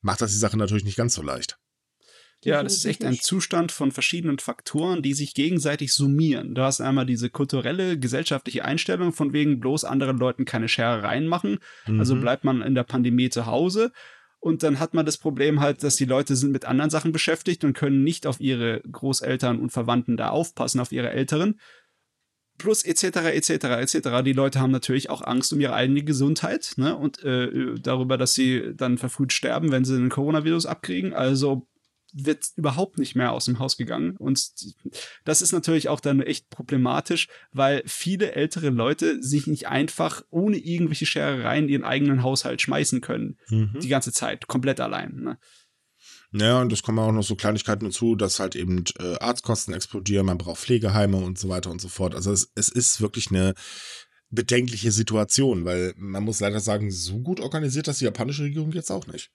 macht 0.01 0.21
das 0.21 0.31
die 0.31 0.37
Sache 0.37 0.57
natürlich 0.57 0.83
nicht 0.83 0.97
ganz 0.97 1.15
so 1.15 1.23
leicht. 1.23 1.57
Ja, 2.43 2.61
das 2.61 2.75
ist 2.75 2.85
echt 2.85 3.03
ein 3.03 3.15
Zustand 3.15 3.71
von 3.71 3.91
verschiedenen 3.91 4.37
Faktoren, 4.37 5.01
die 5.01 5.15
sich 5.15 5.33
gegenseitig 5.33 5.93
summieren. 5.93 6.53
Du 6.53 6.61
hast 6.61 6.79
einmal 6.79 7.07
diese 7.07 7.31
kulturelle, 7.31 7.97
gesellschaftliche 7.97 8.63
Einstellung, 8.63 9.13
von 9.13 9.33
wegen 9.33 9.59
bloß 9.59 9.83
anderen 9.83 10.17
Leuten 10.17 10.45
keine 10.45 10.67
Scherereien 10.67 11.25
machen. 11.25 11.57
Also 11.85 11.91
mhm. 11.91 11.99
Also 11.99 12.15
bleibt 12.17 12.43
man 12.43 12.61
in 12.61 12.75
der 12.75 12.83
Pandemie 12.83 13.31
zu 13.31 13.47
Hause. 13.47 13.91
Und 14.45 14.61
dann 14.61 14.79
hat 14.79 14.93
man 14.93 15.07
das 15.07 15.17
Problem 15.17 15.59
halt, 15.59 15.81
dass 15.81 15.95
die 15.95 16.05
Leute 16.05 16.35
sind 16.35 16.51
mit 16.51 16.65
anderen 16.65 16.91
Sachen 16.91 17.11
beschäftigt 17.11 17.63
und 17.63 17.73
können 17.73 18.03
nicht 18.03 18.27
auf 18.27 18.39
ihre 18.39 18.79
Großeltern 18.81 19.59
und 19.59 19.71
Verwandten 19.71 20.17
da 20.17 20.29
aufpassen, 20.29 20.79
auf 20.79 20.91
ihre 20.91 21.09
Älteren. 21.09 21.59
Plus 22.59 22.85
etc. 22.85 23.05
etc. 23.33 23.49
etc. 23.49 24.21
Die 24.23 24.33
Leute 24.33 24.59
haben 24.59 24.69
natürlich 24.69 25.09
auch 25.09 25.23
Angst 25.23 25.51
um 25.51 25.59
ihre 25.59 25.73
eigene 25.73 26.03
Gesundheit 26.03 26.73
ne? 26.77 26.95
und 26.95 27.23
äh, 27.23 27.73
darüber, 27.81 28.19
dass 28.19 28.35
sie 28.35 28.75
dann 28.75 28.99
verfrüht 28.99 29.33
sterben, 29.33 29.71
wenn 29.71 29.83
sie 29.83 29.97
den 29.97 30.09
Coronavirus 30.09 30.67
abkriegen. 30.67 31.15
Also 31.15 31.67
wird 32.15 32.45
überhaupt 32.55 32.97
nicht 32.97 33.15
mehr 33.15 33.33
aus 33.33 33.45
dem 33.45 33.59
Haus 33.59 33.75
gegangen. 33.75 34.15
Und 34.17 34.51
das 35.25 35.41
ist 35.41 35.51
natürlich 35.51 35.89
auch 35.89 35.99
dann 35.99 36.21
echt 36.21 36.49
problematisch, 36.49 37.27
weil 37.51 37.83
viele 37.85 38.31
ältere 38.31 38.69
Leute 38.69 39.21
sich 39.21 39.47
nicht 39.47 39.67
einfach 39.67 40.23
ohne 40.29 40.57
irgendwelche 40.57 41.05
Scherereien 41.05 41.67
ihren 41.67 41.83
eigenen 41.83 42.23
Haushalt 42.23 42.61
schmeißen 42.61 43.01
können. 43.01 43.37
Mhm. 43.49 43.79
Die 43.81 43.89
ganze 43.89 44.13
Zeit, 44.13 44.47
komplett 44.47 44.79
allein. 44.79 45.15
Ne? 45.15 45.37
Ja, 46.31 46.61
und 46.61 46.71
es 46.71 46.83
kommen 46.83 46.99
auch 46.99 47.11
noch 47.11 47.23
so 47.23 47.35
Kleinigkeiten 47.35 47.85
dazu, 47.85 48.15
dass 48.15 48.39
halt 48.39 48.55
eben 48.55 48.85
äh, 48.99 49.17
Arztkosten 49.19 49.73
explodieren, 49.73 50.25
man 50.25 50.37
braucht 50.37 50.61
Pflegeheime 50.61 51.17
und 51.17 51.37
so 51.37 51.49
weiter 51.49 51.69
und 51.69 51.81
so 51.81 51.89
fort. 51.89 52.15
Also 52.15 52.31
es, 52.31 52.49
es 52.55 52.69
ist 52.69 53.01
wirklich 53.01 53.29
eine 53.29 53.53
bedenkliche 54.29 54.91
Situation, 54.91 55.65
weil 55.65 55.93
man 55.97 56.23
muss 56.23 56.39
leider 56.39 56.59
sagen, 56.61 56.91
so 56.91 57.19
gut 57.19 57.39
organisiert 57.41 57.87
das 57.87 57.99
die 57.99 58.05
japanische 58.05 58.43
Regierung 58.43 58.71
jetzt 58.71 58.91
auch 58.91 59.07
nicht. 59.07 59.31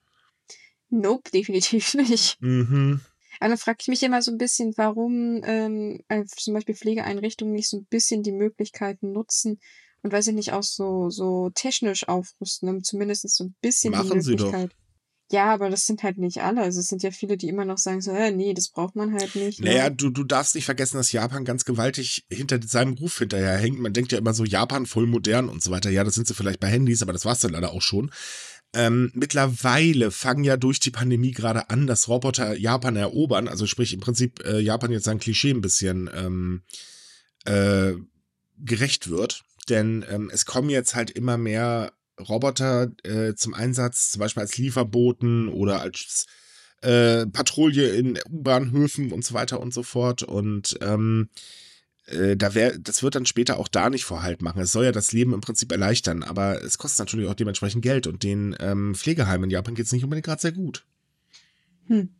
Nope, 0.90 1.30
definitiv 1.34 1.94
nicht. 1.94 2.40
Mhm. 2.40 3.00
Aber 3.38 3.48
dann 3.48 3.58
frage 3.58 3.78
ich 3.80 3.88
mich 3.88 4.02
immer 4.02 4.20
so 4.20 4.30
ein 4.30 4.38
bisschen, 4.38 4.74
warum 4.76 5.40
ähm, 5.44 6.00
äh, 6.08 6.24
zum 6.26 6.52
Beispiel 6.52 6.74
Pflegeeinrichtungen 6.74 7.54
nicht 7.54 7.70
so 7.70 7.78
ein 7.78 7.86
bisschen 7.86 8.22
die 8.22 8.32
Möglichkeiten 8.32 9.12
nutzen 9.12 9.58
und 10.02 10.12
weiß 10.12 10.28
ich 10.28 10.34
nicht, 10.34 10.52
auch 10.52 10.62
so, 10.62 11.10
so 11.10 11.50
technisch 11.54 12.06
aufrüsten, 12.06 12.68
um 12.68 12.82
zumindest 12.82 13.28
so 13.30 13.44
ein 13.44 13.54
bisschen 13.62 13.92
Machen 13.92 14.20
die 14.20 14.28
Möglichkeit. 14.28 14.70
Ja, 15.32 15.54
aber 15.54 15.70
das 15.70 15.86
sind 15.86 16.02
halt 16.02 16.18
nicht 16.18 16.42
alle. 16.42 16.60
Also 16.60 16.80
es 16.80 16.88
sind 16.88 17.04
ja 17.04 17.12
viele, 17.12 17.36
die 17.36 17.48
immer 17.48 17.64
noch 17.64 17.78
sagen 17.78 18.00
so, 18.00 18.10
äh, 18.10 18.32
nee, 18.32 18.52
das 18.52 18.68
braucht 18.68 18.96
man 18.96 19.12
halt 19.12 19.36
nicht. 19.36 19.60
Ne? 19.60 19.70
Naja, 19.70 19.88
du, 19.88 20.10
du 20.10 20.24
darfst 20.24 20.56
nicht 20.56 20.64
vergessen, 20.64 20.96
dass 20.96 21.12
Japan 21.12 21.44
ganz 21.44 21.64
gewaltig 21.64 22.26
hinter 22.28 22.58
seinem 22.60 22.94
Ruf 22.94 23.18
hinterher 23.18 23.56
hängt. 23.56 23.78
Man 23.78 23.92
denkt 23.92 24.10
ja 24.10 24.18
immer 24.18 24.34
so, 24.34 24.44
Japan 24.44 24.86
voll 24.86 25.06
modern 25.06 25.48
und 25.48 25.62
so 25.62 25.70
weiter. 25.70 25.88
Ja, 25.88 26.02
das 26.02 26.14
sind 26.14 26.26
sie 26.26 26.34
vielleicht 26.34 26.58
bei 26.58 26.66
Handys, 26.66 27.00
aber 27.00 27.12
das 27.12 27.24
war's 27.24 27.38
dann 27.38 27.52
leider 27.52 27.70
auch 27.70 27.82
schon. 27.82 28.10
Ähm, 28.72 29.10
mittlerweile 29.14 30.10
fangen 30.12 30.44
ja 30.44 30.56
durch 30.56 30.78
die 30.78 30.92
Pandemie 30.92 31.32
gerade 31.32 31.70
an, 31.70 31.86
dass 31.86 32.08
Roboter 32.08 32.56
Japan 32.56 32.96
erobern. 32.96 33.48
Also 33.48 33.66
sprich 33.66 33.92
im 33.92 34.00
Prinzip 34.00 34.44
äh, 34.44 34.60
Japan 34.60 34.92
jetzt 34.92 35.04
sein 35.04 35.18
Klischee 35.18 35.50
ein 35.50 35.60
bisschen 35.60 36.08
ähm, 36.14 36.62
äh, 37.44 37.92
gerecht 38.58 39.10
wird. 39.10 39.42
Denn 39.68 40.04
ähm, 40.08 40.30
es 40.32 40.46
kommen 40.46 40.70
jetzt 40.70 40.94
halt 40.94 41.10
immer 41.10 41.36
mehr 41.36 41.92
Roboter 42.28 42.90
äh, 43.02 43.34
zum 43.34 43.54
Einsatz, 43.54 44.10
zum 44.10 44.20
Beispiel 44.20 44.42
als 44.42 44.56
Lieferboten 44.56 45.48
oder 45.48 45.80
als 45.80 46.26
äh, 46.82 47.26
Patrouille 47.26 47.88
in 47.90 48.18
U-Bahnhöfen 48.30 49.12
und 49.12 49.24
so 49.24 49.34
weiter 49.34 49.60
und 49.60 49.74
so 49.74 49.82
fort. 49.82 50.22
Und 50.22 50.78
ähm, 50.80 51.28
äh, 52.10 52.36
da 52.36 52.54
wär, 52.54 52.78
das 52.78 53.02
wird 53.02 53.14
dann 53.14 53.26
später 53.26 53.58
auch 53.58 53.68
da 53.68 53.90
nicht 53.90 54.04
Vorhalt 54.04 54.42
machen. 54.42 54.60
Es 54.60 54.72
soll 54.72 54.84
ja 54.84 54.92
das 54.92 55.12
Leben 55.12 55.34
im 55.34 55.40
Prinzip 55.40 55.72
erleichtern, 55.72 56.22
aber 56.22 56.62
es 56.62 56.78
kostet 56.78 57.00
natürlich 57.00 57.28
auch 57.28 57.34
dementsprechend 57.34 57.82
Geld 57.82 58.06
und 58.06 58.22
den 58.22 58.56
ähm, 58.60 58.94
Pflegeheimen 58.94 59.44
in 59.44 59.50
Japan 59.50 59.74
geht 59.74 59.86
es 59.86 59.92
nicht 59.92 60.04
unbedingt 60.04 60.26
gerade 60.26 60.42
sehr 60.42 60.52
gut. 60.52 60.84
Hm. 61.86 62.10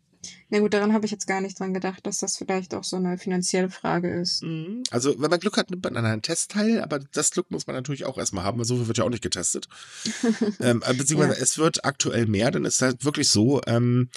Na 0.50 0.59
gut, 0.59 0.74
daran 0.74 0.92
habe 0.92 1.07
ich 1.07 1.12
jetzt 1.12 1.26
gar 1.26 1.40
nicht 1.40 1.59
dran 1.59 1.72
gedacht, 1.72 2.07
dass 2.07 2.18
das 2.18 2.37
vielleicht 2.37 2.74
auch 2.74 2.85
so 2.85 2.96
eine 2.96 3.16
finanzielle 3.16 3.70
Frage 3.70 4.11
ist. 4.20 4.42
Mhm. 4.42 4.83
Also, 4.90 5.18
wenn 5.20 5.31
man 5.31 5.40
Glück 5.40 5.57
hat, 5.57 5.70
nimmt 5.70 5.85
man 5.85 5.96
an 5.96 6.05
einem 6.05 6.22
Test 6.22 6.50
teil, 6.50 6.83
aber 6.83 6.98
das 6.98 7.31
Glück 7.31 7.50
muss 7.50 7.66
man 7.66 7.76
natürlich 7.76 8.05
auch 8.05 8.18
erstmal 8.18 8.44
haben, 8.44 8.59
weil 8.59 8.66
so 8.66 8.76
viel 8.76 8.87
wird 8.87 8.98
ja 8.98 9.05
auch 9.05 9.11
nicht 9.11 9.22
getestet. 9.22 9.68
ähm, 10.61 10.83
äh, 10.85 10.94
beziehungsweise 10.94 11.37
ja. 11.37 11.42
es 11.42 11.57
wird 11.57 11.85
aktuell 11.85 12.26
mehr, 12.26 12.50
denn 12.50 12.66
es 12.66 12.76
ist 12.76 12.83
halt 12.83 13.05
wirklich 13.05 13.31
so, 13.31 13.62
ähm, 13.66 14.11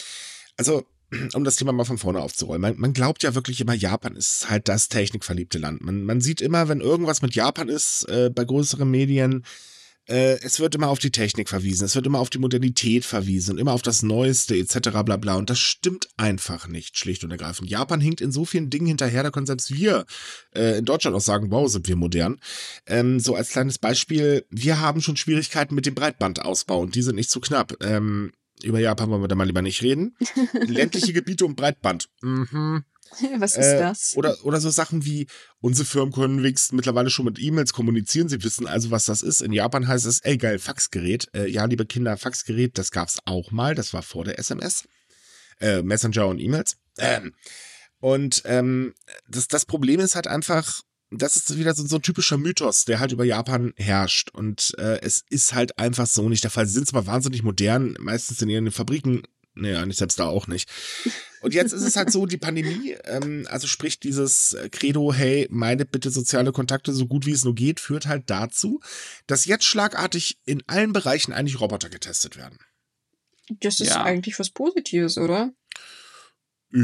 also 0.58 0.86
um 1.34 1.44
das 1.44 1.56
Thema 1.56 1.72
mal 1.72 1.86
von 1.86 1.98
vorne 1.98 2.20
aufzurollen. 2.20 2.62
Man, 2.62 2.78
man, 2.78 2.94
glaubt 2.94 3.24
ja 3.24 3.36
wirklich 3.36 3.62
immer, 3.62 3.74
Japan 3.74 4.16
ist 4.16 4.50
halt 4.50 4.68
das 4.68 4.90
technikverliebte 4.90 5.58
Land. 5.58 5.82
Man, 5.82 6.04
man 6.04 6.22
sieht 6.22 6.42
immer, 6.42 6.68
wenn 6.68 6.82
irgendwas 6.82 7.22
mit 7.22 7.36
Japan 7.36 7.70
ist, 7.70 8.08
äh, 8.10 8.30
bei 8.34 8.46
größeren 8.46 8.90
Medien, 8.90 9.44
äh, 10.06 10.38
es 10.42 10.60
wird 10.60 10.76
immer 10.76 10.90
auf 10.90 11.00
die 11.00 11.12
Technik 11.12 11.48
verwiesen, 11.48 11.86
es 11.86 11.96
wird 11.96 12.06
immer 12.06 12.20
auf 12.20 12.30
die 12.30 12.38
Modernität 12.38 13.06
verwiesen, 13.06 13.58
immer 13.58 13.72
auf 13.72 13.82
das 13.82 14.04
Neueste 14.04 14.56
etc. 14.56 14.90
bla 15.06 15.18
bla. 15.18 15.36
Und 15.36 15.50
das 15.50 15.60
stimmt 15.60 16.10
einfach 16.18 16.68
nicht, 16.68 16.98
schlicht 16.98 17.24
und 17.24 17.32
ergreifend. 17.32 17.70
Japan 17.70 18.02
hinkt 18.02 18.20
in 18.20 18.32
so 18.32 18.44
vielen 18.44 18.70
Dingen 18.70 18.88
hinterher, 18.88 19.24
da 19.24 19.32
können 19.32 19.46
selbst 19.46 19.74
wir 19.74 20.06
äh, 20.54 20.78
in 20.78 20.86
Deutschland 20.86 21.16
auch 21.16 21.22
sagen, 21.22 21.52
wow, 21.52 21.70
sind 21.70 21.88
wir 21.88 21.96
modern. 21.96 22.40
Ähm, 22.86 23.20
so 23.20 23.36
als 23.36 23.50
kleines 23.50 23.78
Beispiel, 23.78 24.46
wir 24.50 24.82
haben 24.82 25.02
schon 25.02 25.16
Schwierigkeiten 25.16 25.74
mit 25.74 25.86
dem 25.86 25.96
Breitbandausbau 25.96 26.80
und 26.82 26.96
die 26.96 27.02
sind 27.02 27.16
nicht 27.16 27.30
zu 27.30 27.40
knapp. 27.40 27.78
Ähm, 27.82 28.34
über 28.64 28.80
Japan 28.80 29.10
wollen 29.10 29.22
wir 29.22 29.28
da 29.28 29.36
mal 29.36 29.46
lieber 29.46 29.62
nicht 29.62 29.82
reden. 29.82 30.16
Ländliche 30.54 31.14
Gebiete 31.14 31.46
und 31.46 31.56
Breitband. 31.56 32.10
Mhm. 32.22 32.84
Was 33.38 33.56
ist 33.58 33.66
äh, 33.68 33.80
das? 33.80 34.14
Oder, 34.16 34.44
oder 34.44 34.60
so 34.60 34.70
Sachen 34.70 35.06
wie, 35.06 35.28
unsere 35.60 35.86
Firmen 35.86 36.14
können 36.14 36.42
wenigstens 36.42 36.72
mittlerweile 36.72 37.10
schon 37.10 37.26
mit 37.26 37.40
E-Mails 37.40 37.74
kommunizieren. 37.74 38.30
Sie 38.30 38.44
wissen 38.44 38.68
also, 38.68 38.92
was 38.92 39.06
das 39.06 39.22
ist. 39.22 39.42
In 39.42 39.54
Japan 39.54 39.88
heißt 39.88 40.06
es, 40.06 40.20
ey 40.22 40.38
geil, 40.38 40.60
Faxgerät. 40.60 41.28
Äh, 41.34 41.50
ja, 41.50 41.66
liebe 41.66 41.86
Kinder, 41.86 42.18
Faxgerät, 42.18 42.78
das 42.78 42.92
gab's 42.92 43.20
auch 43.26 43.52
mal. 43.52 43.76
Das 43.76 43.94
war 43.94 44.02
vor 44.02 44.26
der 44.26 44.40
SMS. 44.40 44.88
Äh, 45.60 45.84
Messenger 45.84 46.28
und 46.28 46.40
E-Mails. 46.40 46.78
Ähm, 46.98 47.34
und 48.00 48.42
ähm, 48.46 48.94
das, 49.28 49.48
das 49.48 49.66
Problem 49.66 50.00
ist 50.00 50.16
halt 50.16 50.28
einfach, 50.28 50.82
das 51.18 51.36
ist 51.36 51.58
wieder 51.58 51.74
so, 51.74 51.86
so, 51.86 51.98
ein 51.98 52.02
typischer 52.02 52.38
Mythos, 52.38 52.86
der 52.86 53.00
halt 53.00 53.12
über 53.12 53.24
Japan 53.24 53.74
herrscht. 53.78 54.30
Und 54.32 54.74
äh, 54.78 55.00
es 55.02 55.24
ist 55.30 55.54
halt 55.54 55.78
einfach 55.78 56.08
so 56.08 56.30
nicht 56.30 56.44
der 56.44 56.52
Fall. 56.52 56.66
Sie 56.66 56.74
sind 56.74 56.88
zwar 56.88 57.08
wahnsinnig 57.08 57.44
modern, 57.44 57.96
meistens 58.00 58.42
in 58.42 58.50
ihren 58.50 58.72
Fabriken, 58.72 59.24
naja, 59.56 59.86
nicht 59.86 59.98
selbst 59.98 60.20
da 60.20 60.26
auch 60.26 60.48
nicht. 60.48 60.70
Und 61.42 61.54
jetzt 61.54 61.74
ist 61.74 61.84
es 61.84 61.96
halt 61.96 62.12
so, 62.12 62.26
die 62.26 62.38
Pandemie, 62.38 62.96
ähm, 63.04 63.46
also 63.50 63.68
sprich 63.68 64.00
dieses 64.00 64.56
Credo, 64.72 65.14
hey, 65.14 65.48
meidet 65.52 65.92
bitte 65.92 66.10
soziale 66.10 66.52
Kontakte 66.52 66.94
so 66.94 67.06
gut 67.06 67.26
wie 67.26 67.34
es 67.34 67.44
nur 67.44 67.54
geht, 67.54 67.80
führt 67.80 68.08
halt 68.08 68.30
dazu, 68.30 68.80
dass 69.28 69.46
jetzt 69.46 69.66
schlagartig 69.66 70.40
in 70.46 70.64
allen 70.68 70.94
Bereichen 70.94 71.34
eigentlich 71.34 71.60
Roboter 71.60 71.90
getestet 71.90 72.38
werden. 72.38 72.58
Das 73.50 73.80
ist 73.80 73.90
ja. 73.90 74.04
eigentlich 74.04 74.40
was 74.40 74.50
Positives, 74.50 75.18
oder? 75.18 75.52
Ja, 76.72 76.78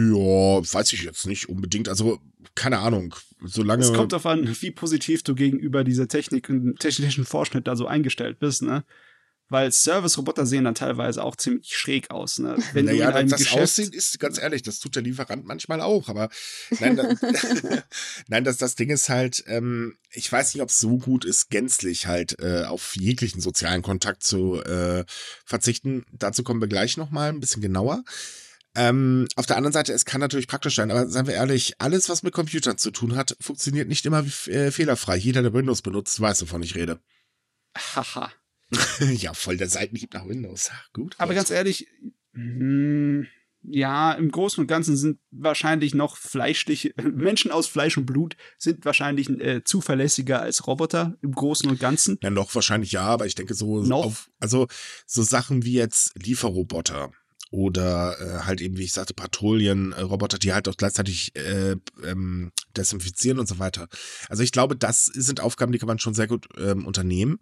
weiß 0.62 0.94
ich 0.94 1.04
jetzt 1.04 1.26
nicht 1.26 1.50
unbedingt. 1.50 1.90
Also, 1.90 2.20
keine 2.56 2.80
Ahnung. 2.80 3.16
Solange. 3.42 3.84
Es 3.84 3.94
kommt 3.94 4.12
darauf 4.12 4.26
an, 4.26 4.56
wie 4.62 4.72
positiv 4.72 5.24
du 5.24 5.36
gegenüber 5.36 5.84
dieser 5.84 6.08
Technik, 6.08 6.52
technischen 6.80 7.26
Vorschnitt 7.26 7.68
da 7.68 7.76
so 7.76 7.88
eingestellt 7.88 8.40
bist, 8.40 8.62
ne? 8.62 8.84
Weil 9.52 9.72
Service-Roboter 9.72 10.46
sehen 10.46 10.66
dann 10.66 10.76
teilweise 10.76 11.24
auch 11.24 11.36
ziemlich 11.36 11.76
schräg 11.76 12.12
aus. 12.12 12.38
Ne? 12.38 12.56
Wenn 12.74 12.86
naja, 12.86 13.12
du 13.12 13.26
das 13.26 13.40
Geschäft 13.40 13.64
Aussehen 13.64 13.94
ist, 13.94 14.20
ganz 14.20 14.38
ehrlich, 14.38 14.62
das 14.62 14.80
tut 14.80 14.96
der 14.96 15.02
Lieferant 15.02 15.46
manchmal 15.46 15.82
auch. 15.82 16.08
Aber 16.08 16.30
nein, 16.80 16.96
da, 16.96 17.10
nein 18.28 18.44
das, 18.44 18.58
das 18.58 18.76
Ding 18.76 18.92
ist 18.92 19.10
halt, 19.10 19.44
ähm, 19.48 19.98
ich 20.12 20.32
weiß 20.32 20.54
nicht, 20.54 20.62
ob 20.62 20.70
es 20.70 20.80
so 20.80 21.00
gut 21.00 21.26
ist, 21.26 21.50
gänzlich 21.50 22.06
halt 22.06 22.40
äh, 22.40 22.66
auf 22.66 22.96
jeglichen 22.96 23.42
sozialen 23.42 23.82
Kontakt 23.82 24.22
zu 24.22 24.62
äh, 24.64 25.04
verzichten. 25.46 26.06
Dazu 26.12 26.44
kommen 26.44 26.62
wir 26.62 26.68
gleich 26.68 26.98
nochmal 26.98 27.30
ein 27.30 27.40
bisschen 27.40 27.64
genauer. 27.64 28.04
Ähm, 28.76 29.28
auf 29.36 29.46
der 29.46 29.58
anderen 29.58 29.74
Seite, 29.74 29.94
es 29.94 30.06
kann 30.06 30.22
natürlich 30.22 30.48
praktisch 30.48 30.76
sein, 30.76 30.92
aber 30.92 31.08
seien 31.08 31.28
wir 31.28 31.34
ehrlich, 31.34 31.76
alles, 31.80 32.08
was 32.08 32.24
mit 32.24 32.34
Computern 32.34 32.78
zu 32.78 32.92
tun 32.92 33.16
hat, 33.16 33.36
funktioniert 33.42 33.88
nicht 33.88 34.06
immer 34.06 34.26
äh, 34.46 34.72
fehlerfrei. 34.72 35.18
Jeder, 35.18 35.42
der 35.42 35.54
Windows 35.54 35.82
benutzt, 35.82 36.20
weiß, 36.20 36.42
wovon 36.44 36.64
ich 36.64 36.76
rede. 36.76 37.00
Haha. 37.76 38.32
ja, 39.00 39.34
voll 39.34 39.58
der 39.58 39.70
Seitenhieb 39.70 40.14
nach 40.14 40.28
Windows. 40.28 40.70
Gut. 40.94 41.16
Aber 41.18 41.34
ganz 41.34 41.50
ehrlich, 41.50 41.88
mh, 42.34 42.44
hm, 42.44 43.28
ja, 43.64 44.14
im 44.14 44.32
Großen 44.32 44.62
und 44.62 44.68
Ganzen 44.68 44.96
sind 44.96 45.20
wahrscheinlich 45.32 45.94
noch 45.94 46.16
fleischliche 46.18 46.94
Menschen 47.04 47.52
aus 47.52 47.68
Fleisch 47.68 47.98
und 47.98 48.06
Blut 48.06 48.38
sind 48.58 48.86
wahrscheinlich 48.86 49.30
äh, 49.30 49.64
zuverlässiger 49.64 50.42
als 50.42 50.66
Roboter 50.66 51.18
im 51.22 51.34
Großen 51.34 51.70
und 51.70 51.80
Ganzen. 51.80 52.18
Ja, 52.22 52.30
noch 52.30 52.54
wahrscheinlich 52.56 52.92
ja, 52.92 53.02
aber 53.02 53.26
ich 53.26 53.36
denke 53.36 53.54
so 53.54 53.84
noch? 53.84 54.06
Auf, 54.06 54.30
also 54.40 54.68
so 55.06 55.24
Sachen 55.24 55.64
wie 55.64 55.74
jetzt 55.74 56.14
Lieferroboter 56.16 57.12
oder 57.52 58.16
äh, 58.20 58.46
halt 58.46 58.62
eben, 58.62 58.78
wie 58.78 58.84
ich 58.84 58.94
sagte, 58.94 59.14
Patrouillen, 59.14 59.92
äh, 59.94 60.02
Roboter, 60.02 60.38
die 60.38 60.54
halt 60.54 60.68
auch 60.68 60.78
gleichzeitig 60.78 61.36
äh, 61.36 61.76
ähm, 62.06 62.52
desinfizieren 62.78 63.40
und 63.40 63.48
so 63.48 63.58
weiter. 63.60 63.88
Also 64.30 64.44
ich 64.44 64.52
glaube, 64.52 64.76
das 64.76 65.06
sind 65.06 65.42
Aufgaben, 65.42 65.72
die 65.72 65.80
kann 65.80 65.88
man 65.88 66.00
schon 66.00 66.14
sehr 66.14 66.28
gut 66.28 66.48
ähm, 66.58 66.86
unternehmen. 66.86 67.40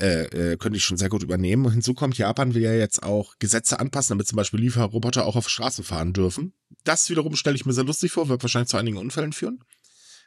äh, 0.00 0.52
äh, 0.52 0.56
können 0.56 0.74
die 0.74 0.80
schon 0.80 0.96
sehr 0.96 1.08
gut 1.10 1.22
übernehmen. 1.22 1.70
Hinzu 1.70 1.94
kommt, 1.94 2.16
Japan 2.16 2.54
will 2.54 2.62
ja 2.62 2.72
jetzt 2.72 3.02
auch 3.02 3.34
Gesetze 3.38 3.78
anpassen, 3.78 4.14
damit 4.14 4.26
zum 4.26 4.36
Beispiel 4.36 4.60
Lieferroboter 4.60 5.26
auch 5.26 5.36
auf 5.36 5.48
Straßen 5.48 5.84
fahren 5.84 6.12
dürfen. 6.12 6.54
Das 6.84 7.10
wiederum 7.10 7.36
stelle 7.36 7.56
ich 7.56 7.66
mir 7.66 7.72
sehr 7.74 7.84
lustig 7.84 8.12
vor, 8.12 8.28
wird 8.28 8.42
wahrscheinlich 8.42 8.70
zu 8.70 8.78
einigen 8.78 8.96
Unfällen 8.96 9.32
führen. 9.32 9.62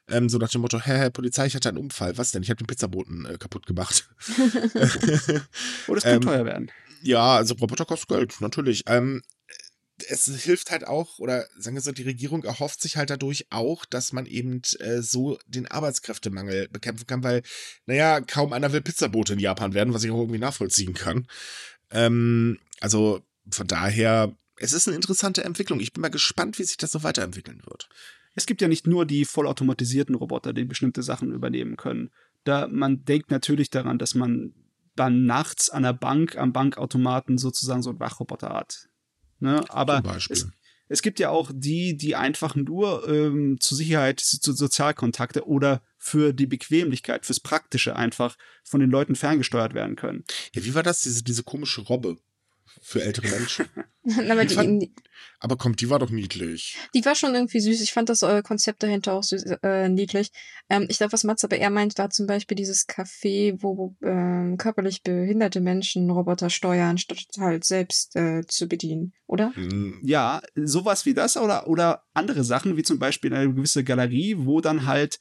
Ähm, 0.08 0.30
so 0.30 0.38
nach 0.38 0.50
dem 0.50 0.62
Motto, 0.62 0.80
hä, 0.80 1.00
hä, 1.00 1.10
Polizei, 1.10 1.48
ich 1.48 1.56
hatte 1.56 1.70
einen 1.70 1.80
Unfall. 1.80 2.16
Was 2.18 2.32
denn? 2.32 2.44
Ich 2.44 2.50
habe 2.50 2.58
den 2.58 2.68
Pizzaboten 2.68 3.26
äh, 3.26 3.38
kaputt 3.40 3.66
gemacht. 3.66 4.08
Oder 5.88 5.98
es 5.98 6.04
könnte 6.04 6.10
Ähm, 6.10 6.22
teuer 6.22 6.46
werden. 6.46 6.72
Ja, 7.06 7.36
also 7.36 7.54
Roboter 7.54 7.86
kostet 7.86 8.10
Geld, 8.10 8.42
natürlich. 8.42 8.84
Ähm, 8.88 9.22
es 10.10 10.26
hilft 10.26 10.72
halt 10.72 10.88
auch, 10.88 11.20
oder 11.20 11.46
sagen 11.58 11.76
wir 11.76 11.82
so, 11.82 11.92
die 11.92 12.04
Regierung 12.04 12.44
erhofft 12.44 12.82
sich 12.82 12.98
halt 12.98 13.12
dadurch 13.12 13.46
auch, 13.52 13.86
dass 13.86 14.12
man 14.12 14.26
eben 14.26 14.62
äh, 14.80 15.02
so 15.02 15.38
den 15.46 15.68
Arbeitskräftemangel 15.68 16.68
bekämpfen 16.70 17.06
kann, 17.06 17.24
weil, 17.24 17.44
naja, 17.86 18.22
kaum 18.22 18.54
einer 18.54 18.74
will 18.74 18.82
Pizzabote 18.82 19.34
in 19.34 19.40
Japan 19.40 19.76
werden, 19.76 19.94
was 19.94 20.04
ich 20.04 20.10
auch 20.10 20.20
irgendwie 20.20 20.40
nachvollziehen 20.40 20.96
kann. 20.96 21.28
Ähm, 21.92 22.58
also 22.82 23.22
von 23.52 23.68
daher, 23.68 24.36
es 24.58 24.74
ist 24.74 24.88
eine 24.88 24.96
interessante 24.96 25.44
Entwicklung. 25.44 25.80
Ich 25.80 25.94
bin 25.94 26.02
mal 26.02 26.10
gespannt, 26.10 26.58
wie 26.58 26.64
sich 26.64 26.78
das 26.78 26.92
so 26.92 27.04
weiterentwickeln 27.04 27.62
wird. 27.68 27.88
Es 28.34 28.48
gibt 28.48 28.62
ja 28.62 28.68
nicht 28.68 28.88
nur 28.88 29.06
die 29.06 29.26
vollautomatisierten 29.26 30.16
Roboter, 30.16 30.54
die 30.54 30.66
bestimmte 30.66 31.04
Sachen 31.04 31.32
übernehmen 31.32 31.78
können. 31.78 32.10
Da 32.46 32.68
man 32.68 33.06
denkt 33.06 33.30
natürlich 33.30 33.70
daran, 33.70 34.00
dass 34.00 34.16
man 34.16 34.54
dann 34.96 35.26
nachts 35.26 35.70
an 35.70 35.84
der 35.84 35.94
Bank, 35.94 36.38
am 36.38 36.54
Bankautomaten 36.54 37.38
sozusagen 37.38 37.82
so 37.82 37.90
einen 37.92 38.00
Wachroboter 38.00 38.50
hat. 38.50 38.88
Ne? 39.40 39.64
Aber 39.70 40.04
es, 40.30 40.48
es 40.88 41.02
gibt 41.02 41.20
ja 41.20 41.30
auch 41.30 41.52
die, 41.54 41.98
die 41.98 42.16
einfach 42.16 42.56
nur 42.56 43.08
ähm, 43.08 43.58
zur 43.60 43.78
Sicherheit, 43.78 44.20
zu 44.20 44.54
Sozialkontakte 44.54 45.48
oder 45.48 45.82
für 45.98 46.34
die 46.34 46.48
Bequemlichkeit, 46.48 47.26
fürs 47.26 47.40
Praktische 47.40 47.96
einfach 47.96 48.38
von 48.64 48.80
den 48.80 48.92
Leuten 48.92 49.16
ferngesteuert 49.16 49.74
werden 49.74 49.96
können. 49.96 50.24
Ja, 50.54 50.64
wie 50.64 50.76
war 50.76 50.84
das? 50.84 51.02
Diese, 51.02 51.24
diese 51.24 51.44
komische 51.44 51.82
Robbe 51.82 52.18
für 52.82 53.02
ältere 53.04 53.28
Menschen. 53.30 53.66
Aber 54.30 54.44
Ich 54.44 54.54
fand- 54.54 54.82
die, 54.84 54.94
Aber 55.40 55.58
kommt, 55.58 55.82
die 55.82 55.90
war 55.90 55.98
doch 56.00 56.10
niedlich. 56.12 56.78
die 56.94 57.04
war 57.06 57.16
schon 57.16 57.34
irgendwie 57.34 57.60
süß. 57.60 57.82
Ich 57.82 57.92
fand 57.94 58.10
das 58.10 58.22
äh, 58.22 58.42
Konzept 58.44 58.84
dahinter 58.84 59.14
auch 59.14 59.24
süß, 59.24 59.44
äh, 59.64 59.90
niedlich. 59.90 60.30
Ähm, 60.70 60.86
ich 60.90 60.98
glaube, 60.98 61.14
was 61.14 61.24
Mats 61.24 61.44
aber 61.44 61.58
eher 61.58 61.70
meint, 61.72 61.98
war 61.98 62.10
zum 62.12 62.28
Beispiel 62.28 62.56
dieses 62.56 62.88
Café, 62.88 63.56
wo 63.62 63.96
ähm, 64.04 64.58
körperlich 64.58 65.02
behinderte 65.02 65.62
Menschen 65.62 66.10
Roboter 66.12 66.50
steuern, 66.52 66.98
statt 66.98 67.26
halt 67.40 67.64
selbst 67.64 68.16
äh, 68.16 68.46
zu 68.48 68.68
bedienen, 68.68 69.14
oder? 69.26 69.52
Hm, 69.56 70.00
Ja, 70.04 70.42
sowas 70.56 71.06
wie 71.08 71.14
das 71.16 71.38
oder, 71.38 71.68
oder 71.68 72.04
andere 72.14 72.44
Sachen, 72.44 72.78
wie 72.78 72.84
zum 72.84 73.00
Beispiel 73.00 73.34
eine 73.34 73.54
gewisse 73.54 73.84
Galerie, 73.84 74.36
wo 74.40 74.62
dann 74.62 74.86
halt 74.86 75.20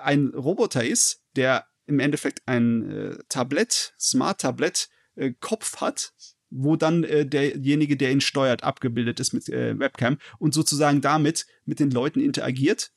ein 0.00 0.28
Roboter 0.34 0.84
ist, 0.84 1.22
der 1.36 1.66
im 1.86 2.00
Endeffekt 2.00 2.42
ein 2.46 2.90
äh, 2.90 3.18
Tablett, 3.28 3.94
Smart-Tablett, 4.00 4.88
äh, 5.16 5.32
Kopf 5.38 5.80
hat, 5.80 6.12
wo 6.54 6.76
dann 6.76 7.04
äh, 7.04 7.26
derjenige, 7.26 7.96
der 7.96 8.12
ihn 8.12 8.20
steuert, 8.20 8.62
abgebildet 8.62 9.20
ist 9.20 9.32
mit 9.32 9.48
äh, 9.48 9.78
Webcam 9.78 10.18
und 10.38 10.54
sozusagen 10.54 11.00
damit 11.00 11.46
mit 11.64 11.80
den 11.80 11.90
Leuten 11.90 12.20
interagiert. 12.20 12.92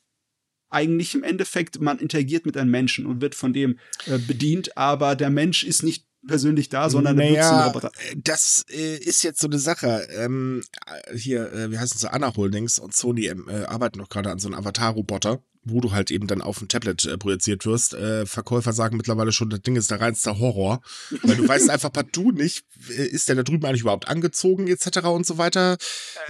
Eigentlich 0.70 1.14
im 1.14 1.24
Endeffekt, 1.24 1.80
man 1.80 1.98
interagiert 1.98 2.46
mit 2.46 2.56
einem 2.56 2.70
Menschen 2.70 3.06
und 3.06 3.20
wird 3.20 3.34
von 3.34 3.52
dem 3.52 3.78
äh, 4.06 4.18
bedient, 4.18 4.76
aber 4.76 5.16
der 5.16 5.30
Mensch 5.30 5.64
ist 5.64 5.82
nicht 5.82 6.07
persönlich 6.28 6.68
da, 6.68 6.88
sondern 6.88 7.16
der 7.16 7.30
nutzt 7.30 7.50
den 7.50 7.58
Roboter. 7.58 7.92
Das 8.16 8.64
äh, 8.70 8.96
ist 8.98 9.24
jetzt 9.24 9.40
so 9.40 9.48
eine 9.48 9.58
Sache. 9.58 10.06
Ähm, 10.12 10.62
äh, 10.86 11.16
hier, 11.16 11.52
äh, 11.52 11.72
wie 11.72 11.78
heißt 11.78 11.94
es 11.94 12.02
so, 12.02 12.08
Anna 12.08 12.36
Holdings 12.36 12.78
und 12.78 12.94
Sony 12.94 13.26
ähm, 13.26 13.48
äh, 13.48 13.64
arbeiten 13.64 13.98
noch 13.98 14.08
gerade 14.08 14.30
an 14.30 14.38
so 14.38 14.48
einem 14.48 14.58
Avatar-Roboter, 14.58 15.42
wo 15.64 15.80
du 15.80 15.92
halt 15.92 16.10
eben 16.10 16.26
dann 16.26 16.40
auf 16.40 16.60
ein 16.60 16.68
Tablet 16.68 17.04
äh, 17.04 17.18
projiziert 17.18 17.66
wirst. 17.66 17.94
Äh, 17.94 18.26
Verkäufer 18.26 18.72
sagen 18.72 18.96
mittlerweile 18.96 19.32
schon, 19.32 19.50
das 19.50 19.62
Ding 19.62 19.76
ist 19.76 19.90
der 19.90 20.00
reinste 20.00 20.38
Horror, 20.38 20.80
weil 21.22 21.36
du 21.36 21.48
weißt 21.48 21.70
einfach 21.70 21.92
partout 21.92 22.32
nicht, 22.32 22.64
äh, 22.90 23.06
ist 23.06 23.28
der 23.28 23.36
da 23.36 23.42
drüben 23.42 23.66
eigentlich 23.66 23.82
überhaupt 23.82 24.08
angezogen 24.08 24.68
etc. 24.68 25.06
und 25.06 25.26
so 25.26 25.38
weiter 25.38 25.76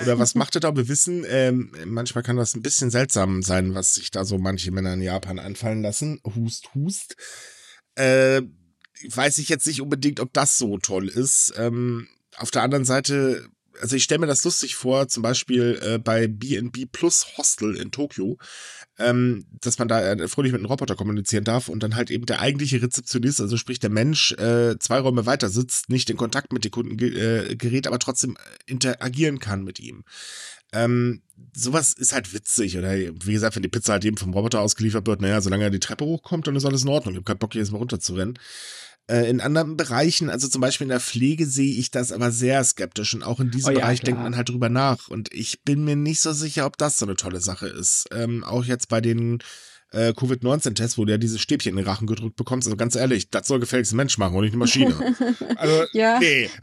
oder 0.01 0.19
was 0.19 0.35
macht 0.35 0.55
er 0.55 0.61
da? 0.61 0.77
Wir 0.77 0.89
wissen, 0.89 1.25
ähm, 1.29 1.73
manchmal 1.85 2.25
kann 2.25 2.37
das 2.37 2.55
ein 2.55 2.63
bisschen 2.63 2.91
seltsam 2.91 3.43
sein, 3.43 3.75
was 3.75 3.95
sich 3.95 4.11
da 4.11 4.25
so 4.25 4.39
manche 4.39 4.71
Männer 4.71 4.95
in 4.95 5.03
Japan 5.03 5.39
anfallen 5.39 5.83
lassen. 5.83 6.21
Hust, 6.25 6.75
hust. 6.75 7.17
Äh, 7.95 8.43
weiß 9.09 9.39
ich 9.39 9.49
jetzt 9.49 9.67
nicht 9.67 9.81
unbedingt, 9.81 10.21
ob 10.21 10.33
das 10.33 10.59
so 10.59 10.79
toll 10.79 11.09
ist. 11.09 11.53
Ähm, 11.57 12.09
auf 12.37 12.51
der 12.51 12.63
anderen 12.63 12.85
Seite, 12.85 13.49
also 13.81 13.97
ich 13.97 14.05
stelle 14.05 14.21
mir 14.21 14.27
das 14.27 14.45
lustig 14.45 14.77
vor, 14.77 15.09
zum 15.09 15.23
Beispiel 15.23 15.79
äh, 15.83 15.99
bei 15.99 16.27
B&B 16.29 16.87
Plus 16.87 17.27
Hostel 17.37 17.77
in 17.77 17.91
Tokio, 17.91 18.39
ähm, 18.99 19.45
dass 19.61 19.79
man 19.79 19.89
da 19.89 20.01
äh, 20.01 20.29
fröhlich 20.29 20.53
mit 20.53 20.61
einem 20.61 20.71
Roboter 20.71 20.97
kommunizieren 20.97 21.45
darf 21.45 21.69
und 21.69 21.83
dann 21.83 21.97
halt 21.97 22.11
eben 22.11 22.27
der 22.27 22.41
eigentliche 22.41 22.83
Rezeptionist, 22.83 23.41
also 23.41 23.57
sprich 23.57 23.79
der 23.79 23.91
Mensch, 23.91 24.33
äh, 24.33 24.79
zwei 24.79 24.99
Räume 25.01 25.27
weiter 25.27 25.49
sitzt, 25.49 25.89
nicht 25.89 26.11
in 26.11 26.17
Kontakt 26.17 26.53
mit 26.53 26.65
den 26.65 26.71
Kunden 26.71 26.97
ge 26.97 27.51
äh, 27.51 27.57
gerät, 27.57 27.87
aber 27.87 27.99
trotzdem 27.99 28.37
interagieren 28.67 29.39
kann 29.39 29.65
mit 29.65 29.81
ihm. 29.81 30.05
Ähm, 30.73 31.23
sowas 31.55 31.93
ist 31.95 32.13
halt 32.13 32.35
witzig. 32.35 32.77
Oder 32.77 32.93
wie 32.93 33.33
gesagt, 33.33 33.57
wenn 33.57 33.63
die 33.63 33.69
Pizza 33.69 33.93
halt 33.95 34.05
eben 34.05 34.17
vom 34.17 34.35
Roboter 34.35 34.61
ausgeliefert 34.61 35.07
wird, 35.07 35.21
naja, 35.21 35.41
solange 35.41 35.65
er 35.65 35.71
die 35.71 35.81
Treppe 35.81 36.05
hochkommt, 36.05 36.47
dann 36.47 36.57
ist 36.57 36.65
alles 36.65 36.83
in 36.83 36.89
Ordnung. 36.89 37.15
Ich 37.15 37.19
habe 37.19 37.25
keinen 37.25 37.39
Bock, 37.39 37.55
jedes 37.55 37.71
Mal 37.71 37.79
runterzurennen. 37.79 38.39
Äh, 39.11 39.29
in 39.31 39.41
anderen 39.41 39.77
Bereichen, 39.77 40.29
also 40.29 40.49
zum 40.49 40.61
Beispiel 40.61 40.85
in 40.85 40.91
der 40.91 41.01
Pflege, 41.01 41.47
sehe 41.47 41.75
ich 41.79 41.91
das 41.91 42.13
aber 42.13 42.31
sehr 42.31 42.63
skeptisch. 42.63 43.15
Und 43.15 43.23
auch 43.23 43.41
in 43.41 43.51
diesem 43.51 43.71
Oh 43.71 43.73
ja, 43.73 43.81
Bereich 43.81 44.01
klar. 44.01 44.07
denkt 44.07 44.23
man 44.23 44.37
halt 44.37 44.49
drüber 44.51 44.69
nach. 44.69 45.09
Und 45.09 45.33
ich 45.33 45.63
bin 45.63 45.85
mir 45.85 45.97
nicht 45.97 46.21
so 46.21 46.33
sicher, 46.33 46.67
ob 46.67 46.77
das 46.77 46.99
so 46.99 47.07
eine 47.07 47.17
tolle 47.17 47.41
Sache 47.41 47.69
ist. 47.69 48.07
Ähm, 48.13 48.45
auch 48.45 48.65
jetzt 48.65 48.89
bei 48.89 49.01
den 49.01 49.39
äh, 49.93 50.13
Covid-19-Tests, 50.13 50.99
wo 50.99 51.07
du 51.07 51.13
ja 51.13 51.19
dieses 51.19 51.41
Stäbchen 51.41 51.71
in 51.71 51.77
den 51.77 51.87
Rachen 51.87 52.07
gedrückt 52.07 52.37
bekommst. 52.37 52.69
Also 52.69 52.77
ganz 52.77 52.95
ehrlich, 52.97 53.31
das 53.31 53.47
soll 53.47 53.61
gefälligst 53.61 53.93
ein 53.95 53.97
Mensch 53.97 54.19
machen 54.19 54.35
und 54.37 54.43
nicht 54.43 54.53
eine 54.53 54.59
Maschine. 54.59 54.95
also, 55.57 55.85
Ja. 55.93 56.19
nee. 56.19 56.51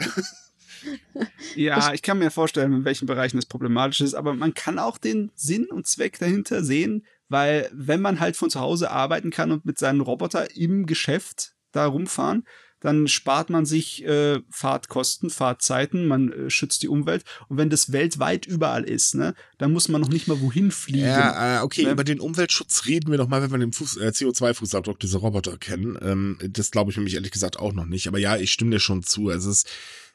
Ja, 1.55 1.93
ich 1.93 2.03
kann 2.03 2.19
mir 2.19 2.29
vorstellen, 2.29 2.71
in 2.71 2.86
welchen 2.86 3.08
Bereichen 3.08 3.38
das 3.38 3.47
problematisch 3.47 4.01
ist, 4.01 4.13
aber 4.13 4.36
man 4.36 4.53
kann 4.53 4.77
auch 4.77 4.99
den 4.99 5.31
Sinn 5.34 5.65
und 5.65 5.88
Zweck 5.88 6.19
dahinter 6.19 6.63
sehen, 6.63 7.05
weil 7.27 7.69
wenn 7.73 8.01
man 8.01 8.19
halt 8.19 8.36
von 8.36 8.51
zu 8.51 8.60
Hause 8.60 8.91
arbeiten 8.91 9.31
kann 9.31 9.51
und 9.51 9.65
mit 9.65 9.79
seinem 9.79 10.01
Roboter 10.01 10.55
im 10.55 10.86
Geschäft 10.86 11.54
da 11.75 11.85
rumfahren, 11.88 12.45
dann 12.81 13.07
spart 13.07 13.49
man 13.49 13.65
sich 13.65 14.05
äh, 14.05 14.41
Fahrtkosten, 14.51 15.29
Fahrtzeiten, 15.31 16.07
man 16.07 16.31
äh, 16.31 16.49
schützt 16.51 16.83
die 16.83 16.88
Umwelt. 16.88 17.23
Und 17.47 17.57
wenn 17.57 17.71
das 17.71 17.91
weltweit 17.91 18.45
überall 18.45 18.83
ist, 18.83 19.15
ne, 19.15 19.33
dann 19.57 19.71
muss 19.73 19.88
man 19.89 20.01
noch 20.01 20.09
nicht 20.09 20.27
mal 20.27 20.39
wohin 20.39 20.69
fliegen. 20.71 21.05
Ja, 21.05 21.61
äh, 21.61 21.63
okay, 21.63 21.85
Ne? 21.85 21.91
über 21.91 22.03
den 22.03 22.19
Umweltschutz 22.19 22.85
reden 22.85 23.09
wir 23.09 23.17
doch 23.17 23.27
mal, 23.27 23.41
wenn 23.41 23.51
wir 23.51 23.57
den 23.57 23.71
äh, 23.71 24.09
CO2-Fußabdruck 24.09 24.99
dieser 24.99 25.19
Roboter 25.19 25.57
kennen. 25.57 25.97
Ähm, 26.01 26.38
das 26.47 26.69
glaube 26.69 26.91
ich 26.91 26.97
nämlich 26.97 27.15
ehrlich 27.15 27.31
gesagt 27.31 27.57
auch 27.57 27.73
noch 27.73 27.85
nicht. 27.85 28.07
Aber 28.07 28.19
ja, 28.19 28.38
ich 28.38 28.51
stimme 28.51 28.71
dir 28.71 28.79
schon 28.79 29.01
zu. 29.01 29.29
Also 29.29 29.49
es 29.49 29.63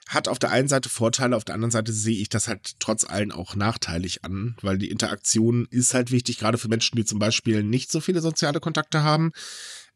hat 0.06 0.28
auf 0.28 0.38
der 0.38 0.50
einen 0.50 0.68
Seite 0.68 0.88
Vorteile, 0.88 1.36
auf 1.36 1.44
der 1.44 1.54
anderen 1.54 1.70
Seite 1.70 1.92
sehe 1.92 2.20
ich 2.20 2.28
das 2.28 2.48
halt 2.48 2.78
trotz 2.80 3.04
allem 3.04 3.32
auch 3.32 3.54
nachteilig 3.54 4.24
an, 4.24 4.56
weil 4.62 4.78
die 4.78 4.90
Interaktion 4.90 5.66
ist 5.70 5.94
halt 5.94 6.10
wichtig, 6.10 6.38
gerade 6.38 6.58
für 6.58 6.68
Menschen, 6.68 6.96
die 6.96 7.04
zum 7.04 7.18
Beispiel 7.18 7.62
nicht 7.62 7.90
so 7.92 8.00
viele 8.00 8.20
soziale 8.20 8.60
Kontakte 8.60 9.02
haben. 9.02 9.32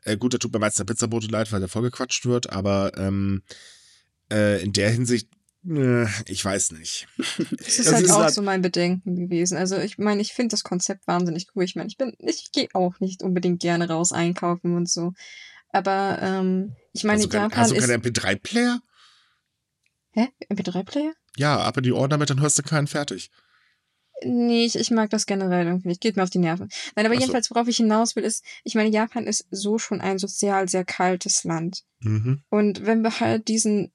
Äh, 0.05 0.17
gut, 0.17 0.35
da 0.35 0.39
tut 0.39 0.53
mir 0.53 0.59
meist 0.59 0.79
der 0.79 0.85
Pizzabote 0.85 1.27
leid, 1.29 1.51
weil 1.53 1.61
der 1.61 1.69
vollgequatscht 1.69 2.27
wird, 2.27 2.51
aber 2.53 2.93
ähm, 2.97 3.43
äh, 4.31 4.63
in 4.63 4.73
der 4.73 4.91
Hinsicht, 4.91 5.29
äh, 5.69 6.05
ich 6.31 6.45
weiß 6.45 6.73
nicht. 6.73 7.07
Das 7.19 7.39
ist 7.79 7.87
Das 7.87 7.93
halt 7.95 8.05
ist 8.05 8.11
auch 8.11 8.19
halt- 8.25 8.35
so 8.35 8.43
mein 8.43 8.61
Bedenken 8.63 9.17
gewesen. 9.17 9.57
Also 9.57 9.79
ich 9.79 9.97
meine, 9.99 10.21
ich 10.21 10.33
finde 10.35 10.53
das 10.53 10.63
Konzept 10.63 11.07
wahnsinnig 11.07 11.47
cool. 11.55 11.65
Ich 11.65 11.75
meine, 11.75 11.89
ich 11.89 11.97
bin, 11.97 12.13
ich 12.19 12.51
gehe 12.53 12.69
auch 12.75 13.01
nicht 13.01 13.23
unbedingt 13.23 13.61
gerne 13.61 13.89
raus 13.89 14.13
einkaufen 14.13 14.77
und 14.77 14.89
so. 14.91 15.13
Aber 15.71 16.19
ähm, 16.21 16.77
ich 16.93 17.05
meine, 17.05 17.23
du 17.23 17.29
keinen- 17.29 17.45
Japan 17.51 17.59
hast 17.61 17.71
du 17.73 17.77
ist. 17.77 17.87
keinen 17.89 18.03
MP3-Player? 18.03 18.81
Hä? 20.13 20.29
MP3-Player? 20.51 21.13
Ja, 21.37 21.57
aber 21.59 21.81
die 21.81 21.93
Ohren 21.93 22.11
damit, 22.11 22.31
dann 22.31 22.41
hörst 22.41 22.59
du 22.59 22.63
keinen 22.63 22.87
fertig. 22.87 23.31
Nee, 24.25 24.65
ich, 24.65 24.77
ich 24.77 24.91
mag 24.91 25.11
das 25.11 25.27
generell 25.27 25.67
irgendwie 25.67 25.89
nicht. 25.89 26.01
Geht 26.01 26.17
mir 26.17 26.23
auf 26.23 26.31
die 26.31 26.39
Nerven. 26.39 26.69
Nein, 26.97 27.07
aber 27.07 27.15
so. 27.15 27.21
jedenfalls, 27.21 27.51
worauf 27.51 27.69
ich 27.69 27.77
hinaus 27.77 28.17
will, 28.17 28.25
ist, 28.25 28.45
ich 28.65 28.75
meine, 28.75 28.91
Japan 28.91 29.27
ist 29.27 29.47
so 29.51 29.79
schon 29.79 30.01
ein 30.01 30.19
sozial 30.19 30.69
sehr 30.69 30.85
kaltes 30.85 31.45
Land. 31.45 31.85
Mhm. 32.01 32.43
Und 32.49 32.87
wenn 32.87 33.03
wir 33.03 33.21
halt 33.21 33.49
diesen 33.49 33.93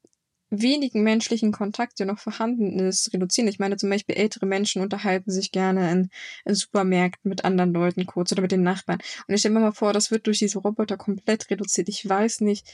wenigen 0.49 1.03
menschlichen 1.03 1.51
Kontakt, 1.51 1.99
der 1.99 2.07
noch 2.07 2.19
vorhanden 2.19 2.79
ist, 2.79 3.13
reduzieren. 3.13 3.47
Ich 3.47 3.59
meine, 3.59 3.77
zum 3.77 3.89
Beispiel 3.89 4.15
ältere 4.15 4.45
Menschen 4.45 4.81
unterhalten 4.81 5.31
sich 5.31 5.51
gerne 5.51 5.91
in, 5.91 6.09
in 6.45 6.55
Supermärkten 6.55 7.29
mit 7.29 7.45
anderen 7.45 7.73
Leuten 7.73 8.05
kurz 8.05 8.31
oder 8.31 8.41
mit 8.41 8.51
den 8.51 8.63
Nachbarn. 8.63 8.99
Und 9.27 9.33
ich 9.33 9.41
stelle 9.41 9.53
mir 9.53 9.61
mal 9.61 9.71
vor, 9.73 9.93
das 9.93 10.11
wird 10.11 10.27
durch 10.27 10.39
diese 10.39 10.59
Roboter 10.59 10.97
komplett 10.97 11.49
reduziert. 11.51 11.89
Ich 11.89 12.07
weiß 12.07 12.41
nicht, 12.41 12.67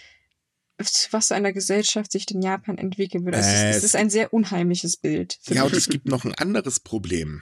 was 1.11 1.31
einer 1.31 1.53
Gesellschaft 1.53 2.11
sich 2.11 2.29
in 2.31 2.41
Japan 2.41 2.77
entwickeln 2.77 3.25
würde. 3.25 3.37
Also 3.37 3.49
Äh, 3.49 3.71
es, 3.71 3.83
ist 3.83 3.95
ein 3.95 4.09
sehr 4.09 4.33
unheimliches 4.33 4.97
Bild. 4.97 5.39
Ja, 5.47 5.63
mich. 5.63 5.71
und 5.71 5.77
es 5.77 5.89
gibt 5.89 6.07
noch 6.07 6.25
ein 6.25 6.35
anderes 6.35 6.79
Problem. 6.79 7.41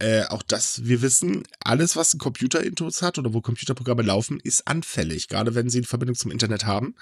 Äh, 0.00 0.24
auch 0.24 0.42
das, 0.42 0.84
wir 0.84 1.02
wissen, 1.02 1.44
alles, 1.60 1.94
was 1.94 2.14
ein 2.14 2.18
Computer-Intus 2.18 3.00
hat 3.00 3.18
oder 3.18 3.32
wo 3.32 3.40
Computerprogramme 3.40 4.02
laufen, 4.02 4.40
ist 4.40 4.66
anfällig. 4.66 5.28
Gerade 5.28 5.54
wenn 5.54 5.70
sie 5.70 5.78
eine 5.78 5.86
Verbindung 5.86 6.16
zum 6.16 6.32
Internet 6.32 6.66
haben 6.66 6.96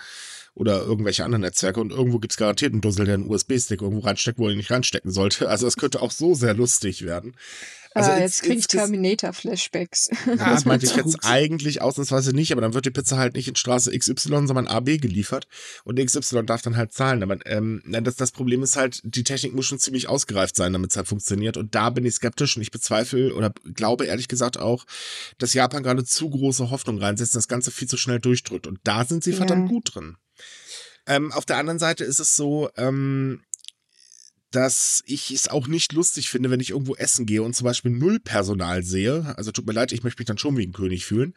oder 0.55 0.83
irgendwelche 0.83 1.25
anderen 1.25 1.41
Netzwerke 1.41 1.81
und 1.81 1.91
irgendwo 1.91 2.19
gibt 2.19 2.33
es 2.33 2.37
garantiert 2.37 2.73
einen 2.73 2.83
Dussel, 2.83 3.07
der 3.07 3.15
einen 3.15 3.31
USB-Stick 3.31 3.81
irgendwo 3.81 4.07
reinsteckt, 4.07 4.39
wo 4.39 4.49
er 4.49 4.55
nicht 4.55 4.71
reinstecken 4.71 5.11
sollte. 5.11 5.49
Also 5.49 5.67
es 5.67 5.77
könnte 5.77 6.03
auch 6.03 6.11
so 6.11 6.35
sehr 6.35 6.53
lustig 6.53 7.03
werden. 7.03 7.35
Also 7.95 8.11
ah, 8.11 8.19
jetzt 8.19 8.43
kriege 8.43 8.55
ich 8.55 8.67
Terminator-Flashbacks. 8.67 10.11
Ja, 10.27 10.37
das 10.37 10.65
meinte 10.65 10.87
ich 10.87 10.97
jetzt 10.97 11.19
eigentlich 11.25 11.83
ausnahmsweise 11.83 12.33
nicht, 12.35 12.53
aber 12.53 12.61
dann 12.61 12.75
wird 12.75 12.87
die 12.87 12.91
Pizza 12.91 13.19
halt 13.19 13.35
nicht 13.35 13.49
in 13.49 13.57
Straße 13.57 13.97
XY, 13.97 14.47
sondern 14.47 14.67
AB 14.67 14.99
geliefert 14.99 15.47
und 15.85 15.99
XY 15.99 16.45
darf 16.45 16.63
dann 16.63 16.77
halt 16.77 16.93
zahlen. 16.93 17.23
Aber 17.23 17.39
ähm, 17.47 17.83
das, 17.87 18.17
das 18.17 18.33
Problem 18.33 18.63
ist 18.63 18.77
halt, 18.77 19.01
die 19.05 19.25
Technik 19.25 19.55
muss 19.55 19.67
schon 19.67 19.79
ziemlich 19.79 20.09
ausgereift 20.09 20.57
sein, 20.57 20.73
damit 20.73 20.91
es 20.91 20.97
halt 20.97 21.09
funktioniert. 21.09 21.57
Und 21.57 21.75
da 21.75 21.91
bin 21.91 22.05
ich 22.05 22.15
skeptisch 22.15 22.57
und 22.57 22.63
ich 22.63 22.71
bezweifle 22.71 23.35
oder 23.35 23.53
glaube 23.75 24.07
ehrlich 24.07 24.29
gesagt 24.29 24.59
auch, 24.59 24.85
dass 25.39 25.55
Japan 25.55 25.83
gerade 25.83 26.05
zu 26.05 26.31
große 26.31 26.71
Hoffnung 26.71 26.99
reinsetzt 26.99 27.35
und 27.35 27.39
das 27.39 27.49
Ganze 27.49 27.71
viel 27.71 27.89
zu 27.89 27.97
schnell 27.97 28.21
durchdrückt. 28.21 28.67
Und 28.67 28.81
da 28.85 29.05
sind 29.05 29.25
sie 29.25 29.31
Ja. 29.33 29.37
verdammt 29.39 29.69
gut 29.69 29.95
drin. 29.95 30.17
Ähm, 31.07 31.33
auf 31.33 31.45
der 31.45 31.57
anderen 31.57 31.79
Seite 31.81 32.05
ist 32.05 32.21
es 32.21 32.37
so, 32.37 32.71
ähm, 32.77 33.41
dass 34.55 35.03
ich 35.07 35.31
es 35.31 35.49
auch 35.49 35.67
nicht 35.67 35.93
lustig 35.93 36.29
finde, 36.29 36.51
wenn 36.51 36.61
ich 36.61 36.71
irgendwo 36.71 36.95
essen 36.95 37.27
gehe 37.27 37.43
und 37.43 37.57
zum 37.57 37.65
Beispiel 37.65 37.91
null 37.91 38.21
Personal 38.21 38.83
sehe. 38.83 39.35
Also 39.37 39.51
tut 39.51 39.67
mir 39.67 39.73
leid, 39.73 39.93
ich 39.93 40.03
möchte 40.03 40.21
mich 40.21 40.27
dann 40.27 40.39
schon 40.39 40.57
wie 40.57 40.67
ein 40.67 40.73
König 40.73 41.05
fühlen. 41.05 41.35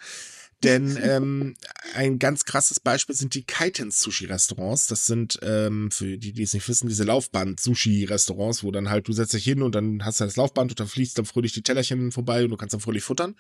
Denn 0.63 0.97
ähm, 1.01 1.55
ein 1.93 2.19
ganz 2.19 2.45
krasses 2.45 2.79
Beispiel 2.79 3.15
sind 3.15 3.35
die 3.35 3.43
Kaiten-Sushi-Restaurants. 3.43 4.87
Das 4.87 5.05
sind, 5.05 5.39
ähm, 5.41 5.91
für 5.91 6.17
die, 6.17 6.33
die 6.33 6.43
es 6.43 6.53
nicht 6.53 6.67
wissen, 6.67 6.87
diese 6.87 7.03
Laufband-Sushi-Restaurants, 7.03 8.63
wo 8.63 8.71
dann 8.71 8.89
halt 8.89 9.07
du 9.07 9.13
setzt 9.13 9.33
dich 9.33 9.43
hin 9.43 9.61
und 9.61 9.75
dann 9.75 10.03
hast 10.03 10.19
du 10.19 10.25
das 10.25 10.35
Laufband 10.35 10.71
und 10.71 10.79
dann 10.79 10.87
fließt 10.87 11.17
dann 11.17 11.25
fröhlich 11.25 11.53
die 11.53 11.61
Tellerchen 11.61 12.11
vorbei 12.11 12.43
und 12.43 12.49
du 12.49 12.57
kannst 12.57 12.73
dann 12.73 12.81
fröhlich 12.81 13.03
futtern. 13.03 13.35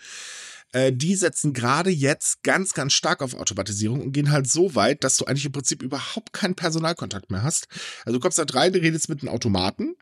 Äh, 0.71 0.91
die 0.91 1.15
setzen 1.15 1.53
gerade 1.53 1.89
jetzt 1.89 2.43
ganz, 2.43 2.73
ganz 2.73 2.93
stark 2.93 3.21
auf 3.21 3.33
Automatisierung 3.33 4.01
und 4.01 4.11
gehen 4.11 4.31
halt 4.31 4.49
so 4.49 4.75
weit, 4.75 5.03
dass 5.03 5.17
du 5.17 5.25
eigentlich 5.25 5.45
im 5.45 5.51
Prinzip 5.51 5.81
überhaupt 5.81 6.33
keinen 6.33 6.55
Personalkontakt 6.55 7.31
mehr 7.31 7.43
hast. 7.43 7.67
Also 8.05 8.17
du 8.17 8.21
kommst 8.21 8.39
da 8.39 8.43
rein, 8.43 8.73
du 8.73 8.81
redest 8.81 9.09
mit 9.09 9.21
einem 9.21 9.29
Automaten, 9.29 9.95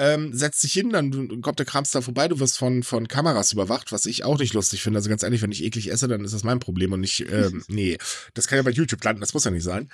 ähm, 0.00 0.32
setzt 0.32 0.62
dich 0.62 0.72
hin, 0.72 0.88
dann 0.88 1.42
kommt 1.42 1.58
der 1.58 1.66
Krams 1.66 1.90
da 1.90 2.00
vorbei, 2.00 2.26
du 2.26 2.40
wirst 2.40 2.56
von, 2.56 2.82
von 2.82 3.06
Kameras 3.06 3.52
überwacht, 3.52 3.92
was 3.92 4.06
ich 4.06 4.24
auch 4.24 4.38
nicht 4.38 4.54
lustig 4.54 4.82
finde. 4.82 4.98
Also 4.98 5.10
ganz 5.10 5.22
ehrlich, 5.22 5.42
wenn 5.42 5.52
ich 5.52 5.62
eklig 5.62 5.92
esse, 5.92 6.08
dann 6.08 6.24
ist 6.24 6.32
das 6.32 6.42
mein 6.42 6.58
Problem 6.58 6.92
und 6.92 7.00
nicht, 7.00 7.30
ähm, 7.30 7.62
nee, 7.68 7.98
das 8.32 8.48
kann 8.48 8.56
ja 8.56 8.62
bei 8.62 8.70
YouTube 8.70 9.04
landen, 9.04 9.20
das 9.20 9.34
muss 9.34 9.44
ja 9.44 9.50
nicht 9.50 9.62
sein. 9.62 9.92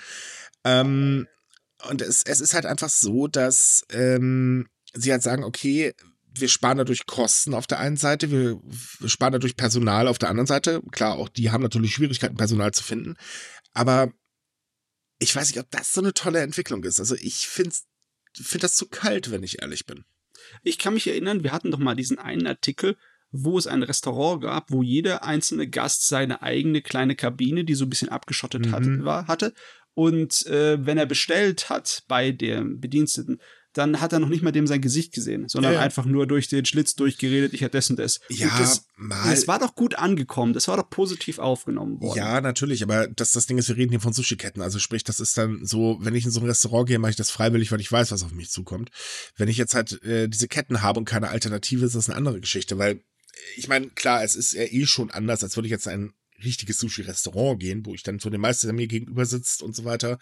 Ähm, 0.63 1.27
und 1.89 2.03
es, 2.03 2.23
es 2.25 2.41
ist 2.41 2.55
halt 2.55 2.67
einfach 2.67 2.89
so, 2.89 3.27
dass 3.27 3.83
ähm, 3.91 4.69
sie 4.95 5.11
halt 5.11 5.25
sagen, 5.25 5.43
okay, 5.43 5.93
wir 6.33 6.49
sparen 6.49 6.79
dadurch 6.79 7.07
Kosten 7.07 7.53
auf 7.53 7.67
der 7.67 7.81
einen 7.81 7.97
Seite, 7.97 8.31
wir, 8.31 8.61
wir 9.01 9.09
sparen 9.09 9.33
dadurch 9.33 9.57
Personal 9.57 10.07
auf 10.07 10.19
der 10.19 10.29
anderen 10.29 10.47
Seite. 10.47 10.83
Klar, 10.93 11.17
auch 11.17 11.29
die 11.29 11.51
haben 11.51 11.63
natürlich 11.63 11.95
Schwierigkeiten, 11.95 12.37
Personal 12.37 12.71
zu 12.71 12.85
finden. 12.85 13.17
Aber 13.73 14.13
ich 15.19 15.35
weiß 15.35 15.49
nicht, 15.49 15.59
ob 15.59 15.69
das 15.73 15.93
so 15.93 16.01
eine 16.01 16.15
tolle 16.15 16.43
Entwicklung 16.43 16.85
ist. 16.85 17.01
Also 17.01 17.17
ich 17.17 17.49
finde 17.49 17.75
find 18.43 18.63
das 18.63 18.77
zu 18.77 18.89
kalt, 18.89 19.31
wenn 19.31 19.43
ich 19.43 19.63
ehrlich 19.63 19.87
bin. 19.87 20.05
Ich 20.63 20.79
kann 20.79 20.95
mich 20.95 21.07
erinnern, 21.09 21.43
wir 21.43 21.53
hatten 21.53 21.71
doch 21.71 21.79
mal 21.79 21.95
diesen 21.97 22.19
einen 22.19 22.47
Artikel, 22.47 22.97
wo 23.31 23.59
es 23.59 23.67
ein 23.67 23.83
Restaurant 23.83 24.43
gab, 24.43 24.71
wo 24.71 24.83
jeder 24.83 25.25
einzelne 25.25 25.69
Gast 25.69 26.07
seine 26.09 26.43
eigene 26.43 26.81
kleine 26.83 27.17
Kabine, 27.17 27.65
die 27.65 27.75
so 27.75 27.85
ein 27.85 27.91
bisschen 27.91 28.09
abgeschottet 28.09 28.71
hat, 28.71 28.85
Mhm. 28.85 29.05
war, 29.05 29.27
hatte. 29.27 29.53
Und 29.95 30.47
äh, 30.47 30.85
wenn 30.85 30.99
er 30.99 31.07
bestellt 31.07 31.69
hat 31.71 32.05
bei 32.07 32.31
dem 32.31 32.81
Bediensteten, 32.81 33.41
dann 33.77 34.01
hat 34.01 34.13
er 34.13 34.21
noch 34.21 34.29
nicht 34.29 34.43
mal 34.43 34.53
dem 34.53 34.67
sein 34.67 34.81
Gesicht 34.81 35.13
gesehen, 35.13 35.49
sondern 35.49 35.73
Ja, 35.73 35.79
ja. 35.81 35.85
einfach 35.85 36.07
nur 36.07 36.27
durch 36.27 36.49
den 36.49 36.65
Schlitz 36.65 36.95
durchgeredet, 36.95 37.53
ich 37.53 37.61
hätte 37.61 37.77
das 37.77 37.91
und 37.91 37.99
das. 37.99 38.21
Ja, 38.29 38.49
das, 38.59 38.87
mal. 38.97 39.31
das 39.31 39.47
war 39.47 39.59
doch 39.59 39.75
gut 39.75 39.97
angekommen, 39.97 40.55
das 40.55 40.69
war 40.69 40.77
doch 40.77 40.89
positiv 40.89 41.39
aufgenommen 41.39 42.01
worden. 42.01 42.17
Ja, 42.17 42.41
natürlich, 42.41 42.83
aber 42.83 43.09
das, 43.09 43.33
das 43.33 43.47
Ding 43.47 43.59
ist, 43.59 43.69
wir 43.69 43.77
reden 43.77 43.91
hier 43.91 44.01
von 44.01 44.13
Sushi-Ketten. 44.13 44.63
Also 44.63 44.79
sprich, 44.79 45.05
das 45.05 45.21
ist 45.21 45.37
dann 45.37 45.65
so, 45.65 45.99
wenn 46.01 46.15
ich 46.15 46.25
in 46.25 46.31
so 46.31 46.41
ein 46.41 46.47
Restaurant 46.47 46.89
gehe, 46.89 46.99
mache 46.99 47.11
ich 47.11 47.17
das 47.17 47.31
freiwillig, 47.31 47.71
weil 47.71 47.81
ich 47.81 47.93
weiß, 47.93 48.13
was 48.13 48.23
auf 48.23 48.33
mich 48.33 48.51
zukommt. 48.51 48.91
Wenn 49.37 49.49
ich 49.49 49.59
jetzt 49.59 49.75
halt 49.75 50.03
äh, 50.03 50.29
diese 50.29 50.49
Ketten 50.49 50.83
habe 50.83 50.99
und 50.99 51.05
keine 51.05 51.29
Alternative, 51.29 51.85
ist 51.85 51.95
das 51.95 52.09
eine 52.09 52.17
andere 52.17 52.41
Geschichte, 52.41 52.79
weil 52.79 53.03
ich 53.57 53.69
meine, 53.69 53.89
klar, 53.91 54.25
es 54.25 54.35
ist 54.35 54.55
ja 54.55 54.63
eh 54.63 54.87
schon 54.87 55.11
anders, 55.11 55.43
als 55.43 55.57
würde 55.57 55.67
ich 55.67 55.73
jetzt 55.73 55.87
in 55.87 55.93
ein 55.93 56.13
richtiges 56.45 56.79
Sushi-Restaurant 56.79 57.61
gehen, 57.61 57.85
wo 57.87 57.95
ich 57.95 58.03
dann 58.03 58.19
so 58.19 58.31
den 58.31 58.41
Meister, 58.41 58.67
der 58.67 58.75
mir 58.75 58.87
gegenüber 58.87 59.25
sitzt 59.25 59.63
und 59.63 59.75
so 59.75 59.85
weiter. 59.85 60.19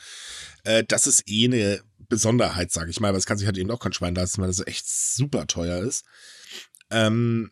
Äh, 0.64 0.84
das 0.84 1.06
ist 1.06 1.24
eh 1.26 1.46
eine 1.46 1.82
Besonderheit, 2.14 2.70
sage 2.70 2.90
ich 2.90 3.00
mal, 3.00 3.08
aber 3.08 3.18
es 3.18 3.26
kann 3.26 3.38
sich 3.38 3.46
halt 3.46 3.58
eben 3.58 3.70
auch 3.72 3.80
kein 3.80 3.92
Schwein 3.92 4.14
leisten, 4.14 4.40
weil 4.40 4.48
das 4.48 4.64
echt 4.64 4.88
super 4.88 5.48
teuer 5.48 5.82
ist. 5.82 6.04
Ähm, 6.90 7.50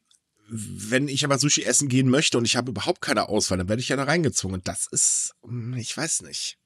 wenn 0.49 1.09
ich 1.09 1.25
aber 1.25 1.39
Sushi 1.39 1.65
essen 1.65 1.89
gehen 1.89 2.09
möchte 2.09 2.39
und 2.39 2.45
ich 2.45 2.57
habe 2.57 2.71
überhaupt 2.71 3.01
keine 3.01 3.29
Auswahl, 3.29 3.59
dann 3.59 3.69
werde 3.69 3.81
ich 3.81 3.89
ja 3.89 3.97
da 3.97 4.05
reingezwungen. 4.05 4.61
Das 4.63 4.87
ist, 4.87 5.35
hm, 5.43 5.75
ich 5.75 5.97
weiß 5.97 6.23
nicht. 6.23 6.59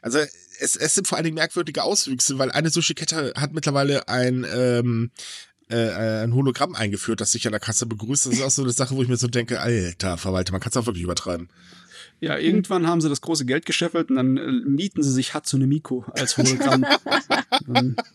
Also 0.00 0.18
es, 0.60 0.76
es 0.76 0.94
sind 0.94 1.06
vor 1.06 1.18
allen 1.18 1.24
Dingen 1.24 1.34
merkwürdige 1.34 1.82
Auswüchse, 1.82 2.38
weil 2.38 2.50
eine 2.50 2.70
Sushi-Kette 2.70 3.34
hat 3.36 3.52
mittlerweile 3.52 4.08
ein, 4.08 4.46
ähm, 4.50 5.10
äh, 5.68 6.22
ein 6.22 6.34
Hologramm 6.34 6.74
eingeführt, 6.74 7.20
das 7.20 7.32
sich 7.32 7.46
an 7.46 7.52
der 7.52 7.60
Kasse 7.60 7.86
begrüßt. 7.86 8.26
Das 8.26 8.34
ist 8.34 8.42
auch 8.42 8.50
so 8.50 8.62
eine 8.62 8.72
Sache, 8.72 8.96
wo 8.96 9.02
ich 9.02 9.08
mir 9.08 9.16
so 9.16 9.28
denke, 9.28 9.60
alter 9.60 10.16
Verwalter, 10.16 10.52
man 10.52 10.60
kann 10.60 10.70
es 10.70 10.76
auch 10.76 10.86
wirklich 10.86 11.04
übertreiben. 11.04 11.48
Ja, 12.24 12.38
irgendwann 12.38 12.86
haben 12.86 13.00
sie 13.00 13.08
das 13.08 13.20
große 13.20 13.44
Geld 13.44 13.66
gescheffelt 13.66 14.10
und 14.10 14.16
dann 14.16 14.36
äh, 14.36 14.50
mieten 14.50 15.02
sie 15.02 15.12
sich 15.12 15.34
Hatsune 15.34 15.66
Miku 15.66 16.02
als 16.12 16.36
Hologramm. 16.36 16.84
Dann- 17.66 17.96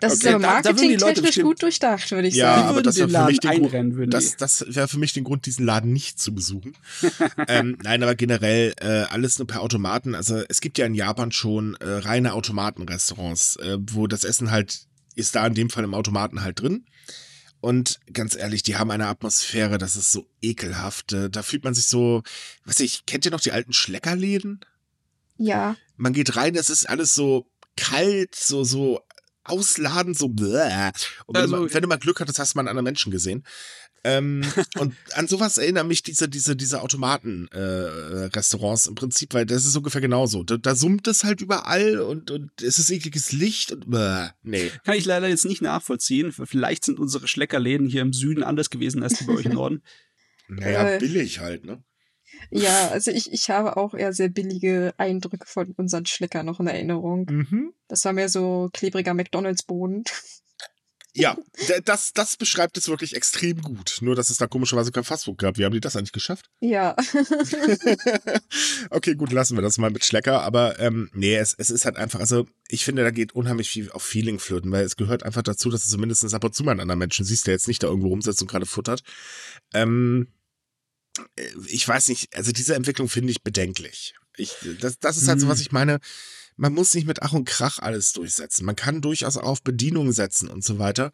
Das 0.00 0.14
Okay, 0.14 0.16
ist 0.16 0.24
da 0.24 0.30
Leute 0.32 0.42
marketingtechnisch 0.46 1.38
gut 1.40 1.62
durchdacht, 1.62 2.10
würde 2.10 2.26
ich 2.26 2.34
Ja, 2.34 2.56
sagen. 2.56 2.62
aber 2.66 2.74
würden 2.78 2.84
das 2.84 2.94
den 2.96 3.00
wäre 3.02 3.08
für 3.08 3.12
Laden 3.12 3.26
mich 3.28 3.38
den 3.40 3.50
Grund- 3.52 3.64
einrennen, 3.64 3.96
würden 3.96 4.10
Das, 4.10 4.30
die. 4.32 4.36
das 4.38 4.64
wäre 4.68 4.88
für 4.88 4.98
mich 4.98 5.12
den 5.12 5.22
Grund, 5.22 5.46
diesen 5.46 5.64
Laden 5.64 5.92
nicht 5.92 6.18
zu 6.18 6.34
besuchen. 6.34 6.74
ähm, 7.48 7.78
nein, 7.82 8.02
aber 8.02 8.16
generell 8.16 8.74
äh, 8.80 9.04
alles 9.10 9.38
nur 9.38 9.46
per 9.46 9.60
Automaten. 9.62 10.16
Also 10.16 10.42
es 10.48 10.60
gibt 10.60 10.78
ja 10.78 10.86
in 10.86 10.94
Japan 10.94 11.30
schon 11.30 11.76
äh, 11.76 11.88
reine 11.88 12.32
Automatenrestaurants, 12.34 13.56
äh, 13.56 13.78
wo 13.80 14.08
das 14.08 14.24
Essen 14.24 14.50
halt 14.50 14.80
ist 15.14 15.36
da 15.36 15.46
in 15.46 15.54
dem 15.54 15.70
Fall 15.70 15.84
im 15.84 15.94
Automaten 15.94 16.42
halt 16.42 16.60
drin. 16.60 16.84
Und 17.62 18.00
ganz 18.12 18.34
ehrlich, 18.36 18.64
die 18.64 18.76
haben 18.76 18.90
eine 18.90 19.06
Atmosphäre, 19.06 19.78
das 19.78 19.94
ist 19.96 20.10
so 20.10 20.26
ekelhaft. 20.42 21.12
Äh, 21.12 21.30
Da 21.30 21.42
fühlt 21.42 21.62
man 21.64 21.74
sich 21.74 21.86
so, 21.86 22.22
weiß 22.64 22.80
ich, 22.80 23.06
kennt 23.06 23.24
ihr 23.24 23.30
noch 23.30 23.40
die 23.40 23.52
alten 23.52 23.72
Schleckerläden? 23.72 24.60
Ja. 25.38 25.76
man 25.96 26.12
geht 26.12 26.36
rein, 26.36 26.54
das 26.54 26.68
ist 26.70 26.88
alles 26.88 27.14
so 27.14 27.46
kalt, 27.76 28.34
so, 28.34 28.64
so 28.64 29.00
ausladend, 29.44 30.18
so 30.18 30.28
bläh. 30.28 30.90
Und 31.26 31.36
wenn, 31.36 31.42
Also- 31.42 31.56
du 31.56 31.62
mal, 31.62 31.74
wenn 31.74 31.82
du 31.82 31.88
mal 31.88 31.96
Glück 31.98 32.20
hattest, 32.20 32.38
hast 32.38 32.54
du 32.54 32.58
mal 32.58 32.62
einen 32.62 32.68
anderen 32.68 32.84
Menschen 32.84 33.10
gesehen. 33.12 33.44
Ähm, 34.04 34.44
und 34.78 34.94
an 35.14 35.28
sowas 35.28 35.58
erinnern 35.58 35.88
mich 35.88 36.02
diese, 36.02 36.28
diese, 36.28 36.56
diese 36.56 36.82
Automaten-Restaurants 36.82 38.86
im 38.86 38.94
Prinzip, 38.94 39.34
weil 39.34 39.46
das 39.46 39.64
ist 39.64 39.76
ungefähr 39.76 40.00
genauso. 40.00 40.42
Da, 40.42 40.56
da 40.56 40.74
summt 40.74 41.06
es 41.08 41.24
halt 41.24 41.40
überall 41.40 42.00
und, 42.00 42.30
und 42.30 42.50
es 42.62 42.78
ist 42.78 42.90
ekliges 42.90 43.32
Licht 43.32 43.72
und 43.72 43.90
bläh. 43.90 44.28
nee. 44.42 44.70
Kann 44.84 44.96
ich 44.96 45.04
leider 45.04 45.28
jetzt 45.28 45.44
nicht 45.44 45.62
nachvollziehen. 45.62 46.32
Vielleicht 46.32 46.84
sind 46.84 46.98
unsere 46.98 47.28
Schleckerläden 47.28 47.88
hier 47.88 48.02
im 48.02 48.12
Süden 48.12 48.42
anders 48.42 48.70
gewesen 48.70 49.02
als 49.02 49.18
die 49.18 49.24
bei 49.24 49.34
euch 49.34 49.46
im 49.46 49.54
Norden. 49.54 49.82
Naja, 50.48 50.90
Äh. 50.90 50.98
billig 50.98 51.38
halt, 51.38 51.64
ne? 51.64 51.82
Ja, 52.50 52.88
also 52.90 53.10
ich, 53.10 53.32
ich 53.32 53.48
habe 53.48 53.78
auch 53.78 53.94
eher 53.94 54.12
sehr 54.12 54.28
billige 54.28 54.92
Eindrücke 54.98 55.46
von 55.46 55.72
unseren 55.78 56.04
Schlecker 56.04 56.42
noch 56.42 56.60
in 56.60 56.66
Erinnerung. 56.66 57.26
Mhm. 57.30 57.72
Das 57.88 58.04
war 58.04 58.12
mehr 58.12 58.28
so 58.28 58.68
klebriger 58.72 59.14
McDonalds-Boden. 59.14 60.02
Ja, 61.14 61.36
das, 61.84 62.14
das 62.14 62.38
beschreibt 62.38 62.78
es 62.78 62.88
wirklich 62.88 63.14
extrem 63.14 63.60
gut. 63.60 63.98
Nur, 64.00 64.14
dass 64.14 64.30
es 64.30 64.38
da 64.38 64.46
komischerweise 64.46 64.92
kein 64.92 65.04
Fastfood 65.04 65.36
gab. 65.36 65.58
Wie 65.58 65.64
haben 65.64 65.72
die 65.72 65.80
das 65.80 65.94
eigentlich 65.94 66.12
geschafft? 66.12 66.48
Ja. 66.60 66.96
okay, 68.90 69.14
gut, 69.14 69.30
lassen 69.30 69.56
wir 69.56 69.62
das 69.62 69.76
mal 69.76 69.90
mit 69.90 70.04
Schlecker. 70.06 70.42
Aber 70.42 70.78
ähm, 70.80 71.10
nee, 71.12 71.36
es, 71.36 71.54
es 71.58 71.68
ist 71.68 71.84
halt 71.84 71.96
einfach, 71.96 72.20
also 72.20 72.46
ich 72.68 72.86
finde, 72.86 73.02
da 73.02 73.10
geht 73.10 73.34
unheimlich 73.34 73.68
viel 73.68 73.90
auf 73.90 74.02
Feeling 74.02 74.38
flöten, 74.38 74.72
weil 74.72 74.84
es 74.84 74.96
gehört 74.96 75.22
einfach 75.22 75.42
dazu, 75.42 75.68
dass 75.68 75.84
du 75.84 75.90
zumindest 75.90 76.32
ab 76.32 76.44
und 76.44 76.54
zu 76.54 76.64
mal 76.64 76.70
einen 76.70 76.80
anderen 76.80 77.00
Menschen 77.00 77.26
siehst, 77.26 77.46
der 77.46 77.52
jetzt 77.52 77.68
nicht 77.68 77.82
da 77.82 77.88
irgendwo 77.88 78.08
rumsitzt 78.08 78.40
und 78.40 78.50
gerade 78.50 78.64
futtert. 78.64 79.02
Ähm, 79.74 80.28
äh, 81.36 81.46
ich 81.66 81.86
weiß 81.86 82.08
nicht, 82.08 82.34
also 82.34 82.52
diese 82.52 82.74
Entwicklung 82.74 83.10
finde 83.10 83.32
ich 83.32 83.42
bedenklich. 83.42 84.14
Ich, 84.38 84.54
das, 84.80 84.98
das 84.98 85.18
ist 85.18 85.28
halt 85.28 85.40
so, 85.40 85.48
was 85.48 85.60
ich 85.60 85.72
meine. 85.72 86.00
Man 86.56 86.74
muss 86.74 86.94
nicht 86.94 87.06
mit 87.06 87.22
Ach 87.22 87.32
und 87.32 87.44
Krach 87.46 87.78
alles 87.78 88.12
durchsetzen. 88.12 88.64
Man 88.64 88.76
kann 88.76 89.00
durchaus 89.00 89.36
auf 89.36 89.62
Bedienung 89.62 90.12
setzen 90.12 90.48
und 90.48 90.64
so 90.64 90.78
weiter. 90.78 91.12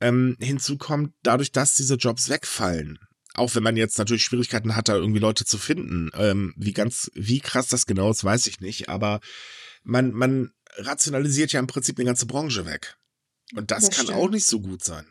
Ähm, 0.00 0.36
hinzu 0.40 0.78
kommt, 0.78 1.12
dadurch, 1.22 1.50
dass 1.52 1.74
diese 1.74 1.96
Jobs 1.96 2.28
wegfallen, 2.28 2.98
auch 3.34 3.54
wenn 3.54 3.62
man 3.62 3.76
jetzt 3.76 3.98
natürlich 3.98 4.24
Schwierigkeiten 4.24 4.76
hat, 4.76 4.88
da 4.88 4.94
irgendwie 4.94 5.20
Leute 5.20 5.44
zu 5.44 5.58
finden, 5.58 6.10
ähm, 6.14 6.54
wie 6.56 6.72
ganz, 6.72 7.10
wie 7.14 7.40
krass 7.40 7.68
das 7.68 7.86
genau 7.86 8.10
ist, 8.10 8.22
weiß 8.24 8.46
ich 8.46 8.60
nicht, 8.60 8.88
aber 8.88 9.20
man, 9.82 10.12
man 10.12 10.52
rationalisiert 10.76 11.52
ja 11.52 11.60
im 11.60 11.66
Prinzip 11.66 11.98
eine 11.98 12.06
ganze 12.06 12.26
Branche 12.26 12.64
weg. 12.66 12.96
Und 13.54 13.70
das, 13.70 13.86
Das 13.86 13.96
kann 13.96 14.06
stimmt. 14.06 14.18
auch 14.18 14.30
nicht 14.30 14.46
so 14.46 14.60
gut 14.60 14.84
sein. 14.84 15.06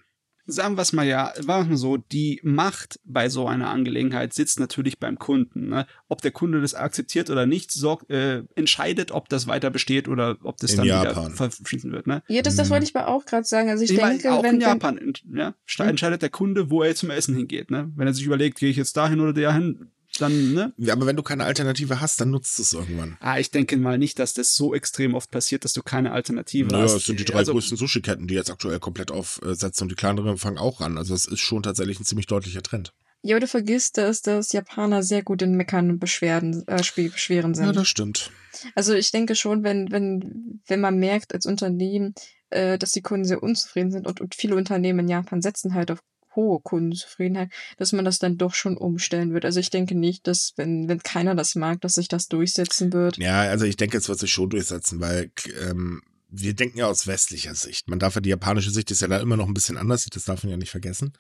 Sagen 0.49 0.77
wir 0.77 0.81
es 0.81 0.93
mal 0.93 1.05
ja, 1.05 1.33
sagen 1.39 1.69
wir 1.69 1.75
so, 1.77 1.97
die 1.97 2.39
Macht 2.41 3.01
bei 3.03 3.27
so 3.27 3.47
einer 3.47 3.69
Angelegenheit 3.69 4.33
sitzt 4.33 4.61
natürlich 4.61 4.97
beim 4.97 5.19
Kunden. 5.19 5.67
Ne? 5.67 5.85
Ob 6.07 6.21
der 6.21 6.31
Kunde 6.31 6.61
das 6.61 6.73
akzeptiert 6.73 7.29
oder 7.29 7.45
nicht, 7.45 7.71
sorgt, 7.71 8.09
äh, 8.09 8.43
entscheidet, 8.55 9.11
ob 9.11 9.27
das 9.27 9.47
weiter 9.47 9.69
besteht 9.69 10.07
oder 10.07 10.37
ob 10.43 10.55
das 10.57 10.71
In 10.71 10.77
dann 10.77 10.85
Japan. 10.87 11.33
wieder 11.33 11.51
verschließen 11.51 11.91
wird. 11.91 12.07
Ne? 12.07 12.23
Ja, 12.29 12.41
das, 12.41 12.55
das 12.55 12.67
Mhm. 12.69 12.71
wollte 12.71 12.85
ich 12.85 12.93
mal 12.93 13.05
auch 13.05 13.25
gerade 13.25 13.43
sagen. 13.45 13.69
Also 13.69 13.83
ich, 13.83 13.91
Ich 13.91 13.97
denke, 13.99 14.31
auch 14.31 14.41
wenn, 14.41 14.55
in 14.55 14.61
Japan 14.61 15.13
ja, 15.33 15.53
sta- 15.65 15.85
entscheidet 15.85 16.21
der 16.21 16.29
Kunde, 16.29 16.69
wo 16.71 16.81
er 16.81 16.95
zum 16.95 17.09
Essen 17.09 17.35
hingeht. 17.35 17.69
Ne? 17.69 17.91
Wenn 17.97 18.07
er 18.07 18.13
sich 18.13 18.25
überlegt, 18.25 18.57
gehe 18.59 18.69
ich 18.69 18.77
jetzt 18.77 18.95
dahin 18.95 19.19
oder 19.19 19.33
dahin, 19.33 19.89
dann, 20.22 20.53
ne? 20.53 20.74
Ja, 20.78 20.93
aber 20.93 21.05
wenn 21.05 21.15
du 21.15 21.24
keine 21.24 21.45
Alternative 21.45 22.01
hast, 22.01 22.20
dann 22.22 22.32
nutzt 22.32 22.59
es 22.59 22.74
irgendwann. 22.74 23.18
Ah, 23.20 23.39
ich 23.39 23.51
denke 23.51 23.78
mal 23.78 23.97
nicht, 23.97 24.20
dass 24.20 24.34
das 24.34 24.55
so 24.55 24.74
extrem 24.76 25.13
oft 25.15 25.32
passiert, 25.32 25.63
dass 25.65 25.74
du 25.74 25.82
keine 25.84 26.11
Alternative 26.11 26.68
Naja, 26.70 26.84
hast. 26.84 26.95
es 26.95 27.05
sind 27.05 27.20
die 27.20 27.26
drei 27.26 27.39
Also, 27.39 27.53
größten 27.53 27.78
Sushi-Ketten, 27.78 28.28
die 28.28 28.34
jetzt 28.36 28.49
aktuell 28.51 28.80
komplett 28.80 29.11
aufsetzen 29.11 29.86
und 29.86 29.89
die 29.89 29.95
kleineren 29.95 30.38
fangen 30.38 30.57
auch 30.57 30.82
ran. 30.82 30.97
Also 30.97 31.13
das 31.13 31.26
ist 31.26 31.39
schon 31.39 31.63
tatsächlich 31.63 31.99
ein 31.99 32.05
ziemlich 32.05 32.28
deutlicher 32.28 32.61
Trend. 32.61 32.93
Ja, 33.24 33.36
aber 33.36 33.41
du 33.41 33.47
vergisst, 33.47 33.97
dass, 33.97 34.22
dass 34.22 34.51
Japaner 34.51 35.03
sehr 35.03 35.24
gut 35.24 35.41
in 35.41 35.55
Meckern 35.55 35.89
und 35.89 35.99
Beschwerden, 35.99 36.63
äh, 36.68 36.82
Beschweren 37.09 37.55
sind. 37.55 37.65
Ja, 37.65 37.72
das 37.72 37.88
stimmt. 37.88 38.32
Also 38.76 38.93
ich 38.93 39.11
denke 39.11 39.36
schon, 39.36 39.63
wenn, 39.63 39.91
wenn, 39.91 40.61
wenn 40.68 40.80
man 40.80 40.97
merkt 40.97 41.34
als 41.34 41.45
Unternehmen, 41.45 42.13
äh, 42.49 42.78
dass 42.78 42.91
die 42.91 43.01
Kunden 43.01 43.26
sehr 43.26 43.41
unzufrieden 43.43 43.91
sind 43.91 44.07
und, 44.07 44.22
und 44.22 44.36
viele 44.36 44.55
Unternehmen 44.55 44.99
in 44.99 45.09
Japan 45.09 45.41
setzen 45.41 45.74
halt 45.74 45.91
auf 45.91 45.99
hohe 46.38 46.61
Kundenzufriedenheit, 46.61 47.51
dass 47.75 47.91
man 47.91 48.05
das 48.05 48.19
dann 48.19 48.38
doch 48.38 48.53
schon 48.53 48.77
umstellen 48.77 49.33
wird. 49.33 49.43
Also 49.43 49.59
ich 49.59 49.69
denke 49.69 49.95
nicht, 49.95 50.25
dass, 50.27 50.53
wenn, 50.55 50.88
wenn 50.88 50.99
keiner 50.99 51.35
das 51.35 51.55
mag, 51.55 51.81
dass 51.81 51.95
sich 51.95 52.07
das 52.07 52.29
durchsetzen 52.29 52.93
wird. 52.93 53.17
Ja, 53.17 53.41
also 53.41 53.65
ich 53.65 53.75
denke, 53.75 53.97
es 53.97 54.07
wird 54.07 54.19
sich 54.19 54.31
schon 54.31 54.49
durchsetzen, 54.49 55.01
weil 55.01 55.31
ähm, 55.59 56.01
wir 56.29 56.53
denken 56.53 56.77
ja 56.77 56.88
aus 56.88 57.07
westlicher 57.07 57.55
Sicht. 57.55 57.89
Man 57.89 57.99
darf 57.99 58.15
ja 58.15 58.21
die 58.21 58.29
japanische 58.29 58.71
Sicht 58.71 58.91
ist 58.91 59.01
ja 59.01 59.09
da 59.09 59.19
immer 59.19 59.35
noch 59.35 59.47
ein 59.47 59.53
bisschen 59.53 59.77
anders, 59.77 60.05
das 60.05 60.25
darf 60.25 60.43
man 60.43 60.51
ja 60.51 60.57
nicht 60.57 60.71
vergessen. 60.71 61.13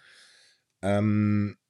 Ähm, 0.81 1.57
äh, 1.57 1.66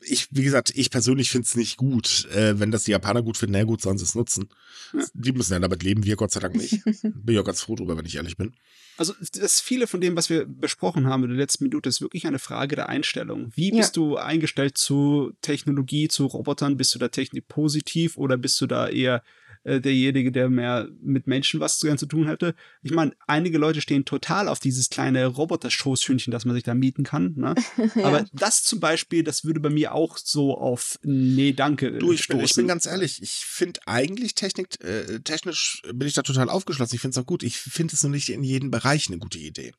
ich, 0.00 0.28
wie 0.30 0.42
gesagt, 0.42 0.72
ich 0.74 0.90
persönlich 0.90 1.30
finde 1.30 1.46
es 1.46 1.54
nicht 1.54 1.76
gut. 1.76 2.26
Äh, 2.34 2.58
wenn 2.58 2.70
das 2.70 2.84
die 2.84 2.92
Japaner 2.92 3.22
gut 3.22 3.36
finden, 3.36 3.52
na 3.52 3.64
gut, 3.64 3.82
sollen 3.82 3.98
sie 3.98 4.04
es 4.04 4.14
nutzen. 4.14 4.48
Ja. 4.92 5.04
Die 5.14 5.32
müssen 5.32 5.52
ja 5.52 5.58
damit 5.58 5.82
leben, 5.82 6.04
wir 6.04 6.16
Gott 6.16 6.32
sei 6.32 6.40
Dank 6.40 6.56
nicht. 6.56 6.82
Bin 7.02 7.34
ja 7.34 7.42
ganz 7.42 7.60
froh 7.60 7.76
drüber, 7.76 7.96
wenn 7.96 8.06
ich 8.06 8.16
ehrlich 8.16 8.36
bin. 8.36 8.54
Also 8.96 9.14
das 9.32 9.60
viele 9.60 9.86
von 9.86 10.00
dem, 10.00 10.16
was 10.16 10.28
wir 10.28 10.46
besprochen 10.46 11.06
haben 11.06 11.24
in 11.24 11.30
der 11.30 11.38
letzten 11.38 11.64
Minute, 11.64 11.88
ist 11.88 12.02
wirklich 12.02 12.26
eine 12.26 12.38
Frage 12.38 12.76
der 12.76 12.88
Einstellung. 12.88 13.50
Wie 13.54 13.70
bist 13.70 13.96
du 13.96 14.16
eingestellt 14.16 14.76
zu 14.76 15.32
Technologie, 15.40 16.08
zu 16.08 16.26
Robotern? 16.26 16.76
Bist 16.76 16.94
du 16.94 16.98
da 16.98 17.08
technik 17.08 17.48
positiv 17.48 18.18
oder 18.18 18.36
bist 18.36 18.60
du 18.60 18.66
da 18.66 18.88
eher 18.88 19.22
äh, 19.64 19.80
derjenige, 19.80 20.32
der 20.32 20.48
mehr 20.48 20.88
mit 21.02 21.26
Menschen 21.26 21.60
was 21.60 21.78
zu, 21.78 21.94
zu 21.96 22.06
tun 22.06 22.26
hätte? 22.26 22.54
Ich 22.82 22.92
meine, 22.92 23.14
einige 23.26 23.58
Leute 23.58 23.80
stehen 23.80 24.04
total 24.04 24.48
auf 24.48 24.60
dieses 24.60 24.88
kleine 24.90 25.26
Roboter-Schoßhündchen, 25.26 26.30
das 26.30 26.44
man 26.44 26.54
sich 26.54 26.64
da 26.64 26.74
mieten 26.74 27.04
kann. 27.04 27.34
Ne? 27.36 27.54
Aber 28.02 28.24
das 28.32 28.62
zum 28.64 28.80
Beispiel, 28.80 29.22
das 29.22 29.44
würde 29.44 29.60
bei 29.60 29.70
mir 29.70 29.94
auch 29.94 30.16
so 30.18 30.56
auf 30.56 30.98
Nee, 31.02 31.52
danke. 31.52 31.92
Du, 31.92 32.12
ich 32.12 32.26
bin, 32.28 32.38
ich 32.40 32.44
stoßen. 32.46 32.62
bin 32.62 32.68
ganz 32.68 32.86
ehrlich, 32.86 33.22
ich 33.22 33.30
finde 33.32 33.80
eigentlich 33.86 34.34
Technik, 34.34 34.82
äh, 34.82 35.20
technisch 35.20 35.82
bin 35.92 36.08
ich 36.08 36.14
da 36.14 36.22
total 36.22 36.48
aufgeschlossen. 36.48 36.94
Ich 36.94 37.00
finde 37.00 37.18
es 37.18 37.22
auch 37.22 37.26
gut. 37.26 37.42
Ich 37.42 37.58
finde 37.58 37.94
es 37.94 38.02
nur 38.02 38.10
nicht 38.12 38.28
in 38.30 38.42
jedem 38.42 38.70
Bereich 38.70 39.08
eine 39.08 39.18
gute 39.18 39.38
Idee. 39.38 39.72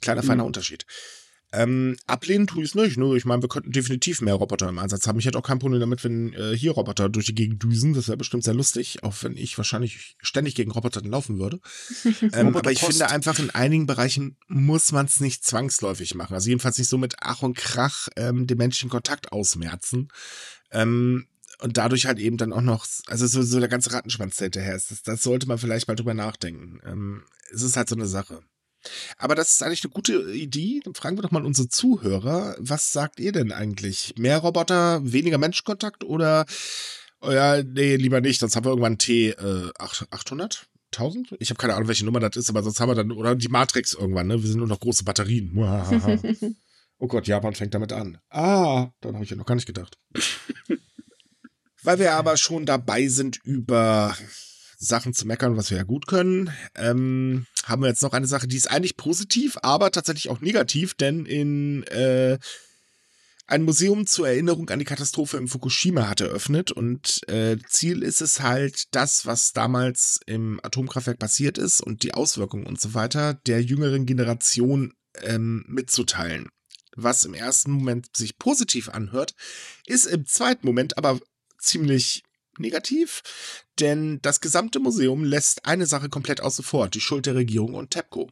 Kleiner, 0.00 0.22
feiner 0.22 0.42
Mhm. 0.44 0.48
Unterschied. 0.48 0.86
Ähm, 1.52 1.96
ablehnen 2.06 2.46
tue 2.46 2.62
ich 2.62 2.70
es 2.70 2.74
nicht. 2.74 2.96
Nur 2.96 3.16
ich 3.16 3.24
meine, 3.24 3.42
wir 3.42 3.48
könnten 3.48 3.72
definitiv 3.72 4.20
mehr 4.20 4.34
Roboter 4.34 4.68
im 4.68 4.78
Einsatz 4.78 5.06
haben. 5.06 5.18
Ich 5.18 5.26
hätte 5.26 5.38
auch 5.38 5.46
kein 5.46 5.58
Problem 5.58 5.80
damit, 5.80 6.04
wenn 6.04 6.32
äh, 6.34 6.56
hier 6.56 6.72
Roboter 6.72 7.08
durch 7.08 7.26
die 7.26 7.34
Gegend 7.34 7.62
düsen. 7.62 7.92
Das 7.92 8.06
wäre 8.06 8.16
bestimmt 8.16 8.44
sehr 8.44 8.54
lustig, 8.54 9.02
auch 9.02 9.14
wenn 9.22 9.36
ich 9.36 9.58
wahrscheinlich 9.58 10.16
ständig 10.20 10.54
gegen 10.54 10.70
Roboter 10.70 11.02
laufen 11.02 11.38
würde. 11.38 11.60
ähm, 12.32 12.56
aber 12.56 12.70
ich 12.70 12.80
finde 12.80 13.10
einfach, 13.10 13.38
in 13.38 13.50
einigen 13.50 13.86
Bereichen 13.86 14.36
muss 14.46 14.92
man 14.92 15.06
es 15.06 15.20
nicht 15.20 15.44
zwangsläufig 15.44 16.14
machen. 16.14 16.34
Also 16.34 16.48
jedenfalls 16.48 16.78
nicht 16.78 16.88
so 16.88 16.98
mit 16.98 17.16
Ach 17.20 17.42
und 17.42 17.56
Krach 17.56 18.08
ähm, 18.16 18.46
den 18.46 18.58
menschlichen 18.58 18.90
Kontakt 18.90 19.32
ausmerzen. 19.32 20.08
Ähm, 20.70 21.26
und 21.58 21.76
dadurch 21.76 22.06
halt 22.06 22.18
eben 22.18 22.36
dann 22.36 22.52
auch 22.52 22.62
noch, 22.62 22.86
also 23.06 23.26
so, 23.26 23.42
so 23.42 23.58
der 23.58 23.68
ganze 23.68 23.92
Rattenschwanz, 23.92 24.36
der 24.36 24.46
hinterher 24.46 24.76
ist, 24.76 24.90
das, 24.90 25.02
das 25.02 25.22
sollte 25.22 25.46
man 25.46 25.58
vielleicht 25.58 25.88
mal 25.88 25.94
drüber 25.94 26.14
nachdenken. 26.14 26.80
Ähm, 26.86 27.24
es 27.52 27.62
ist 27.62 27.76
halt 27.76 27.88
so 27.88 27.96
eine 27.96 28.06
Sache. 28.06 28.40
Aber 29.18 29.34
das 29.34 29.52
ist 29.52 29.62
eigentlich 29.62 29.84
eine 29.84 29.92
gute 29.92 30.32
Idee. 30.32 30.80
Dann 30.84 30.94
fragen 30.94 31.16
wir 31.16 31.22
doch 31.22 31.30
mal 31.30 31.44
unsere 31.44 31.68
Zuhörer, 31.68 32.56
was 32.58 32.92
sagt 32.92 33.20
ihr 33.20 33.32
denn 33.32 33.52
eigentlich? 33.52 34.14
Mehr 34.18 34.38
Roboter, 34.38 35.00
weniger 35.02 35.38
Menschenkontakt 35.38 36.04
oder, 36.04 36.46
oh 37.20 37.30
ja, 37.30 37.62
nee, 37.62 37.96
lieber 37.96 38.20
nicht, 38.20 38.40
sonst 38.40 38.56
haben 38.56 38.64
wir 38.64 38.70
irgendwann 38.70 38.98
T 38.98 39.30
äh, 39.30 39.70
800? 39.78 40.66
1000? 40.92 41.36
Ich 41.38 41.50
habe 41.50 41.58
keine 41.58 41.74
Ahnung, 41.74 41.88
welche 41.88 42.04
Nummer 42.04 42.20
das 42.20 42.36
ist, 42.36 42.50
aber 42.50 42.62
sonst 42.62 42.80
haben 42.80 42.90
wir 42.90 42.96
dann, 42.96 43.12
oder 43.12 43.36
die 43.36 43.48
Matrix 43.48 43.94
irgendwann, 43.94 44.26
ne? 44.26 44.42
Wir 44.42 44.48
sind 44.48 44.58
nur 44.58 44.66
noch 44.66 44.80
große 44.80 45.04
Batterien. 45.04 45.52
Oh 47.02 47.06
Gott, 47.06 47.26
Japan 47.26 47.54
fängt 47.54 47.72
damit 47.72 47.94
an. 47.94 48.18
Ah, 48.28 48.90
dann 49.00 49.14
habe 49.14 49.24
ich 49.24 49.30
ja 49.30 49.36
noch 49.36 49.46
gar 49.46 49.54
nicht 49.54 49.66
gedacht. 49.66 49.96
Weil 51.82 51.98
wir 51.98 52.12
aber 52.12 52.36
schon 52.36 52.66
dabei 52.66 53.08
sind, 53.08 53.38
über 53.42 54.14
Sachen 54.82 55.12
zu 55.12 55.26
meckern, 55.26 55.56
was 55.58 55.70
wir 55.70 55.76
ja 55.76 55.84
gut 55.84 56.06
können, 56.06 56.50
ähm, 56.74 57.46
haben 57.64 57.82
wir 57.82 57.88
jetzt 57.88 58.02
noch 58.02 58.14
eine 58.14 58.26
Sache, 58.26 58.48
die 58.48 58.56
ist 58.56 58.70
eigentlich 58.70 58.96
positiv, 58.96 59.58
aber 59.62 59.90
tatsächlich 59.90 60.30
auch 60.30 60.40
negativ, 60.40 60.94
denn 60.94 61.26
in 61.26 61.82
äh, 61.84 62.38
ein 63.46 63.62
Museum 63.62 64.06
zur 64.06 64.28
Erinnerung 64.28 64.70
an 64.70 64.78
die 64.78 64.86
Katastrophe 64.86 65.36
in 65.36 65.48
Fukushima 65.48 66.08
hat 66.08 66.22
eröffnet 66.22 66.72
und 66.72 67.20
äh, 67.28 67.58
Ziel 67.68 68.02
ist 68.02 68.22
es 68.22 68.40
halt, 68.40 68.94
das, 68.94 69.26
was 69.26 69.52
damals 69.52 70.20
im 70.24 70.60
Atomkraftwerk 70.62 71.18
passiert 71.18 71.58
ist 71.58 71.82
und 71.82 72.02
die 72.02 72.14
Auswirkungen 72.14 72.66
und 72.66 72.80
so 72.80 72.94
weiter, 72.94 73.34
der 73.34 73.62
jüngeren 73.62 74.06
Generation 74.06 74.94
ähm, 75.20 75.64
mitzuteilen. 75.68 76.48
Was 76.96 77.24
im 77.24 77.34
ersten 77.34 77.72
Moment 77.72 78.16
sich 78.16 78.38
positiv 78.38 78.88
anhört, 78.88 79.34
ist 79.84 80.06
im 80.06 80.24
zweiten 80.24 80.66
Moment 80.66 80.96
aber 80.96 81.20
ziemlich 81.58 82.22
negativ, 82.58 83.22
denn 83.78 84.20
das 84.22 84.40
gesamte 84.40 84.80
Museum 84.80 85.24
lässt 85.24 85.64
eine 85.64 85.86
Sache 85.86 86.08
komplett 86.08 86.40
außen 86.40 86.64
vor, 86.64 86.88
die 86.88 87.00
Schuld 87.00 87.26
der 87.26 87.34
Regierung 87.34 87.74
und 87.74 87.90
TEPCO. 87.90 88.30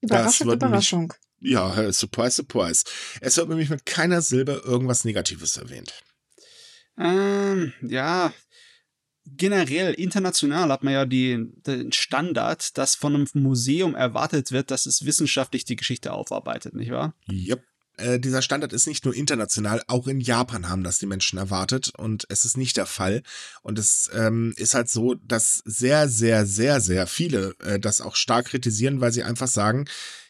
Überraschung, 0.00 0.48
nämlich- 0.48 0.62
Überraschung. 0.62 1.14
Ja, 1.40 1.74
äh, 1.78 1.92
surprise, 1.92 2.36
surprise. 2.36 2.84
Es 3.20 3.36
wird 3.36 3.48
nämlich 3.48 3.70
mit 3.70 3.86
keiner 3.86 4.22
Silbe 4.22 4.62
irgendwas 4.64 5.04
Negatives 5.04 5.56
erwähnt. 5.56 5.92
Ähm, 6.98 7.72
ja, 7.82 8.32
generell 9.26 9.92
international 9.94 10.70
hat 10.70 10.82
man 10.82 10.94
ja 10.94 11.04
die, 11.04 11.46
den 11.66 11.92
Standard, 11.92 12.76
dass 12.78 12.94
von 12.94 13.14
einem 13.14 13.28
Museum 13.34 13.94
erwartet 13.94 14.52
wird, 14.52 14.70
dass 14.70 14.86
es 14.86 15.04
wissenschaftlich 15.04 15.64
die 15.64 15.76
Geschichte 15.76 16.12
aufarbeitet, 16.12 16.74
nicht 16.74 16.90
wahr? 16.90 17.14
Yep. 17.30 17.62
Äh, 17.96 18.20
dieser 18.20 18.42
Standard 18.42 18.72
ist 18.72 18.86
nicht 18.86 19.04
nur 19.04 19.14
international, 19.14 19.82
auch 19.86 20.06
in 20.06 20.20
Japan 20.20 20.68
haben 20.68 20.84
das 20.84 20.98
die 20.98 21.06
Menschen 21.06 21.38
erwartet 21.38 21.92
und 21.96 22.26
es 22.28 22.44
ist 22.44 22.56
nicht 22.56 22.76
der 22.76 22.86
Fall. 22.86 23.22
Und 23.62 23.78
es 23.78 24.10
ähm, 24.12 24.52
ist 24.56 24.74
halt 24.74 24.88
so, 24.88 25.14
dass 25.14 25.62
sehr, 25.64 26.08
sehr, 26.08 26.46
sehr, 26.46 26.80
sehr 26.80 27.06
viele 27.06 27.54
äh, 27.64 27.78
das 27.78 28.00
auch 28.00 28.16
stark 28.16 28.46
kritisieren, 28.46 29.00
weil 29.00 29.12
sie 29.12 29.22
einfach 29.22 29.48
sagen, 29.48 29.86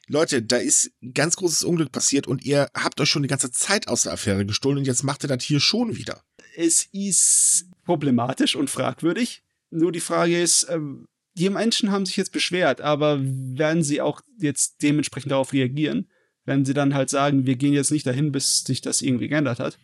Leute, 0.08 0.40
da 0.42 0.58
ist 0.58 0.92
ganz 1.14 1.36
großes 1.36 1.64
Unglück 1.64 1.90
passiert 1.90 2.28
und 2.28 2.44
ihr 2.44 2.68
habt 2.74 3.00
euch 3.00 3.08
schon 3.08 3.22
die 3.22 3.28
ganze 3.28 3.50
Zeit 3.50 3.88
aus 3.88 4.04
der 4.04 4.12
Affäre 4.12 4.46
gestohlen 4.46 4.78
und 4.78 4.86
jetzt 4.86 5.02
macht 5.02 5.24
ihr 5.24 5.28
das 5.28 5.42
hier 5.42 5.58
schon 5.58 5.96
wieder. 5.96 6.22
Es 6.56 6.88
ist 6.92 7.66
problematisch 7.84 8.54
und 8.54 8.70
fragwürdig. 8.70 9.42
Nur 9.70 9.90
die 9.90 10.00
Frage 10.00 10.40
ist, 10.40 10.68
ähm, 10.70 11.06
die 11.34 11.50
Menschen 11.50 11.90
haben 11.90 12.06
sich 12.06 12.16
jetzt 12.16 12.32
beschwert, 12.32 12.80
aber 12.80 13.18
werden 13.20 13.82
sie 13.82 14.00
auch 14.00 14.22
jetzt 14.38 14.76
dementsprechend 14.82 15.32
darauf 15.32 15.52
reagieren? 15.52 16.08
Werden 16.46 16.64
sie 16.64 16.74
dann 16.74 16.94
halt 16.94 17.10
sagen, 17.10 17.44
wir 17.44 17.56
gehen 17.56 17.74
jetzt 17.74 17.90
nicht 17.90 18.06
dahin, 18.06 18.32
bis 18.32 18.64
sich 18.64 18.80
das 18.80 19.02
irgendwie 19.02 19.28
geändert 19.28 19.58
hat? 19.58 19.78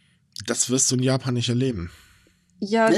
Das 0.47 0.71
wirst 0.71 0.91
du 0.91 0.97
in 0.97 1.03
Japan 1.03 1.35
nicht 1.35 1.49
erleben. 1.49 1.91
Ja, 2.61 2.91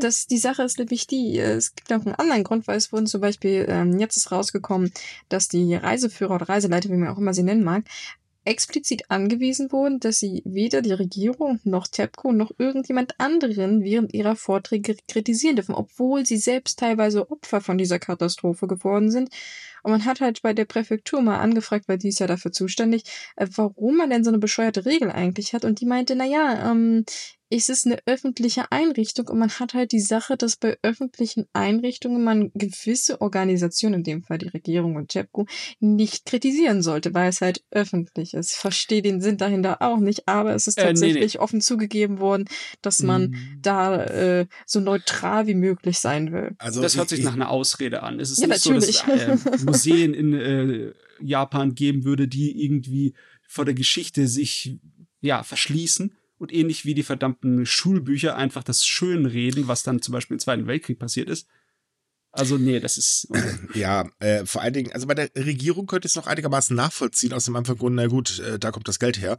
das, 0.00 0.26
die 0.26 0.38
Sache 0.38 0.64
ist 0.64 0.78
nämlich 0.78 1.06
die, 1.06 1.38
äh, 1.38 1.52
es 1.52 1.76
gibt 1.76 1.92
auch 1.92 2.04
einen 2.04 2.16
anderen 2.16 2.42
Grund, 2.42 2.66
weil 2.66 2.76
es 2.76 2.92
wurden 2.92 3.06
zum 3.06 3.20
Beispiel, 3.20 3.64
ähm, 3.68 3.98
jetzt 4.00 4.16
ist 4.16 4.32
rausgekommen, 4.32 4.92
dass 5.28 5.46
die 5.46 5.74
Reiseführer 5.74 6.34
oder 6.34 6.48
Reiseleiter, 6.48 6.90
wie 6.90 6.96
man 6.96 7.08
auch 7.08 7.18
immer 7.18 7.32
sie 7.32 7.44
nennen 7.44 7.62
mag, 7.62 7.84
explizit 8.44 9.10
angewiesen 9.10 9.72
wurden, 9.72 10.00
dass 10.00 10.18
sie 10.18 10.42
weder 10.44 10.82
die 10.82 10.92
Regierung 10.92 11.60
noch 11.64 11.86
TEPCO 11.86 12.32
noch 12.32 12.52
irgendjemand 12.58 13.18
anderen 13.18 13.82
während 13.82 14.12
ihrer 14.12 14.36
Vorträge 14.36 14.96
kritisieren 15.08 15.56
dürfen, 15.56 15.74
obwohl 15.74 16.26
sie 16.26 16.36
selbst 16.36 16.78
teilweise 16.78 17.30
Opfer 17.30 17.60
von 17.60 17.78
dieser 17.78 17.98
Katastrophe 17.98 18.66
geworden 18.66 19.10
sind. 19.10 19.30
Und 19.84 19.92
man 19.92 20.04
hat 20.04 20.20
halt 20.20 20.42
bei 20.42 20.52
der 20.52 20.64
Präfektur 20.64 21.22
mal 21.22 21.38
angefragt, 21.38 21.84
weil 21.88 21.98
die 21.98 22.08
ist 22.08 22.18
ja 22.18 22.26
dafür 22.26 22.50
zuständig, 22.52 23.04
äh, 23.36 23.46
warum 23.54 23.96
man 23.98 24.10
denn 24.10 24.24
so 24.24 24.30
eine 24.30 24.38
bescheuerte 24.38 24.84
Regel 24.84 25.10
eigentlich 25.12 25.52
hat. 25.54 25.64
Und 25.64 25.80
die 25.80 25.86
meinte, 25.86 26.16
na 26.16 26.24
ja, 26.24 26.70
ähm, 26.72 27.04
es 27.50 27.68
ist 27.68 27.86
eine 27.86 27.98
öffentliche 28.06 28.72
Einrichtung 28.72 29.28
und 29.28 29.38
man 29.38 29.50
hat 29.50 29.74
halt 29.74 29.92
die 29.92 30.00
Sache, 30.00 30.36
dass 30.36 30.56
bei 30.56 30.76
öffentlichen 30.82 31.46
Einrichtungen 31.52 32.24
man 32.24 32.50
gewisse 32.54 33.20
Organisationen, 33.20 33.96
in 33.96 34.02
dem 34.02 34.22
Fall 34.24 34.38
die 34.38 34.48
Regierung 34.48 34.96
und 34.96 35.10
TEPCO, 35.10 35.46
nicht 35.78 36.24
kritisieren 36.24 36.82
sollte, 36.82 37.14
weil 37.14 37.28
es 37.28 37.42
halt 37.42 37.62
öffentlich 37.70 38.34
ist. 38.34 38.52
Ich 38.52 38.56
verstehe 38.56 39.02
den 39.02 39.20
Sinn 39.20 39.36
dahinter 39.36 39.82
auch 39.82 39.98
nicht, 39.98 40.26
aber 40.26 40.54
es 40.54 40.66
ist 40.66 40.78
Äh, 40.78 40.84
nee, 40.84 40.88
tatsächlich 40.88 41.38
offen 41.38 41.60
zugegeben 41.60 42.18
worden, 42.18 42.46
dass 42.82 43.00
man 43.02 43.24
Mhm. 43.24 43.58
da 43.62 44.02
äh, 44.04 44.46
so 44.66 44.80
neutral 44.80 45.46
wie 45.46 45.54
möglich 45.54 45.98
sein 46.00 46.32
will. 46.32 46.56
Also 46.58 46.80
das 46.82 46.96
hört 46.96 47.12
ich- 47.12 47.18
sich 47.18 47.24
nach 47.24 47.34
einer 47.34 47.50
Ausrede 47.50 48.02
an. 48.02 48.18
Es 48.18 48.30
ist 48.30 48.40
Ja, 48.40 48.48
nicht 48.48 48.62
so, 48.62 48.72
dass 48.72 48.86
natürlich. 49.04 49.22
äh, 49.22 49.36
Museen 49.74 50.14
in 50.14 50.32
äh, 50.34 50.92
Japan 51.20 51.74
geben 51.74 52.04
würde, 52.04 52.28
die 52.28 52.64
irgendwie 52.64 53.14
vor 53.46 53.64
der 53.64 53.74
Geschichte 53.74 54.28
sich 54.28 54.78
ja 55.20 55.42
verschließen 55.42 56.12
und 56.38 56.52
ähnlich 56.52 56.84
wie 56.84 56.94
die 56.94 57.02
verdammten 57.02 57.66
Schulbücher 57.66 58.36
einfach 58.36 58.64
das 58.64 58.84
Schönreden, 58.86 59.68
was 59.68 59.82
dann 59.82 60.02
zum 60.02 60.12
Beispiel 60.12 60.34
im 60.34 60.40
Zweiten 60.40 60.66
Weltkrieg 60.66 60.98
passiert 60.98 61.28
ist. 61.28 61.46
Also 62.36 62.58
nee, 62.58 62.80
das 62.80 62.98
ist. 62.98 63.28
Ja, 63.74 64.08
äh, 64.18 64.44
vor 64.44 64.62
allen 64.62 64.72
Dingen, 64.72 64.92
also 64.92 65.06
bei 65.06 65.14
der 65.14 65.30
Regierung 65.36 65.86
könnte 65.86 66.06
ich 66.06 66.12
es 66.12 66.16
noch 66.16 66.26
einigermaßen 66.26 66.76
nachvollziehen, 66.76 67.32
aus 67.32 67.44
dem 67.44 67.56
einfachen 67.56 67.78
Grund, 67.78 67.96
na 67.96 68.06
gut, 68.06 68.38
äh, 68.40 68.58
da 68.58 68.70
kommt 68.70 68.88
das 68.88 68.98
Geld 68.98 69.20
her. 69.20 69.36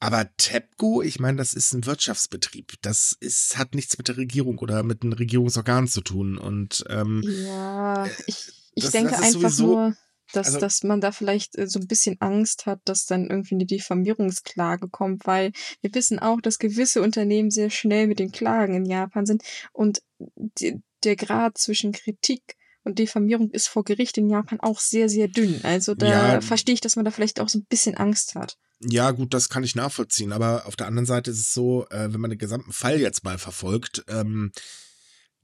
Aber 0.00 0.28
TEPCO, 0.36 1.02
ich 1.02 1.20
meine, 1.20 1.38
das 1.38 1.52
ist 1.52 1.72
ein 1.72 1.86
Wirtschaftsbetrieb. 1.86 2.74
Das 2.82 3.16
ist, 3.18 3.58
hat 3.58 3.74
nichts 3.74 3.98
mit 3.98 4.08
der 4.08 4.16
Regierung 4.16 4.58
oder 4.58 4.82
mit 4.82 5.02
einem 5.02 5.12
Regierungsorgan 5.12 5.88
zu 5.88 6.00
tun. 6.00 6.38
Und 6.38 6.84
ähm, 6.88 7.22
Ja, 7.24 8.06
ich, 8.26 8.52
ich 8.76 8.84
das- 8.84 8.92
denke 8.92 9.10
das 9.10 9.20
einfach 9.22 9.40
sowieso- 9.50 9.66
nur, 9.66 9.96
dass, 10.32 10.46
also- 10.48 10.60
dass 10.60 10.82
man 10.84 11.00
da 11.00 11.12
vielleicht 11.12 11.56
äh, 11.56 11.66
so 11.68 11.78
ein 11.78 11.86
bisschen 11.88 12.16
Angst 12.20 12.66
hat, 12.66 12.80
dass 12.84 13.06
dann 13.06 13.28
irgendwie 13.30 13.54
eine 13.56 13.66
Diffamierungsklage 13.66 14.88
kommt, 14.88 15.26
weil 15.26 15.52
wir 15.82 15.94
wissen 15.94 16.18
auch, 16.18 16.40
dass 16.40 16.58
gewisse 16.58 17.02
Unternehmen 17.02 17.50
sehr 17.50 17.70
schnell 17.70 18.06
mit 18.06 18.18
den 18.18 18.32
Klagen 18.32 18.74
in 18.74 18.86
Japan 18.86 19.26
sind 19.26 19.42
und 19.72 20.02
die, 20.18 20.80
der 21.04 21.16
Grad 21.16 21.58
zwischen 21.58 21.92
Kritik 21.92 22.56
und 22.84 22.98
Diffamierung 22.98 23.50
ist 23.50 23.68
vor 23.68 23.84
Gericht 23.84 24.16
in 24.18 24.28
Japan 24.30 24.60
auch 24.60 24.78
sehr, 24.80 25.08
sehr 25.08 25.28
dünn. 25.28 25.60
Also 25.64 25.94
da 25.94 26.34
Ja. 26.34 26.40
verstehe 26.40 26.74
ich, 26.74 26.80
dass 26.80 26.96
man 26.96 27.04
da 27.04 27.10
vielleicht 27.10 27.40
auch 27.40 27.48
so 27.48 27.58
ein 27.58 27.66
bisschen 27.68 27.96
Angst 27.96 28.34
hat. 28.36 28.56
Ja, 28.80 29.10
gut, 29.12 29.32
das 29.34 29.48
kann 29.48 29.64
ich 29.64 29.74
nachvollziehen. 29.74 30.32
Aber 30.32 30.66
auf 30.66 30.76
der 30.76 30.86
anderen 30.86 31.06
Seite 31.06 31.30
ist 31.30 31.40
es 31.40 31.52
so, 31.52 31.86
äh, 31.90 32.12
wenn 32.12 32.20
man 32.20 32.30
den 32.30 32.38
gesamten 32.38 32.72
Fall 32.72 33.00
jetzt 33.00 33.24
mal 33.24 33.38
verfolgt, 33.38 34.04
ähm, 34.08 34.52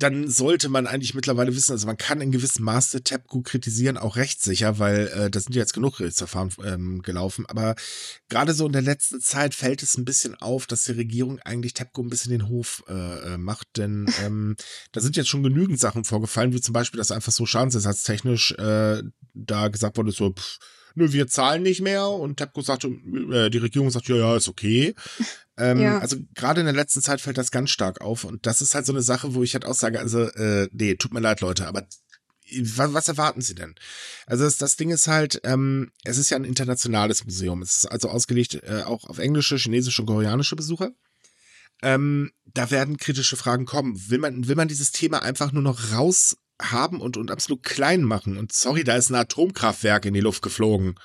dann 0.02 0.28
sollte 0.28 0.68
man 0.68 0.86
eigentlich 0.86 1.14
mittlerweile 1.14 1.54
wissen, 1.54 1.72
also 1.72 1.86
man 1.86 1.96
kann 1.96 2.20
in 2.20 2.32
gewissem 2.32 2.64
Maße 2.64 3.02
TEPCO 3.02 3.42
kritisieren, 3.42 3.96
auch 3.96 4.16
rechtssicher, 4.16 4.78
weil 4.78 5.06
äh, 5.08 5.30
da 5.30 5.38
sind 5.38 5.54
ja 5.54 5.60
jetzt 5.60 5.74
genug 5.74 5.98
Gerichtsverfahren 5.98 6.50
ähm, 6.64 7.02
gelaufen. 7.02 7.46
Aber 7.46 7.76
gerade 8.28 8.52
so 8.52 8.66
in 8.66 8.72
der 8.72 8.82
letzten 8.82 9.20
Zeit 9.20 9.54
fällt 9.54 9.82
es 9.82 9.96
ein 9.96 10.04
bisschen 10.04 10.34
auf, 10.34 10.66
dass 10.66 10.84
die 10.84 10.92
Regierung 10.92 11.38
eigentlich 11.40 11.74
TEPCO 11.74 12.02
ein 12.02 12.10
bisschen 12.10 12.32
den 12.32 12.48
Hof 12.48 12.82
äh, 12.88 13.34
äh, 13.34 13.38
macht. 13.38 13.68
Denn 13.76 14.06
ähm, 14.24 14.56
da 14.90 15.00
sind 15.00 15.16
jetzt 15.16 15.28
schon 15.28 15.44
genügend 15.44 15.78
Sachen 15.78 16.04
vorgefallen, 16.04 16.52
wie 16.52 16.60
zum 16.60 16.72
Beispiel, 16.72 16.98
dass 16.98 17.12
einfach 17.12 17.32
so 17.32 17.46
schadensersatztechnisch 17.46 18.52
äh, 18.52 19.02
da 19.34 19.68
gesagt 19.68 19.96
wurde, 19.96 20.10
so, 20.10 20.32
pff, 20.32 20.58
nö, 20.94 21.12
wir 21.12 21.26
zahlen 21.26 21.62
nicht 21.62 21.80
mehr. 21.80 22.08
Und 22.08 22.36
TEPCO 22.36 22.62
sagte, 22.62 22.88
äh, 22.88 23.50
die 23.50 23.58
Regierung 23.58 23.90
sagt, 23.90 24.08
ja, 24.08 24.16
ja, 24.16 24.36
ist 24.36 24.48
okay. 24.48 24.94
Ähm, 25.58 25.80
Ja. 25.82 25.98
Also 25.98 26.16
gerade 26.34 26.60
in 26.60 26.66
der 26.66 26.74
letzten 26.74 27.02
Zeit 27.02 27.20
fällt 27.20 27.36
das 27.36 27.50
ganz 27.50 27.68
stark 27.68 28.00
auf. 28.00 28.24
Und 28.24 28.46
das 28.46 28.62
ist 28.62 28.74
halt 28.74 28.86
so 28.86 28.92
eine 28.94 29.02
Sache, 29.02 29.34
wo 29.34 29.42
ich 29.42 29.52
halt 29.52 29.66
auch 29.66 29.74
sage, 29.74 30.00
also, 30.00 30.22
äh, 30.22 30.66
nee, 30.72 30.94
tut 30.94 31.12
mir 31.12 31.20
leid, 31.20 31.42
Leute, 31.42 31.66
aber 31.68 31.86
was, 32.60 32.94
was 32.94 33.08
erwarten 33.08 33.42
Sie 33.42 33.54
denn? 33.54 33.74
Also 34.26 34.44
das, 34.44 34.56
das 34.56 34.76
Ding 34.76 34.90
ist 34.90 35.08
halt, 35.08 35.40
ähm, 35.44 35.90
es 36.04 36.18
ist 36.18 36.30
ja 36.30 36.38
ein 36.38 36.44
internationales 36.44 37.24
Museum. 37.24 37.62
Es 37.62 37.76
ist 37.76 37.86
also 37.86 38.08
ausgelegt 38.08 38.54
äh, 38.62 38.82
auch 38.84 39.04
auf 39.04 39.18
englische, 39.18 39.56
chinesische 39.56 40.02
und 40.02 40.06
koreanische 40.06 40.56
Besucher. 40.56 40.90
Ähm, 41.82 42.30
da 42.44 42.70
werden 42.70 42.96
kritische 42.96 43.36
Fragen 43.36 43.64
kommen. 43.64 44.00
Will 44.08 44.18
man, 44.18 44.46
will 44.46 44.56
man 44.56 44.68
dieses 44.68 44.92
Thema 44.92 45.22
einfach 45.22 45.52
nur 45.52 45.62
noch 45.62 45.92
raus 45.92 46.36
haben 46.70 47.00
und, 47.00 47.16
und 47.16 47.30
absolut 47.30 47.62
klein 47.62 48.02
machen? 48.02 48.36
Und 48.36 48.52
sorry, 48.52 48.84
da 48.84 48.96
ist 48.96 49.10
ein 49.10 49.16
Atomkraftwerk 49.16 50.04
in 50.04 50.14
die 50.14 50.20
Luft 50.20 50.42
geflogen. 50.42 50.96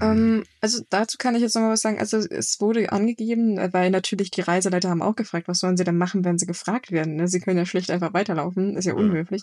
Ähm, 0.00 0.44
also 0.60 0.82
dazu 0.90 1.16
kann 1.18 1.34
ich 1.34 1.42
jetzt 1.42 1.54
nochmal 1.54 1.72
was 1.72 1.80
sagen. 1.80 1.98
Also 1.98 2.18
es 2.18 2.60
wurde 2.60 2.92
angegeben, 2.92 3.56
weil 3.72 3.90
natürlich 3.90 4.30
die 4.30 4.42
Reiseleiter 4.42 4.90
haben 4.90 5.02
auch 5.02 5.16
gefragt, 5.16 5.48
was 5.48 5.60
sollen 5.60 5.76
sie 5.76 5.84
denn 5.84 5.96
machen, 5.96 6.24
wenn 6.24 6.38
sie 6.38 6.46
gefragt 6.46 6.90
werden. 6.92 7.16
Ne? 7.16 7.28
Sie 7.28 7.40
können 7.40 7.58
ja 7.58 7.66
schlicht 7.66 7.90
einfach 7.90 8.12
weiterlaufen, 8.12 8.76
ist 8.76 8.84
ja 8.84 8.94
unhöflich. 8.94 9.42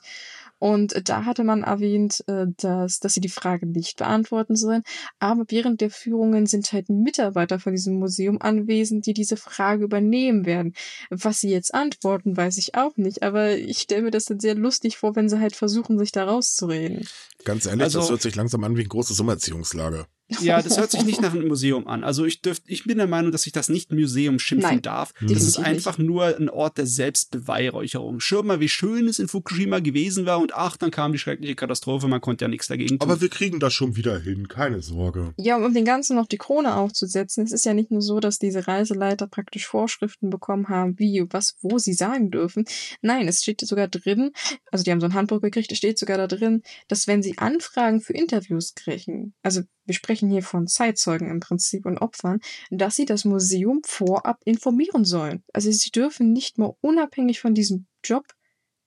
Und 0.59 1.09
da 1.09 1.25
hatte 1.25 1.43
man 1.43 1.63
erwähnt, 1.63 2.23
äh, 2.27 2.45
dass, 2.57 2.99
dass 2.99 3.13
sie 3.13 3.19
die 3.19 3.27
Frage 3.29 3.65
nicht 3.65 3.97
beantworten 3.97 4.55
sollen. 4.55 4.83
Aber 5.19 5.43
während 5.49 5.81
der 5.81 5.89
Führungen 5.89 6.45
sind 6.45 6.71
halt 6.71 6.87
Mitarbeiter 6.89 7.59
von 7.59 7.73
diesem 7.73 7.95
Museum 7.99 8.41
anwesend, 8.41 9.05
die 9.05 9.13
diese 9.13 9.35
Frage 9.35 9.83
übernehmen 9.83 10.45
werden. 10.45 10.73
Was 11.09 11.41
sie 11.41 11.49
jetzt 11.49 11.73
antworten, 11.73 12.37
weiß 12.37 12.57
ich 12.59 12.75
auch 12.75 12.95
nicht. 12.95 13.23
Aber 13.23 13.57
ich 13.57 13.79
stelle 13.79 14.03
mir 14.03 14.11
das 14.11 14.25
dann 14.25 14.39
sehr 14.39 14.55
lustig 14.55 14.97
vor, 14.97 15.15
wenn 15.15 15.27
sie 15.27 15.39
halt 15.39 15.55
versuchen, 15.55 15.99
sich 15.99 16.11
da 16.13 16.25
rauszureden. 16.25 17.05
Ganz 17.43 17.65
ehrlich, 17.65 17.83
das 17.83 17.95
Also- 17.97 18.11
hört 18.11 18.21
sich 18.21 18.35
langsam 18.35 18.63
an 18.63 18.77
wie 18.77 18.83
ein 18.83 18.89
großes 18.89 19.19
Umerziehungslager. 19.19 20.07
Ja, 20.41 20.61
das 20.61 20.77
hört 20.77 20.91
sich 20.91 21.03
nicht 21.05 21.21
nach 21.21 21.33
einem 21.33 21.47
Museum 21.47 21.87
an. 21.87 22.03
Also 22.03 22.25
ich 22.25 22.41
dürft, 22.41 22.63
ich 22.67 22.83
bin 22.83 22.97
der 22.97 23.07
Meinung, 23.07 23.31
dass 23.31 23.45
ich 23.45 23.53
das 23.53 23.69
nicht 23.69 23.91
Museum 23.91 24.39
schimpfen 24.39 24.69
Nein, 24.69 24.81
darf. 24.81 25.13
Das 25.21 25.43
ist 25.43 25.57
nicht. 25.57 25.67
einfach 25.67 25.97
nur 25.97 26.25
ein 26.25 26.49
Ort 26.49 26.77
der 26.77 26.85
Selbstbeweihräucherung. 26.85 28.19
Schau 28.19 28.43
mal, 28.43 28.59
wie 28.59 28.69
schön 28.69 29.07
es 29.07 29.19
in 29.19 29.27
Fukushima 29.27 29.79
gewesen 29.79 30.25
war 30.25 30.39
und 30.39 30.53
ach, 30.53 30.77
dann 30.77 30.91
kam 30.91 31.11
die 31.11 31.19
schreckliche 31.19 31.55
Katastrophe, 31.55 32.07
man 32.07 32.21
konnte 32.21 32.45
ja 32.45 32.49
nichts 32.49 32.67
dagegen 32.67 32.99
tun. 32.99 33.09
Aber 33.09 33.21
wir 33.21 33.29
kriegen 33.29 33.59
das 33.59 33.73
schon 33.73 33.95
wieder 33.95 34.19
hin, 34.19 34.47
keine 34.47 34.81
Sorge. 34.81 35.33
Ja, 35.37 35.57
um 35.57 35.73
dem 35.73 35.85
Ganzen 35.85 36.15
noch 36.15 36.27
die 36.27 36.37
Krone 36.37 36.75
aufzusetzen, 36.75 37.43
es 37.43 37.51
ist 37.51 37.65
ja 37.65 37.73
nicht 37.73 37.91
nur 37.91 38.01
so, 38.01 38.19
dass 38.19 38.39
diese 38.39 38.67
Reiseleiter 38.67 39.27
praktisch 39.27 39.67
Vorschriften 39.67 40.29
bekommen 40.29 40.69
haben, 40.69 40.97
wie, 40.99 41.25
was, 41.29 41.55
wo 41.61 41.77
sie 41.77 41.93
sagen 41.93 42.31
dürfen. 42.31 42.65
Nein, 43.01 43.27
es 43.27 43.41
steht 43.41 43.61
sogar 43.61 43.87
drin, 43.87 44.31
also 44.71 44.83
die 44.83 44.91
haben 44.91 45.01
so 45.01 45.07
ein 45.07 45.13
Handbuch 45.13 45.41
gekriegt, 45.41 45.71
es 45.71 45.77
steht 45.77 45.97
sogar 45.97 46.17
da 46.17 46.27
drin, 46.27 46.63
dass 46.87 47.07
wenn 47.07 47.23
sie 47.23 47.37
Anfragen 47.37 48.01
für 48.01 48.13
Interviews 48.13 48.73
kriegen, 48.75 49.33
also 49.41 49.61
wir 49.85 49.93
sprechen 49.93 50.29
hier 50.29 50.43
von 50.43 50.67
Zeitzeugen 50.67 51.29
im 51.29 51.39
Prinzip 51.39 51.85
und 51.85 51.97
Opfern, 51.99 52.39
dass 52.69 52.95
sie 52.95 53.05
das 53.05 53.25
Museum 53.25 53.81
vorab 53.85 54.41
informieren 54.45 55.05
sollen. 55.05 55.43
Also 55.53 55.71
sie 55.71 55.91
dürfen 55.91 56.31
nicht 56.31 56.57
mal 56.57 56.75
unabhängig 56.81 57.39
von 57.39 57.53
diesem 57.53 57.87
Job 58.03 58.25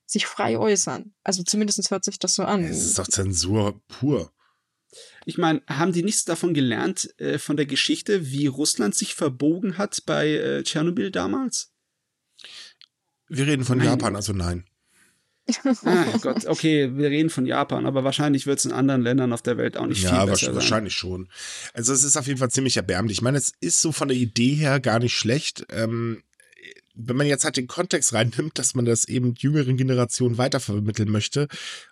sich 0.07 0.27
frei 0.27 0.59
äußern. 0.59 1.15
Also 1.25 1.43
zumindest 1.43 1.91
hört 1.91 2.05
sich 2.05 2.19
das 2.19 2.35
so 2.35 2.45
an. 2.45 2.65
Es 2.65 2.85
ist 2.85 2.99
doch 2.99 3.09
Zensur 3.09 3.83
pur. 3.89 4.33
Ich 5.27 5.37
meine, 5.37 5.63
haben 5.69 5.93
die 5.93 6.03
nichts 6.03 6.25
davon 6.25 6.55
gelernt 6.55 7.13
äh, 7.19 7.39
von 7.39 7.57
der 7.57 7.67
Geschichte, 7.67 8.31
wie 8.31 8.47
Russland 8.47 8.95
sich 8.95 9.15
verbogen 9.15 9.79
hat 9.79 10.05
bei 10.07 10.31
äh, 10.31 10.63
Tschernobyl 10.63 11.11
damals? 11.11 11.73
Wir 13.29 13.47
reden 13.47 13.65
von 13.65 13.79
Nein. 13.79 13.89
Japan, 13.89 14.17
also 14.17 14.33
nein. 14.33 14.65
Ah 15.85 16.05
Gott, 16.21 16.47
okay, 16.47 16.91
wir 16.97 17.09
reden 17.11 17.31
von 17.31 17.47
Japan, 17.47 17.87
aber 17.87 18.03
wahrscheinlich 18.05 18.47
wird 18.47 18.59
es 18.59 18.65
in 18.65 18.73
anderen 18.73 19.03
Ländern 19.03 19.33
auf 19.33 19.43
der 19.43 19.57
Welt 19.57 19.77
auch 19.77 19.87
nicht 19.87 20.03
Ja, 20.03 20.21
viel 20.23 20.31
besser 20.31 20.47
sein. 20.47 20.55
wahrscheinlich 20.57 20.95
schon. 20.95 21.29
Also 21.73 21.93
es 21.93 22.03
ist 22.03 22.17
auf 22.17 22.27
jeden 22.27 22.39
Fall 22.39 22.51
ziemlich 22.51 22.77
erbärmlich. 22.77 23.19
Ich 23.19 23.23
meine, 23.23 23.39
es 23.39 23.53
ist 23.61 23.81
so 23.81 23.93
von 23.93 24.09
der 24.09 24.17
Idee 24.17 24.55
her 24.55 24.81
gar 24.81 24.99
nicht 24.99 25.15
schlecht. 25.15 25.65
Ähm, 25.71 26.23
wenn 26.99 27.17
man 27.17 27.27
jetzt 27.27 27.45
halt 27.45 27.59
den 27.59 27.67
Kontext 27.67 28.15
reinnimmt, 28.15 28.59
dass 28.59 28.75
man 28.75 28.87
das 28.87 29.07
eben 29.07 29.35
jüngeren 29.37 29.77
Generationen 29.77 30.39
weitervermitteln 30.39 31.11
möchte, 31.11 31.47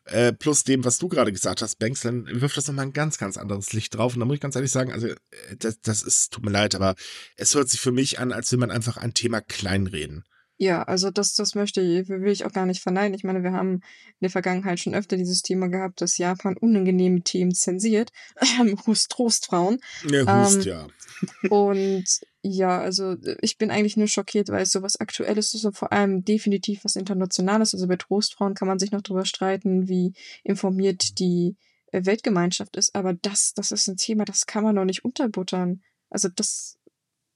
äh, 0.07 0.33
plus 0.33 0.65
dem, 0.65 0.85
was 0.85 0.97
du 0.99 1.09
gerade 1.09 1.31
gesagt 1.31 1.61
hast, 1.61 1.79
Banks, 1.79 2.01
dann 2.01 2.27
wirft 2.41 2.57
das 2.57 2.67
nochmal 2.69 2.87
ein 2.87 2.95
ganz, 2.95 3.19
ganz 3.19 3.37
anderes 3.37 3.75
Licht 3.75 3.95
drauf. 3.95 4.15
Und 4.15 4.21
da 4.21 4.27
muss 4.27 4.37
ich 4.37 4.41
ganz 4.41 4.57
ehrlich 4.57 4.71
sagen, 4.73 4.93
also 4.93 5.09
äh, 5.09 5.17
das, 5.59 5.79
das 5.83 6.03
ist, 6.03 6.33
tut 6.33 6.45
mir 6.45 6.51
leid, 6.51 6.75
aber 6.75 6.95
es 7.37 7.55
hört 7.55 7.69
sich 7.69 7.81
für 7.81 7.93
mich 7.93 8.19
an, 8.19 8.33
als 8.33 8.51
will 8.51 8.59
man 8.59 8.71
einfach 8.71 8.97
ein 8.97 9.13
Thema 9.13 9.43
kleinreden. 9.43 10.25
Ja, 10.57 10.83
also 10.85 11.11
das, 11.11 11.35
das 11.35 11.57
möchte 11.57 11.81
ich, 11.81 12.09
will 12.09 12.31
ich 12.31 12.45
auch 12.45 12.53
gar 12.53 12.67
nicht 12.67 12.81
verneinen. 12.81 13.15
Ich 13.15 13.25
meine, 13.25 13.43
wir 13.43 13.53
haben 13.53 13.75
in 13.75 14.21
der 14.21 14.31
Vergangenheit 14.31 14.79
schon 14.79 14.95
öfter 14.95 15.17
dieses 15.17 15.43
Thema 15.43 15.69
gehabt, 15.69 16.01
dass 16.01 16.17
Japan 16.17 16.57
unangenehme 16.57 17.23
Themen 17.23 17.53
zensiert. 17.53 18.13
Hust 18.87 19.11
Trostfrauen. 19.11 19.81
Ja, 20.09 20.45
Hust, 20.45 20.67
Ähm, 20.67 20.73
ja. 20.73 20.87
Und 21.51 22.05
ja, 22.43 22.79
also 22.81 23.17
ich 23.41 23.59
bin 23.59 23.71
eigentlich 23.71 23.97
nur 23.97 24.07
schockiert, 24.07 24.49
weil 24.51 24.63
es 24.63 24.73
sowas 24.73 25.01
Aktuelles 25.01 25.55
ist 25.55 25.65
und 25.65 25.77
vor 25.77 25.93
allem 25.93 26.25
definitiv 26.25 26.85
was 26.85 26.97
Internationales. 26.97 27.73
Also 27.73 27.87
bei 27.89 27.97
Trostfrauen 27.97 28.55
kann 28.55 28.69
man 28.69 28.79
sich 28.79 28.93
noch 28.93 29.01
drüber 29.01 29.25
streiten, 29.25 29.89
wie 29.89 30.13
informiert 30.43 31.19
die 31.19 31.57
äh, 31.91 32.05
Weltgemeinschaft 32.05 32.77
ist. 32.77 32.95
Aber 32.95 33.15
das, 33.15 33.55
das 33.55 33.71
ist 33.71 33.89
ein 33.89 33.97
Thema, 33.97 34.25
das 34.25 34.47
kann 34.47 34.63
man 34.63 34.77
doch 34.77 34.85
nicht 34.85 35.05
unterbuttern. 35.05 35.83
Also 36.11 36.29
das 36.29 36.77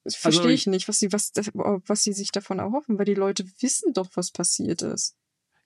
das 0.09 0.25
Also 0.25 0.39
verstehe 0.39 0.55
ich- 0.55 0.63
ich 0.63 0.67
nicht, 0.67 0.89
was 0.89 0.99
sie, 0.99 1.13
was, 1.13 1.33
was 1.55 2.03
sie 2.03 2.13
sich 2.13 2.33
davon 2.33 2.59
erhoffen, 2.59 2.99
weil 2.99 3.05
die 3.05 3.15
Leute 3.15 3.45
wissen 3.61 3.93
doch, 3.93 4.09
was 4.15 4.31
passiert 4.31 4.83
ist. 4.83 5.15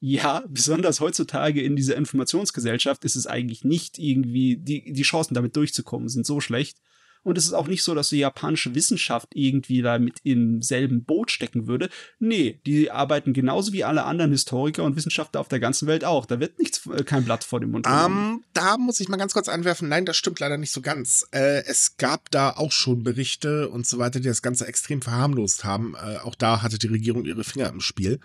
Ja, 0.01 0.45
besonders 0.49 0.99
heutzutage 1.01 1.63
in 1.63 1.77
dieser 1.77 1.95
Informationsgesellschaft 1.97 3.05
ist 3.05 3.15
es 3.15 3.27
eigentlich 3.29 3.63
nicht 3.65 3.99
irgendwie, 3.99 4.57
die, 4.57 4.93
die 4.93 5.03
Chancen 5.03 5.35
damit 5.35 5.55
durchzukommen 5.55 6.09
sind 6.09 6.27
so 6.27 6.41
schlecht. 6.41 6.79
Und 7.23 7.39
es 7.39 7.47
ist 7.47 7.53
auch 7.53 7.69
nicht 7.69 7.83
so, 7.83 7.95
dass 7.95 8.09
die 8.09 8.19
japanische 8.19 8.75
Wissenschaft 8.75 9.29
irgendwie 9.35 9.83
da 9.83 9.99
mit 9.99 10.19
im 10.25 10.61
selben 10.61 11.05
Boot 11.05 11.31
stecken 11.31 11.67
würde. 11.67 11.89
Nee, 12.19 12.61
die 12.67 12.91
arbeiten 12.91 13.33
genauso 13.33 13.73
wie 13.73 13.85
alle 13.85 14.05
anderen 14.05 14.33
Historiker 14.33 14.83
und 14.83 14.97
Wissenschaftler 14.97 15.41
auf 15.41 15.49
der 15.49 15.61
ganzen 15.61 15.87
Welt 15.87 16.05
auch. 16.05 16.27
Da 16.27 16.41
wird 16.41 16.59
nichts, 16.59 16.87
äh, 16.87 17.05
kein 17.05 17.25
Blatt 17.25 17.45
vor 17.45 17.61
dem 17.61 17.71
Mund 17.71 17.87
genommen. 17.87 18.35
Ähm, 18.35 18.45
da 18.53 18.77
muss 18.77 19.01
ich 19.01 19.09
mal 19.09 19.17
ganz 19.17 19.35
kurz 19.35 19.49
einwerfen, 19.49 19.89
nein, 19.89 20.05
das 20.05 20.17
stimmt 20.17 20.41
leider 20.41 20.59
nicht 20.59 20.73
so 20.73 20.81
ganz. 20.81 21.27
Äh, 21.31 21.65
es 21.67 21.97
gab 21.97 22.31
da 22.31 22.51
auch 22.51 22.73
schon 22.73 23.05
Berichte 23.05 23.69
und 23.69 23.87
so 23.87 23.99
weiter, 23.99 24.19
die 24.21 24.29
das 24.29 24.43
Ganze 24.43 24.67
extrem 24.67 25.01
verharmlost 25.01 25.65
haben. 25.65 25.95
Äh, 25.95 26.19
auch 26.19 26.35
da 26.35 26.63
hatte 26.63 26.79
die 26.79 26.89
Regierung 26.89 27.25
ihre 27.25 27.45
Finger 27.45 27.69
im 27.69 27.81
Spiel. 27.81 28.21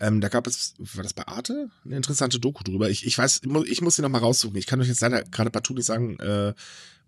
Ähm, 0.00 0.20
da 0.20 0.28
gab 0.28 0.48
es, 0.48 0.74
war 0.78 1.04
das 1.04 1.14
bei 1.14 1.28
Arte? 1.28 1.70
Eine 1.84 1.96
interessante 1.96 2.40
Doku 2.40 2.64
drüber. 2.64 2.90
Ich, 2.90 3.06
ich 3.06 3.16
weiß, 3.16 3.42
ich 3.66 3.80
muss, 3.82 3.96
sie 3.96 4.02
noch 4.02 4.08
mal 4.08 4.18
raussuchen. 4.18 4.56
Ich 4.56 4.66
kann 4.66 4.80
euch 4.80 4.88
jetzt 4.88 5.00
leider 5.00 5.22
gerade 5.22 5.50
partout 5.50 5.74
nicht 5.74 5.86
sagen, 5.86 6.18
äh, 6.18 6.54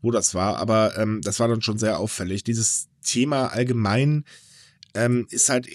wo 0.04 0.10
das 0.10 0.34
war, 0.34 0.58
aber 0.58 0.96
ähm, 0.98 1.20
das 1.22 1.40
war 1.40 1.48
dann 1.48 1.62
schon 1.62 1.78
sehr 1.78 1.98
auffällig. 1.98 2.44
Dieses 2.44 2.88
Thema 3.02 3.48
allgemein 3.48 4.24
ähm, 4.94 5.26
ist 5.30 5.48
halt 5.48 5.66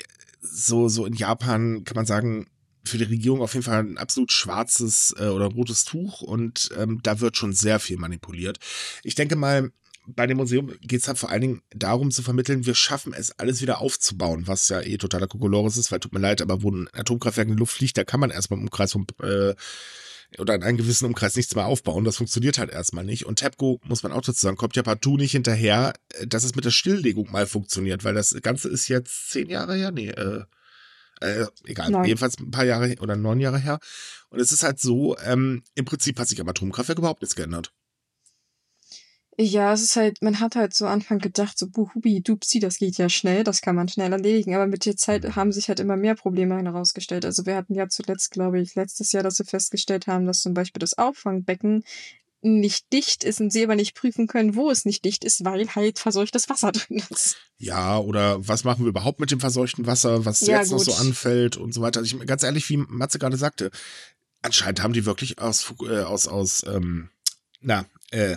so, 0.42 0.88
so 0.88 1.06
in 1.06 1.14
Japan, 1.14 1.84
kann 1.84 1.96
man 1.96 2.06
sagen, 2.06 2.48
für 2.86 2.98
die 2.98 3.04
Regierung 3.04 3.42
auf 3.42 3.54
jeden 3.54 3.66
Fall 3.66 3.80
ein 3.80 3.98
absolut 3.98 4.32
schwarzes 4.32 5.14
äh, 5.20 5.28
oder 5.28 5.48
rotes 5.48 5.84
Tuch 5.84 6.22
und 6.22 6.70
ähm, 6.78 7.00
da 7.04 7.20
wird 7.20 7.38
schon 7.38 7.54
sehr 7.54 7.80
viel 7.80 7.98
manipuliert. 7.98 8.60
Ich 9.04 9.16
denke 9.16 9.36
mal, 9.36 9.72
bei 10.08 10.26
dem 10.26 10.38
Museum 10.38 10.72
geht 10.82 11.02
es 11.02 11.08
halt 11.08 11.20
vor 11.20 11.30
allen 11.30 11.42
Dingen 11.42 11.62
darum 11.72 12.10
zu 12.12 12.24
vermitteln, 12.24 12.66
wir 12.66 12.76
schaffen 12.76 13.14
es, 13.14 13.38
alles 13.38 13.62
wieder 13.62 13.80
aufzubauen, 13.80 14.48
was 14.48 14.70
ja 14.70 14.82
eh 14.82 14.98
totaler 14.98 15.28
Kokolores 15.28 15.78
ist, 15.78 15.92
weil 15.92 16.00
tut 16.00 16.14
mir 16.14 16.20
leid, 16.20 16.42
aber 16.42 16.64
wo 16.64 16.72
ein 16.72 16.88
Atomkraftwerk 16.94 17.48
in 17.48 17.56
die 17.56 17.60
Luft 17.60 17.76
fliegt, 17.76 17.98
da 17.98 18.04
kann 18.04 18.20
man 18.20 18.32
erstmal 18.32 18.60
im 18.60 18.66
Umkreis 18.66 18.94
von 18.94 19.06
äh, 19.22 19.54
oder 20.38 20.56
in 20.56 20.64
einem 20.64 20.78
gewissen 20.78 21.06
Umkreis 21.06 21.36
nichts 21.36 21.56
mehr 21.56 21.66
aufbauen. 21.66 22.04
Das 22.04 22.18
funktioniert 22.18 22.60
halt 22.60 22.70
erstmal 22.70 23.04
nicht. 23.04 23.26
Und 23.26 23.38
TEPCO, 23.38 23.80
muss 23.84 24.04
man 24.04 24.12
auch 24.12 24.22
dazu 24.22 24.40
sagen, 24.40 24.58
kommt 24.58 24.76
ja 24.76 24.84
partout 24.84 25.18
nicht 25.18 25.32
hinterher, 25.32 25.94
äh, 26.14 26.28
dass 26.28 26.44
es 26.44 26.56
mit 26.56 26.66
der 26.66 26.72
Stilllegung 26.72 27.32
mal 27.32 27.48
funktioniert, 27.48 28.04
weil 28.04 28.14
das 28.14 28.36
Ganze 28.42 28.70
ist 28.70 28.88
jetzt 28.88 29.32
zehn 29.32 29.50
Jahre 29.50 29.76
her, 29.76 29.92
nee, 29.92 30.10
äh, 30.10 30.44
äh, 31.22 31.46
egal, 31.66 31.92
Nein. 31.92 32.06
jedenfalls 32.06 32.40
ein 32.40 32.52
paar 32.52 32.66
Jahre 32.66 32.96
oder 33.00 33.16
neun 33.16 33.40
Jahre 33.40 33.60
her. 33.60 33.80
Und 34.30 34.40
es 34.40 34.52
ist 34.52 34.64
halt 34.64 34.80
so, 34.80 35.18
ähm, 35.20 35.64
im 35.76 35.86
Prinzip 35.86 36.20
hat 36.20 36.28
sich 36.28 36.40
am 36.40 36.48
Atomkraftwerk 36.48 37.00
überhaupt 37.00 37.22
nichts 37.22 37.36
geändert. 37.36 37.74
Ja, 39.42 39.72
es 39.72 39.82
ist 39.82 39.96
halt, 39.96 40.22
man 40.22 40.42
hat 40.42 40.58
halt 40.58 40.74
so 40.74 40.86
Anfang 40.86 41.20
gedacht, 41.20 41.58
so 41.58 41.70
buhubi, 41.70 42.22
dupsi, 42.22 42.60
das 42.60 42.78
geht 42.78 42.98
ja 42.98 43.08
schnell, 43.08 43.46
das 43.46 43.62
kann 43.62 43.74
man 43.74 43.88
schnell 43.88 44.12
erledigen. 44.12 44.54
Aber 44.54 44.68
mit 44.68 44.86
der 44.86 44.98
Zeit 44.98 45.38
haben 45.38 45.54
sich 45.54 45.70
halt 45.70 45.80
immer 45.80 45.96
mehr 45.96 46.16
Probleme 46.16 46.62
herausgestellt. 46.62 47.24
Also 47.24 47.46
wir 47.46 47.56
hatten 47.56 47.74
ja 47.74 47.88
zuletzt, 47.88 48.32
glaube 48.32 48.60
ich, 48.60 48.76
letztes 48.76 49.14
Jahr, 49.14 49.24
dass 49.24 49.40
wir 49.40 49.46
festgestellt 49.46 50.08
haben, 50.08 50.26
dass 50.26 50.42
zum 50.42 50.54
Beispiel 50.54 50.82
das 50.82 50.98
Auffangbecken 50.98 51.86
nicht 52.42 52.92
dicht 52.92 53.24
ist 53.24 53.40
und 53.40 53.50
sie 53.50 53.64
aber 53.64 53.78
nicht 53.78 53.96
prüfen 53.96 54.28
können, 54.28 54.56
wo 54.56 54.70
es 54.72 54.84
nicht 54.84 55.06
dicht 55.06 55.24
ist, 55.24 55.46
weil 55.46 55.74
halt 55.74 56.00
verseuchtes 56.00 56.50
Wasser 56.50 56.72
drin 56.74 57.02
ist. 57.10 57.38
Ja, 57.58 57.98
oder 57.98 58.46
was 58.46 58.66
machen 58.66 58.84
wir 58.84 58.90
überhaupt 58.90 59.22
mit 59.22 59.32
dem 59.32 59.40
verseuchten 59.40 59.86
Wasser, 59.86 60.26
was 60.26 60.42
ja, 60.42 60.60
jetzt 60.60 60.72
gut. 60.72 60.80
noch 60.80 60.96
so 60.96 61.02
anfällt 61.02 61.56
und 61.56 61.74
so 61.74 61.82
weiter. 61.82 62.02
Also 62.02 62.18
ich, 62.18 62.28
ganz 62.28 62.44
ehrlich, 62.44 62.70
wie 62.70 62.76
Matze 62.76 63.20
gerade 63.20 63.38
sagte, 63.38 63.72
anscheinend 64.42 64.84
haben 64.84 64.94
die 64.94 65.06
wirklich 65.06 65.40
aus, 65.40 65.74
äh, 65.84 66.02
aus, 66.02 66.28
aus, 66.28 66.66
ähm, 66.68 67.10
na, 67.62 67.86
äh, 68.12 68.36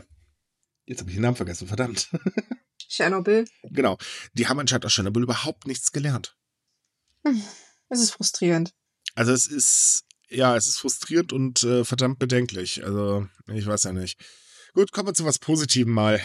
Jetzt 0.86 1.00
habe 1.00 1.10
ich 1.10 1.16
den 1.16 1.22
Namen 1.22 1.36
vergessen, 1.36 1.68
verdammt. 1.68 2.08
Tschernobyl. 2.88 3.46
Genau. 3.64 3.98
Die 4.34 4.48
haben 4.48 4.58
anscheinend 4.58 4.84
aus 4.84 4.92
Tschernobyl 4.92 5.22
überhaupt 5.22 5.66
nichts 5.66 5.92
gelernt. 5.92 6.36
Es 7.88 8.00
ist 8.00 8.10
frustrierend. 8.10 8.74
Also 9.14 9.32
es 9.32 9.46
ist, 9.46 10.04
ja, 10.28 10.56
es 10.56 10.66
ist 10.66 10.78
frustrierend 10.78 11.32
und 11.32 11.62
äh, 11.62 11.84
verdammt 11.84 12.18
bedenklich. 12.18 12.84
Also, 12.84 13.28
ich 13.52 13.66
weiß 13.66 13.84
ja 13.84 13.92
nicht. 13.92 14.18
Gut, 14.74 14.92
kommen 14.92 15.08
wir 15.08 15.14
zu 15.14 15.24
was 15.24 15.38
Positivem 15.38 15.92
mal. 15.92 16.20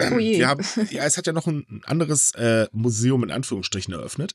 Oh 0.00 0.18
je. 0.18 0.38
Wir 0.38 0.48
haben, 0.48 0.64
ja, 0.90 1.04
es 1.04 1.16
hat 1.16 1.26
ja 1.26 1.32
noch 1.32 1.46
ein 1.46 1.82
anderes 1.84 2.34
äh, 2.34 2.66
Museum 2.72 3.22
in 3.24 3.30
Anführungsstrichen 3.30 3.94
eröffnet. 3.94 4.34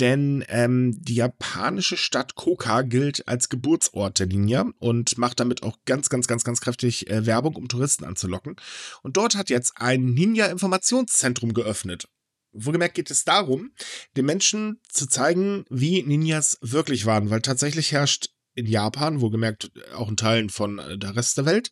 Denn 0.00 0.44
ähm, 0.48 0.96
die 1.02 1.16
japanische 1.16 1.96
Stadt 1.96 2.34
Koka 2.34 2.82
gilt 2.82 3.28
als 3.28 3.48
Geburtsort 3.50 4.18
der 4.18 4.26
Ninja 4.26 4.66
und 4.78 5.18
macht 5.18 5.38
damit 5.38 5.62
auch 5.62 5.78
ganz, 5.84 6.08
ganz, 6.08 6.26
ganz, 6.26 6.44
ganz 6.44 6.60
kräftig 6.60 7.10
äh, 7.10 7.26
Werbung, 7.26 7.56
um 7.56 7.68
Touristen 7.68 8.04
anzulocken. 8.04 8.56
Und 9.02 9.16
dort 9.16 9.36
hat 9.36 9.50
jetzt 9.50 9.74
ein 9.76 10.14
Ninja-Informationszentrum 10.14 11.52
geöffnet. 11.52 12.08
Wohlgemerkt 12.52 12.94
geht 12.94 13.10
es 13.10 13.24
darum, 13.24 13.72
den 14.16 14.26
Menschen 14.26 14.80
zu 14.88 15.06
zeigen, 15.06 15.64
wie 15.68 16.02
Ninjas 16.02 16.58
wirklich 16.60 17.06
waren, 17.06 17.30
weil 17.30 17.40
tatsächlich 17.40 17.92
herrscht 17.92 18.30
in 18.54 18.66
Japan, 18.66 19.20
wohlgemerkt 19.20 19.72
auch 19.94 20.08
in 20.08 20.16
Teilen 20.16 20.50
von 20.50 20.78
äh, 20.78 20.98
der 20.98 21.16
Rest 21.16 21.38
der 21.38 21.46
Welt, 21.46 21.70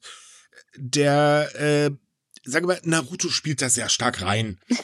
der, 0.77 1.51
äh, 1.55 1.91
sagen 2.45 2.69
wir, 2.69 2.81
Naruto 2.85 3.29
spielt 3.29 3.63
da 3.63 3.69
sehr 3.69 3.89
stark 3.89 4.23
rein. 4.23 4.59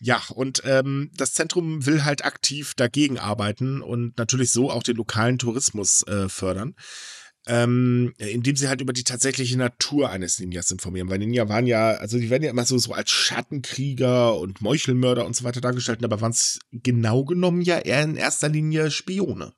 Ja, 0.00 0.22
und 0.34 0.62
ähm, 0.64 1.10
das 1.14 1.34
Zentrum 1.34 1.84
will 1.84 2.04
halt 2.04 2.24
aktiv 2.24 2.74
dagegen 2.74 3.18
arbeiten 3.18 3.82
und 3.82 4.16
natürlich 4.16 4.50
so 4.50 4.70
auch 4.70 4.82
den 4.82 4.96
lokalen 4.96 5.38
Tourismus 5.38 6.02
äh, 6.06 6.28
fördern. 6.28 6.74
Ähm, 7.46 8.12
indem 8.18 8.54
sie 8.54 8.68
halt 8.68 8.82
über 8.82 8.92
die 8.92 9.02
tatsächliche 9.02 9.56
Natur 9.56 10.10
eines 10.10 10.38
Ninjas 10.38 10.70
informieren. 10.70 11.08
Weil 11.08 11.18
Ninja 11.18 11.48
waren 11.48 11.66
ja, 11.66 11.92
also 11.92 12.18
die 12.18 12.28
werden 12.28 12.42
ja 12.42 12.50
immer 12.50 12.66
so, 12.66 12.76
so 12.76 12.92
als 12.92 13.10
Schattenkrieger 13.10 14.38
und 14.38 14.60
Meuchelmörder 14.60 15.24
und 15.24 15.34
so 15.34 15.44
weiter 15.44 15.62
dargestellt, 15.62 16.04
aber 16.04 16.20
waren 16.20 16.32
es 16.32 16.60
genau 16.70 17.24
genommen 17.24 17.62
ja 17.62 17.78
eher 17.78 18.02
in 18.02 18.16
erster 18.16 18.50
Linie 18.50 18.90
Spione. 18.90 19.54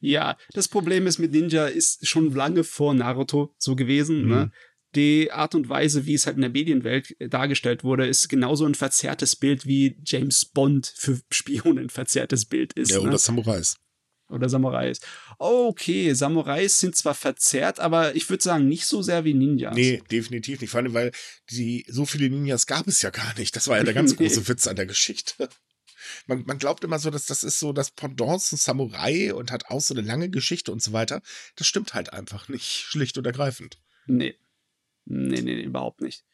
Ja, 0.00 0.36
das 0.52 0.68
Problem 0.68 1.06
ist 1.06 1.18
mit 1.18 1.32
Ninja 1.32 1.66
ist 1.66 2.06
schon 2.06 2.32
lange 2.32 2.62
vor 2.62 2.94
Naruto 2.94 3.54
so 3.58 3.74
gewesen. 3.74 4.20
Ne? 4.20 4.24
Mhm. 4.24 4.30
Ne? 4.30 4.52
Die 4.96 5.30
Art 5.30 5.54
und 5.54 5.68
Weise, 5.68 6.06
wie 6.06 6.14
es 6.14 6.26
halt 6.26 6.36
in 6.36 6.42
der 6.42 6.50
Medienwelt 6.50 7.14
äh, 7.20 7.28
dargestellt 7.28 7.84
wurde, 7.84 8.06
ist 8.06 8.28
genauso 8.28 8.66
ein 8.66 8.74
verzerrtes 8.74 9.36
Bild, 9.36 9.66
wie 9.66 9.96
James 10.04 10.44
Bond 10.44 10.92
für 10.96 11.20
Spione 11.30 11.82
ein 11.82 11.90
verzerrtes 11.90 12.46
Bild 12.46 12.72
ist. 12.72 12.90
Ja, 12.90 12.98
oder 12.98 13.12
ne? 13.12 13.18
Samurais. 13.18 13.76
Oder 14.28 14.48
Samurais. 14.48 14.98
Okay, 15.38 16.12
Samurais 16.12 16.80
sind 16.80 16.96
zwar 16.96 17.14
verzerrt, 17.14 17.78
aber 17.78 18.16
ich 18.16 18.28
würde 18.28 18.42
sagen, 18.42 18.66
nicht 18.66 18.86
so 18.86 19.00
sehr 19.00 19.24
wie 19.24 19.34
Ninjas. 19.34 19.76
Nee, 19.76 20.02
definitiv 20.10 20.60
nicht. 20.60 20.70
Vor 20.70 20.80
allem, 20.80 20.94
weil 20.94 21.12
die, 21.50 21.86
so 21.88 22.06
viele 22.06 22.28
Ninjas 22.28 22.66
gab 22.66 22.88
es 22.88 23.02
ja 23.02 23.10
gar 23.10 23.38
nicht. 23.38 23.54
Das 23.54 23.68
war 23.68 23.76
ja 23.76 23.84
der 23.84 23.94
ganz 23.94 24.16
große 24.16 24.48
Witz 24.48 24.66
an 24.66 24.76
der 24.76 24.86
Geschichte. 24.86 25.48
Man, 26.26 26.44
man, 26.44 26.58
glaubt 26.58 26.82
immer 26.82 26.98
so, 26.98 27.10
dass 27.10 27.26
das 27.26 27.44
ist 27.44 27.60
so 27.60 27.72
das 27.72 27.90
Pendant 27.90 28.42
zum 28.42 28.58
Samurai 28.58 29.32
und 29.32 29.50
hat 29.52 29.66
auch 29.66 29.80
so 29.80 29.94
eine 29.94 30.06
lange 30.06 30.28
Geschichte 30.28 30.72
und 30.72 30.82
so 30.82 30.92
weiter. 30.92 31.22
Das 31.54 31.66
stimmt 31.66 31.94
halt 31.94 32.12
einfach 32.12 32.48
nicht, 32.48 32.64
schlicht 32.64 33.18
und 33.18 33.26
ergreifend. 33.26 33.78
Nee. 34.06 34.36
Nee, 35.06 35.40
nee, 35.40 35.54
nee, 35.54 35.62
überhaupt 35.62 36.00
nicht. 36.02 36.24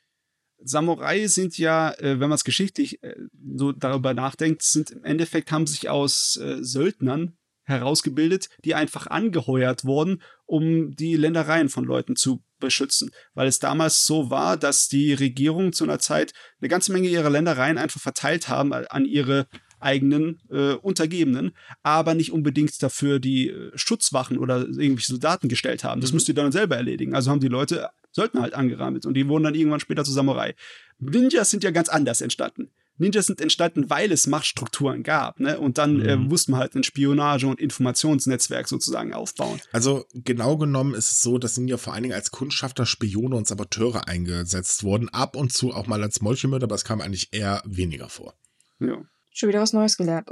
Samurai 0.64 1.26
sind 1.26 1.58
ja, 1.58 1.92
äh, 1.98 2.20
wenn 2.20 2.28
man 2.28 2.32
es 2.32 2.44
geschichtlich 2.44 3.02
äh, 3.02 3.14
so 3.56 3.72
darüber 3.72 4.14
nachdenkt, 4.14 4.62
sind 4.62 4.90
im 4.90 5.04
Endeffekt 5.04 5.52
haben 5.52 5.66
sich 5.66 5.88
aus 5.88 6.36
äh, 6.36 6.62
Söldnern 6.62 7.36
herausgebildet, 7.64 8.48
die 8.64 8.74
einfach 8.74 9.06
angeheuert 9.06 9.84
wurden, 9.84 10.22
um 10.46 10.94
die 10.96 11.16
Ländereien 11.16 11.68
von 11.68 11.84
Leuten 11.84 12.16
zu 12.16 12.42
beschützen. 12.58 13.10
Weil 13.34 13.46
es 13.46 13.60
damals 13.60 14.04
so 14.04 14.30
war, 14.30 14.56
dass 14.56 14.88
die 14.88 15.14
Regierung 15.14 15.72
zu 15.72 15.84
einer 15.84 15.98
Zeit 15.98 16.32
eine 16.60 16.68
ganze 16.68 16.92
Menge 16.92 17.08
ihrer 17.08 17.30
Ländereien 17.30 17.78
einfach 17.78 18.00
verteilt 18.00 18.48
haben 18.48 18.72
an 18.72 19.04
ihre 19.04 19.46
eigenen 19.78 20.40
äh, 20.50 20.74
Untergebenen, 20.74 21.56
aber 21.82 22.14
nicht 22.14 22.32
unbedingt 22.32 22.80
dafür 22.82 23.18
die 23.18 23.52
Schutzwachen 23.74 24.38
oder 24.38 24.60
irgendwelche 24.60 25.12
Soldaten 25.12 25.48
gestellt 25.48 25.82
haben. 25.82 26.00
Das 26.00 26.12
mhm. 26.12 26.16
müsst 26.16 26.28
ihr 26.28 26.34
dann 26.34 26.52
selber 26.52 26.76
erledigen. 26.76 27.14
Also 27.14 27.30
haben 27.30 27.40
die 27.40 27.48
Leute 27.48 27.90
Söldner 28.12 28.42
halt 28.42 28.54
angerammelt 28.54 29.06
und 29.06 29.14
die 29.14 29.26
wurden 29.28 29.44
dann 29.44 29.54
irgendwann 29.54 29.80
später 29.80 30.04
zu 30.04 30.12
Samurai. 30.12 30.54
Ninjas 30.98 31.50
sind 31.50 31.64
ja 31.64 31.70
ganz 31.70 31.88
anders 31.88 32.20
entstanden. 32.20 32.70
Ninjas 32.98 33.26
sind 33.26 33.40
entstanden, 33.40 33.90
weil 33.90 34.12
es 34.12 34.26
Machtstrukturen 34.26 35.02
gab, 35.02 35.40
ne? 35.40 35.58
Und 35.58 35.78
dann 35.78 36.00
äh, 36.00 36.16
mhm. 36.16 36.24
äh, 36.24 36.28
musste 36.28 36.50
man 36.50 36.60
halt 36.60 36.74
ein 36.74 36.84
Spionage- 36.84 37.46
und 37.46 37.58
Informationsnetzwerk 37.58 38.68
sozusagen 38.68 39.14
aufbauen. 39.14 39.60
Also 39.72 40.04
genau 40.12 40.56
genommen 40.56 40.94
ist 40.94 41.10
es 41.10 41.22
so, 41.22 41.38
dass 41.38 41.56
Ninja 41.56 41.78
vor 41.78 41.94
allen 41.94 42.02
Dingen 42.02 42.14
als 42.14 42.30
Kundschafter, 42.30 42.86
Spione 42.86 43.34
und 43.34 43.46
Saboteure 43.48 44.06
eingesetzt 44.08 44.84
wurden. 44.84 45.08
Ab 45.08 45.36
und 45.36 45.52
zu 45.52 45.72
auch 45.72 45.86
mal 45.86 46.02
als 46.02 46.20
Molchemörder, 46.20 46.64
aber 46.64 46.74
es 46.74 46.84
kam 46.84 47.00
eigentlich 47.00 47.32
eher 47.32 47.62
weniger 47.64 48.08
vor. 48.08 48.34
Ja. 48.78 49.02
Schon 49.32 49.48
wieder 49.48 49.62
was 49.62 49.72
Neues 49.72 49.96
gelernt. 49.96 50.28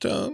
da. 0.00 0.30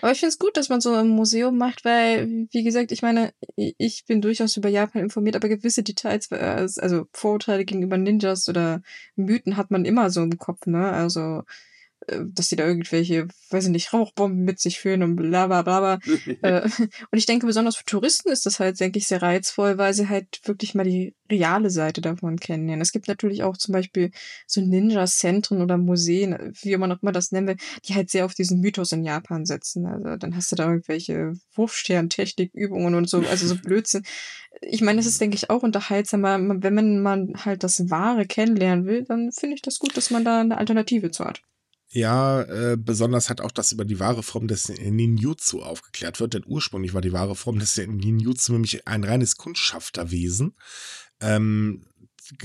Aber 0.00 0.12
ich 0.12 0.20
finde 0.20 0.30
es 0.30 0.38
gut, 0.38 0.56
dass 0.56 0.68
man 0.68 0.80
so 0.80 0.92
ein 0.92 1.08
Museum 1.08 1.56
macht, 1.56 1.84
weil, 1.84 2.46
wie 2.50 2.62
gesagt, 2.62 2.92
ich 2.92 3.02
meine, 3.02 3.32
ich 3.56 4.04
bin 4.06 4.20
durchaus 4.20 4.56
über 4.56 4.68
Japan 4.68 5.02
informiert, 5.02 5.36
aber 5.36 5.48
gewisse 5.48 5.82
Details, 5.82 6.30
äh, 6.30 6.66
also 6.78 7.06
Vorurteile 7.12 7.64
gegenüber 7.64 7.98
Ninjas 7.98 8.48
oder 8.48 8.82
Mythen 9.16 9.56
hat 9.56 9.70
man 9.70 9.84
immer 9.84 10.10
so 10.10 10.22
im 10.22 10.38
Kopf, 10.38 10.66
ne? 10.66 10.92
Also 10.92 11.42
dass 12.06 12.48
die 12.48 12.56
da 12.56 12.66
irgendwelche, 12.66 13.28
weiß 13.50 13.64
ich 13.64 13.70
nicht, 13.70 13.92
Rauchbomben 13.92 14.44
mit 14.44 14.60
sich 14.60 14.80
führen 14.80 15.02
und 15.02 15.16
bla 15.16 15.46
bla 15.46 15.62
bla. 15.62 15.98
äh, 16.42 16.62
und 16.62 17.18
ich 17.18 17.26
denke, 17.26 17.46
besonders 17.46 17.76
für 17.76 17.84
Touristen 17.84 18.30
ist 18.30 18.46
das 18.46 18.60
halt, 18.60 18.80
denke 18.80 18.98
ich, 18.98 19.06
sehr 19.06 19.22
reizvoll, 19.22 19.78
weil 19.78 19.94
sie 19.94 20.08
halt 20.08 20.40
wirklich 20.44 20.74
mal 20.74 20.84
die 20.84 21.14
reale 21.30 21.70
Seite 21.70 22.00
davon 22.00 22.38
kennenlernen. 22.38 22.82
Es 22.82 22.92
gibt 22.92 23.08
natürlich 23.08 23.42
auch 23.42 23.56
zum 23.56 23.72
Beispiel 23.72 24.10
so 24.46 24.60
Ninja-Zentren 24.60 25.62
oder 25.62 25.78
Museen, 25.78 26.52
wie 26.60 26.76
man 26.76 26.92
auch 26.92 27.02
immer 27.02 27.12
das 27.12 27.32
nennen 27.32 27.46
will, 27.46 27.56
die 27.86 27.94
halt 27.94 28.10
sehr 28.10 28.24
auf 28.24 28.34
diesen 28.34 28.60
Mythos 28.60 28.92
in 28.92 29.04
Japan 29.04 29.46
setzen. 29.46 29.86
Also 29.86 30.16
dann 30.16 30.36
hast 30.36 30.52
du 30.52 30.56
da 30.56 30.68
irgendwelche 30.68 31.34
Wurfstern-Technikübungen 31.54 32.94
und 32.94 33.08
so, 33.08 33.18
also 33.18 33.46
so 33.46 33.56
Blödsinn. 33.62 34.04
Ich 34.60 34.82
meine, 34.82 35.00
es 35.00 35.06
ist, 35.06 35.20
denke 35.20 35.36
ich, 35.36 35.50
auch 35.50 35.62
unterhaltsamer, 35.62 36.38
wenn 36.38 37.02
man 37.02 37.32
halt 37.44 37.64
das 37.64 37.90
Wahre 37.90 38.26
kennenlernen 38.26 38.86
will, 38.86 39.04
dann 39.04 39.32
finde 39.32 39.54
ich 39.54 39.62
das 39.62 39.78
gut, 39.78 39.96
dass 39.96 40.10
man 40.10 40.24
da 40.24 40.40
eine 40.40 40.58
Alternative 40.58 41.10
zu 41.10 41.24
hat. 41.24 41.42
Ja, 41.94 42.40
äh, 42.42 42.78
besonders 42.78 43.28
hat 43.28 43.42
auch 43.42 43.50
das 43.50 43.70
über 43.70 43.84
die 43.84 44.00
wahre 44.00 44.22
Form 44.22 44.48
des 44.48 44.70
Ninjutsu 44.70 45.62
aufgeklärt 45.62 46.20
wird, 46.20 46.32
denn 46.32 46.44
ursprünglich 46.46 46.94
war 46.94 47.02
die 47.02 47.12
wahre 47.12 47.36
Form 47.36 47.58
des 47.58 47.76
Ninjutsu 47.76 48.52
nämlich 48.52 48.88
ein 48.88 49.04
reines 49.04 49.36
Kundschafterwesen. 49.36 50.56
Ähm, 51.20 51.84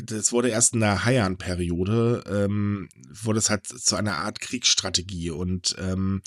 das 0.03 0.33
wurde 0.33 0.49
erst 0.49 0.73
in 0.73 0.81
der 0.81 1.05
Heian-Periode, 1.05 2.25
ähm, 2.27 2.89
wurde 3.09 3.39
es 3.39 3.49
halt 3.49 3.65
zu 3.67 3.95
einer 3.95 4.17
Art 4.17 4.41
Kriegsstrategie 4.41 5.29
und 5.29 5.77
ähm, 5.79 6.21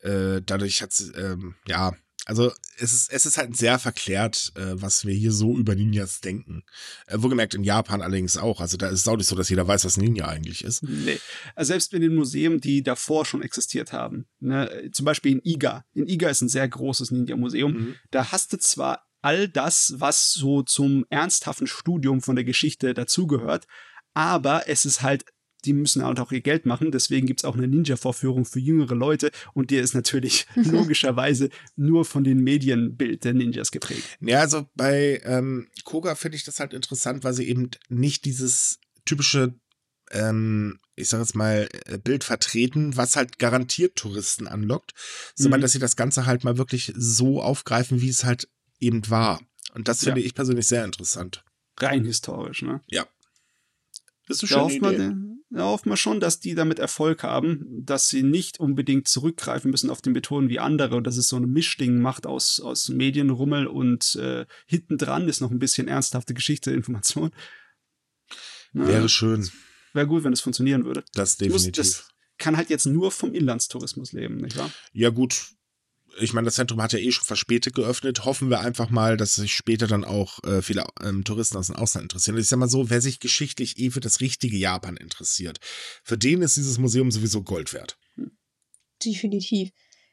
äh, 0.00 0.42
dadurch 0.44 0.82
hat 0.82 0.92
es, 0.92 1.10
ähm, 1.16 1.54
ja, 1.66 1.94
also 2.28 2.52
es 2.76 2.92
ist, 2.92 3.10
es 3.10 3.24
ist 3.24 3.38
halt 3.38 3.56
sehr 3.56 3.78
verklärt, 3.78 4.52
äh, 4.54 4.74
was 4.74 5.06
wir 5.06 5.14
hier 5.14 5.32
so 5.32 5.56
über 5.56 5.74
Ninjas 5.74 6.20
denken. 6.20 6.62
Äh, 7.06 7.16
wohlgemerkt 7.22 7.54
in 7.54 7.64
Japan 7.64 8.02
allerdings 8.02 8.36
auch. 8.36 8.60
Also 8.60 8.76
da 8.76 8.88
ist 8.88 9.00
es 9.00 9.08
auch 9.08 9.16
nicht 9.16 9.26
so, 9.26 9.34
dass 9.34 9.48
jeder 9.48 9.66
weiß, 9.66 9.86
was 9.86 9.96
Ninja 9.96 10.28
eigentlich 10.28 10.62
ist. 10.62 10.82
Nee. 10.82 11.18
Also 11.54 11.68
selbst 11.68 11.94
in 11.94 12.02
den 12.02 12.14
Museen, 12.14 12.60
die 12.60 12.82
davor 12.82 13.24
schon 13.24 13.42
existiert 13.42 13.94
haben. 13.94 14.26
Ne? 14.40 14.90
Zum 14.92 15.06
Beispiel 15.06 15.32
in 15.32 15.40
Iga. 15.42 15.86
In 15.94 16.06
Iga 16.06 16.28
ist 16.28 16.42
ein 16.42 16.50
sehr 16.50 16.68
großes 16.68 17.10
Ninja-Museum. 17.12 17.72
Mhm. 17.72 17.94
Da 18.10 18.30
hast 18.30 18.52
du 18.52 18.58
zwar 18.58 19.06
all 19.22 19.48
das, 19.48 19.94
was 19.96 20.32
so 20.32 20.62
zum 20.62 21.06
ernsthaften 21.08 21.66
Studium 21.66 22.20
von 22.20 22.36
der 22.36 22.44
Geschichte 22.44 22.92
dazugehört. 22.92 23.66
Aber 24.12 24.68
es 24.68 24.84
ist 24.84 25.00
halt 25.00 25.24
die 25.64 25.72
müssen 25.72 26.04
halt 26.04 26.20
auch 26.20 26.32
ihr 26.32 26.40
Geld 26.40 26.66
machen. 26.66 26.90
Deswegen 26.92 27.26
gibt 27.26 27.40
es 27.40 27.44
auch 27.44 27.56
eine 27.56 27.68
Ninja-Vorführung 27.68 28.44
für 28.44 28.60
jüngere 28.60 28.94
Leute 28.94 29.30
und 29.54 29.70
die 29.70 29.76
ist 29.76 29.94
natürlich 29.94 30.46
logischerweise 30.54 31.50
nur 31.76 32.04
von 32.04 32.24
den 32.24 32.42
Medienbild 32.42 33.24
der 33.24 33.34
Ninjas 33.34 33.70
geprägt. 33.70 34.02
Ja, 34.20 34.40
also 34.40 34.68
bei 34.74 35.20
ähm, 35.24 35.68
Koga 35.84 36.14
finde 36.14 36.36
ich 36.36 36.44
das 36.44 36.60
halt 36.60 36.72
interessant, 36.72 37.24
weil 37.24 37.34
sie 37.34 37.48
eben 37.48 37.70
nicht 37.88 38.24
dieses 38.24 38.78
typische, 39.04 39.54
ähm, 40.10 40.78
ich 40.94 41.08
sag 41.08 41.20
jetzt 41.20 41.34
mal, 41.34 41.68
äh, 41.86 41.98
Bild 41.98 42.24
vertreten, 42.24 42.96
was 42.96 43.16
halt 43.16 43.38
garantiert 43.38 43.96
Touristen 43.96 44.46
anlockt, 44.46 44.92
sondern 45.34 45.60
mhm. 45.60 45.62
dass 45.62 45.72
sie 45.72 45.78
das 45.78 45.96
Ganze 45.96 46.26
halt 46.26 46.44
mal 46.44 46.58
wirklich 46.58 46.92
so 46.96 47.42
aufgreifen, 47.42 48.00
wie 48.00 48.08
es 48.08 48.24
halt 48.24 48.48
eben 48.78 49.08
war. 49.10 49.40
Und 49.74 49.88
das 49.88 50.04
finde 50.04 50.20
ja. 50.20 50.26
ich 50.26 50.34
persönlich 50.34 50.66
sehr 50.66 50.84
interessant. 50.84 51.44
Rein 51.78 52.04
historisch, 52.04 52.62
ne? 52.62 52.80
Ja. 52.86 53.06
Das 54.26 54.42
ist 54.42 54.52
da 54.52 54.60
hofft, 54.60 54.80
man, 54.80 55.37
da 55.50 55.64
hofft 55.64 55.86
man 55.86 55.96
schon, 55.96 56.20
dass 56.20 56.40
die 56.40 56.54
damit 56.54 56.78
Erfolg 56.78 57.22
haben, 57.22 57.64
dass 57.84 58.08
sie 58.08 58.22
nicht 58.22 58.60
unbedingt 58.60 59.08
zurückgreifen 59.08 59.70
müssen 59.70 59.88
auf 59.88 60.02
den 60.02 60.12
Beton 60.12 60.48
wie 60.48 60.58
andere 60.58 60.96
und 60.96 61.06
dass 61.06 61.16
es 61.16 61.28
so 61.28 61.36
ein 61.36 61.50
Mischding 61.50 62.00
macht 62.00 62.26
aus, 62.26 62.60
aus 62.60 62.88
Medienrummel 62.90 63.66
und 63.66 64.16
äh, 64.16 64.46
hinten 64.66 64.98
dran 64.98 65.28
ist 65.28 65.40
noch 65.40 65.50
ein 65.50 65.58
bisschen 65.58 65.88
ernsthafte 65.88 66.34
Geschichte, 66.34 66.70
Information. 66.70 67.30
Wäre 68.72 69.08
schön. 69.08 69.48
Wäre 69.94 70.06
gut, 70.06 70.24
wenn 70.24 70.34
es 70.34 70.42
funktionieren 70.42 70.84
würde. 70.84 71.02
Das 71.14 71.38
definitiv. 71.38 71.78
Muss, 71.78 71.92
das 71.92 72.08
kann 72.36 72.56
halt 72.56 72.68
jetzt 72.68 72.86
nur 72.86 73.10
vom 73.10 73.32
Inlandstourismus 73.32 74.12
leben, 74.12 74.36
nicht 74.36 74.56
wahr? 74.58 74.70
Ja, 74.92 75.08
gut 75.08 75.57
ich 76.20 76.32
meine, 76.32 76.46
das 76.46 76.54
Zentrum 76.54 76.82
hat 76.82 76.92
ja 76.92 76.98
eh 76.98 77.10
schon 77.10 77.24
verspätet 77.24 77.74
geöffnet. 77.74 78.24
Hoffen 78.24 78.50
wir 78.50 78.60
einfach 78.60 78.90
mal, 78.90 79.16
dass 79.16 79.34
sich 79.34 79.54
später 79.54 79.86
dann 79.86 80.04
auch 80.04 80.42
äh, 80.44 80.62
viele 80.62 80.84
ähm, 81.02 81.24
Touristen 81.24 81.56
aus 81.56 81.68
dem 81.68 81.76
Ausland 81.76 82.04
interessieren. 82.04 82.36
Ich 82.38 82.48
sag 82.48 82.58
mal 82.58 82.68
so, 82.68 82.90
wer 82.90 83.00
sich 83.00 83.20
geschichtlich 83.20 83.78
eh 83.78 83.90
für 83.90 84.00
das 84.00 84.20
richtige 84.20 84.56
Japan 84.56 84.96
interessiert, 84.96 85.58
für 86.02 86.18
den 86.18 86.42
ist 86.42 86.56
dieses 86.56 86.78
Museum 86.78 87.10
sowieso 87.10 87.42
Gold 87.42 87.72
wert. 87.72 87.98
Definitiv. 89.04 89.70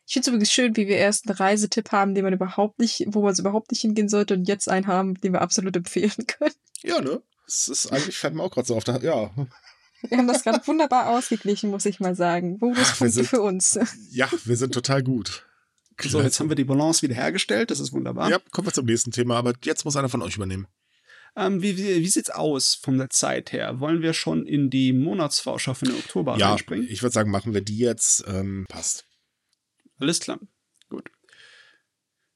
Ich 0.07 0.13
finde 0.13 0.25
es 0.25 0.27
übrigens 0.27 0.51
schön, 0.51 0.75
wie 0.77 0.87
wir 0.87 0.97
erst 0.97 1.27
einen 1.27 1.37
Reisetipp 1.37 1.91
haben, 1.91 2.13
den 2.13 2.23
man 2.23 2.33
überhaupt 2.33 2.79
nicht, 2.79 3.05
wo 3.07 3.23
man 3.23 3.33
es 3.33 3.39
überhaupt 3.39 3.71
nicht 3.71 3.81
hingehen 3.81 4.07
sollte 4.07 4.35
und 4.35 4.47
jetzt 4.47 4.69
einen 4.69 4.87
haben, 4.87 5.15
den 5.15 5.33
wir 5.33 5.41
absolut 5.41 5.75
empfehlen 5.75 6.11
können. 6.27 6.53
Ja, 6.83 7.01
ne? 7.01 7.21
Das 7.45 7.67
ist 7.67 7.91
eigentlich, 7.91 8.17
fällt 8.17 8.35
mir 8.35 8.43
auch 8.43 8.51
gerade 8.51 8.67
so 8.67 8.75
auf 8.75 8.83
der, 8.83 9.03
ja. 9.03 9.31
Wir 10.09 10.17
haben 10.17 10.27
das 10.27 10.43
gerade 10.43 10.65
wunderbar 10.67 11.09
ausgeglichen, 11.09 11.71
muss 11.71 11.85
ich 11.85 11.99
mal 11.99 12.15
sagen. 12.15 12.59
Bonuspunkte 12.59 13.23
für 13.23 13.41
uns. 13.41 13.79
Ja, 14.11 14.29
wir 14.43 14.57
sind 14.57 14.73
total 14.73 15.01
gut. 15.01 15.45
So, 16.01 16.21
jetzt 16.21 16.39
haben 16.39 16.49
wir 16.49 16.55
die 16.55 16.65
Balance 16.65 17.01
wieder 17.01 17.15
hergestellt, 17.15 17.71
das 17.71 17.79
ist 17.79 17.93
wunderbar. 17.93 18.29
Ja, 18.29 18.39
kommen 18.51 18.67
wir 18.67 18.73
zum 18.73 18.85
nächsten 18.85 19.11
Thema, 19.11 19.37
aber 19.37 19.53
jetzt 19.63 19.85
muss 19.85 19.95
einer 19.95 20.09
von 20.09 20.21
euch 20.21 20.35
übernehmen. 20.35 20.67
Ähm, 21.37 21.61
wie, 21.61 21.77
wie, 21.77 22.01
wie 22.01 22.07
sieht's 22.07 22.29
aus 22.29 22.75
von 22.75 22.97
der 22.97 23.09
Zeit 23.09 23.51
her? 23.51 23.79
Wollen 23.79 24.01
wir 24.01 24.13
schon 24.13 24.45
in 24.45 24.69
die 24.69 24.93
Monatsvorschau 24.93 25.73
für 25.73 25.85
den 25.85 25.95
Oktober 25.95 26.37
ja, 26.37 26.51
reinspringen? 26.51 26.87
Ich 26.89 27.01
würde 27.01 27.13
sagen, 27.13 27.29
machen 27.29 27.53
wir 27.53 27.61
die 27.61 27.77
jetzt. 27.77 28.23
Ähm, 28.27 28.65
passt. 28.69 29.05
Alles 29.99 30.19
klar. 30.19 30.39
Gut. 30.89 31.09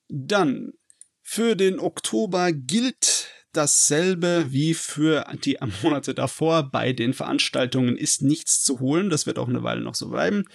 Dann, 0.10 0.74
für 1.22 1.56
den 1.56 1.80
Oktober 1.80 2.52
gilt 2.52 3.28
dasselbe 3.54 4.48
wie 4.50 4.74
für 4.74 5.26
die 5.46 5.58
Monate 5.82 6.14
davor. 6.14 6.64
Bei 6.64 6.92
den 6.92 7.14
Veranstaltungen 7.14 7.96
ist 7.96 8.22
nichts 8.22 8.64
zu 8.64 8.80
holen. 8.80 9.10
Das 9.10 9.26
wird 9.26 9.40
auch 9.40 9.48
eine 9.48 9.64
Weile 9.64 9.82
noch 9.82 9.96
so 9.96 10.10
bleiben. 10.10 10.46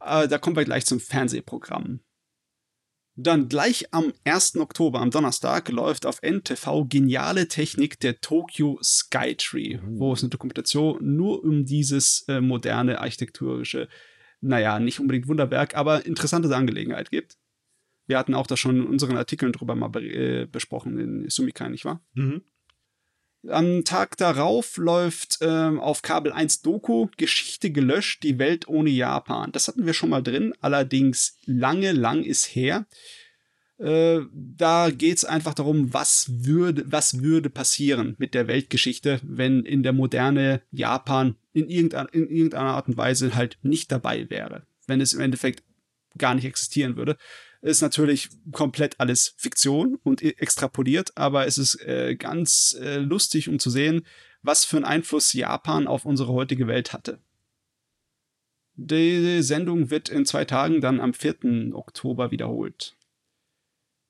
Äh, 0.00 0.28
da 0.28 0.38
kommen 0.38 0.56
wir 0.56 0.64
gleich 0.64 0.86
zum 0.86 1.00
Fernsehprogramm. 1.00 2.00
Dann 3.14 3.48
gleich 3.48 3.92
am 3.92 4.12
1. 4.24 4.56
Oktober, 4.56 5.00
am 5.00 5.10
Donnerstag, 5.10 5.68
läuft 5.68 6.06
auf 6.06 6.22
NTV 6.22 6.86
Geniale 6.88 7.46
Technik 7.46 8.00
der 8.00 8.20
Tokyo 8.20 8.78
Skytree, 8.82 9.76
mhm. 9.76 9.98
wo 9.98 10.14
es 10.14 10.22
eine 10.22 10.30
Dokumentation 10.30 10.98
nur 11.16 11.44
um 11.44 11.66
dieses 11.66 12.24
äh, 12.28 12.40
moderne 12.40 13.00
architekturische, 13.00 13.88
naja, 14.40 14.80
nicht 14.80 14.98
unbedingt 14.98 15.28
Wunderwerk, 15.28 15.76
aber 15.76 16.06
interessante 16.06 16.54
Angelegenheit 16.56 17.10
gibt. 17.10 17.36
Wir 18.06 18.18
hatten 18.18 18.34
auch 18.34 18.46
da 18.46 18.56
schon 18.56 18.76
in 18.76 18.86
unseren 18.86 19.16
Artikeln 19.16 19.52
drüber 19.52 19.74
mal 19.74 19.88
be 19.88 20.00
äh, 20.00 20.46
besprochen, 20.46 20.98
in 20.98 21.28
Sumikai, 21.28 21.68
nicht 21.68 21.84
wahr? 21.84 22.02
Mhm. 22.14 22.42
Am 23.48 23.84
Tag 23.84 24.16
darauf 24.18 24.76
läuft 24.76 25.38
ähm, 25.40 25.80
auf 25.80 26.02
Kabel 26.02 26.32
1 26.32 26.62
Doku 26.62 27.08
Geschichte 27.16 27.70
gelöscht, 27.72 28.22
die 28.22 28.38
Welt 28.38 28.68
ohne 28.68 28.90
Japan. 28.90 29.50
Das 29.50 29.66
hatten 29.66 29.84
wir 29.84 29.94
schon 29.94 30.10
mal 30.10 30.22
drin, 30.22 30.54
allerdings 30.60 31.38
lange, 31.44 31.92
lang 31.92 32.22
ist 32.22 32.46
her. 32.54 32.86
Äh, 33.78 34.20
da 34.32 34.90
geht 34.90 35.16
es 35.16 35.24
einfach 35.24 35.54
darum, 35.54 35.92
was 35.92 36.44
würde, 36.44 36.84
was 36.86 37.20
würde 37.20 37.50
passieren 37.50 38.14
mit 38.18 38.34
der 38.34 38.46
Weltgeschichte, 38.46 39.20
wenn 39.24 39.64
in 39.64 39.82
der 39.82 39.92
moderne 39.92 40.62
Japan 40.70 41.34
in 41.52 41.68
irgendeiner, 41.68 42.14
in 42.14 42.28
irgendeiner 42.28 42.74
Art 42.74 42.86
und 42.86 42.96
Weise 42.96 43.34
halt 43.34 43.58
nicht 43.62 43.90
dabei 43.90 44.30
wäre. 44.30 44.62
Wenn 44.86 45.00
es 45.00 45.14
im 45.14 45.20
Endeffekt 45.20 45.64
gar 46.16 46.34
nicht 46.36 46.44
existieren 46.44 46.96
würde 46.96 47.16
ist 47.62 47.80
natürlich 47.80 48.28
komplett 48.50 48.98
alles 49.00 49.34
Fiktion 49.36 49.98
und 50.02 50.20
extrapoliert, 50.20 51.16
aber 51.16 51.46
es 51.46 51.58
ist 51.58 51.80
äh, 51.82 52.16
ganz 52.16 52.76
äh, 52.80 52.98
lustig, 52.98 53.48
um 53.48 53.58
zu 53.58 53.70
sehen, 53.70 54.04
was 54.42 54.64
für 54.64 54.76
einen 54.76 54.84
Einfluss 54.84 55.32
Japan 55.32 55.86
auf 55.86 56.04
unsere 56.04 56.32
heutige 56.32 56.66
Welt 56.66 56.92
hatte. 56.92 57.20
Die 58.74 59.42
Sendung 59.42 59.90
wird 59.90 60.08
in 60.08 60.26
zwei 60.26 60.44
Tagen 60.44 60.80
dann 60.80 60.98
am 60.98 61.14
4. 61.14 61.72
Oktober 61.74 62.32
wiederholt. 62.32 62.96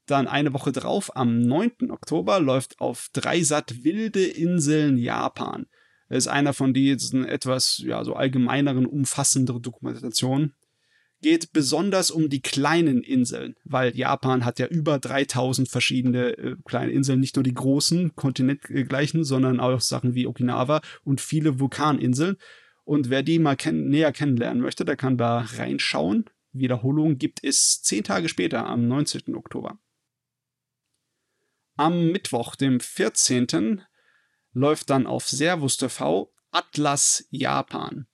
Dann 0.07 0.28
eine 0.28 0.55
Woche 0.55 0.72
drauf, 0.72 1.14
am 1.14 1.42
9. 1.42 1.90
Oktober, 1.90 2.40
läuft 2.40 2.80
auf 2.80 3.11
Dreisat 3.12 3.84
Wilde 3.84 4.24
Inseln 4.24 4.96
Japan. 4.96 5.66
Das 6.09 6.18
ist 6.18 6.28
einer 6.28 6.55
von 6.55 6.72
diesen 6.72 7.24
etwas 7.24 7.78
ja, 7.78 8.03
so 8.05 8.14
allgemeineren, 8.14 8.86
umfassenderen 8.86 9.62
Dokumentationen 9.62 10.55
geht 11.23 11.53
besonders 11.53 12.11
um 12.11 12.29
die 12.29 12.43
kleinen 12.43 13.03
Inseln, 13.03 13.57
weil 13.64 13.97
Japan 13.97 14.45
hat 14.45 14.59
ja 14.59 14.66
über 14.66 14.99
3000 14.99 15.68
verschiedene 15.68 16.37
äh, 16.37 16.57
kleine 16.64 16.93
Inseln, 16.93 17.20
nicht 17.20 17.37
nur 17.37 17.45
die 17.45 17.55
großen 17.55 18.14
kontinentgleichen, 18.16 19.25
sondern 19.25 19.61
auch 19.61 19.81
Sachen 19.81 20.14
wie 20.14 20.27
Okinawa 20.27 20.83
und 21.05 21.20
viele 21.20 21.59
Vulkaninseln. 21.59 22.37
Und 22.85 23.09
wer 23.09 23.23
die 23.23 23.39
mal 23.39 23.57
kenn 23.57 23.89
näher 23.89 24.12
kennenlernen 24.12 24.61
möchte, 24.62 24.85
der 24.85 24.97
kann 24.97 25.16
da 25.16 25.47
reinschauen. 25.55 26.27
Wiederholung 26.53 27.16
gibt 27.16 27.43
es 27.43 27.81
zehn 27.83 28.05
Tage 28.05 28.29
später, 28.29 28.66
am 28.66 28.87
19. 28.89 29.35
Oktober. 29.35 29.79
Am 31.77 32.11
Mittwoch, 32.11 32.57
dem 32.57 32.81
14., 32.81 33.83
läuft 34.53 34.91
dann 34.91 35.07
auf 35.07 35.29
Servus 35.29 35.79
TV 35.79 36.31
Atlas 36.51 37.27
Japan 37.31 38.07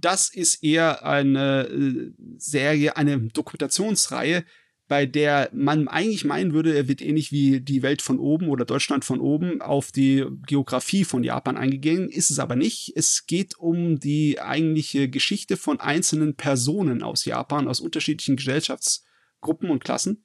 das 0.00 0.32
ist 0.32 0.62
eher 0.62 1.04
eine 1.04 1.68
äh, 1.68 2.12
Serie, 2.38 2.96
eine 2.96 3.18
Dokumentationsreihe, 3.18 4.44
bei 4.88 5.04
der 5.04 5.50
man 5.52 5.86
eigentlich 5.86 6.24
meinen 6.24 6.54
würde, 6.54 6.74
er 6.74 6.88
wird 6.88 7.02
ähnlich 7.02 7.30
wie 7.30 7.60
die 7.60 7.82
Welt 7.82 8.00
von 8.00 8.18
oben 8.18 8.48
oder 8.48 8.64
Deutschland 8.64 9.04
von 9.04 9.20
oben 9.20 9.60
auf 9.60 9.92
die 9.92 10.24
Geografie 10.46 11.04
von 11.04 11.22
Japan 11.22 11.58
eingegangen, 11.58 12.08
ist 12.08 12.30
es 12.30 12.38
aber 12.38 12.56
nicht. 12.56 12.92
Es 12.96 13.26
geht 13.26 13.58
um 13.58 14.00
die 14.00 14.40
eigentliche 14.40 15.10
Geschichte 15.10 15.58
von 15.58 15.78
einzelnen 15.78 16.36
Personen 16.36 17.02
aus 17.02 17.26
Japan, 17.26 17.68
aus 17.68 17.80
unterschiedlichen 17.80 18.36
Gesellschaftsgruppen 18.36 19.68
und 19.68 19.84
Klassen, 19.84 20.24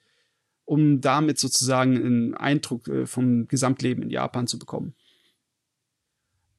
um 0.63 1.01
damit 1.01 1.39
sozusagen 1.39 1.97
einen 1.97 2.33
Eindruck 2.33 2.87
äh, 2.87 3.05
vom 3.05 3.47
Gesamtleben 3.49 4.03
in 4.03 4.09
Japan 4.09 4.47
zu 4.47 4.57
bekommen. 4.57 4.95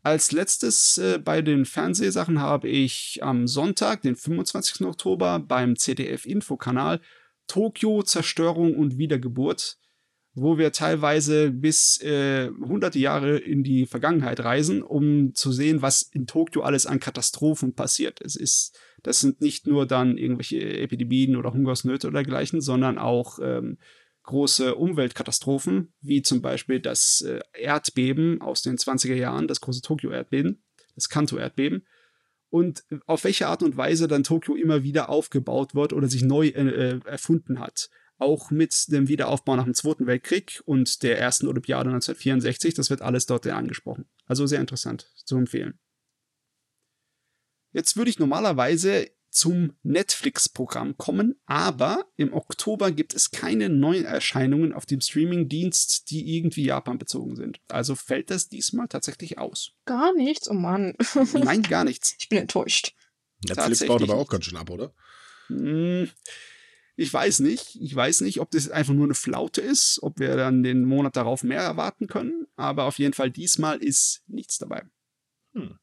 Als 0.04 0.32
letztes 0.32 0.98
äh, 0.98 1.18
bei 1.18 1.40
den 1.40 1.64
Fernsehsachen 1.64 2.38
habe 2.38 2.68
ich 2.68 3.20
am 3.22 3.46
Sonntag, 3.46 4.02
den 4.02 4.16
25. 4.16 4.86
Oktober, 4.86 5.38
beim 5.38 5.76
ZDF-Infokanal 5.76 7.00
Tokio, 7.46 8.02
Zerstörung 8.02 8.76
und 8.76 8.98
Wiedergeburt, 8.98 9.78
wo 10.34 10.58
wir 10.58 10.72
teilweise 10.72 11.50
bis 11.50 12.02
äh, 12.02 12.50
hunderte 12.50 12.98
Jahre 12.98 13.38
in 13.38 13.64
die 13.64 13.86
Vergangenheit 13.86 14.40
reisen, 14.40 14.82
um 14.82 15.34
zu 15.34 15.52
sehen, 15.52 15.80
was 15.80 16.02
in 16.02 16.26
Tokio 16.26 16.60
alles 16.60 16.84
an 16.84 17.00
Katastrophen 17.00 17.74
passiert. 17.74 18.20
Es 18.20 18.36
ist, 18.36 18.78
das 19.02 19.20
sind 19.20 19.40
nicht 19.40 19.66
nur 19.66 19.86
dann 19.86 20.18
irgendwelche 20.18 20.60
Epidemien 20.80 21.36
oder 21.36 21.54
Hungersnöte 21.54 22.08
oder 22.08 22.22
dergleichen, 22.22 22.60
sondern 22.60 22.98
auch 22.98 23.38
ähm, 23.42 23.78
große 24.24 24.74
Umweltkatastrophen, 24.74 25.92
wie 26.00 26.22
zum 26.22 26.42
Beispiel 26.42 26.80
das 26.80 27.20
äh, 27.22 27.40
Erdbeben 27.52 28.40
aus 28.40 28.62
den 28.62 28.76
20er 28.76 29.14
Jahren, 29.14 29.46
das 29.46 29.60
große 29.60 29.82
Tokio-Erdbeben, 29.82 30.62
das 30.94 31.08
Kanto-Erdbeben, 31.08 31.86
und 32.50 32.84
auf 33.06 33.24
welche 33.24 33.48
Art 33.48 33.62
und 33.62 33.76
Weise 33.76 34.06
dann 34.06 34.22
Tokio 34.22 34.54
immer 34.54 34.84
wieder 34.84 35.08
aufgebaut 35.08 35.74
wird 35.74 35.92
oder 35.92 36.08
sich 36.08 36.22
neu 36.22 36.48
äh, 36.48 36.68
äh, 36.68 37.00
erfunden 37.04 37.58
hat. 37.58 37.90
Auch 38.16 38.52
mit 38.52 38.92
dem 38.92 39.08
Wiederaufbau 39.08 39.56
nach 39.56 39.64
dem 39.64 39.74
Zweiten 39.74 40.06
Weltkrieg 40.06 40.62
und 40.64 41.02
der 41.02 41.18
ersten 41.18 41.48
Olympiade 41.48 41.90
1964, 41.90 42.74
das 42.74 42.90
wird 42.90 43.02
alles 43.02 43.26
dort 43.26 43.46
angesprochen. 43.48 44.06
Also 44.26 44.46
sehr 44.46 44.60
interessant 44.60 45.10
zu 45.24 45.36
empfehlen. 45.36 45.80
Jetzt 47.72 47.96
würde 47.96 48.10
ich 48.10 48.20
normalerweise 48.20 49.10
zum 49.34 49.76
Netflix-Programm 49.82 50.96
kommen, 50.96 51.34
aber 51.44 52.06
im 52.16 52.32
Oktober 52.32 52.92
gibt 52.92 53.14
es 53.14 53.32
keine 53.32 53.68
neuen 53.68 54.04
Erscheinungen 54.04 54.72
auf 54.72 54.86
dem 54.86 55.00
Streaming-Dienst, 55.00 56.10
die 56.10 56.36
irgendwie 56.36 56.64
Japan 56.64 56.98
bezogen 56.98 57.34
sind. 57.34 57.60
Also 57.68 57.96
fällt 57.96 58.30
das 58.30 58.48
diesmal 58.48 58.86
tatsächlich 58.86 59.38
aus. 59.38 59.72
Gar 59.86 60.14
nichts, 60.14 60.48
oh 60.48 60.54
Mann. 60.54 60.94
Nein, 61.34 61.62
gar 61.62 61.84
nichts. 61.84 62.14
Ich 62.18 62.28
bin 62.28 62.38
enttäuscht. 62.38 62.94
Netflix 63.44 63.84
baut 63.86 64.02
aber 64.02 64.14
auch 64.14 64.28
ganz 64.28 64.44
schön 64.44 64.56
ab, 64.56 64.70
oder? 64.70 64.94
Hm, 65.48 66.08
ich 66.96 67.12
weiß 67.12 67.40
nicht. 67.40 67.76
Ich 67.80 67.94
weiß 67.94 68.20
nicht, 68.20 68.40
ob 68.40 68.52
das 68.52 68.70
einfach 68.70 68.94
nur 68.94 69.04
eine 69.04 69.14
Flaute 69.14 69.60
ist, 69.60 69.98
ob 70.02 70.20
wir 70.20 70.36
dann 70.36 70.62
den 70.62 70.84
Monat 70.84 71.16
darauf 71.16 71.42
mehr 71.42 71.60
erwarten 71.60 72.06
können. 72.06 72.46
Aber 72.54 72.84
auf 72.84 73.00
jeden 73.00 73.14
Fall 73.14 73.32
diesmal 73.32 73.82
ist 73.82 74.22
nichts 74.28 74.58
dabei. 74.58 74.84
Hm. 75.54 75.78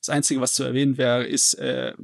Das 0.00 0.10
Einzige, 0.10 0.40
was 0.40 0.54
zu 0.54 0.64
erwähnen 0.64 0.98
wäre, 0.98 1.26
ist 1.26 1.54
äh, 1.54 1.94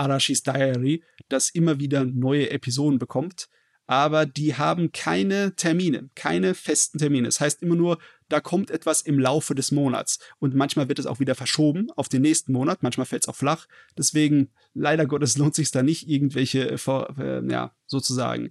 Arashis 0.00 0.42
Diary, 0.42 1.04
das 1.28 1.50
immer 1.50 1.78
wieder 1.78 2.04
neue 2.04 2.50
Episoden 2.50 2.98
bekommt. 2.98 3.48
Aber 3.86 4.24
die 4.24 4.54
haben 4.54 4.92
keine 4.92 5.56
Termine, 5.56 6.10
keine 6.14 6.54
festen 6.54 6.98
Termine. 6.98 7.26
Das 7.26 7.40
heißt 7.40 7.60
immer 7.60 7.74
nur, 7.74 7.98
da 8.28 8.40
kommt 8.40 8.70
etwas 8.70 9.02
im 9.02 9.18
Laufe 9.18 9.54
des 9.56 9.72
Monats. 9.72 10.20
Und 10.38 10.54
manchmal 10.54 10.88
wird 10.88 11.00
es 11.00 11.06
auch 11.06 11.18
wieder 11.18 11.34
verschoben 11.34 11.90
auf 11.96 12.08
den 12.08 12.22
nächsten 12.22 12.52
Monat, 12.52 12.84
manchmal 12.84 13.06
fällt 13.06 13.24
es 13.24 13.28
auch 13.28 13.34
flach. 13.34 13.66
Deswegen, 13.98 14.52
leider 14.74 15.06
Gottes, 15.06 15.36
lohnt 15.36 15.56
sich 15.56 15.72
da 15.72 15.82
nicht, 15.82 16.08
irgendwelche, 16.08 16.70
äh, 16.70 17.50
ja, 17.50 17.74
sozusagen, 17.86 18.50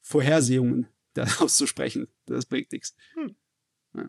Vorhersehungen 0.00 0.86
daraus 1.12 1.56
zu 1.56 1.66
sprechen. 1.66 2.08
Das 2.24 2.46
bringt 2.46 2.72
nichts. 2.72 2.96
Hm. 3.12 3.36
Ja. 3.94 4.08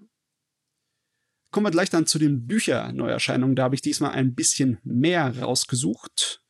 Kommen 1.51 1.65
wir 1.65 1.71
gleich 1.71 1.89
dann 1.89 2.05
zu 2.05 2.19
den 2.19 2.47
Bücherneuerscheinungen. 2.47 3.57
Da 3.57 3.63
habe 3.63 3.75
ich 3.75 3.81
diesmal 3.81 4.11
ein 4.11 4.33
bisschen 4.33 4.77
mehr 4.83 5.39
rausgesucht. 5.39 6.41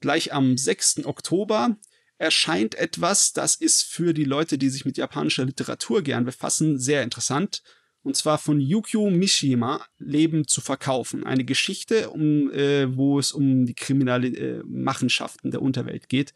Gleich 0.00 0.32
am 0.32 0.56
6. 0.56 1.04
Oktober 1.04 1.76
erscheint 2.18 2.74
etwas, 2.74 3.32
das 3.32 3.56
ist 3.56 3.82
für 3.82 4.12
die 4.12 4.24
Leute, 4.24 4.58
die 4.58 4.68
sich 4.68 4.84
mit 4.84 4.98
japanischer 4.98 5.44
Literatur 5.44 6.02
gern 6.02 6.24
befassen, 6.24 6.78
sehr 6.78 7.02
interessant. 7.02 7.62
Und 8.02 8.16
zwar 8.16 8.38
von 8.38 8.60
Yukio 8.60 9.10
Mishima, 9.10 9.84
Leben 9.98 10.46
zu 10.46 10.60
verkaufen. 10.60 11.24
Eine 11.24 11.44
Geschichte, 11.44 12.10
um, 12.10 12.50
äh, 12.50 12.96
wo 12.96 13.18
es 13.18 13.32
um 13.32 13.66
die 13.66 13.74
kriminelle 13.74 14.28
äh, 14.28 14.62
Machenschaften 14.64 15.50
der 15.50 15.60
Unterwelt 15.60 16.08
geht. 16.08 16.32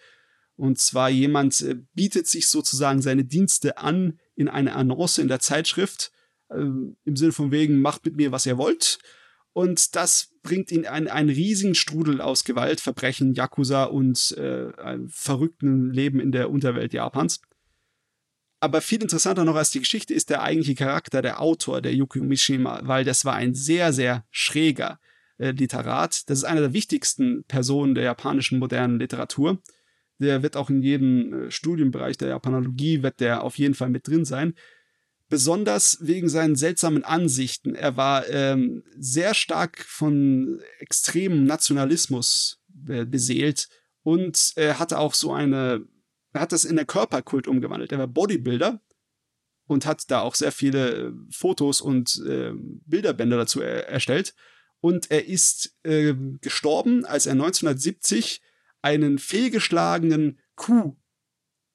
Und 0.57 0.79
zwar 0.79 1.09
jemand 1.09 1.61
äh, 1.62 1.77
bietet 1.95 2.27
sich 2.27 2.49
sozusagen 2.49 3.01
seine 3.01 3.25
Dienste 3.25 3.79
an 3.79 4.19
in 4.37 4.49
eine 4.49 4.75
Annonce 4.75 5.19
in 5.19 5.29
der 5.29 5.41
Zeitschrift, 5.41 6.12
äh, 6.51 6.57
im 6.57 7.17
Sinne 7.17 7.33
von 7.33 7.51
wegen, 7.51 7.81
macht 7.81 8.05
mit 8.05 8.17
mir, 8.17 8.31
was 8.31 8.47
ihr 8.47 8.59
wollt. 8.59 8.99
Und 9.55 9.95
das 9.95 10.33
bringt 10.43 10.73
ihn 10.73 10.81
in 10.81 11.09
einen 11.09 11.31
riesigen 11.31 11.77
Strudel 11.77 12.21
aus 12.21 12.45
Gewalt, 12.45 12.81
Verbrechen, 12.81 13.35
Yakuza 13.35 13.85
und 13.85 14.35
äh, 14.37 14.73
einem 14.77 15.09
verrückten 15.09 15.93
Leben 15.93 16.19
in 16.19 16.33
der 16.33 16.51
Unterwelt 16.51 16.93
Japans. 16.93 17.41
Aber 18.59 18.81
viel 18.81 19.01
interessanter 19.01 19.45
noch 19.45 19.55
als 19.55 19.71
die 19.71 19.79
Geschichte 19.79 20.13
ist 20.13 20.29
der 20.29 20.43
eigentliche 20.43 20.75
Charakter, 20.75 21.23
der 21.23 21.41
Autor, 21.41 21.81
der 21.81 21.95
Yukio 21.95 22.25
Mishima, 22.25 22.81
weil 22.83 23.05
das 23.05 23.25
war 23.25 23.35
ein 23.35 23.55
sehr, 23.55 23.93
sehr 23.93 24.25
schräger 24.33 24.99
äh, 25.39 25.53
Literat. 25.53 26.29
Das 26.29 26.39
ist 26.39 26.45
eine 26.45 26.61
der 26.61 26.73
wichtigsten 26.73 27.45
Personen 27.45 27.95
der 27.95 28.05
japanischen 28.05 28.59
modernen 28.59 28.99
Literatur. 28.99 29.63
Der 30.19 30.43
wird 30.43 30.57
auch 30.57 30.69
in 30.69 30.83
jedem 30.83 31.45
äh, 31.45 31.51
Studienbereich 31.53 32.17
der 32.17 32.29
Japanologie, 32.29 33.05
wird 33.05 33.21
der 33.21 33.45
auf 33.45 33.57
jeden 33.57 33.75
Fall 33.75 33.89
mit 33.89 34.09
drin 34.09 34.25
sein 34.25 34.55
besonders 35.29 35.99
wegen 36.01 36.29
seinen 36.29 36.57
seltsamen 36.57 37.05
Ansichten. 37.05 37.75
Er 37.75 37.97
war 37.97 38.29
ähm, 38.29 38.85
sehr 38.97 39.35
stark 39.35 39.81
von 39.81 40.61
extremem 40.79 41.45
Nationalismus 41.45 42.62
äh, 42.89 43.05
beseelt 43.05 43.68
und 44.03 44.53
er 44.57 44.79
hatte 44.79 44.99
auch 44.99 45.14
so 45.14 45.33
eine, 45.33 45.87
er 46.33 46.41
hat 46.41 46.53
das 46.53 46.64
in 46.64 46.77
der 46.77 46.85
Körperkult 46.85 47.49
umgewandelt. 47.49 47.91
Er 47.93 47.99
war 47.99 48.07
Bodybuilder 48.07 48.81
und 49.66 49.87
hat 49.87 50.11
da 50.11 50.20
auch 50.20 50.35
sehr 50.35 50.53
viele 50.53 50.91
äh, 50.91 51.12
Fotos 51.31 51.81
und 51.81 52.22
äh, 52.27 52.53
Bilderbänder 52.55 53.39
dazu 53.39 53.61
er 53.61 53.89
erstellt. 53.89 54.35
Und 54.81 55.11
er 55.11 55.27
ist 55.27 55.79
äh, 55.85 56.14
gestorben, 56.43 57.07
als 57.07 57.25
er 57.25 57.33
1970 57.33 58.43
einen 58.83 59.18
fehlgeschlagenen 59.18 60.39
Coup 60.57 60.99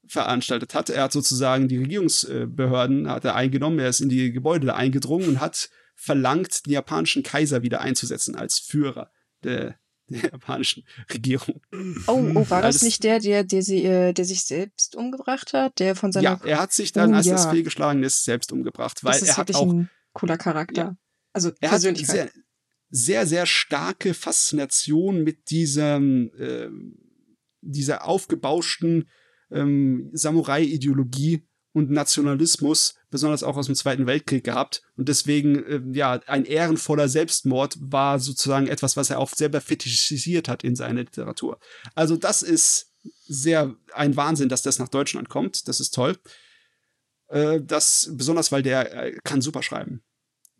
veranstaltet 0.10 0.74
hat. 0.74 0.90
Er 0.90 1.04
hat 1.04 1.12
sozusagen 1.12 1.68
die 1.68 1.78
Regierungsbehörden 1.78 3.10
hat 3.10 3.26
er 3.26 3.36
eingenommen, 3.36 3.80
er 3.80 3.90
ist 3.90 4.02
in 4.02 4.10
die 4.10 4.32
Gebäude 4.32 4.68
da 4.68 4.76
eingedrungen 4.76 5.28
und 5.28 5.40
hat 5.40 5.70
verlangt, 5.96 6.66
den 6.66 6.74
japanischen 6.74 7.24
Kaiser 7.24 7.62
wieder 7.62 7.82
einzusetzen 7.82 8.36
als 8.36 8.58
Führer 8.58 9.12
der, 9.44 9.78
der 10.08 10.32
japanischen 10.32 10.86
Regierung. 11.14 11.62
Oh, 12.08 12.32
oh 12.36 12.50
war 12.50 12.62
das 12.62 12.82
nicht 12.82 13.04
der, 13.04 13.20
der, 13.20 13.44
der, 13.44 13.62
sie, 13.62 13.84
äh, 13.84 14.14
der 14.14 14.26
sich 14.26 14.46
selbst 14.46 14.96
umgebracht 14.96 15.54
hat? 15.54 15.80
Der 15.80 15.96
von 15.96 16.12
seiner. 16.12 16.24
Ja, 16.24 16.42
er 16.44 16.60
hat 16.60 16.74
sich 16.74 16.92
dann, 16.92 17.14
Oh, 17.14 17.18
als 17.18 17.26
ja. 17.26 17.34
das 17.34 17.48
fehlgeschlagen 17.48 18.02
ist, 18.04 18.24
selbst 18.24 18.52
umgebracht, 18.52 19.04
weil 19.04 19.22
er 19.22 19.38
hat 19.38 19.54
auch 19.54 19.72
ein 19.72 19.90
cooler 20.14 20.38
Charakter. 20.38 20.82
Ja. 20.82 20.98
Also 21.34 21.50
er 21.60 21.72
hat 21.72 21.82
Persönlichkeit. 21.82 22.16
sehr, 22.16 22.32
sehr, 22.90 23.28
sehr 23.28 23.46
starke 23.46 24.14
Faszination 24.14 25.24
mit 25.24 25.50
diesem, 25.52 26.32
ähm, 26.40 26.98
dieser 27.62 28.06
aufgebauschten 28.06 29.10
ähm, 29.52 30.10
Samurai-Ideologie 30.14 31.44
und 31.72 31.92
Nationalismus, 31.92 32.96
besonders 33.10 33.44
auch 33.44 33.58
aus 33.58 33.68
dem 33.68 33.76
Zweiten 33.76 34.08
Weltkrieg 34.08 34.44
gehabt. 34.44 34.82
Und 34.98 35.08
deswegen, 35.10 35.64
ähm, 35.68 35.94
ja, 35.94 36.20
ein 36.28 36.46
ehrenvoller 36.46 37.08
Selbstmord 37.08 37.78
war 37.80 38.20
sozusagen 38.20 38.68
etwas, 38.68 38.98
was 38.98 39.10
er 39.10 39.20
auch 39.20 39.30
selber 39.30 39.62
fetischisiert 39.62 40.48
hat 40.48 40.64
in 40.64 40.76
seiner 40.76 41.02
Literatur. 41.02 41.60
Also 41.96 42.18
das 42.18 42.42
ist 42.42 42.92
sehr 43.28 43.76
ein 43.94 44.16
Wahnsinn, 44.16 44.50
dass 44.50 44.62
das 44.62 44.80
nach 44.80 44.90
Deutschland 44.90 45.30
kommt. 45.30 45.68
Das 45.68 45.80
ist 45.80 45.94
toll. 45.94 46.18
Äh, 47.28 47.62
das, 47.62 48.10
besonders 48.14 48.52
weil 48.52 48.64
der 48.64 48.94
äh, 48.94 49.18
kann 49.24 49.42
super 49.42 49.64
schreiben. 49.64 50.02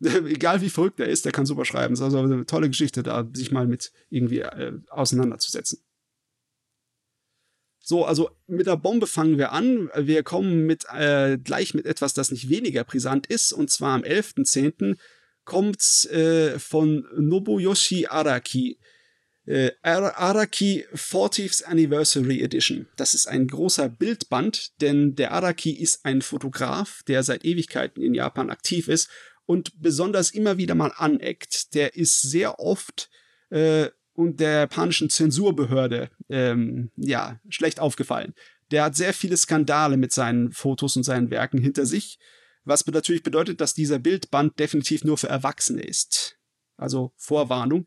Egal 0.00 0.62
wie 0.62 0.70
verrückt 0.70 1.00
er 1.00 1.08
ist, 1.08 1.24
der 1.24 1.32
kann 1.32 1.46
super 1.46 1.64
schreiben. 1.64 1.94
Es 1.94 2.00
ist 2.00 2.04
also 2.04 2.18
eine 2.18 2.46
tolle 2.46 2.68
Geschichte, 2.68 3.02
da 3.02 3.28
sich 3.32 3.50
mal 3.50 3.66
mit 3.66 3.92
irgendwie 4.08 4.40
äh, 4.40 4.72
auseinanderzusetzen. 4.88 5.80
So, 7.90 8.04
also 8.04 8.30
mit 8.46 8.68
der 8.68 8.76
Bombe 8.76 9.08
fangen 9.08 9.36
wir 9.36 9.50
an. 9.50 9.90
Wir 9.96 10.22
kommen 10.22 10.64
mit, 10.64 10.84
äh, 10.94 11.38
gleich 11.42 11.74
mit 11.74 11.86
etwas, 11.86 12.14
das 12.14 12.30
nicht 12.30 12.48
weniger 12.48 12.84
brisant 12.84 13.26
ist. 13.26 13.52
Und 13.52 13.68
zwar 13.68 13.96
am 13.96 14.02
11.10. 14.02 14.96
kommt 15.42 16.04
äh, 16.12 16.56
von 16.60 17.04
Nobuyoshi 17.18 18.06
Araki. 18.06 18.78
Äh, 19.44 19.72
Ara- 19.82 20.14
Araki 20.18 20.84
40th 20.94 21.64
Anniversary 21.64 22.40
Edition. 22.44 22.86
Das 22.94 23.14
ist 23.14 23.26
ein 23.26 23.48
großer 23.48 23.88
Bildband, 23.88 24.80
denn 24.80 25.16
der 25.16 25.32
Araki 25.32 25.72
ist 25.72 26.04
ein 26.04 26.22
Fotograf, 26.22 27.02
der 27.08 27.24
seit 27.24 27.44
Ewigkeiten 27.44 28.04
in 28.04 28.14
Japan 28.14 28.50
aktiv 28.50 28.86
ist 28.86 29.08
und 29.46 29.82
besonders 29.82 30.30
immer 30.30 30.58
wieder 30.58 30.76
mal 30.76 30.92
aneckt. 30.96 31.74
Der 31.74 31.96
ist 31.96 32.22
sehr 32.22 32.60
oft 32.60 33.10
äh, 33.50 33.88
und 34.20 34.38
der 34.38 34.60
japanischen 34.60 35.08
Zensurbehörde 35.08 36.10
ähm, 36.28 36.90
ja 36.96 37.40
schlecht 37.48 37.80
aufgefallen. 37.80 38.34
Der 38.70 38.84
hat 38.84 38.94
sehr 38.94 39.14
viele 39.14 39.36
Skandale 39.36 39.96
mit 39.96 40.12
seinen 40.12 40.52
Fotos 40.52 40.96
und 40.96 41.04
seinen 41.04 41.30
Werken 41.30 41.58
hinter 41.58 41.86
sich, 41.86 42.18
was 42.64 42.86
natürlich 42.86 43.22
bedeutet, 43.22 43.60
dass 43.60 43.72
dieser 43.72 43.98
Bildband 43.98 44.58
definitiv 44.58 45.04
nur 45.04 45.16
für 45.16 45.28
Erwachsene 45.28 45.82
ist. 45.82 46.36
Also 46.76 47.12
Vorwarnung. 47.16 47.86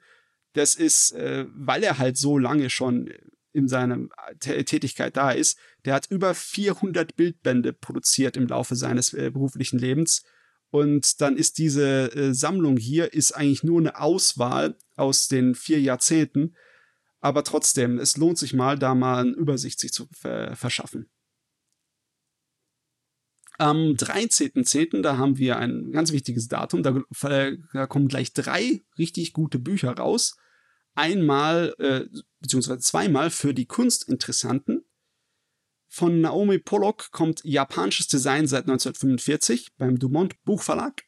Das 0.53 0.73
ist, 0.75 1.11
äh, 1.11 1.45
weil 1.53 1.83
er 1.83 1.99
halt 1.99 2.17
so 2.17 2.37
lange 2.39 2.69
schon 2.69 3.11
in 3.53 3.67
seiner 3.67 3.97
Tä- 4.41 4.63
Tätigkeit 4.65 5.15
da 5.15 5.31
ist. 5.31 5.59
Der 5.85 5.93
hat 5.93 6.07
über 6.09 6.33
400 6.33 7.15
Bildbände 7.15 7.73
produziert 7.73 8.35
im 8.37 8.47
Laufe 8.47 8.75
seines 8.75 9.13
äh, 9.13 9.29
beruflichen 9.29 9.77
Lebens. 9.77 10.23
Und 10.73 11.21
dann 11.21 11.37
ist 11.37 11.59
diese 11.59 12.11
äh, 12.15 12.33
Sammlung 12.33 12.77
hier 12.77 13.13
ist 13.13 13.33
eigentlich 13.33 13.63
nur 13.63 13.79
eine 13.79 13.99
Auswahl 13.99 14.75
aus 14.95 15.27
den 15.27 15.53
vier 15.53 15.79
Jahrzehnten. 15.79 16.55
Aber 17.19 17.43
trotzdem, 17.43 17.99
es 17.99 18.17
lohnt 18.17 18.39
sich 18.39 18.55
mal, 18.55 18.79
da 18.79 18.95
mal 18.95 19.21
eine 19.21 19.33
Übersicht 19.33 19.79
sich 19.79 19.93
zu 19.93 20.07
ver 20.11 20.55
verschaffen. 20.55 21.11
Am 23.59 23.77
13.10., 23.91 25.03
da 25.03 25.17
haben 25.19 25.37
wir 25.37 25.57
ein 25.57 25.91
ganz 25.91 26.11
wichtiges 26.11 26.47
Datum. 26.47 26.81
Da, 26.81 27.03
äh, 27.29 27.55
da 27.73 27.85
kommen 27.85 28.07
gleich 28.07 28.33
drei 28.33 28.81
richtig 28.97 29.33
gute 29.33 29.59
Bücher 29.59 29.91
raus. 29.91 30.37
Einmal, 30.95 31.75
äh, 31.77 32.05
beziehungsweise 32.39 32.79
zweimal 32.79 33.29
für 33.29 33.53
die 33.53 33.67
Kunstinteressanten. 33.67 34.72
Von 35.95 36.21
Naomi 36.21 36.57
Pollock 36.57 37.11
kommt 37.11 37.41
japanisches 37.43 38.07
Design 38.07 38.47
seit 38.47 38.63
1945 38.63 39.75
beim 39.77 39.99
Dumont 39.99 40.43
Buchverlag. 40.43 41.03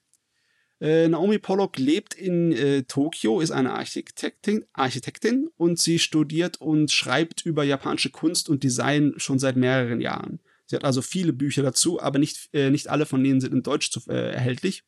Äh, 0.79 1.07
Naomi 1.07 1.39
Pollock 1.39 1.79
lebt 1.79 2.13
in 2.13 2.51
äh, 2.51 2.83
Tokio, 2.83 3.39
ist 3.39 3.49
eine 3.49 3.73
Architektin, 3.73 4.63
Architektin 4.73 5.49
und 5.57 5.79
sie 5.79 5.97
studiert 5.97 6.61
und 6.61 6.91
schreibt 6.91 7.43
über 7.47 7.63
japanische 7.63 8.11
Kunst 8.11 8.47
und 8.47 8.61
Design 8.61 9.15
schon 9.17 9.39
seit 9.39 9.55
mehreren 9.55 10.01
Jahren. 10.01 10.39
Sie 10.67 10.75
hat 10.75 10.83
also 10.83 11.01
viele 11.01 11.33
Bücher 11.33 11.63
dazu, 11.63 11.99
aber 11.99 12.19
nicht, 12.19 12.53
äh, 12.53 12.69
nicht 12.69 12.87
alle 12.87 13.07
von 13.07 13.23
denen 13.23 13.41
sind 13.41 13.55
in 13.55 13.63
Deutsch 13.63 13.89
zu, 13.89 14.01
äh, 14.07 14.33
erhältlich. 14.33 14.83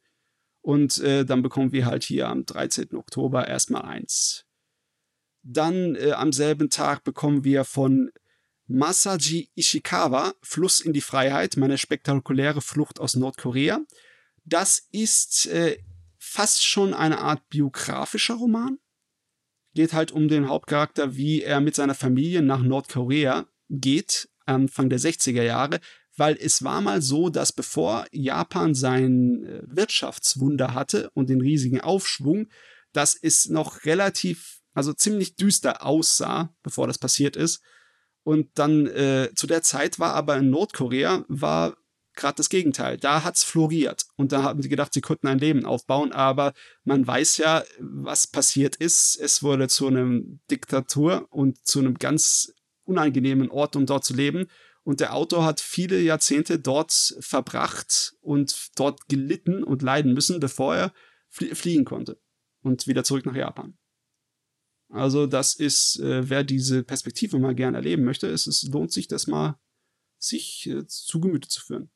Und 0.62 1.00
äh, 1.00 1.26
dann 1.26 1.42
bekommen 1.42 1.72
wir 1.72 1.88
halt 1.88 2.04
hier 2.04 2.28
am 2.28 2.46
13. 2.46 2.96
Oktober 2.96 3.48
erstmal 3.48 3.82
eins. 3.82 4.46
Dann 5.42 5.96
äh, 5.96 6.12
am 6.12 6.32
selben 6.34 6.70
Tag 6.70 7.04
bekommen 7.04 7.44
wir 7.44 7.64
von 7.64 8.12
Masaji 8.68 9.50
Ishikawa 9.56 10.34
Fluss 10.42 10.82
in 10.82 10.94
die 10.94 11.02
Freiheit, 11.02 11.58
meine 11.58 11.78
spektakuläre 11.78 12.62
Flucht 12.62 13.00
aus 13.00 13.16
Nordkorea. 13.16 13.80
Das 14.44 14.88
ist 14.92 15.48
äh, 15.48 15.78
fast 16.18 16.66
schon 16.66 16.94
eine 16.94 17.20
Art 17.20 17.48
biografischer 17.50 18.36
Roman. 18.36 18.80
Geht 19.74 19.94
halt 19.94 20.12
um 20.12 20.28
den 20.28 20.50
Hauptcharakter, 20.50 21.16
wie 21.16 21.42
er 21.42 21.62
mit 21.62 21.76
seiner 21.76 21.96
Familie 21.96 22.42
nach 22.42 22.62
Nordkorea 22.62 23.48
geht, 23.70 24.30
Anfang 24.46 24.90
der 24.90 25.00
60er 25.00 25.44
Jahre, 25.44 25.80
weil 26.16 26.38
es 26.40 26.64
war 26.64 26.82
mal 26.82 27.02
so, 27.02 27.30
dass 27.30 27.54
bevor 27.54 28.06
Japan 28.12 28.74
sein 28.74 29.44
äh, 29.44 29.62
Wirtschaftswunder 29.66 30.74
hatte 30.74 31.10
und 31.14 31.30
den 31.30 31.42
riesigen 31.42 31.80
Aufschwung, 31.80 32.48
dass 32.92 33.16
es 33.16 33.48
noch 33.48 33.86
relativ, 33.86 34.62
also 34.74 34.94
ziemlich 34.94 35.36
düster 35.36 35.86
aussah, 35.86 36.54
bevor 36.64 36.88
das 36.88 36.98
passiert 36.98 37.36
ist. 37.36 37.62
Und 38.28 38.50
dann 38.56 38.88
äh, 38.88 39.30
zu 39.36 39.48
der 39.48 39.62
Zeit 39.62 40.00
war 40.00 40.14
aber 40.14 40.36
in 40.36 40.50
Nordkorea 40.50 41.24
war 41.30 41.78
gerade 42.14 42.36
das 42.36 42.50
Gegenteil. 42.50 42.98
Da 42.98 43.24
hat's 43.24 43.46
floriert 43.46 44.06
und 44.18 44.34
da 44.34 44.44
haben 44.44 44.62
sie 44.62 44.68
gedacht, 44.68 44.94
sie 44.94 45.00
könnten 45.00 45.28
ein 45.28 45.40
Leben 45.40 45.64
aufbauen, 45.64 46.12
aber 46.12 46.52
man 46.84 47.08
weiß 47.08 47.38
ja, 47.38 47.64
was 47.80 48.28
passiert 48.28 48.76
ist. 48.76 49.16
Es 49.16 49.44
wurde 49.44 49.70
zu 49.70 49.88
einem 49.88 50.42
Diktatur 50.52 51.26
und 51.30 51.66
zu 51.66 51.80
einem 51.80 51.94
ganz 51.94 52.54
unangenehmen 52.84 53.50
Ort, 53.50 53.78
um 53.78 53.86
dort 53.86 54.04
zu 54.04 54.14
leben. 54.14 54.48
Und 54.84 55.00
der 55.00 55.16
Autor 55.16 55.46
hat 55.46 55.62
viele 55.62 56.02
Jahrzehnte 56.02 56.60
dort 56.60 57.16
verbracht 57.22 58.14
und 58.20 58.72
dort 58.76 59.08
gelitten 59.08 59.64
und 59.64 59.84
leiden 59.84 60.14
müssen, 60.14 60.42
bevor 60.42 60.76
er 60.76 60.94
flie 61.30 61.56
fliehen 61.56 61.86
konnte 61.86 62.20
und 62.62 62.88
wieder 62.88 63.06
zurück 63.06 63.26
nach 63.26 63.36
Japan. 63.38 63.78
Also 64.90 65.28
das 65.28 65.54
ist, 65.54 66.00
äh, 66.00 66.30
wer 66.30 66.44
diese 66.44 66.84
Perspektive 66.84 67.40
mal 67.40 67.56
gern 67.56 67.76
erleben 67.76 68.04
möchte, 68.04 68.28
es, 68.28 68.48
es 68.48 68.64
lohnt 68.64 68.92
sich, 68.92 69.08
das 69.08 69.28
mal 69.28 69.60
sich 70.18 70.68
äh, 70.68 70.88
zu 70.88 71.20
Gemüte 71.20 71.50
zu 71.50 71.62
führen. 71.62 71.90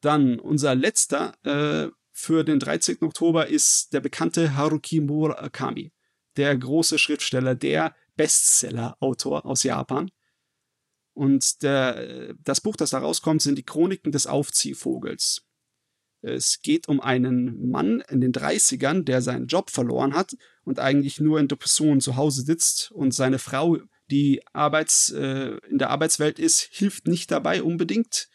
Dann 0.00 0.38
unser 0.38 0.74
letzter 0.74 1.34
äh, 1.44 1.90
für 2.12 2.44
den 2.44 2.60
13. 2.60 2.98
Oktober 3.02 3.46
ist 3.46 3.92
der 3.92 4.00
bekannte 4.00 4.56
Haruki 4.56 5.00
Murakami, 5.00 5.92
der 6.36 6.56
große 6.56 6.98
Schriftsteller, 6.98 7.54
der 7.54 7.94
Bestseller-Autor 8.16 9.46
aus 9.46 9.62
Japan. 9.62 10.10
Und 11.14 11.62
der, 11.62 12.34
das 12.34 12.60
Buch, 12.60 12.76
das 12.76 12.90
da 12.90 12.98
rauskommt, 12.98 13.40
sind 13.40 13.56
die 13.56 13.64
Chroniken 13.64 14.12
des 14.12 14.26
Aufziehvogels. 14.26 15.45
Es 16.26 16.60
geht 16.60 16.88
um 16.88 17.00
einen 17.00 17.70
Mann 17.70 18.02
in 18.10 18.20
den 18.20 18.32
30ern, 18.32 19.04
der 19.04 19.22
seinen 19.22 19.46
Job 19.46 19.70
verloren 19.70 20.14
hat 20.14 20.36
und 20.64 20.80
eigentlich 20.80 21.20
nur 21.20 21.38
in 21.38 21.46
Depressionen 21.46 22.00
zu 22.00 22.16
Hause 22.16 22.42
sitzt 22.42 22.90
und 22.90 23.14
seine 23.14 23.38
Frau, 23.38 23.78
die 24.10 24.42
Arbeits, 24.52 25.10
äh, 25.10 25.56
in 25.70 25.78
der 25.78 25.90
Arbeitswelt 25.90 26.38
ist, 26.38 26.68
hilft 26.72 27.06
nicht 27.06 27.30
dabei 27.30 27.62
unbedingt. 27.62 28.28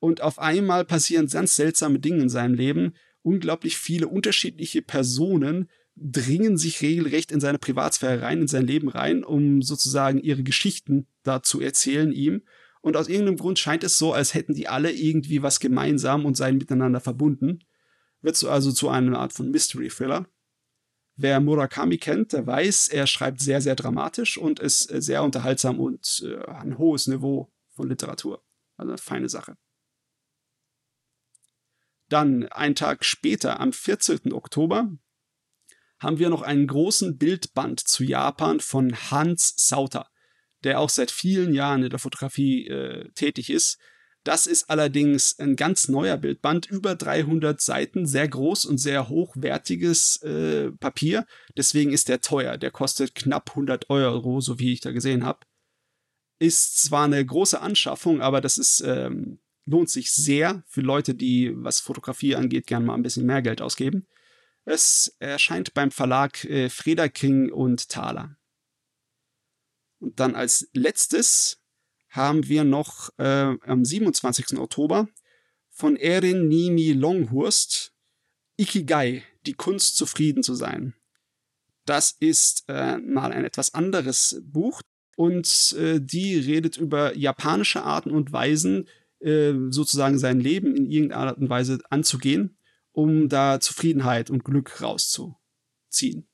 Und 0.00 0.22
auf 0.22 0.38
einmal 0.38 0.84
passieren 0.84 1.28
ganz 1.28 1.54
seltsame 1.54 2.00
Dinge 2.00 2.22
in 2.22 2.28
seinem 2.28 2.54
Leben. 2.54 2.94
Unglaublich 3.22 3.76
viele 3.76 4.08
unterschiedliche 4.08 4.82
Personen 4.82 5.68
dringen 5.94 6.56
sich 6.56 6.80
regelrecht 6.80 7.30
in 7.30 7.40
seine 7.40 7.58
Privatsphäre 7.58 8.22
rein, 8.22 8.40
in 8.40 8.48
sein 8.48 8.66
Leben 8.66 8.88
rein, 8.88 9.22
um 9.22 9.62
sozusagen 9.62 10.18
ihre 10.18 10.42
Geschichten 10.42 11.06
da 11.22 11.42
zu 11.42 11.60
erzählen 11.60 12.10
ihm. 12.10 12.42
Und 12.82 12.96
aus 12.96 13.08
irgendeinem 13.08 13.36
Grund 13.36 13.58
scheint 13.58 13.84
es 13.84 13.98
so, 13.98 14.12
als 14.12 14.34
hätten 14.34 14.54
die 14.54 14.68
alle 14.68 14.90
irgendwie 14.90 15.42
was 15.42 15.60
gemeinsam 15.60 16.24
und 16.24 16.36
seien 16.36 16.56
miteinander 16.56 17.00
verbunden. 17.00 17.60
Wird 18.22 18.36
so 18.36 18.48
also 18.48 18.72
zu 18.72 18.88
einer 18.88 19.18
Art 19.18 19.32
von 19.32 19.50
Mystery-Thriller. 19.50 20.26
Wer 21.16 21.40
Murakami 21.40 21.98
kennt, 21.98 22.32
der 22.32 22.46
weiß, 22.46 22.88
er 22.88 23.06
schreibt 23.06 23.40
sehr, 23.40 23.60
sehr 23.60 23.76
dramatisch 23.76 24.38
und 24.38 24.58
ist 24.58 24.84
sehr 24.84 25.22
unterhaltsam 25.22 25.78
und 25.78 26.22
äh, 26.24 26.42
ein 26.46 26.78
hohes 26.78 27.06
Niveau 27.08 27.52
von 27.68 27.88
Literatur. 27.88 28.42
Also 28.76 28.92
eine 28.92 28.98
feine 28.98 29.28
Sache. 29.28 29.58
Dann, 32.08 32.48
einen 32.48 32.74
Tag 32.74 33.04
später, 33.04 33.60
am 33.60 33.72
14. 33.72 34.32
Oktober, 34.32 34.90
haben 36.00 36.18
wir 36.18 36.30
noch 36.30 36.42
einen 36.42 36.66
großen 36.66 37.18
Bildband 37.18 37.80
zu 37.80 38.02
Japan 38.02 38.58
von 38.58 38.94
Hans 39.10 39.54
Sauter, 39.56 40.09
der 40.64 40.80
auch 40.80 40.90
seit 40.90 41.10
vielen 41.10 41.54
Jahren 41.54 41.82
in 41.82 41.90
der 41.90 41.98
Fotografie 41.98 42.66
äh, 42.68 43.10
tätig 43.14 43.50
ist. 43.50 43.78
Das 44.22 44.46
ist 44.46 44.68
allerdings 44.68 45.38
ein 45.38 45.56
ganz 45.56 45.88
neuer 45.88 46.18
Bildband, 46.18 46.66
über 46.66 46.94
300 46.94 47.58
Seiten, 47.60 48.06
sehr 48.06 48.28
groß 48.28 48.66
und 48.66 48.76
sehr 48.76 49.08
hochwertiges 49.08 50.20
äh, 50.22 50.72
Papier. 50.72 51.26
Deswegen 51.56 51.92
ist 51.92 52.08
der 52.10 52.20
teuer. 52.20 52.58
Der 52.58 52.70
kostet 52.70 53.14
knapp 53.14 53.50
100 53.50 53.88
Euro, 53.88 54.42
so 54.42 54.58
wie 54.58 54.74
ich 54.74 54.80
da 54.80 54.92
gesehen 54.92 55.24
habe. 55.24 55.40
Ist 56.38 56.82
zwar 56.82 57.04
eine 57.04 57.24
große 57.24 57.60
Anschaffung, 57.60 58.20
aber 58.20 58.42
das 58.42 58.58
ist 58.58 58.82
ähm, 58.82 59.40
lohnt 59.70 59.90
sich 59.90 60.12
sehr 60.12 60.62
für 60.66 60.80
Leute, 60.80 61.14
die, 61.14 61.52
was 61.54 61.80
Fotografie 61.80 62.34
angeht, 62.34 62.66
gerne 62.66 62.86
mal 62.86 62.94
ein 62.94 63.02
bisschen 63.02 63.26
mehr 63.26 63.42
Geld 63.42 63.62
ausgeben. 63.62 64.06
Es 64.64 65.16
erscheint 65.18 65.74
beim 65.74 65.90
Verlag 65.90 66.44
äh, 66.44 66.68
Frederking 66.68 67.50
und 67.50 67.88
Thaler. 67.88 68.36
Und 70.00 70.18
dann 70.18 70.34
als 70.34 70.68
letztes 70.72 71.62
haben 72.08 72.48
wir 72.48 72.64
noch 72.64 73.10
äh, 73.18 73.54
am 73.62 73.84
27. 73.84 74.58
Oktober 74.58 75.08
von 75.70 75.96
Erin 75.96 76.48
Nimi 76.48 76.92
Longhurst 76.92 77.94
Ikigai, 78.56 79.22
die 79.46 79.54
Kunst 79.54 79.96
zufrieden 79.96 80.42
zu 80.42 80.54
sein. 80.54 80.94
Das 81.86 82.16
ist 82.18 82.64
äh, 82.68 82.98
mal 82.98 83.32
ein 83.32 83.44
etwas 83.44 83.74
anderes 83.74 84.42
Buch 84.44 84.82
und 85.16 85.74
äh, 85.78 86.00
die 86.00 86.36
redet 86.36 86.76
über 86.76 87.16
japanische 87.16 87.82
Arten 87.82 88.10
und 88.10 88.32
Weisen, 88.32 88.88
äh, 89.20 89.52
sozusagen 89.68 90.18
sein 90.18 90.40
Leben 90.40 90.74
in 90.76 90.90
irgendeiner 90.90 91.28
Art 91.28 91.38
und 91.38 91.48
Weise 91.48 91.78
anzugehen 91.88 92.56
um 92.92 93.28
da 93.28 93.60
Zufriedenheit 93.60 94.30
und 94.30 94.44
Glück 94.44 94.80
rauszuziehen. 94.82 96.28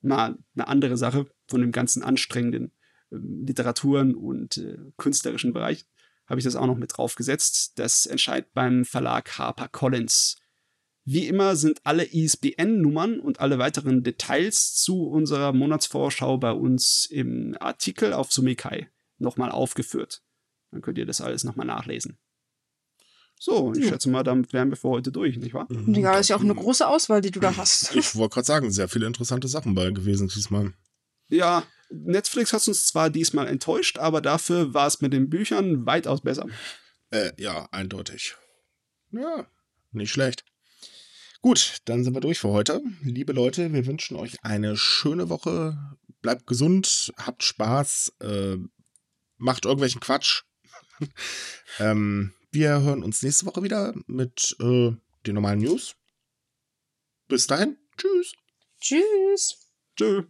Mal 0.00 0.38
eine 0.54 0.68
andere 0.68 0.96
Sache 0.96 1.26
von 1.52 1.60
dem 1.60 1.70
ganzen 1.70 2.02
anstrengenden 2.02 2.72
äh, 3.10 3.16
Literaturen 3.16 4.14
und 4.14 4.56
äh, 4.56 4.78
künstlerischen 4.96 5.52
Bereich 5.52 5.86
habe 6.26 6.40
ich 6.40 6.44
das 6.44 6.56
auch 6.56 6.66
noch 6.66 6.78
mit 6.78 6.96
draufgesetzt. 6.96 7.78
Das 7.78 8.06
entscheidet 8.06 8.54
beim 8.54 8.86
Verlag 8.86 9.38
Harper 9.38 9.68
Collins. 9.68 10.36
Wie 11.04 11.26
immer 11.26 11.56
sind 11.56 11.80
alle 11.84 12.04
ISBN-Nummern 12.04 13.20
und 13.20 13.40
alle 13.40 13.58
weiteren 13.58 14.02
Details 14.02 14.74
zu 14.74 15.08
unserer 15.08 15.52
Monatsvorschau 15.52 16.38
bei 16.38 16.52
uns 16.52 17.06
im 17.06 17.54
Artikel 17.60 18.14
auf 18.14 18.32
Sumikai 18.32 18.88
nochmal 19.18 19.50
aufgeführt. 19.50 20.22
Dann 20.70 20.80
könnt 20.80 20.96
ihr 20.96 21.06
das 21.06 21.20
alles 21.20 21.44
nochmal 21.44 21.66
nachlesen. 21.66 22.18
So, 23.38 23.74
ich 23.74 23.88
schätze 23.88 24.08
mal, 24.08 24.22
damit 24.22 24.52
wären 24.52 24.70
wir 24.70 24.76
für 24.76 24.88
heute 24.88 25.10
durch, 25.10 25.36
nicht 25.36 25.52
wahr? 25.52 25.66
Mhm. 25.68 25.94
Ja, 25.94 26.16
ist 26.16 26.28
ja 26.28 26.36
auch 26.36 26.42
eine 26.42 26.54
große 26.54 26.86
Auswahl, 26.86 27.20
die 27.20 27.32
du 27.32 27.40
da 27.40 27.56
hast. 27.56 27.94
Ich 27.96 28.14
wollte 28.14 28.34
gerade 28.34 28.46
sagen, 28.46 28.70
sehr 28.70 28.88
viele 28.88 29.06
interessante 29.06 29.48
Sachen 29.48 29.74
bei 29.74 29.90
gewesen 29.90 30.28
diesmal. 30.28 30.72
Ja, 31.32 31.66
Netflix 31.88 32.52
hat 32.52 32.68
uns 32.68 32.84
zwar 32.84 33.08
diesmal 33.08 33.48
enttäuscht, 33.48 33.96
aber 33.96 34.20
dafür 34.20 34.74
war 34.74 34.86
es 34.86 35.00
mit 35.00 35.14
den 35.14 35.30
Büchern 35.30 35.86
weitaus 35.86 36.20
besser. 36.20 36.46
Äh, 37.10 37.32
ja, 37.38 37.66
eindeutig. 37.72 38.36
Ja, 39.12 39.46
nicht 39.92 40.10
schlecht. 40.10 40.44
Gut, 41.40 41.78
dann 41.86 42.04
sind 42.04 42.12
wir 42.12 42.20
durch 42.20 42.38
für 42.38 42.50
heute. 42.50 42.82
Liebe 43.00 43.32
Leute, 43.32 43.72
wir 43.72 43.86
wünschen 43.86 44.18
euch 44.18 44.44
eine 44.44 44.76
schöne 44.76 45.30
Woche. 45.30 45.96
Bleibt 46.20 46.46
gesund, 46.46 47.14
habt 47.16 47.42
Spaß, 47.44 48.12
äh, 48.20 48.58
macht 49.38 49.64
irgendwelchen 49.64 50.02
Quatsch. 50.02 50.42
ähm, 51.78 52.34
wir 52.50 52.82
hören 52.82 53.02
uns 53.02 53.22
nächste 53.22 53.46
Woche 53.46 53.62
wieder 53.62 53.94
mit 54.06 54.54
äh, 54.60 54.92
den 55.26 55.34
normalen 55.34 55.60
News. 55.60 55.96
Bis 57.26 57.46
dahin. 57.46 57.78
Tschüss. 57.96 58.34
Tschüss. 58.82 59.56
Tschüss. 59.96 60.24